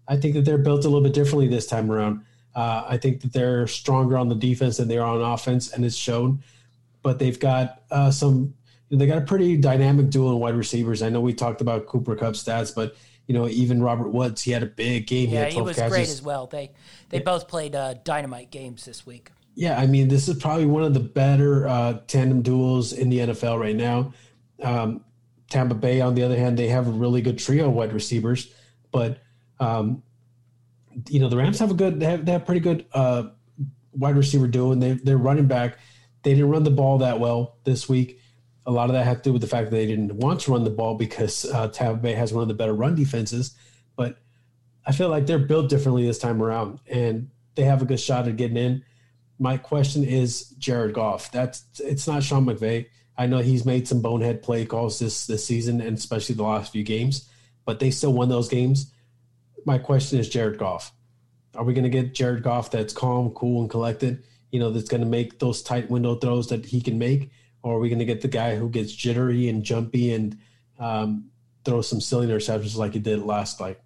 I 0.07 0.17
think 0.17 0.35
that 0.35 0.45
they're 0.45 0.57
built 0.57 0.85
a 0.85 0.87
little 0.87 1.03
bit 1.03 1.13
differently 1.13 1.47
this 1.47 1.65
time 1.65 1.91
around. 1.91 2.23
Uh, 2.55 2.85
I 2.87 2.97
think 2.97 3.21
that 3.21 3.33
they're 3.33 3.67
stronger 3.67 4.17
on 4.17 4.29
the 4.29 4.35
defense 4.35 4.77
than 4.77 4.87
they 4.87 4.97
are 4.97 5.07
on 5.07 5.21
offense, 5.21 5.71
and 5.73 5.83
it's 5.83 5.95
shown. 5.95 6.43
But 7.01 7.19
they've 7.19 7.39
got 7.39 7.81
uh, 7.91 8.11
some. 8.11 8.53
They 8.89 9.07
got 9.07 9.17
a 9.17 9.21
pretty 9.21 9.57
dynamic 9.57 10.09
duo 10.09 10.31
in 10.31 10.39
wide 10.39 10.55
receivers. 10.55 11.01
I 11.01 11.09
know 11.09 11.19
we 11.19 11.33
talked 11.33 11.59
about 11.59 11.87
Cooper 11.87 12.15
Kupp 12.15 12.33
stats, 12.35 12.73
but 12.73 12.95
you 13.27 13.33
know, 13.33 13.47
even 13.47 13.81
Robert 13.81 14.09
Woods, 14.09 14.41
he 14.41 14.51
had 14.51 14.63
a 14.63 14.67
big 14.67 15.07
game. 15.07 15.29
Yeah, 15.29 15.45
he, 15.45 15.55
he 15.55 15.61
was 15.61 15.77
catches. 15.77 15.91
great 15.91 16.09
as 16.09 16.21
well. 16.21 16.47
They 16.47 16.71
they 17.09 17.17
yeah. 17.17 17.23
both 17.23 17.47
played 17.47 17.75
uh, 17.75 17.95
dynamite 18.03 18.51
games 18.51 18.85
this 18.85 19.05
week. 19.05 19.31
Yeah, 19.55 19.79
I 19.79 19.87
mean, 19.87 20.09
this 20.09 20.27
is 20.27 20.37
probably 20.37 20.65
one 20.65 20.83
of 20.83 20.93
the 20.93 20.99
better 20.99 21.67
uh, 21.67 21.99
tandem 22.07 22.41
duels 22.41 22.91
in 22.93 23.09
the 23.09 23.19
NFL 23.19 23.59
right 23.59 23.75
now. 23.75 24.13
Um, 24.61 25.03
Tampa 25.49 25.75
Bay, 25.75 26.01
on 26.01 26.13
the 26.13 26.23
other 26.23 26.35
hand, 26.35 26.57
they 26.57 26.67
have 26.67 26.87
a 26.87 26.91
really 26.91 27.21
good 27.21 27.39
trio 27.39 27.69
wide 27.69 27.93
receivers, 27.93 28.53
but 28.91 29.19
um, 29.59 30.03
you 31.09 31.19
know 31.19 31.29
the 31.29 31.37
Rams 31.37 31.59
have 31.59 31.71
a 31.71 31.73
good, 31.73 31.99
they 31.99 32.05
have, 32.05 32.25
they 32.25 32.31
have 32.33 32.45
pretty 32.45 32.61
good 32.61 32.85
uh, 32.93 33.29
wide 33.93 34.17
receiver 34.17 34.47
duo, 34.47 34.71
and 34.71 34.83
they, 34.83 34.93
they're 34.93 35.17
running 35.17 35.47
back. 35.47 35.77
They 36.23 36.33
didn't 36.33 36.49
run 36.49 36.63
the 36.63 36.71
ball 36.71 36.97
that 36.99 37.19
well 37.19 37.57
this 37.63 37.87
week 37.87 38.19
a 38.65 38.71
lot 38.71 38.89
of 38.89 38.93
that 38.93 39.05
had 39.05 39.17
to 39.17 39.29
do 39.29 39.33
with 39.33 39.41
the 39.41 39.47
fact 39.47 39.69
that 39.69 39.75
they 39.75 39.85
didn't 39.85 40.15
want 40.15 40.41
to 40.41 40.51
run 40.51 40.63
the 40.63 40.69
ball 40.69 40.95
because 40.95 41.45
uh, 41.45 41.67
Tampa 41.67 42.01
Bay 42.01 42.13
has 42.13 42.33
one 42.33 42.41
of 42.41 42.47
the 42.47 42.53
better 42.53 42.73
run 42.73 42.95
defenses. 42.95 43.55
But 43.95 44.17
I 44.85 44.91
feel 44.91 45.09
like 45.09 45.27
they're 45.27 45.39
built 45.39 45.69
differently 45.69 46.05
this 46.05 46.19
time 46.19 46.41
around, 46.41 46.79
and 46.87 47.29
they 47.55 47.63
have 47.63 47.81
a 47.81 47.85
good 47.85 47.99
shot 47.99 48.27
at 48.27 48.35
getting 48.35 48.57
in. 48.57 48.83
My 49.37 49.57
question 49.57 50.03
is 50.03 50.49
Jared 50.57 50.93
Goff. 50.93 51.31
That's 51.31 51.65
it's 51.79 52.07
not 52.07 52.23
Sean 52.23 52.45
McVay. 52.45 52.87
I 53.17 53.27
know 53.27 53.39
he's 53.39 53.65
made 53.65 53.87
some 53.87 54.01
bonehead 54.01 54.41
play 54.41 54.65
calls 54.65 54.99
this 54.99 55.27
this 55.27 55.45
season, 55.45 55.81
and 55.81 55.97
especially 55.97 56.35
the 56.35 56.43
last 56.43 56.71
few 56.71 56.83
games, 56.83 57.29
but 57.65 57.79
they 57.79 57.91
still 57.91 58.13
won 58.13 58.29
those 58.29 58.49
games. 58.49 58.91
My 59.65 59.77
question 59.77 60.19
is 60.19 60.29
Jared 60.29 60.57
Goff. 60.57 60.91
Are 61.55 61.63
we 61.63 61.73
going 61.73 61.83
to 61.83 61.89
get 61.89 62.13
Jared 62.13 62.43
Goff 62.43 62.71
that's 62.71 62.93
calm, 62.93 63.29
cool, 63.31 63.61
and 63.61 63.69
collected? 63.69 64.23
You 64.51 64.59
know, 64.59 64.71
that's 64.71 64.89
going 64.89 65.01
to 65.01 65.07
make 65.07 65.39
those 65.39 65.63
tight 65.63 65.89
window 65.89 66.15
throws 66.15 66.49
that 66.49 66.65
he 66.65 66.81
can 66.81 66.97
make 66.97 67.31
or 67.65 67.77
are 67.77 67.79
we 67.79 67.89
going 67.89 67.99
to 67.99 68.05
get 68.05 68.21
the 68.21 68.27
guy 68.27 68.55
who 68.55 68.69
gets 68.69 68.93
jittery 68.93 69.49
and 69.49 69.63
jumpy 69.63 70.13
and 70.13 70.37
um, 70.77 71.31
throw 71.63 71.81
some 71.81 71.99
silly 71.99 72.27
interceptions 72.27 72.77
like 72.77 72.93
he 72.93 72.99
did 72.99 73.23
last 73.23 73.59
night? 73.59 73.79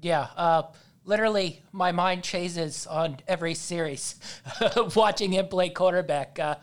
Yeah, 0.00 0.28
uh, 0.36 0.62
literally, 1.04 1.60
my 1.72 1.90
mind 1.90 2.22
chases 2.22 2.86
on 2.86 3.16
every 3.26 3.54
series 3.54 4.14
watching 4.94 5.32
him 5.32 5.48
play 5.48 5.70
quarterback. 5.70 6.38
Uh, 6.38 6.54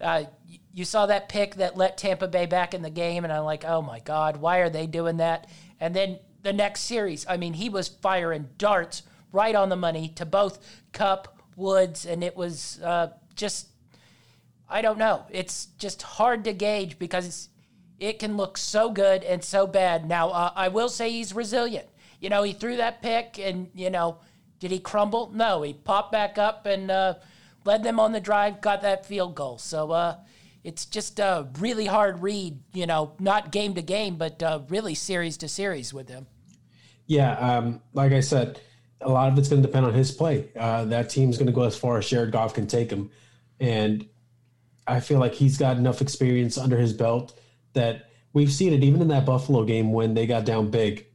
uh, 0.00 0.24
you 0.74 0.84
saw 0.84 1.06
that 1.06 1.28
pick 1.28 1.54
that 1.54 1.76
let 1.76 1.96
Tampa 1.96 2.26
Bay 2.26 2.46
back 2.46 2.74
in 2.74 2.82
the 2.82 2.90
game, 2.90 3.22
and 3.22 3.32
I'm 3.32 3.44
like, 3.44 3.64
oh 3.64 3.80
my 3.80 4.00
God, 4.00 4.38
why 4.38 4.58
are 4.58 4.70
they 4.70 4.88
doing 4.88 5.18
that? 5.18 5.48
And 5.78 5.94
then 5.94 6.18
the 6.42 6.52
next 6.52 6.80
series, 6.80 7.24
I 7.28 7.36
mean, 7.36 7.52
he 7.52 7.68
was 7.68 7.86
firing 7.86 8.48
darts 8.58 9.04
right 9.30 9.54
on 9.54 9.68
the 9.68 9.76
money 9.76 10.08
to 10.16 10.26
both 10.26 10.58
Kupp, 10.92 11.38
Woods, 11.54 12.04
and 12.04 12.24
it 12.24 12.36
was 12.36 12.80
uh, 12.82 13.10
just 13.36 13.68
I 14.70 14.82
don't 14.82 14.98
know. 14.98 15.24
It's 15.30 15.66
just 15.78 16.02
hard 16.02 16.44
to 16.44 16.52
gauge 16.52 16.98
because 16.98 17.48
it 17.98 18.18
can 18.18 18.36
look 18.36 18.56
so 18.56 18.90
good 18.90 19.24
and 19.24 19.44
so 19.44 19.66
bad. 19.66 20.08
Now, 20.08 20.30
uh, 20.30 20.52
I 20.54 20.68
will 20.68 20.88
say 20.88 21.10
he's 21.10 21.34
resilient. 21.34 21.88
You 22.20 22.30
know, 22.30 22.42
he 22.42 22.52
threw 22.52 22.76
that 22.76 23.02
pick 23.02 23.38
and, 23.38 23.70
you 23.74 23.90
know, 23.90 24.18
did 24.58 24.70
he 24.70 24.78
crumble? 24.78 25.32
No, 25.34 25.62
he 25.62 25.72
popped 25.72 26.12
back 26.12 26.38
up 26.38 26.66
and 26.66 26.90
uh, 26.90 27.14
led 27.64 27.82
them 27.82 27.98
on 27.98 28.12
the 28.12 28.20
drive, 28.20 28.60
got 28.60 28.82
that 28.82 29.06
field 29.06 29.34
goal. 29.34 29.58
So 29.58 29.90
uh, 29.90 30.16
it's 30.62 30.86
just 30.86 31.18
a 31.18 31.48
really 31.58 31.86
hard 31.86 32.22
read, 32.22 32.60
you 32.72 32.86
know, 32.86 33.12
not 33.18 33.50
game 33.50 33.74
to 33.74 33.82
game, 33.82 34.16
but 34.16 34.42
uh, 34.42 34.60
really 34.68 34.94
series 34.94 35.36
to 35.38 35.48
series 35.48 35.92
with 35.92 36.08
him. 36.08 36.26
Yeah, 37.06 37.32
um, 37.32 37.80
like 37.92 38.12
I 38.12 38.20
said, 38.20 38.60
a 39.00 39.08
lot 39.10 39.32
of 39.32 39.38
it's 39.38 39.48
going 39.48 39.62
to 39.62 39.66
depend 39.66 39.86
on 39.86 39.94
his 39.94 40.12
play. 40.12 40.50
Uh, 40.54 40.84
that 40.86 41.10
team's 41.10 41.38
going 41.38 41.46
to 41.46 41.52
go 41.52 41.62
as 41.62 41.76
far 41.76 41.98
as 41.98 42.08
Jared 42.08 42.32
Goff 42.32 42.54
can 42.54 42.66
take 42.66 42.90
him. 42.90 43.10
And 43.58 44.06
I 44.90 45.00
feel 45.00 45.18
like 45.20 45.34
he's 45.34 45.56
got 45.56 45.76
enough 45.76 46.02
experience 46.02 46.58
under 46.58 46.76
his 46.76 46.92
belt 46.92 47.38
that 47.74 48.10
we've 48.32 48.52
seen 48.52 48.72
it 48.72 48.82
even 48.82 49.00
in 49.00 49.08
that 49.08 49.24
Buffalo 49.24 49.64
game 49.64 49.92
when 49.92 50.14
they 50.14 50.26
got 50.26 50.44
down 50.44 50.70
big. 50.70 51.06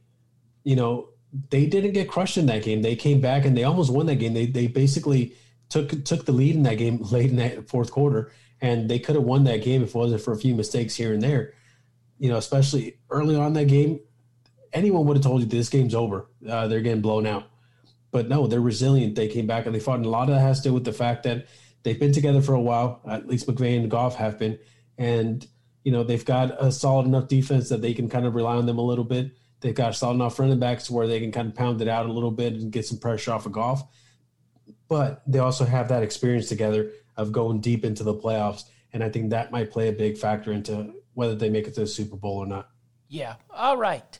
You 0.64 0.76
know, 0.76 1.10
they 1.50 1.66
didn't 1.66 1.92
get 1.92 2.08
crushed 2.08 2.38
in 2.38 2.46
that 2.46 2.62
game. 2.62 2.82
They 2.82 2.96
came 2.96 3.20
back 3.20 3.44
and 3.44 3.56
they 3.56 3.64
almost 3.64 3.92
won 3.92 4.06
that 4.06 4.16
game. 4.16 4.32
They 4.32 4.46
they 4.46 4.66
basically 4.66 5.34
took 5.68 6.04
took 6.04 6.24
the 6.24 6.32
lead 6.32 6.54
in 6.54 6.62
that 6.62 6.78
game 6.78 7.02
late 7.10 7.30
in 7.30 7.36
that 7.36 7.68
fourth 7.68 7.90
quarter, 7.90 8.32
and 8.60 8.88
they 8.88 8.98
could 8.98 9.14
have 9.14 9.24
won 9.24 9.44
that 9.44 9.62
game 9.62 9.82
if 9.82 9.90
it 9.90 9.94
wasn't 9.94 10.22
for 10.22 10.32
a 10.32 10.38
few 10.38 10.54
mistakes 10.54 10.94
here 10.94 11.12
and 11.12 11.22
there. 11.22 11.52
You 12.18 12.30
know, 12.30 12.36
especially 12.36 12.98
early 13.10 13.36
on 13.36 13.52
that 13.52 13.66
game, 13.66 14.00
anyone 14.72 15.04
would 15.06 15.18
have 15.18 15.24
told 15.24 15.42
you 15.42 15.46
this 15.46 15.68
game's 15.68 15.94
over. 15.94 16.28
Uh, 16.48 16.66
they're 16.66 16.80
getting 16.80 17.02
blown 17.02 17.26
out, 17.26 17.44
but 18.10 18.28
no, 18.28 18.46
they're 18.46 18.60
resilient. 18.60 19.16
They 19.16 19.28
came 19.28 19.46
back 19.46 19.66
and 19.66 19.74
they 19.74 19.80
fought, 19.80 19.96
and 19.96 20.06
a 20.06 20.10
lot 20.10 20.30
of 20.30 20.34
that 20.34 20.40
has 20.40 20.60
to 20.60 20.70
do 20.70 20.74
with 20.74 20.84
the 20.84 20.94
fact 20.94 21.24
that 21.24 21.46
they've 21.86 22.00
been 22.00 22.12
together 22.12 22.42
for 22.42 22.52
a 22.52 22.60
while. 22.60 23.00
At 23.08 23.28
least 23.28 23.46
McVay 23.46 23.78
and 23.78 23.88
Goff 23.88 24.16
have 24.16 24.38
been, 24.40 24.58
and 24.98 25.46
you 25.84 25.92
know 25.92 26.02
they've 26.02 26.24
got 26.24 26.60
a 26.62 26.72
solid 26.72 27.06
enough 27.06 27.28
defense 27.28 27.68
that 27.68 27.80
they 27.80 27.94
can 27.94 28.08
kind 28.08 28.26
of 28.26 28.34
rely 28.34 28.56
on 28.56 28.66
them 28.66 28.78
a 28.78 28.82
little 28.82 29.04
bit. 29.04 29.30
They've 29.60 29.74
got 29.74 29.94
solid 29.94 30.14
enough 30.14 30.38
running 30.38 30.58
backs 30.58 30.90
where 30.90 31.06
they 31.06 31.20
can 31.20 31.30
kind 31.30 31.48
of 31.48 31.54
pound 31.54 31.80
it 31.80 31.88
out 31.88 32.06
a 32.06 32.12
little 32.12 32.32
bit 32.32 32.54
and 32.54 32.72
get 32.72 32.86
some 32.86 32.98
pressure 32.98 33.32
off 33.32 33.46
of 33.46 33.52
Goff. 33.52 33.84
But 34.88 35.22
they 35.26 35.38
also 35.38 35.64
have 35.64 35.88
that 35.88 36.02
experience 36.02 36.48
together 36.48 36.90
of 37.16 37.32
going 37.32 37.60
deep 37.60 37.84
into 37.84 38.02
the 38.02 38.14
playoffs, 38.14 38.64
and 38.92 39.02
I 39.02 39.08
think 39.08 39.30
that 39.30 39.52
might 39.52 39.70
play 39.70 39.88
a 39.88 39.92
big 39.92 40.18
factor 40.18 40.52
into 40.52 40.92
whether 41.14 41.36
they 41.36 41.48
make 41.48 41.68
it 41.68 41.74
to 41.74 41.80
the 41.80 41.86
Super 41.86 42.16
Bowl 42.16 42.38
or 42.38 42.46
not. 42.46 42.68
Yeah. 43.08 43.36
All 43.50 43.76
right. 43.76 44.18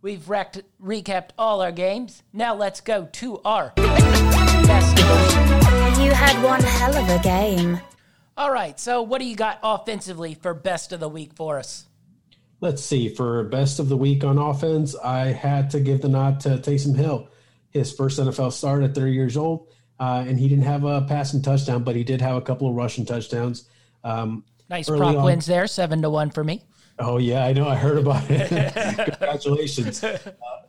We've 0.00 0.28
rec- 0.28 0.64
recapped 0.82 1.30
all 1.36 1.60
our 1.60 1.72
games. 1.72 2.22
Now 2.32 2.54
let's 2.54 2.80
go 2.80 3.08
to 3.12 3.40
our 3.44 3.72
best 3.76 5.65
had 6.16 6.42
one 6.42 6.62
hell 6.62 6.96
of 6.96 7.08
a 7.08 7.22
game. 7.22 7.78
All 8.38 8.50
right, 8.50 8.78
so 8.80 9.02
what 9.02 9.20
do 9.20 9.26
you 9.26 9.36
got 9.36 9.58
offensively 9.62 10.34
for 10.34 10.54
best 10.54 10.92
of 10.92 11.00
the 11.00 11.08
week 11.08 11.32
for 11.34 11.58
us? 11.58 11.86
Let's 12.60 12.82
see. 12.82 13.10
For 13.10 13.44
best 13.44 13.78
of 13.78 13.88
the 13.90 13.96
week 13.96 14.24
on 14.24 14.38
offense, 14.38 14.96
I 14.96 15.26
had 15.26 15.70
to 15.70 15.80
give 15.80 16.00
the 16.00 16.08
nod 16.08 16.40
to 16.40 16.50
Taysom 16.56 16.96
Hill. 16.96 17.28
His 17.70 17.92
first 17.92 18.18
NFL 18.18 18.52
start 18.52 18.82
at 18.82 18.94
30 18.94 19.12
years 19.12 19.36
old, 19.36 19.68
uh, 20.00 20.24
and 20.26 20.38
he 20.40 20.48
didn't 20.48 20.64
have 20.64 20.84
a 20.84 21.02
passing 21.02 21.42
touchdown, 21.42 21.82
but 21.84 21.96
he 21.96 22.02
did 22.04 22.22
have 22.22 22.36
a 22.36 22.40
couple 22.40 22.68
of 22.68 22.74
rushing 22.74 23.04
touchdowns. 23.04 23.68
Um, 24.02 24.44
Nice 24.70 24.88
prop 24.88 25.16
on. 25.16 25.24
wins 25.24 25.44
there, 25.46 25.66
seven 25.66 26.00
to 26.02 26.08
one 26.10 26.30
for 26.30 26.42
me. 26.42 26.62
Oh 26.98 27.18
yeah, 27.18 27.44
I 27.44 27.52
know. 27.52 27.68
I 27.68 27.76
heard 27.76 27.98
about 27.98 28.24
it. 28.30 28.48
Congratulations. 28.96 30.02
Uh, 30.02 30.18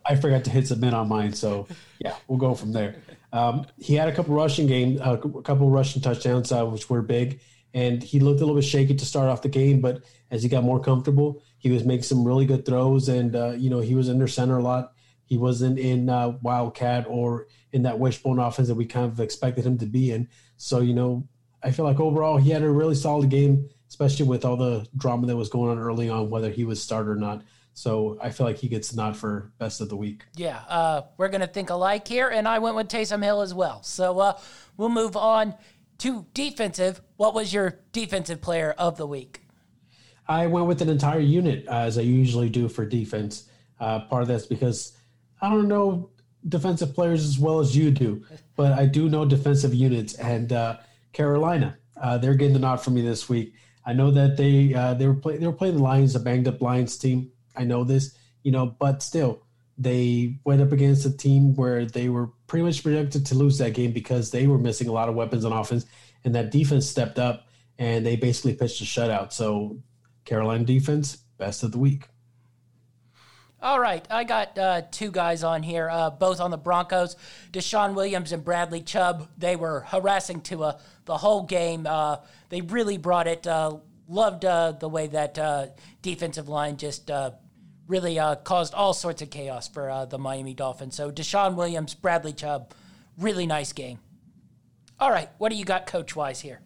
I 0.04 0.16
forgot 0.16 0.44
to 0.44 0.50
hit 0.50 0.66
submit 0.66 0.94
on 0.94 1.08
mine, 1.08 1.32
so 1.32 1.66
yeah, 1.98 2.14
we'll 2.26 2.38
go 2.38 2.54
from 2.54 2.72
there. 2.72 2.96
Um, 3.32 3.66
he 3.76 3.94
had 3.94 4.08
a 4.08 4.12
couple 4.12 4.34
rushing 4.34 4.66
game, 4.66 5.00
uh, 5.02 5.14
a 5.14 5.42
couple 5.42 5.68
rushing 5.70 6.00
touchdowns, 6.00 6.50
uh, 6.50 6.64
which 6.64 6.88
were 6.88 7.02
big, 7.02 7.40
and 7.74 8.02
he 8.02 8.20
looked 8.20 8.40
a 8.40 8.44
little 8.44 8.54
bit 8.54 8.64
shaky 8.64 8.94
to 8.94 9.04
start 9.04 9.28
off 9.28 9.42
the 9.42 9.48
game. 9.48 9.80
But 9.80 10.02
as 10.30 10.42
he 10.42 10.48
got 10.48 10.64
more 10.64 10.80
comfortable, 10.80 11.42
he 11.58 11.70
was 11.70 11.84
making 11.84 12.04
some 12.04 12.24
really 12.24 12.46
good 12.46 12.64
throws, 12.64 13.08
and 13.08 13.34
uh, 13.36 13.50
you 13.50 13.70
know 13.70 13.80
he 13.80 13.94
was 13.94 14.08
under 14.08 14.28
center 14.28 14.58
a 14.58 14.62
lot. 14.62 14.92
He 15.24 15.36
wasn't 15.36 15.78
in 15.78 16.08
uh, 16.08 16.38
Wildcat 16.42 17.06
or 17.08 17.48
in 17.72 17.82
that 17.82 17.98
wishbone 17.98 18.38
offense 18.38 18.68
that 18.68 18.74
we 18.74 18.86
kind 18.86 19.12
of 19.12 19.20
expected 19.20 19.66
him 19.66 19.76
to 19.78 19.86
be 19.86 20.10
in. 20.10 20.28
So 20.56 20.80
you 20.80 20.94
know, 20.94 21.28
I 21.62 21.70
feel 21.70 21.84
like 21.84 22.00
overall 22.00 22.38
he 22.38 22.50
had 22.50 22.62
a 22.62 22.70
really 22.70 22.94
solid 22.94 23.28
game, 23.28 23.68
especially 23.88 24.26
with 24.26 24.44
all 24.44 24.56
the 24.56 24.86
drama 24.96 25.26
that 25.26 25.36
was 25.36 25.48
going 25.48 25.70
on 25.70 25.78
early 25.78 26.08
on, 26.08 26.30
whether 26.30 26.50
he 26.50 26.64
was 26.64 26.82
start 26.82 27.08
or 27.08 27.16
not. 27.16 27.42
So 27.74 28.18
I 28.20 28.30
feel 28.30 28.44
like 28.44 28.58
he 28.58 28.68
gets 28.68 28.90
the 28.90 28.96
nod 28.96 29.16
for 29.16 29.52
best 29.58 29.80
of 29.80 29.88
the 29.88 29.96
week. 29.96 30.24
Yeah, 30.34 30.60
uh, 30.68 31.02
we're 31.16 31.28
going 31.28 31.42
to 31.42 31.46
think 31.46 31.70
alike 31.70 32.08
here, 32.08 32.28
and 32.28 32.48
I 32.48 32.58
went 32.58 32.74
with 32.74 32.88
Taysom 32.88 33.22
Hill 33.22 33.40
as 33.40 33.54
well. 33.54 33.82
So 33.84 34.18
uh, 34.18 34.38
we'll 34.76 34.88
move 34.88 35.16
on 35.16 35.54
to 35.98 36.26
defensive. 36.34 37.00
What 37.16 37.34
was 37.34 37.52
your 37.52 37.78
defensive 37.92 38.40
player 38.40 38.74
of 38.78 38.96
the 38.96 39.06
week? 39.06 39.42
I 40.26 40.46
went 40.46 40.66
with 40.66 40.82
an 40.82 40.88
entire 40.88 41.20
unit 41.20 41.66
uh, 41.68 41.82
as 41.82 41.98
I 41.98 42.02
usually 42.02 42.50
do 42.50 42.68
for 42.68 42.84
defense. 42.84 43.48
Uh, 43.80 44.00
part 44.00 44.22
of 44.22 44.28
that's 44.28 44.46
because 44.46 44.96
I 45.40 45.48
don't 45.48 45.68
know 45.68 46.10
defensive 46.48 46.94
players 46.94 47.24
as 47.24 47.38
well 47.38 47.60
as 47.60 47.76
you 47.76 47.90
do, 47.90 48.24
but 48.56 48.72
I 48.72 48.86
do 48.86 49.08
know 49.08 49.24
defensive 49.24 49.72
units. 49.72 50.14
And 50.14 50.52
uh, 50.52 50.78
Carolina, 51.12 51.78
uh, 51.96 52.18
they're 52.18 52.34
getting 52.34 52.54
the 52.54 52.60
nod 52.60 52.76
for 52.76 52.90
me 52.90 53.02
this 53.02 53.28
week. 53.28 53.54
I 53.84 53.92
know 53.92 54.10
that 54.10 54.36
they 54.36 54.74
uh, 54.74 54.94
they 54.94 55.06
were 55.06 55.14
play, 55.14 55.36
they 55.36 55.46
were 55.46 55.52
playing 55.52 55.76
the 55.76 55.82
Lions, 55.82 56.14
a 56.14 56.20
banged 56.20 56.48
up 56.48 56.60
Lions 56.60 56.96
team. 56.98 57.30
I 57.56 57.64
know 57.64 57.84
this, 57.84 58.16
you 58.42 58.52
know, 58.52 58.66
but 58.66 59.02
still, 59.02 59.42
they 59.76 60.38
went 60.44 60.60
up 60.60 60.72
against 60.72 61.06
a 61.06 61.16
team 61.16 61.54
where 61.54 61.86
they 61.86 62.08
were 62.08 62.30
pretty 62.46 62.64
much 62.64 62.82
projected 62.82 63.26
to 63.26 63.34
lose 63.34 63.58
that 63.58 63.74
game 63.74 63.92
because 63.92 64.30
they 64.30 64.46
were 64.46 64.58
missing 64.58 64.88
a 64.88 64.92
lot 64.92 65.08
of 65.08 65.14
weapons 65.14 65.44
on 65.44 65.52
offense, 65.52 65.86
and 66.24 66.34
that 66.34 66.50
defense 66.50 66.86
stepped 66.86 67.18
up 67.18 67.48
and 67.78 68.04
they 68.04 68.16
basically 68.16 68.54
pitched 68.54 68.80
a 68.80 68.84
shutout. 68.84 69.32
So 69.32 69.78
Carolina 70.24 70.64
defense, 70.64 71.16
best 71.38 71.62
of 71.62 71.72
the 71.72 71.78
week. 71.78 72.08
All 73.60 73.80
right, 73.80 74.06
I 74.08 74.22
got 74.22 74.56
uh, 74.56 74.82
two 74.92 75.10
guys 75.10 75.42
on 75.42 75.64
here, 75.64 75.90
uh, 75.90 76.10
both 76.10 76.40
on 76.40 76.52
the 76.52 76.56
Broncos. 76.56 77.16
DeShawn 77.50 77.94
Williams 77.94 78.30
and 78.30 78.44
Bradley 78.44 78.80
Chubb. 78.80 79.28
They 79.36 79.56
were 79.56 79.80
harassing 79.80 80.42
Tua 80.42 80.78
the 81.08 81.16
whole 81.16 81.42
game. 81.42 81.86
Uh, 81.88 82.18
they 82.50 82.60
really 82.60 82.98
brought 82.98 83.26
it. 83.26 83.46
Uh, 83.46 83.78
loved 84.06 84.44
uh, 84.44 84.72
the 84.72 84.88
way 84.88 85.08
that 85.08 85.36
uh, 85.38 85.66
defensive 86.00 86.48
line 86.48 86.76
just 86.76 87.10
uh, 87.10 87.32
really 87.88 88.20
caused 88.44 88.74
all 88.74 88.94
sorts 88.94 89.20
of 89.22 89.30
chaos 89.30 89.66
for 89.66 90.06
the 90.08 90.18
Miami 90.18 90.54
Dolphins. 90.54 90.94
So 90.94 91.10
DeShawn 91.10 91.56
Williams, 91.56 91.94
Bradley 91.94 92.32
Chubb, 92.32 92.72
really 93.18 93.46
nice 93.46 93.72
game. 93.72 93.98
All 95.00 95.10
right, 95.10 95.28
what 95.38 95.48
do 95.50 95.56
you 95.56 95.64
got 95.64 95.86
coach 95.86 96.14
wise 96.14 96.40
here? 96.40 96.60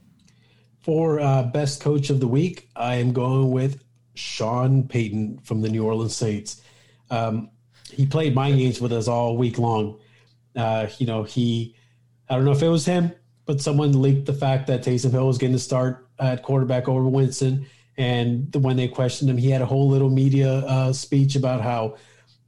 For 0.81 1.19
best 1.53 1.81
coach 1.81 2.11
of 2.11 2.21
the 2.21 2.29
week, 2.29 2.69
I 2.75 2.97
am 2.97 3.13
going 3.13 3.51
with 3.51 3.83
Sean 4.15 4.87
Payton 4.87 5.39
from 5.45 5.63
the 5.63 5.69
New 5.69 5.85
Orleans 5.85 6.17
Saints. 6.17 6.61
Um, 7.11 7.51
he 7.91 8.07
played 8.07 8.35
mind 8.35 8.59
games 8.59 8.81
with 8.81 8.93
us 8.93 9.07
all 9.07 9.37
week 9.37 9.59
long. 9.59 10.01
Uh, 10.57 10.89
you 10.99 11.07
know, 11.07 11.23
he, 11.23 11.77
I 12.29 12.35
don't 12.35 12.45
know 12.45 12.53
if 12.53 12.63
it 12.63 12.69
was 12.69 12.85
him, 12.85 13.13
but 13.45 13.61
someone 13.61 14.01
leaked 14.01 14.27
the 14.27 14.33
fact 14.33 14.67
that 14.69 14.83
Taysom 14.83 15.11
Hill 15.11 15.27
was 15.27 15.39
getting 15.39 15.57
to 15.57 15.61
start 15.61 16.07
at 16.19 16.43
quarterback 16.43 16.89
over 16.89 17.09
Winston. 17.09 17.67
And 17.99 18.55
when 18.55 18.77
they 18.77 18.89
questioned 18.89 19.29
him, 19.29 19.37
he 19.37 19.51
had 19.51 19.63
a 19.63 19.67
whole 19.67 19.89
little 19.89 20.11
media 20.11 20.51
uh, 20.51 20.93
speech 20.93 21.37
about 21.37 21.61
how 21.61 21.97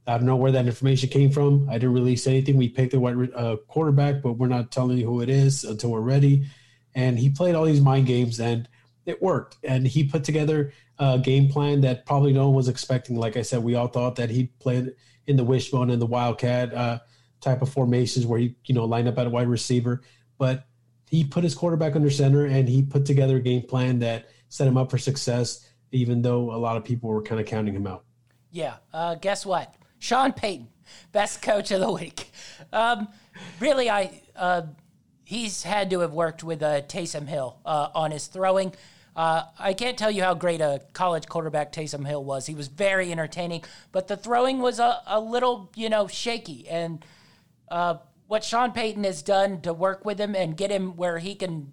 I 0.07 0.17
don't 0.17 0.25
know 0.25 0.35
where 0.35 0.51
that 0.51 0.67
information 0.67 1.09
came 1.09 1.31
from. 1.31 1.67
I 1.69 1.73
didn't 1.73 1.93
release 1.93 2.27
anything. 2.27 2.57
We 2.57 2.69
picked 2.69 2.91
the 2.91 2.99
white 2.99 3.15
uh, 3.35 3.57
quarterback, 3.67 4.21
but 4.21 4.33
we're 4.33 4.47
not 4.47 4.71
telling 4.71 4.97
you 4.97 5.05
who 5.05 5.21
it 5.21 5.29
is 5.29 5.63
until 5.63 5.91
we're 5.91 6.01
ready. 6.01 6.45
And 6.93 7.17
he 7.17 7.29
played 7.29 7.55
all 7.55 7.65
these 7.65 7.81
mind 7.81 8.05
games, 8.05 8.39
and 8.39 8.69
it 9.05 9.21
worked. 9.21 9.57
And 9.63 9.87
he 9.87 10.03
put 10.03 10.23
together 10.23 10.73
a 10.99 11.19
game 11.19 11.49
plan 11.49 11.81
that 11.81 12.05
probably 12.05 12.33
no 12.33 12.45
one 12.45 12.55
was 12.55 12.69
expecting. 12.69 13.15
Like 13.15 13.35
I 13.35 13.41
said, 13.41 13.63
we 13.63 13.75
all 13.75 13.87
thought 13.87 14.15
that 14.15 14.29
he'd 14.29 14.57
play 14.59 14.87
in 15.27 15.37
the 15.37 15.43
wishbone 15.43 15.89
and 15.89 16.01
the 16.01 16.05
wildcat 16.05 16.73
uh, 16.73 16.99
type 17.41 17.61
of 17.61 17.69
formations 17.69 18.25
where 18.25 18.39
he, 18.39 18.55
you 18.65 18.75
know, 18.75 18.85
line 18.85 19.07
up 19.07 19.17
at 19.17 19.27
a 19.27 19.29
wide 19.29 19.47
receiver. 19.47 20.01
But 20.37 20.65
he 21.09 21.23
put 21.23 21.43
his 21.43 21.55
quarterback 21.55 21.95
under 21.95 22.09
center, 22.09 22.45
and 22.45 22.67
he 22.67 22.81
put 22.81 23.05
together 23.05 23.37
a 23.37 23.41
game 23.41 23.61
plan 23.63 23.99
that 23.99 24.29
set 24.49 24.67
him 24.67 24.77
up 24.77 24.89
for 24.91 24.97
success. 24.97 25.69
Even 25.91 26.21
though 26.21 26.51
a 26.53 26.57
lot 26.57 26.75
of 26.75 26.83
people 26.83 27.09
were 27.09 27.21
kind 27.21 27.39
of 27.39 27.47
counting 27.47 27.73
him 27.73 27.87
out. 27.87 28.03
Yeah. 28.51 28.75
Uh, 28.91 29.15
guess 29.15 29.45
what? 29.45 29.73
Sean 29.99 30.33
Payton, 30.33 30.67
best 31.11 31.41
coach 31.41 31.71
of 31.71 31.79
the 31.79 31.91
week. 31.91 32.31
Um, 32.73 33.07
really, 33.59 33.89
I 33.89 34.21
uh, 34.35 34.63
he's 35.23 35.63
had 35.63 35.89
to 35.91 35.99
have 35.99 36.13
worked 36.13 36.43
with 36.43 36.61
uh, 36.61 36.81
Taysom 36.81 37.27
Hill 37.27 37.59
uh, 37.65 37.89
on 37.95 38.11
his 38.11 38.27
throwing. 38.27 38.73
Uh, 39.15 39.43
I 39.57 39.73
can't 39.73 39.97
tell 39.97 40.11
you 40.11 40.23
how 40.23 40.33
great 40.33 40.59
a 40.59 40.81
college 40.93 41.27
quarterback 41.27 41.71
Taysom 41.71 42.05
Hill 42.05 42.23
was. 42.23 42.45
He 42.45 42.55
was 42.55 42.67
very 42.67 43.11
entertaining, 43.11 43.63
but 43.91 44.07
the 44.07 44.17
throwing 44.17 44.59
was 44.59 44.79
a, 44.79 45.01
a 45.07 45.19
little, 45.19 45.71
you 45.75 45.89
know, 45.89 46.07
shaky. 46.07 46.67
And 46.67 47.05
uh, 47.69 47.97
what 48.35 48.43
Sean 48.43 48.73
Payton 48.73 49.05
has 49.05 49.21
done 49.21 49.61
to 49.61 49.71
work 49.71 50.03
with 50.03 50.19
him 50.19 50.35
and 50.35 50.57
get 50.57 50.69
him 50.69 50.97
where 50.97 51.19
he 51.19 51.35
can 51.35 51.71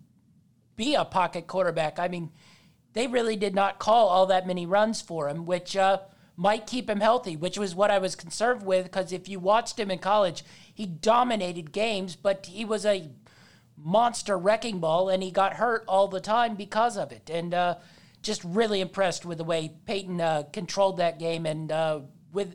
be 0.77 0.95
a 0.95 1.05
pocket 1.05 1.49
quarterback, 1.49 1.99
I 1.99 2.07
mean, 2.07 2.31
they 2.93 3.09
really 3.09 3.35
did 3.35 3.53
not 3.53 3.81
call 3.81 4.07
all 4.07 4.27
that 4.27 4.47
many 4.47 4.65
runs 4.65 5.01
for 5.01 5.29
him, 5.29 5.45
which 5.45 5.77
uh, 5.77 5.99
might 6.37 6.69
keep 6.69 6.89
him 6.89 7.01
healthy, 7.01 7.35
which 7.35 7.59
was 7.59 7.75
what 7.75 7.91
I 7.91 7.99
was 7.99 8.15
concerned 8.15 8.63
with. 8.63 8.85
Because 8.85 9.13
if 9.13 9.29
you 9.29 9.41
watched 9.41 9.81
him 9.81 9.91
in 9.91 9.99
college, 9.99 10.45
he 10.73 10.87
dominated 10.87 11.73
games, 11.73 12.15
but 12.15 12.47
he 12.47 12.65
was 12.65 12.87
a 12.87 13.11
monster 13.77 14.39
wrecking 14.39 14.79
ball, 14.79 15.09
and 15.09 15.21
he 15.21 15.33
got 15.33 15.55
hurt 15.55 15.83
all 15.89 16.07
the 16.07 16.21
time 16.21 16.55
because 16.55 16.97
of 16.97 17.11
it. 17.11 17.29
And 17.29 17.53
uh, 17.55 17.79
just 18.23 18.45
really 18.45 18.81
impressed 18.81 19.25
with 19.25 19.39
the 19.39 19.45
way 19.45 19.73
Payton 19.85 20.21
uh, 20.21 20.45
controlled 20.53 20.99
that 20.99 21.19
game 21.19 21.45
and 21.45 21.73
uh, 21.73 22.01
with 22.33 22.55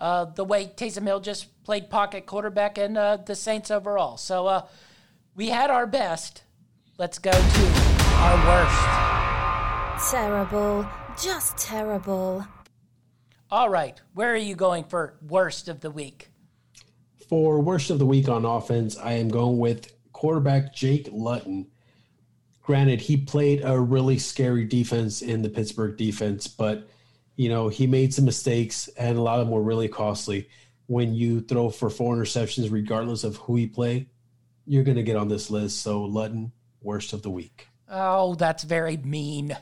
uh, 0.00 0.24
the 0.24 0.44
way 0.44 0.66
Taysom 0.66 1.04
Hill 1.06 1.20
just 1.20 1.62
played 1.62 1.90
pocket 1.90 2.26
quarterback 2.26 2.78
and 2.78 2.96
uh, 2.96 3.18
the 3.18 3.36
Saints 3.36 3.70
overall. 3.70 4.16
So 4.16 4.46
uh, 4.46 4.66
we 5.34 5.50
had 5.50 5.70
our 5.70 5.86
best. 5.86 6.42
Let's 6.98 7.18
go 7.18 7.30
to 7.30 7.38
our 8.16 8.36
worst. 8.48 10.10
Terrible. 10.10 10.86
Just 11.22 11.58
terrible. 11.58 12.46
All 13.50 13.68
right, 13.68 14.00
where 14.14 14.32
are 14.32 14.36
you 14.36 14.54
going 14.54 14.84
for 14.84 15.18
worst 15.26 15.68
of 15.68 15.80
the 15.80 15.90
week? 15.90 16.30
For 17.28 17.60
worst 17.60 17.90
of 17.90 17.98
the 17.98 18.06
week 18.06 18.28
on 18.28 18.44
offense, 18.44 18.96
I 18.96 19.14
am 19.14 19.28
going 19.28 19.58
with 19.58 19.92
quarterback 20.12 20.72
Jake 20.74 21.08
Luton. 21.12 21.66
Granted, 22.62 23.00
he 23.00 23.16
played 23.16 23.62
a 23.64 23.78
really 23.78 24.18
scary 24.18 24.64
defense 24.64 25.20
in 25.20 25.42
the 25.42 25.48
Pittsburgh 25.48 25.96
defense, 25.96 26.46
but 26.46 26.88
you 27.40 27.48
know 27.48 27.70
he 27.70 27.86
made 27.86 28.12
some 28.12 28.26
mistakes, 28.26 28.88
and 28.98 29.16
a 29.16 29.22
lot 29.22 29.40
of 29.40 29.46
them 29.46 29.54
were 29.54 29.62
really 29.62 29.88
costly. 29.88 30.46
When 30.88 31.14
you 31.14 31.40
throw 31.40 31.70
for 31.70 31.88
four 31.88 32.14
interceptions, 32.14 32.70
regardless 32.70 33.24
of 33.24 33.36
who 33.36 33.56
you 33.56 33.70
play, 33.70 34.08
you're 34.66 34.84
going 34.84 34.98
to 34.98 35.02
get 35.02 35.16
on 35.16 35.28
this 35.28 35.48
list. 35.50 35.80
So 35.80 36.04
Luton, 36.04 36.52
worst 36.82 37.14
of 37.14 37.22
the 37.22 37.30
week. 37.30 37.68
Oh, 37.88 38.34
that's 38.34 38.62
very 38.64 38.98
mean. 38.98 39.56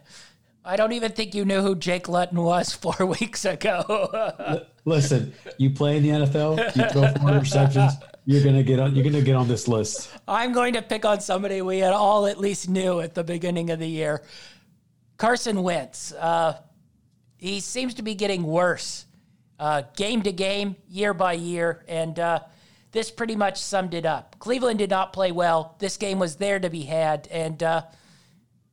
I 0.65 0.75
don't 0.75 0.91
even 0.91 1.13
think 1.13 1.37
you 1.37 1.45
knew 1.45 1.61
who 1.61 1.77
Jake 1.77 2.09
Luton 2.09 2.43
was 2.43 2.73
four 2.85 3.07
weeks 3.07 3.45
ago. 3.45 4.65
Listen, 4.85 5.33
you 5.59 5.71
play 5.71 5.99
in 5.99 6.03
the 6.03 6.09
NFL, 6.09 6.75
you 6.75 6.83
throw 6.89 7.03
four 7.03 7.31
interceptions, 7.31 7.93
you're 8.25 8.43
gonna 8.43 8.65
get 8.65 8.81
on. 8.81 8.97
You're 8.97 9.05
gonna 9.05 9.23
get 9.23 9.37
on 9.37 9.47
this 9.47 9.69
list. 9.69 10.11
I'm 10.27 10.53
going 10.53 10.73
to 10.73 10.83
pick 10.83 11.05
on 11.05 11.21
somebody 11.21 11.63
we 11.63 11.79
had 11.79 11.93
all 11.93 12.27
at 12.27 12.39
least 12.39 12.69
knew 12.69 12.99
at 12.99 13.15
the 13.15 13.23
beginning 13.23 13.71
of 13.71 13.79
the 13.79 13.89
year. 13.89 14.25
Carson 15.17 15.63
Wentz. 15.63 16.11
Uh, 16.13 16.55
he 17.39 17.61
seems 17.61 17.95
to 17.95 18.03
be 18.03 18.15
getting 18.15 18.43
worse 18.43 19.07
uh, 19.59 19.83
game 19.97 20.23
to 20.23 20.33
game, 20.33 20.77
year 20.89 21.15
by 21.15 21.33
year, 21.33 21.85
and 21.89 22.19
uh, 22.19 22.41
this 22.93 23.11
pretty 23.11 23.37
much 23.37 23.61
summed 23.61 23.95
it 23.95 24.05
up. 24.05 24.37
Cleveland 24.39 24.79
did 24.79 24.91
not 24.91 25.13
play 25.13 25.33
well. 25.33 25.77
This 25.79 25.97
game 25.97 26.19
was 26.19 26.37
there 26.37 26.59
to 26.59 26.69
be 26.69 26.83
had, 26.83 27.29
and 27.31 27.63
uh, 27.63 27.83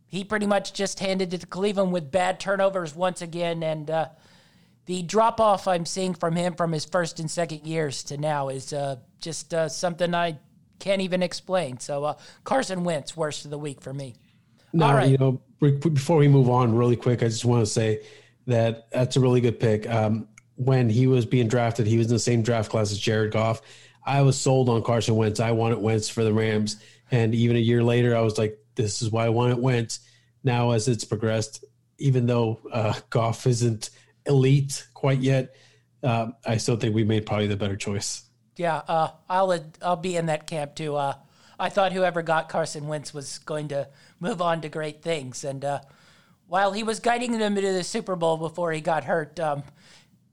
he 0.07 0.23
pretty 0.23 0.47
much 0.47 0.73
just 0.73 0.99
handed 0.99 1.33
it 1.33 1.41
to 1.41 1.47
Cleveland 1.47 1.91
with 1.91 2.11
bad 2.11 2.39
turnovers 2.39 2.95
once 2.95 3.21
again, 3.21 3.63
and 3.63 3.89
uh, 3.89 4.09
the 4.85 5.01
drop 5.01 5.39
off 5.39 5.67
I'm 5.67 5.85
seeing 5.85 6.13
from 6.13 6.35
him 6.35 6.55
from 6.55 6.71
his 6.71 6.85
first 6.85 7.19
and 7.19 7.29
second 7.29 7.65
years 7.65 8.03
to 8.05 8.17
now 8.17 8.49
is 8.49 8.73
uh, 8.73 8.97
just 9.19 9.53
uh, 9.53 9.67
something 9.69 10.13
I 10.13 10.37
can't 10.79 11.01
even 11.01 11.23
explain. 11.23 11.79
So 11.79 12.03
uh, 12.03 12.13
Carson 12.43 12.83
Wentz, 12.83 13.17
worst 13.17 13.45
of 13.45 13.51
the 13.51 13.57
week 13.57 13.81
for 13.81 13.93
me. 13.93 14.15
No, 14.73 14.93
right. 14.93 15.09
you 15.09 15.17
know, 15.17 15.41
before 15.59 16.17
we 16.17 16.27
move 16.27 16.49
on, 16.49 16.75
really 16.75 16.97
quick, 16.97 17.23
I 17.23 17.27
just 17.27 17.45
want 17.45 17.65
to 17.65 17.71
say 17.71 18.01
that 18.47 18.89
that's 18.91 19.15
a 19.15 19.19
really 19.19 19.41
good 19.41 19.59
pick. 19.59 19.89
Um, 19.89 20.27
when 20.55 20.89
he 20.89 21.07
was 21.07 21.26
being 21.26 21.47
drafted, 21.47 21.88
he 21.88 21.97
was 21.97 22.07
in 22.07 22.13
the 22.13 22.19
same 22.19 22.41
draft 22.41 22.72
class 22.72 22.91
as 22.91 22.99
Jared 22.99 23.31
Goff. 23.31 23.61
I 24.05 24.22
was 24.22 24.39
sold 24.39 24.69
on 24.69 24.84
Carson 24.84 25.15
Wentz. 25.15 25.39
I 25.39 25.51
wanted 25.51 25.80
Wentz 25.80 26.07
for 26.09 26.23
the 26.23 26.34
Rams, 26.34 26.77
and 27.11 27.34
even 27.34 27.55
a 27.55 27.59
year 27.59 27.84
later, 27.84 28.15
I 28.15 28.22
was 28.22 28.38
like, 28.38 28.57
"This 28.76 29.01
is 29.01 29.09
why 29.09 29.26
I 29.26 29.30
wanted 29.30 29.57
Wentz." 29.57 29.99
Now, 30.43 30.72
as 30.72 30.88
it's 30.88 31.03
progressed, 31.03 31.65
even 31.97 32.27
though 32.27 32.59
uh, 32.72 32.93
Goff 33.09 33.47
isn't 33.47 33.89
elite 34.26 34.88
quite 34.93 35.19
yet, 35.19 35.55
uh, 36.03 36.27
I 36.45 36.57
still 36.57 36.77
think 36.77 36.93
we 36.93 37.03
made 37.03 37.26
probably 37.26 37.47
the 37.47 37.57
better 37.57 37.76
choice. 37.76 38.23
Yeah, 38.55 38.81
uh, 38.88 39.09
I'll 39.30 39.59
I'll 39.81 39.95
be 39.95 40.15
in 40.15 40.27
that 40.27 40.47
camp 40.47 40.76
too. 40.76 40.95
Uh, 40.95 41.15
I 41.59 41.69
thought 41.69 41.93
whoever 41.93 42.22
got 42.22 42.49
Carson 42.49 42.88
Wentz 42.88 43.13
was 43.13 43.39
going 43.39 43.69
to 43.69 43.89
move 44.19 44.41
on 44.41 44.61
to 44.61 44.69
great 44.69 45.01
things, 45.01 45.43
and 45.43 45.65
uh, 45.65 45.80
while 46.47 46.72
he 46.72 46.84
was 46.84 46.99
guiding 46.99 47.38
them 47.38 47.57
into 47.57 47.72
the 47.72 47.84
Super 47.84 48.15
Bowl 48.15 48.38
before 48.38 48.72
he 48.72 48.81
got 48.81 49.03
hurt, 49.03 49.39
um, 49.39 49.63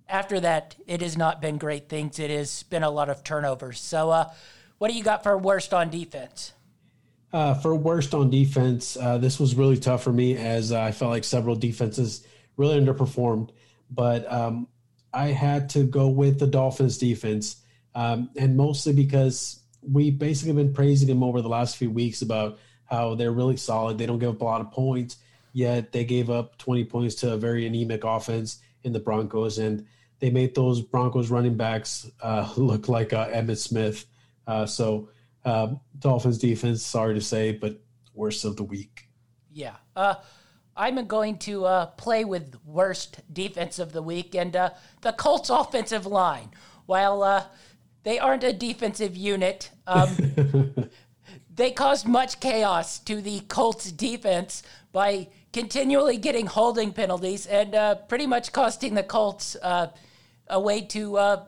after 0.08 0.40
that 0.40 0.76
it 0.86 1.00
has 1.00 1.16
not 1.16 1.40
been 1.40 1.58
great 1.58 1.88
things. 1.88 2.18
It 2.18 2.30
has 2.30 2.62
been 2.64 2.82
a 2.82 2.90
lot 2.90 3.08
of 3.08 3.24
turnovers. 3.24 3.80
So, 3.80 4.10
uh, 4.10 4.30
what 4.78 4.90
do 4.90 4.96
you 4.96 5.04
got 5.04 5.22
for 5.22 5.38
worst 5.38 5.72
on 5.72 5.90
defense? 5.90 6.52
Uh, 7.32 7.54
for 7.54 7.74
worst 7.74 8.12
on 8.12 8.28
defense, 8.28 8.96
uh, 9.00 9.16
this 9.16 9.40
was 9.40 9.54
really 9.54 9.78
tough 9.78 10.02
for 10.02 10.12
me 10.12 10.36
as 10.36 10.70
I 10.72 10.90
felt 10.90 11.10
like 11.10 11.24
several 11.24 11.54
defenses 11.54 12.26
really 12.56 12.78
underperformed. 12.78 13.50
But 13.90 14.30
um, 14.30 14.68
I 15.14 15.28
had 15.28 15.70
to 15.70 15.84
go 15.84 16.08
with 16.08 16.38
the 16.38 16.46
Dolphins 16.46 16.98
defense 16.98 17.62
um, 17.94 18.30
and 18.36 18.56
mostly 18.56 18.92
because 18.92 19.60
we've 19.82 20.18
basically 20.18 20.54
been 20.54 20.72
praising 20.72 21.08
them 21.08 21.22
over 21.22 21.42
the 21.42 21.48
last 21.48 21.76
few 21.76 21.90
weeks 21.90 22.22
about 22.22 22.58
how 22.84 23.14
they're 23.14 23.32
really 23.32 23.56
solid. 23.56 23.98
They 23.98 24.06
don't 24.06 24.18
give 24.18 24.30
up 24.30 24.40
a 24.40 24.44
lot 24.44 24.60
of 24.60 24.70
points, 24.70 25.16
yet 25.52 25.92
they 25.92 26.04
gave 26.04 26.30
up 26.30 26.56
20 26.58 26.84
points 26.84 27.14
to 27.16 27.32
a 27.32 27.36
very 27.36 27.66
anemic 27.66 28.04
offense 28.04 28.60
in 28.84 28.92
the 28.92 29.00
Broncos, 29.00 29.58
and 29.58 29.86
they 30.18 30.30
made 30.30 30.54
those 30.54 30.80
Broncos 30.80 31.30
running 31.30 31.56
backs 31.56 32.10
uh, 32.22 32.52
look 32.56 32.88
like 32.88 33.12
uh, 33.12 33.28
Emmitt 33.28 33.58
Smith. 33.58 34.06
Uh, 34.46 34.66
so 34.66 35.08
um, 35.44 35.80
Dolphins 35.98 36.38
defense, 36.38 36.82
sorry 36.82 37.14
to 37.14 37.20
say, 37.20 37.52
but 37.52 37.80
worst 38.14 38.44
of 38.44 38.56
the 38.56 38.64
week. 38.64 39.08
Yeah. 39.52 39.76
Uh, 39.94 40.16
I'm 40.76 41.06
going 41.06 41.38
to 41.40 41.66
uh, 41.66 41.86
play 41.86 42.24
with 42.24 42.56
worst 42.64 43.20
defense 43.32 43.78
of 43.78 43.92
the 43.92 44.02
week 44.02 44.34
and 44.34 44.56
uh, 44.56 44.70
the 45.02 45.12
Colts 45.12 45.50
offensive 45.50 46.06
line. 46.06 46.50
While 46.86 47.22
they 48.02 48.18
aren't 48.18 48.44
a 48.44 48.52
defensive 48.52 49.16
unit. 49.16 49.70
Um, 49.86 50.90
they 51.54 51.70
caused 51.70 52.06
much 52.06 52.40
chaos 52.40 52.98
to 53.00 53.20
the 53.20 53.40
Colts 53.40 53.92
defense 53.92 54.62
by 54.92 55.28
continually 55.52 56.16
getting 56.16 56.46
holding 56.46 56.92
penalties 56.92 57.46
and 57.46 57.74
uh, 57.74 57.94
pretty 57.94 58.26
much 58.26 58.52
costing 58.52 58.94
the 58.94 59.02
Colts 59.02 59.56
uh, 59.62 59.88
a 60.48 60.60
way 60.60 60.80
to 60.80 61.16
uh, 61.16 61.44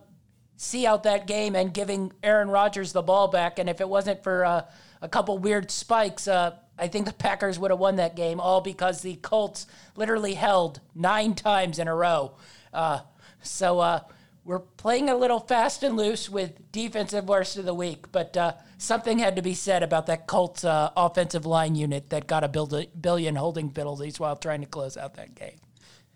see 0.56 0.86
out 0.86 1.04
that 1.04 1.26
game 1.26 1.56
and 1.56 1.72
giving 1.72 2.12
Aaron 2.22 2.48
Rodgers 2.48 2.92
the 2.92 3.02
ball 3.02 3.28
back. 3.28 3.58
And 3.58 3.68
if 3.68 3.80
it 3.80 3.88
wasn't 3.88 4.22
for 4.22 4.44
uh, 4.44 4.62
a 5.00 5.08
couple 5.08 5.38
weird 5.38 5.70
spikes, 5.70 6.28
uh, 6.28 6.56
I 6.78 6.88
think 6.88 7.06
the 7.06 7.12
Packers 7.12 7.58
would 7.58 7.70
have 7.70 7.80
won 7.80 7.96
that 7.96 8.16
game, 8.16 8.40
all 8.40 8.60
because 8.60 9.00
the 9.00 9.16
Colts 9.16 9.66
literally 9.96 10.34
held 10.34 10.80
nine 10.94 11.34
times 11.34 11.78
in 11.78 11.88
a 11.88 11.94
row. 11.94 12.32
Uh, 12.72 13.00
so 13.42 14.02
we're 14.44 14.58
playing 14.58 15.08
a 15.08 15.16
little 15.16 15.40
fast 15.40 15.82
and 15.82 15.96
loose 15.96 16.28
with 16.28 16.72
defensive 16.72 17.28
worst 17.28 17.56
of 17.56 17.64
the 17.64 17.74
week, 17.74 18.10
but 18.10 18.36
something 18.84 19.18
had 19.18 19.36
to 19.36 19.42
be 19.42 19.54
said 19.54 19.82
about 19.82 20.06
that 20.06 20.26
Colts 20.26 20.64
uh, 20.64 20.90
offensive 20.96 21.46
line 21.46 21.74
unit 21.74 22.10
that 22.10 22.26
got 22.26 22.44
a 22.44 22.48
billion 22.48 23.36
holding 23.36 23.70
penalties 23.70 24.20
while 24.20 24.36
trying 24.36 24.60
to 24.60 24.66
close 24.66 24.96
out 24.96 25.14
that 25.14 25.34
game 25.34 25.58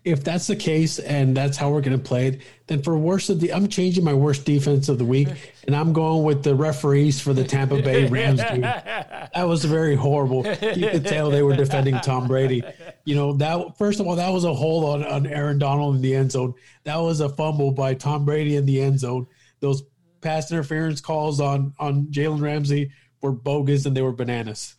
if 0.05 0.23
that's 0.23 0.47
the 0.47 0.55
case 0.55 0.97
and 0.99 1.35
that's 1.35 1.57
how 1.57 1.69
we're 1.69 1.81
going 1.81 1.97
to 1.97 2.03
play 2.03 2.27
it, 2.27 2.41
then 2.67 2.81
for 2.81 2.97
worst 2.97 3.29
of 3.29 3.39
the, 3.39 3.51
I'm 3.51 3.67
changing 3.67 4.03
my 4.03 4.13
worst 4.13 4.45
defense 4.45 4.87
of 4.87 4.97
the 4.97 5.05
week, 5.05 5.27
and 5.67 5.75
I'm 5.75 5.91
going 5.91 6.23
with 6.23 6.43
the 6.43 6.55
referees 6.55 7.19
for 7.19 7.33
the 7.33 7.43
Tampa 7.43 7.81
Bay 7.81 8.07
Rams 8.07 8.41
game. 8.41 8.61
That 8.61 9.47
was 9.47 9.65
very 9.65 9.95
horrible. 9.95 10.45
You 10.47 10.89
could 10.89 11.05
tell 11.05 11.29
they 11.29 11.43
were 11.43 11.55
defending 11.55 11.99
Tom 11.99 12.27
Brady. 12.27 12.63
You 13.05 13.15
know 13.15 13.33
that 13.33 13.77
first 13.77 13.99
of 13.99 14.07
all, 14.07 14.15
that 14.15 14.29
was 14.29 14.45
a 14.45 14.53
hold 14.53 14.85
on 14.85 15.05
on 15.05 15.27
Aaron 15.27 15.59
Donald 15.59 15.95
in 15.95 16.01
the 16.01 16.15
end 16.15 16.31
zone. 16.31 16.53
That 16.85 16.97
was 16.97 17.19
a 17.19 17.29
fumble 17.29 17.71
by 17.71 17.93
Tom 17.93 18.25
Brady 18.25 18.55
in 18.55 18.65
the 18.65 18.81
end 18.81 18.99
zone. 18.99 19.27
Those 19.59 19.83
pass 20.21 20.51
interference 20.51 21.01
calls 21.01 21.39
on 21.39 21.73
on 21.79 22.07
Jalen 22.07 22.41
Ramsey 22.41 22.91
were 23.21 23.31
bogus 23.31 23.85
and 23.85 23.95
they 23.95 24.01
were 24.01 24.11
bananas. 24.11 24.75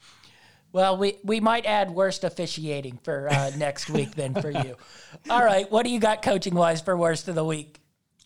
Well, 0.73 0.97
we, 0.97 1.19
we 1.25 1.41
might 1.41 1.67
add 1.67 1.91
worst 1.91 2.23
officiating 2.23 3.01
for 3.03 3.29
uh, 3.29 3.51
next 3.57 3.91
week 3.91 4.15
then 4.15 4.35
for 4.35 4.51
you. 4.51 4.77
All 5.31 5.45
right. 5.45 5.71
What 5.71 5.85
do 5.85 5.91
you 5.91 5.99
got 5.99 6.23
coaching 6.23 6.55
wise 6.55 6.81
for 6.81 6.97
worst 6.97 7.27
of 7.27 7.35
the 7.35 7.45
week? 7.45 7.81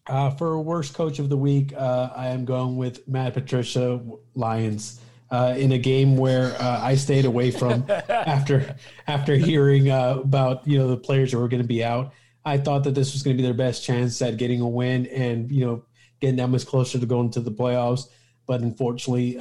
Uh, 0.07 0.31
for 0.31 0.61
worst 0.61 0.93
coach 0.93 1.19
of 1.19 1.31
the 1.31 1.37
week, 1.37 1.73
uh, 1.75 2.11
I 2.15 2.29
am 2.29 2.45
going 2.45 2.77
with 2.77 3.09
Matt 3.09 3.35
Patricia 3.35 4.01
Lions. 4.35 5.01
Uh, 5.31 5.55
in 5.57 5.73
a 5.73 5.79
game 5.79 6.17
where 6.17 6.55
uh, 6.63 6.81
I 6.81 6.95
stayed 6.95 7.25
away 7.25 7.51
from 7.51 7.87
after 8.09 8.77
after 9.09 9.35
hearing 9.35 9.91
uh, 9.91 10.19
about 10.23 10.69
you 10.69 10.79
know 10.79 10.87
the 10.87 10.99
players 10.99 11.33
who 11.33 11.39
were 11.39 11.49
going 11.49 11.63
to 11.63 11.67
be 11.67 11.83
out, 11.83 12.13
I 12.45 12.59
thought 12.59 12.85
that 12.85 12.95
this 12.95 13.15
was 13.15 13.23
going 13.23 13.37
to 13.37 13.43
be 13.43 13.45
their 13.45 13.55
best 13.55 13.83
chance 13.83 14.21
at 14.23 14.37
getting 14.37 14.61
a 14.61 14.69
win 14.69 15.07
and 15.07 15.51
you 15.51 15.65
know 15.65 15.85
getting 16.25 16.37
that 16.37 16.49
much 16.49 16.67
closer 16.67 16.99
to 16.99 17.07
going 17.07 17.31
to 17.31 17.41
the 17.41 17.53
playoffs. 17.53 18.09
But 18.47 18.63
unfortunately, 18.63 19.39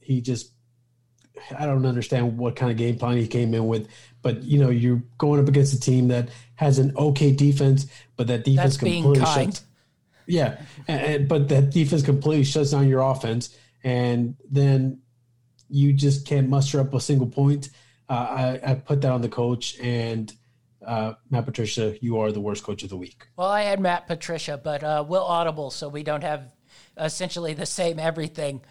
he 0.00 0.20
just 0.20 0.52
I 1.58 1.66
don't 1.66 1.86
understand 1.86 2.38
what 2.38 2.56
kind 2.56 2.70
of 2.70 2.78
game 2.78 2.98
plan 2.98 3.16
he 3.16 3.26
came 3.26 3.54
in 3.54 3.66
with, 3.66 3.88
but 4.20 4.42
you 4.42 4.58
know, 4.58 4.70
you're 4.70 5.02
going 5.18 5.40
up 5.40 5.48
against 5.48 5.74
a 5.74 5.80
team 5.80 6.08
that 6.08 6.28
has 6.54 6.78
an 6.78 6.96
okay 6.96 7.32
defense, 7.32 7.86
but 8.16 8.26
that 8.28 8.44
defense 8.44 8.76
That's 8.76 8.76
completely 8.76 9.24
shuts. 9.24 9.64
Yeah, 10.26 10.60
and, 10.86 11.00
and, 11.00 11.28
but 11.28 11.48
that 11.48 11.70
defense 11.70 12.02
completely 12.02 12.44
shuts 12.44 12.70
down 12.70 12.88
your 12.88 13.00
offense, 13.00 13.56
and 13.82 14.36
then 14.48 15.00
you 15.68 15.92
just 15.92 16.26
can't 16.26 16.48
muster 16.48 16.80
up 16.80 16.94
a 16.94 17.00
single 17.00 17.26
point. 17.26 17.70
Uh, 18.08 18.58
I, 18.62 18.70
I 18.70 18.74
put 18.74 19.00
that 19.00 19.10
on 19.10 19.22
the 19.22 19.28
coach, 19.28 19.78
and 19.80 20.32
uh, 20.86 21.14
Matt 21.30 21.46
Patricia, 21.46 21.96
you 22.00 22.18
are 22.18 22.32
the 22.32 22.40
worst 22.40 22.64
coach 22.64 22.82
of 22.82 22.88
the 22.90 22.96
week. 22.96 23.26
Well, 23.36 23.48
I 23.48 23.62
had 23.62 23.80
Matt 23.80 24.06
Patricia, 24.06 24.60
but 24.62 24.82
uh, 24.82 25.04
Will 25.06 25.24
Audible, 25.24 25.70
so 25.70 25.88
we 25.88 26.02
don't 26.02 26.22
have 26.22 26.52
essentially 26.96 27.54
the 27.54 27.66
same 27.66 27.98
everything. 27.98 28.62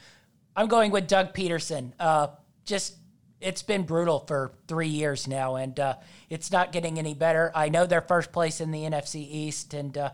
I'm 0.56 0.68
going 0.68 0.92
with 0.92 1.08
Doug 1.08 1.34
Pederson. 1.34 1.94
Uh, 2.00 2.28
just 2.66 2.96
it's 3.40 3.64
been 3.64 3.84
brutal 3.84 4.20
for 4.20 4.52
three 4.68 4.88
years 4.88 5.28
now, 5.28 5.56
and 5.56 5.80
uh, 5.80 5.96
it's 6.30 6.52
not 6.52 6.72
getting 6.72 7.00
any 7.00 7.14
better. 7.14 7.52
I 7.56 7.70
know 7.70 7.86
they're 7.86 8.02
first 8.02 8.32
place 8.32 8.62
in 8.62 8.72
the 8.72 8.84
NFC 8.84 9.16
East, 9.16 9.74
and 9.74 9.98
uh, 9.98 10.12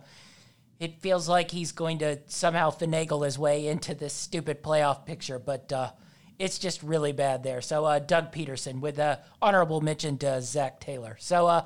it 0.79 1.01
feels 1.01 1.27
like 1.27 1.51
he's 1.51 1.71
going 1.71 1.99
to 1.99 2.19
somehow 2.27 2.69
finagle 2.69 3.25
his 3.25 3.37
way 3.37 3.67
into 3.67 3.93
this 3.93 4.13
stupid 4.13 4.63
playoff 4.63 5.05
picture, 5.05 5.39
but 5.39 5.71
uh, 5.73 5.91
it's 6.39 6.59
just 6.59 6.83
really 6.83 7.11
bad 7.11 7.43
there. 7.43 7.61
So, 7.61 7.85
uh, 7.85 7.99
Doug 7.99 8.31
Pederson 8.31 8.79
with 8.79 8.99
uh, 8.99 9.17
honorable 9.41 9.81
mention 9.81 10.17
to 10.19 10.41
Zac 10.41 10.79
Taylor. 10.79 11.17
So, 11.19 11.47
uh, 11.47 11.65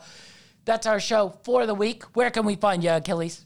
that's 0.66 0.86
our 0.86 1.00
show 1.00 1.38
for 1.44 1.66
the 1.66 1.74
week. 1.74 2.04
Where 2.16 2.30
can 2.30 2.46
we 2.46 2.56
find 2.56 2.84
you, 2.84 2.92
Achilles? 2.92 3.46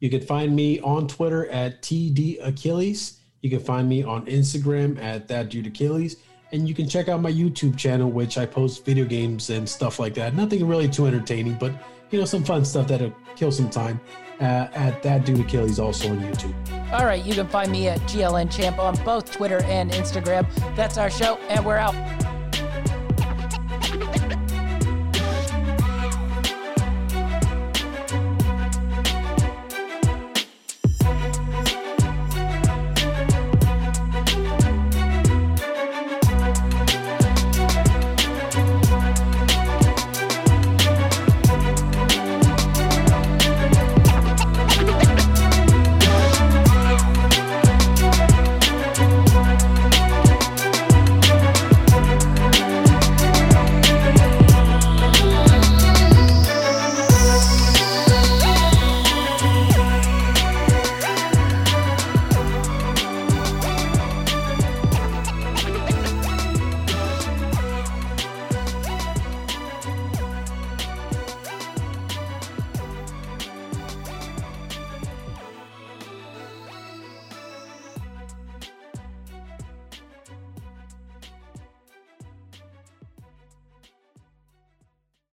You 0.00 0.10
can 0.10 0.20
find 0.20 0.54
me 0.54 0.80
on 0.80 1.06
Twitter 1.08 1.46
at 1.50 1.82
TD 1.82 2.38
Achilles. 2.46 3.20
You 3.42 3.50
can 3.50 3.60
find 3.60 3.88
me 3.88 4.02
on 4.02 4.24
Instagram 4.26 5.00
at 5.02 5.28
That 5.28 5.50
Dude 5.50 5.66
Achilles 5.66 6.16
and 6.54 6.68
you 6.68 6.74
can 6.74 6.88
check 6.88 7.08
out 7.08 7.20
my 7.20 7.32
YouTube 7.32 7.76
channel, 7.76 8.08
which 8.08 8.38
I 8.38 8.46
post 8.46 8.84
video 8.84 9.04
games 9.04 9.50
and 9.50 9.68
stuff 9.68 9.98
like 9.98 10.14
that. 10.14 10.36
Nothing 10.36 10.66
really 10.66 10.88
too 10.88 11.06
entertaining, 11.06 11.54
but 11.54 11.72
you 12.10 12.18
know, 12.20 12.24
some 12.24 12.44
fun 12.44 12.64
stuff 12.64 12.86
that'll 12.86 13.12
kill 13.34 13.50
some 13.50 13.68
time. 13.68 14.00
Uh, 14.40 14.68
at 14.74 15.02
that 15.02 15.24
dude 15.24 15.40
Achilles 15.40 15.78
also 15.78 16.10
on 16.10 16.18
YouTube. 16.20 16.83
All 16.94 17.06
right, 17.06 17.24
you 17.24 17.34
can 17.34 17.48
find 17.48 17.72
me 17.72 17.88
at 17.88 17.98
GLN 18.02 18.56
Champ 18.56 18.78
on 18.78 18.94
both 19.04 19.32
Twitter 19.32 19.60
and 19.64 19.90
Instagram. 19.90 20.46
That's 20.76 20.96
our 20.96 21.10
show, 21.10 21.38
and 21.48 21.66
we're 21.66 21.76
out. 21.76 21.92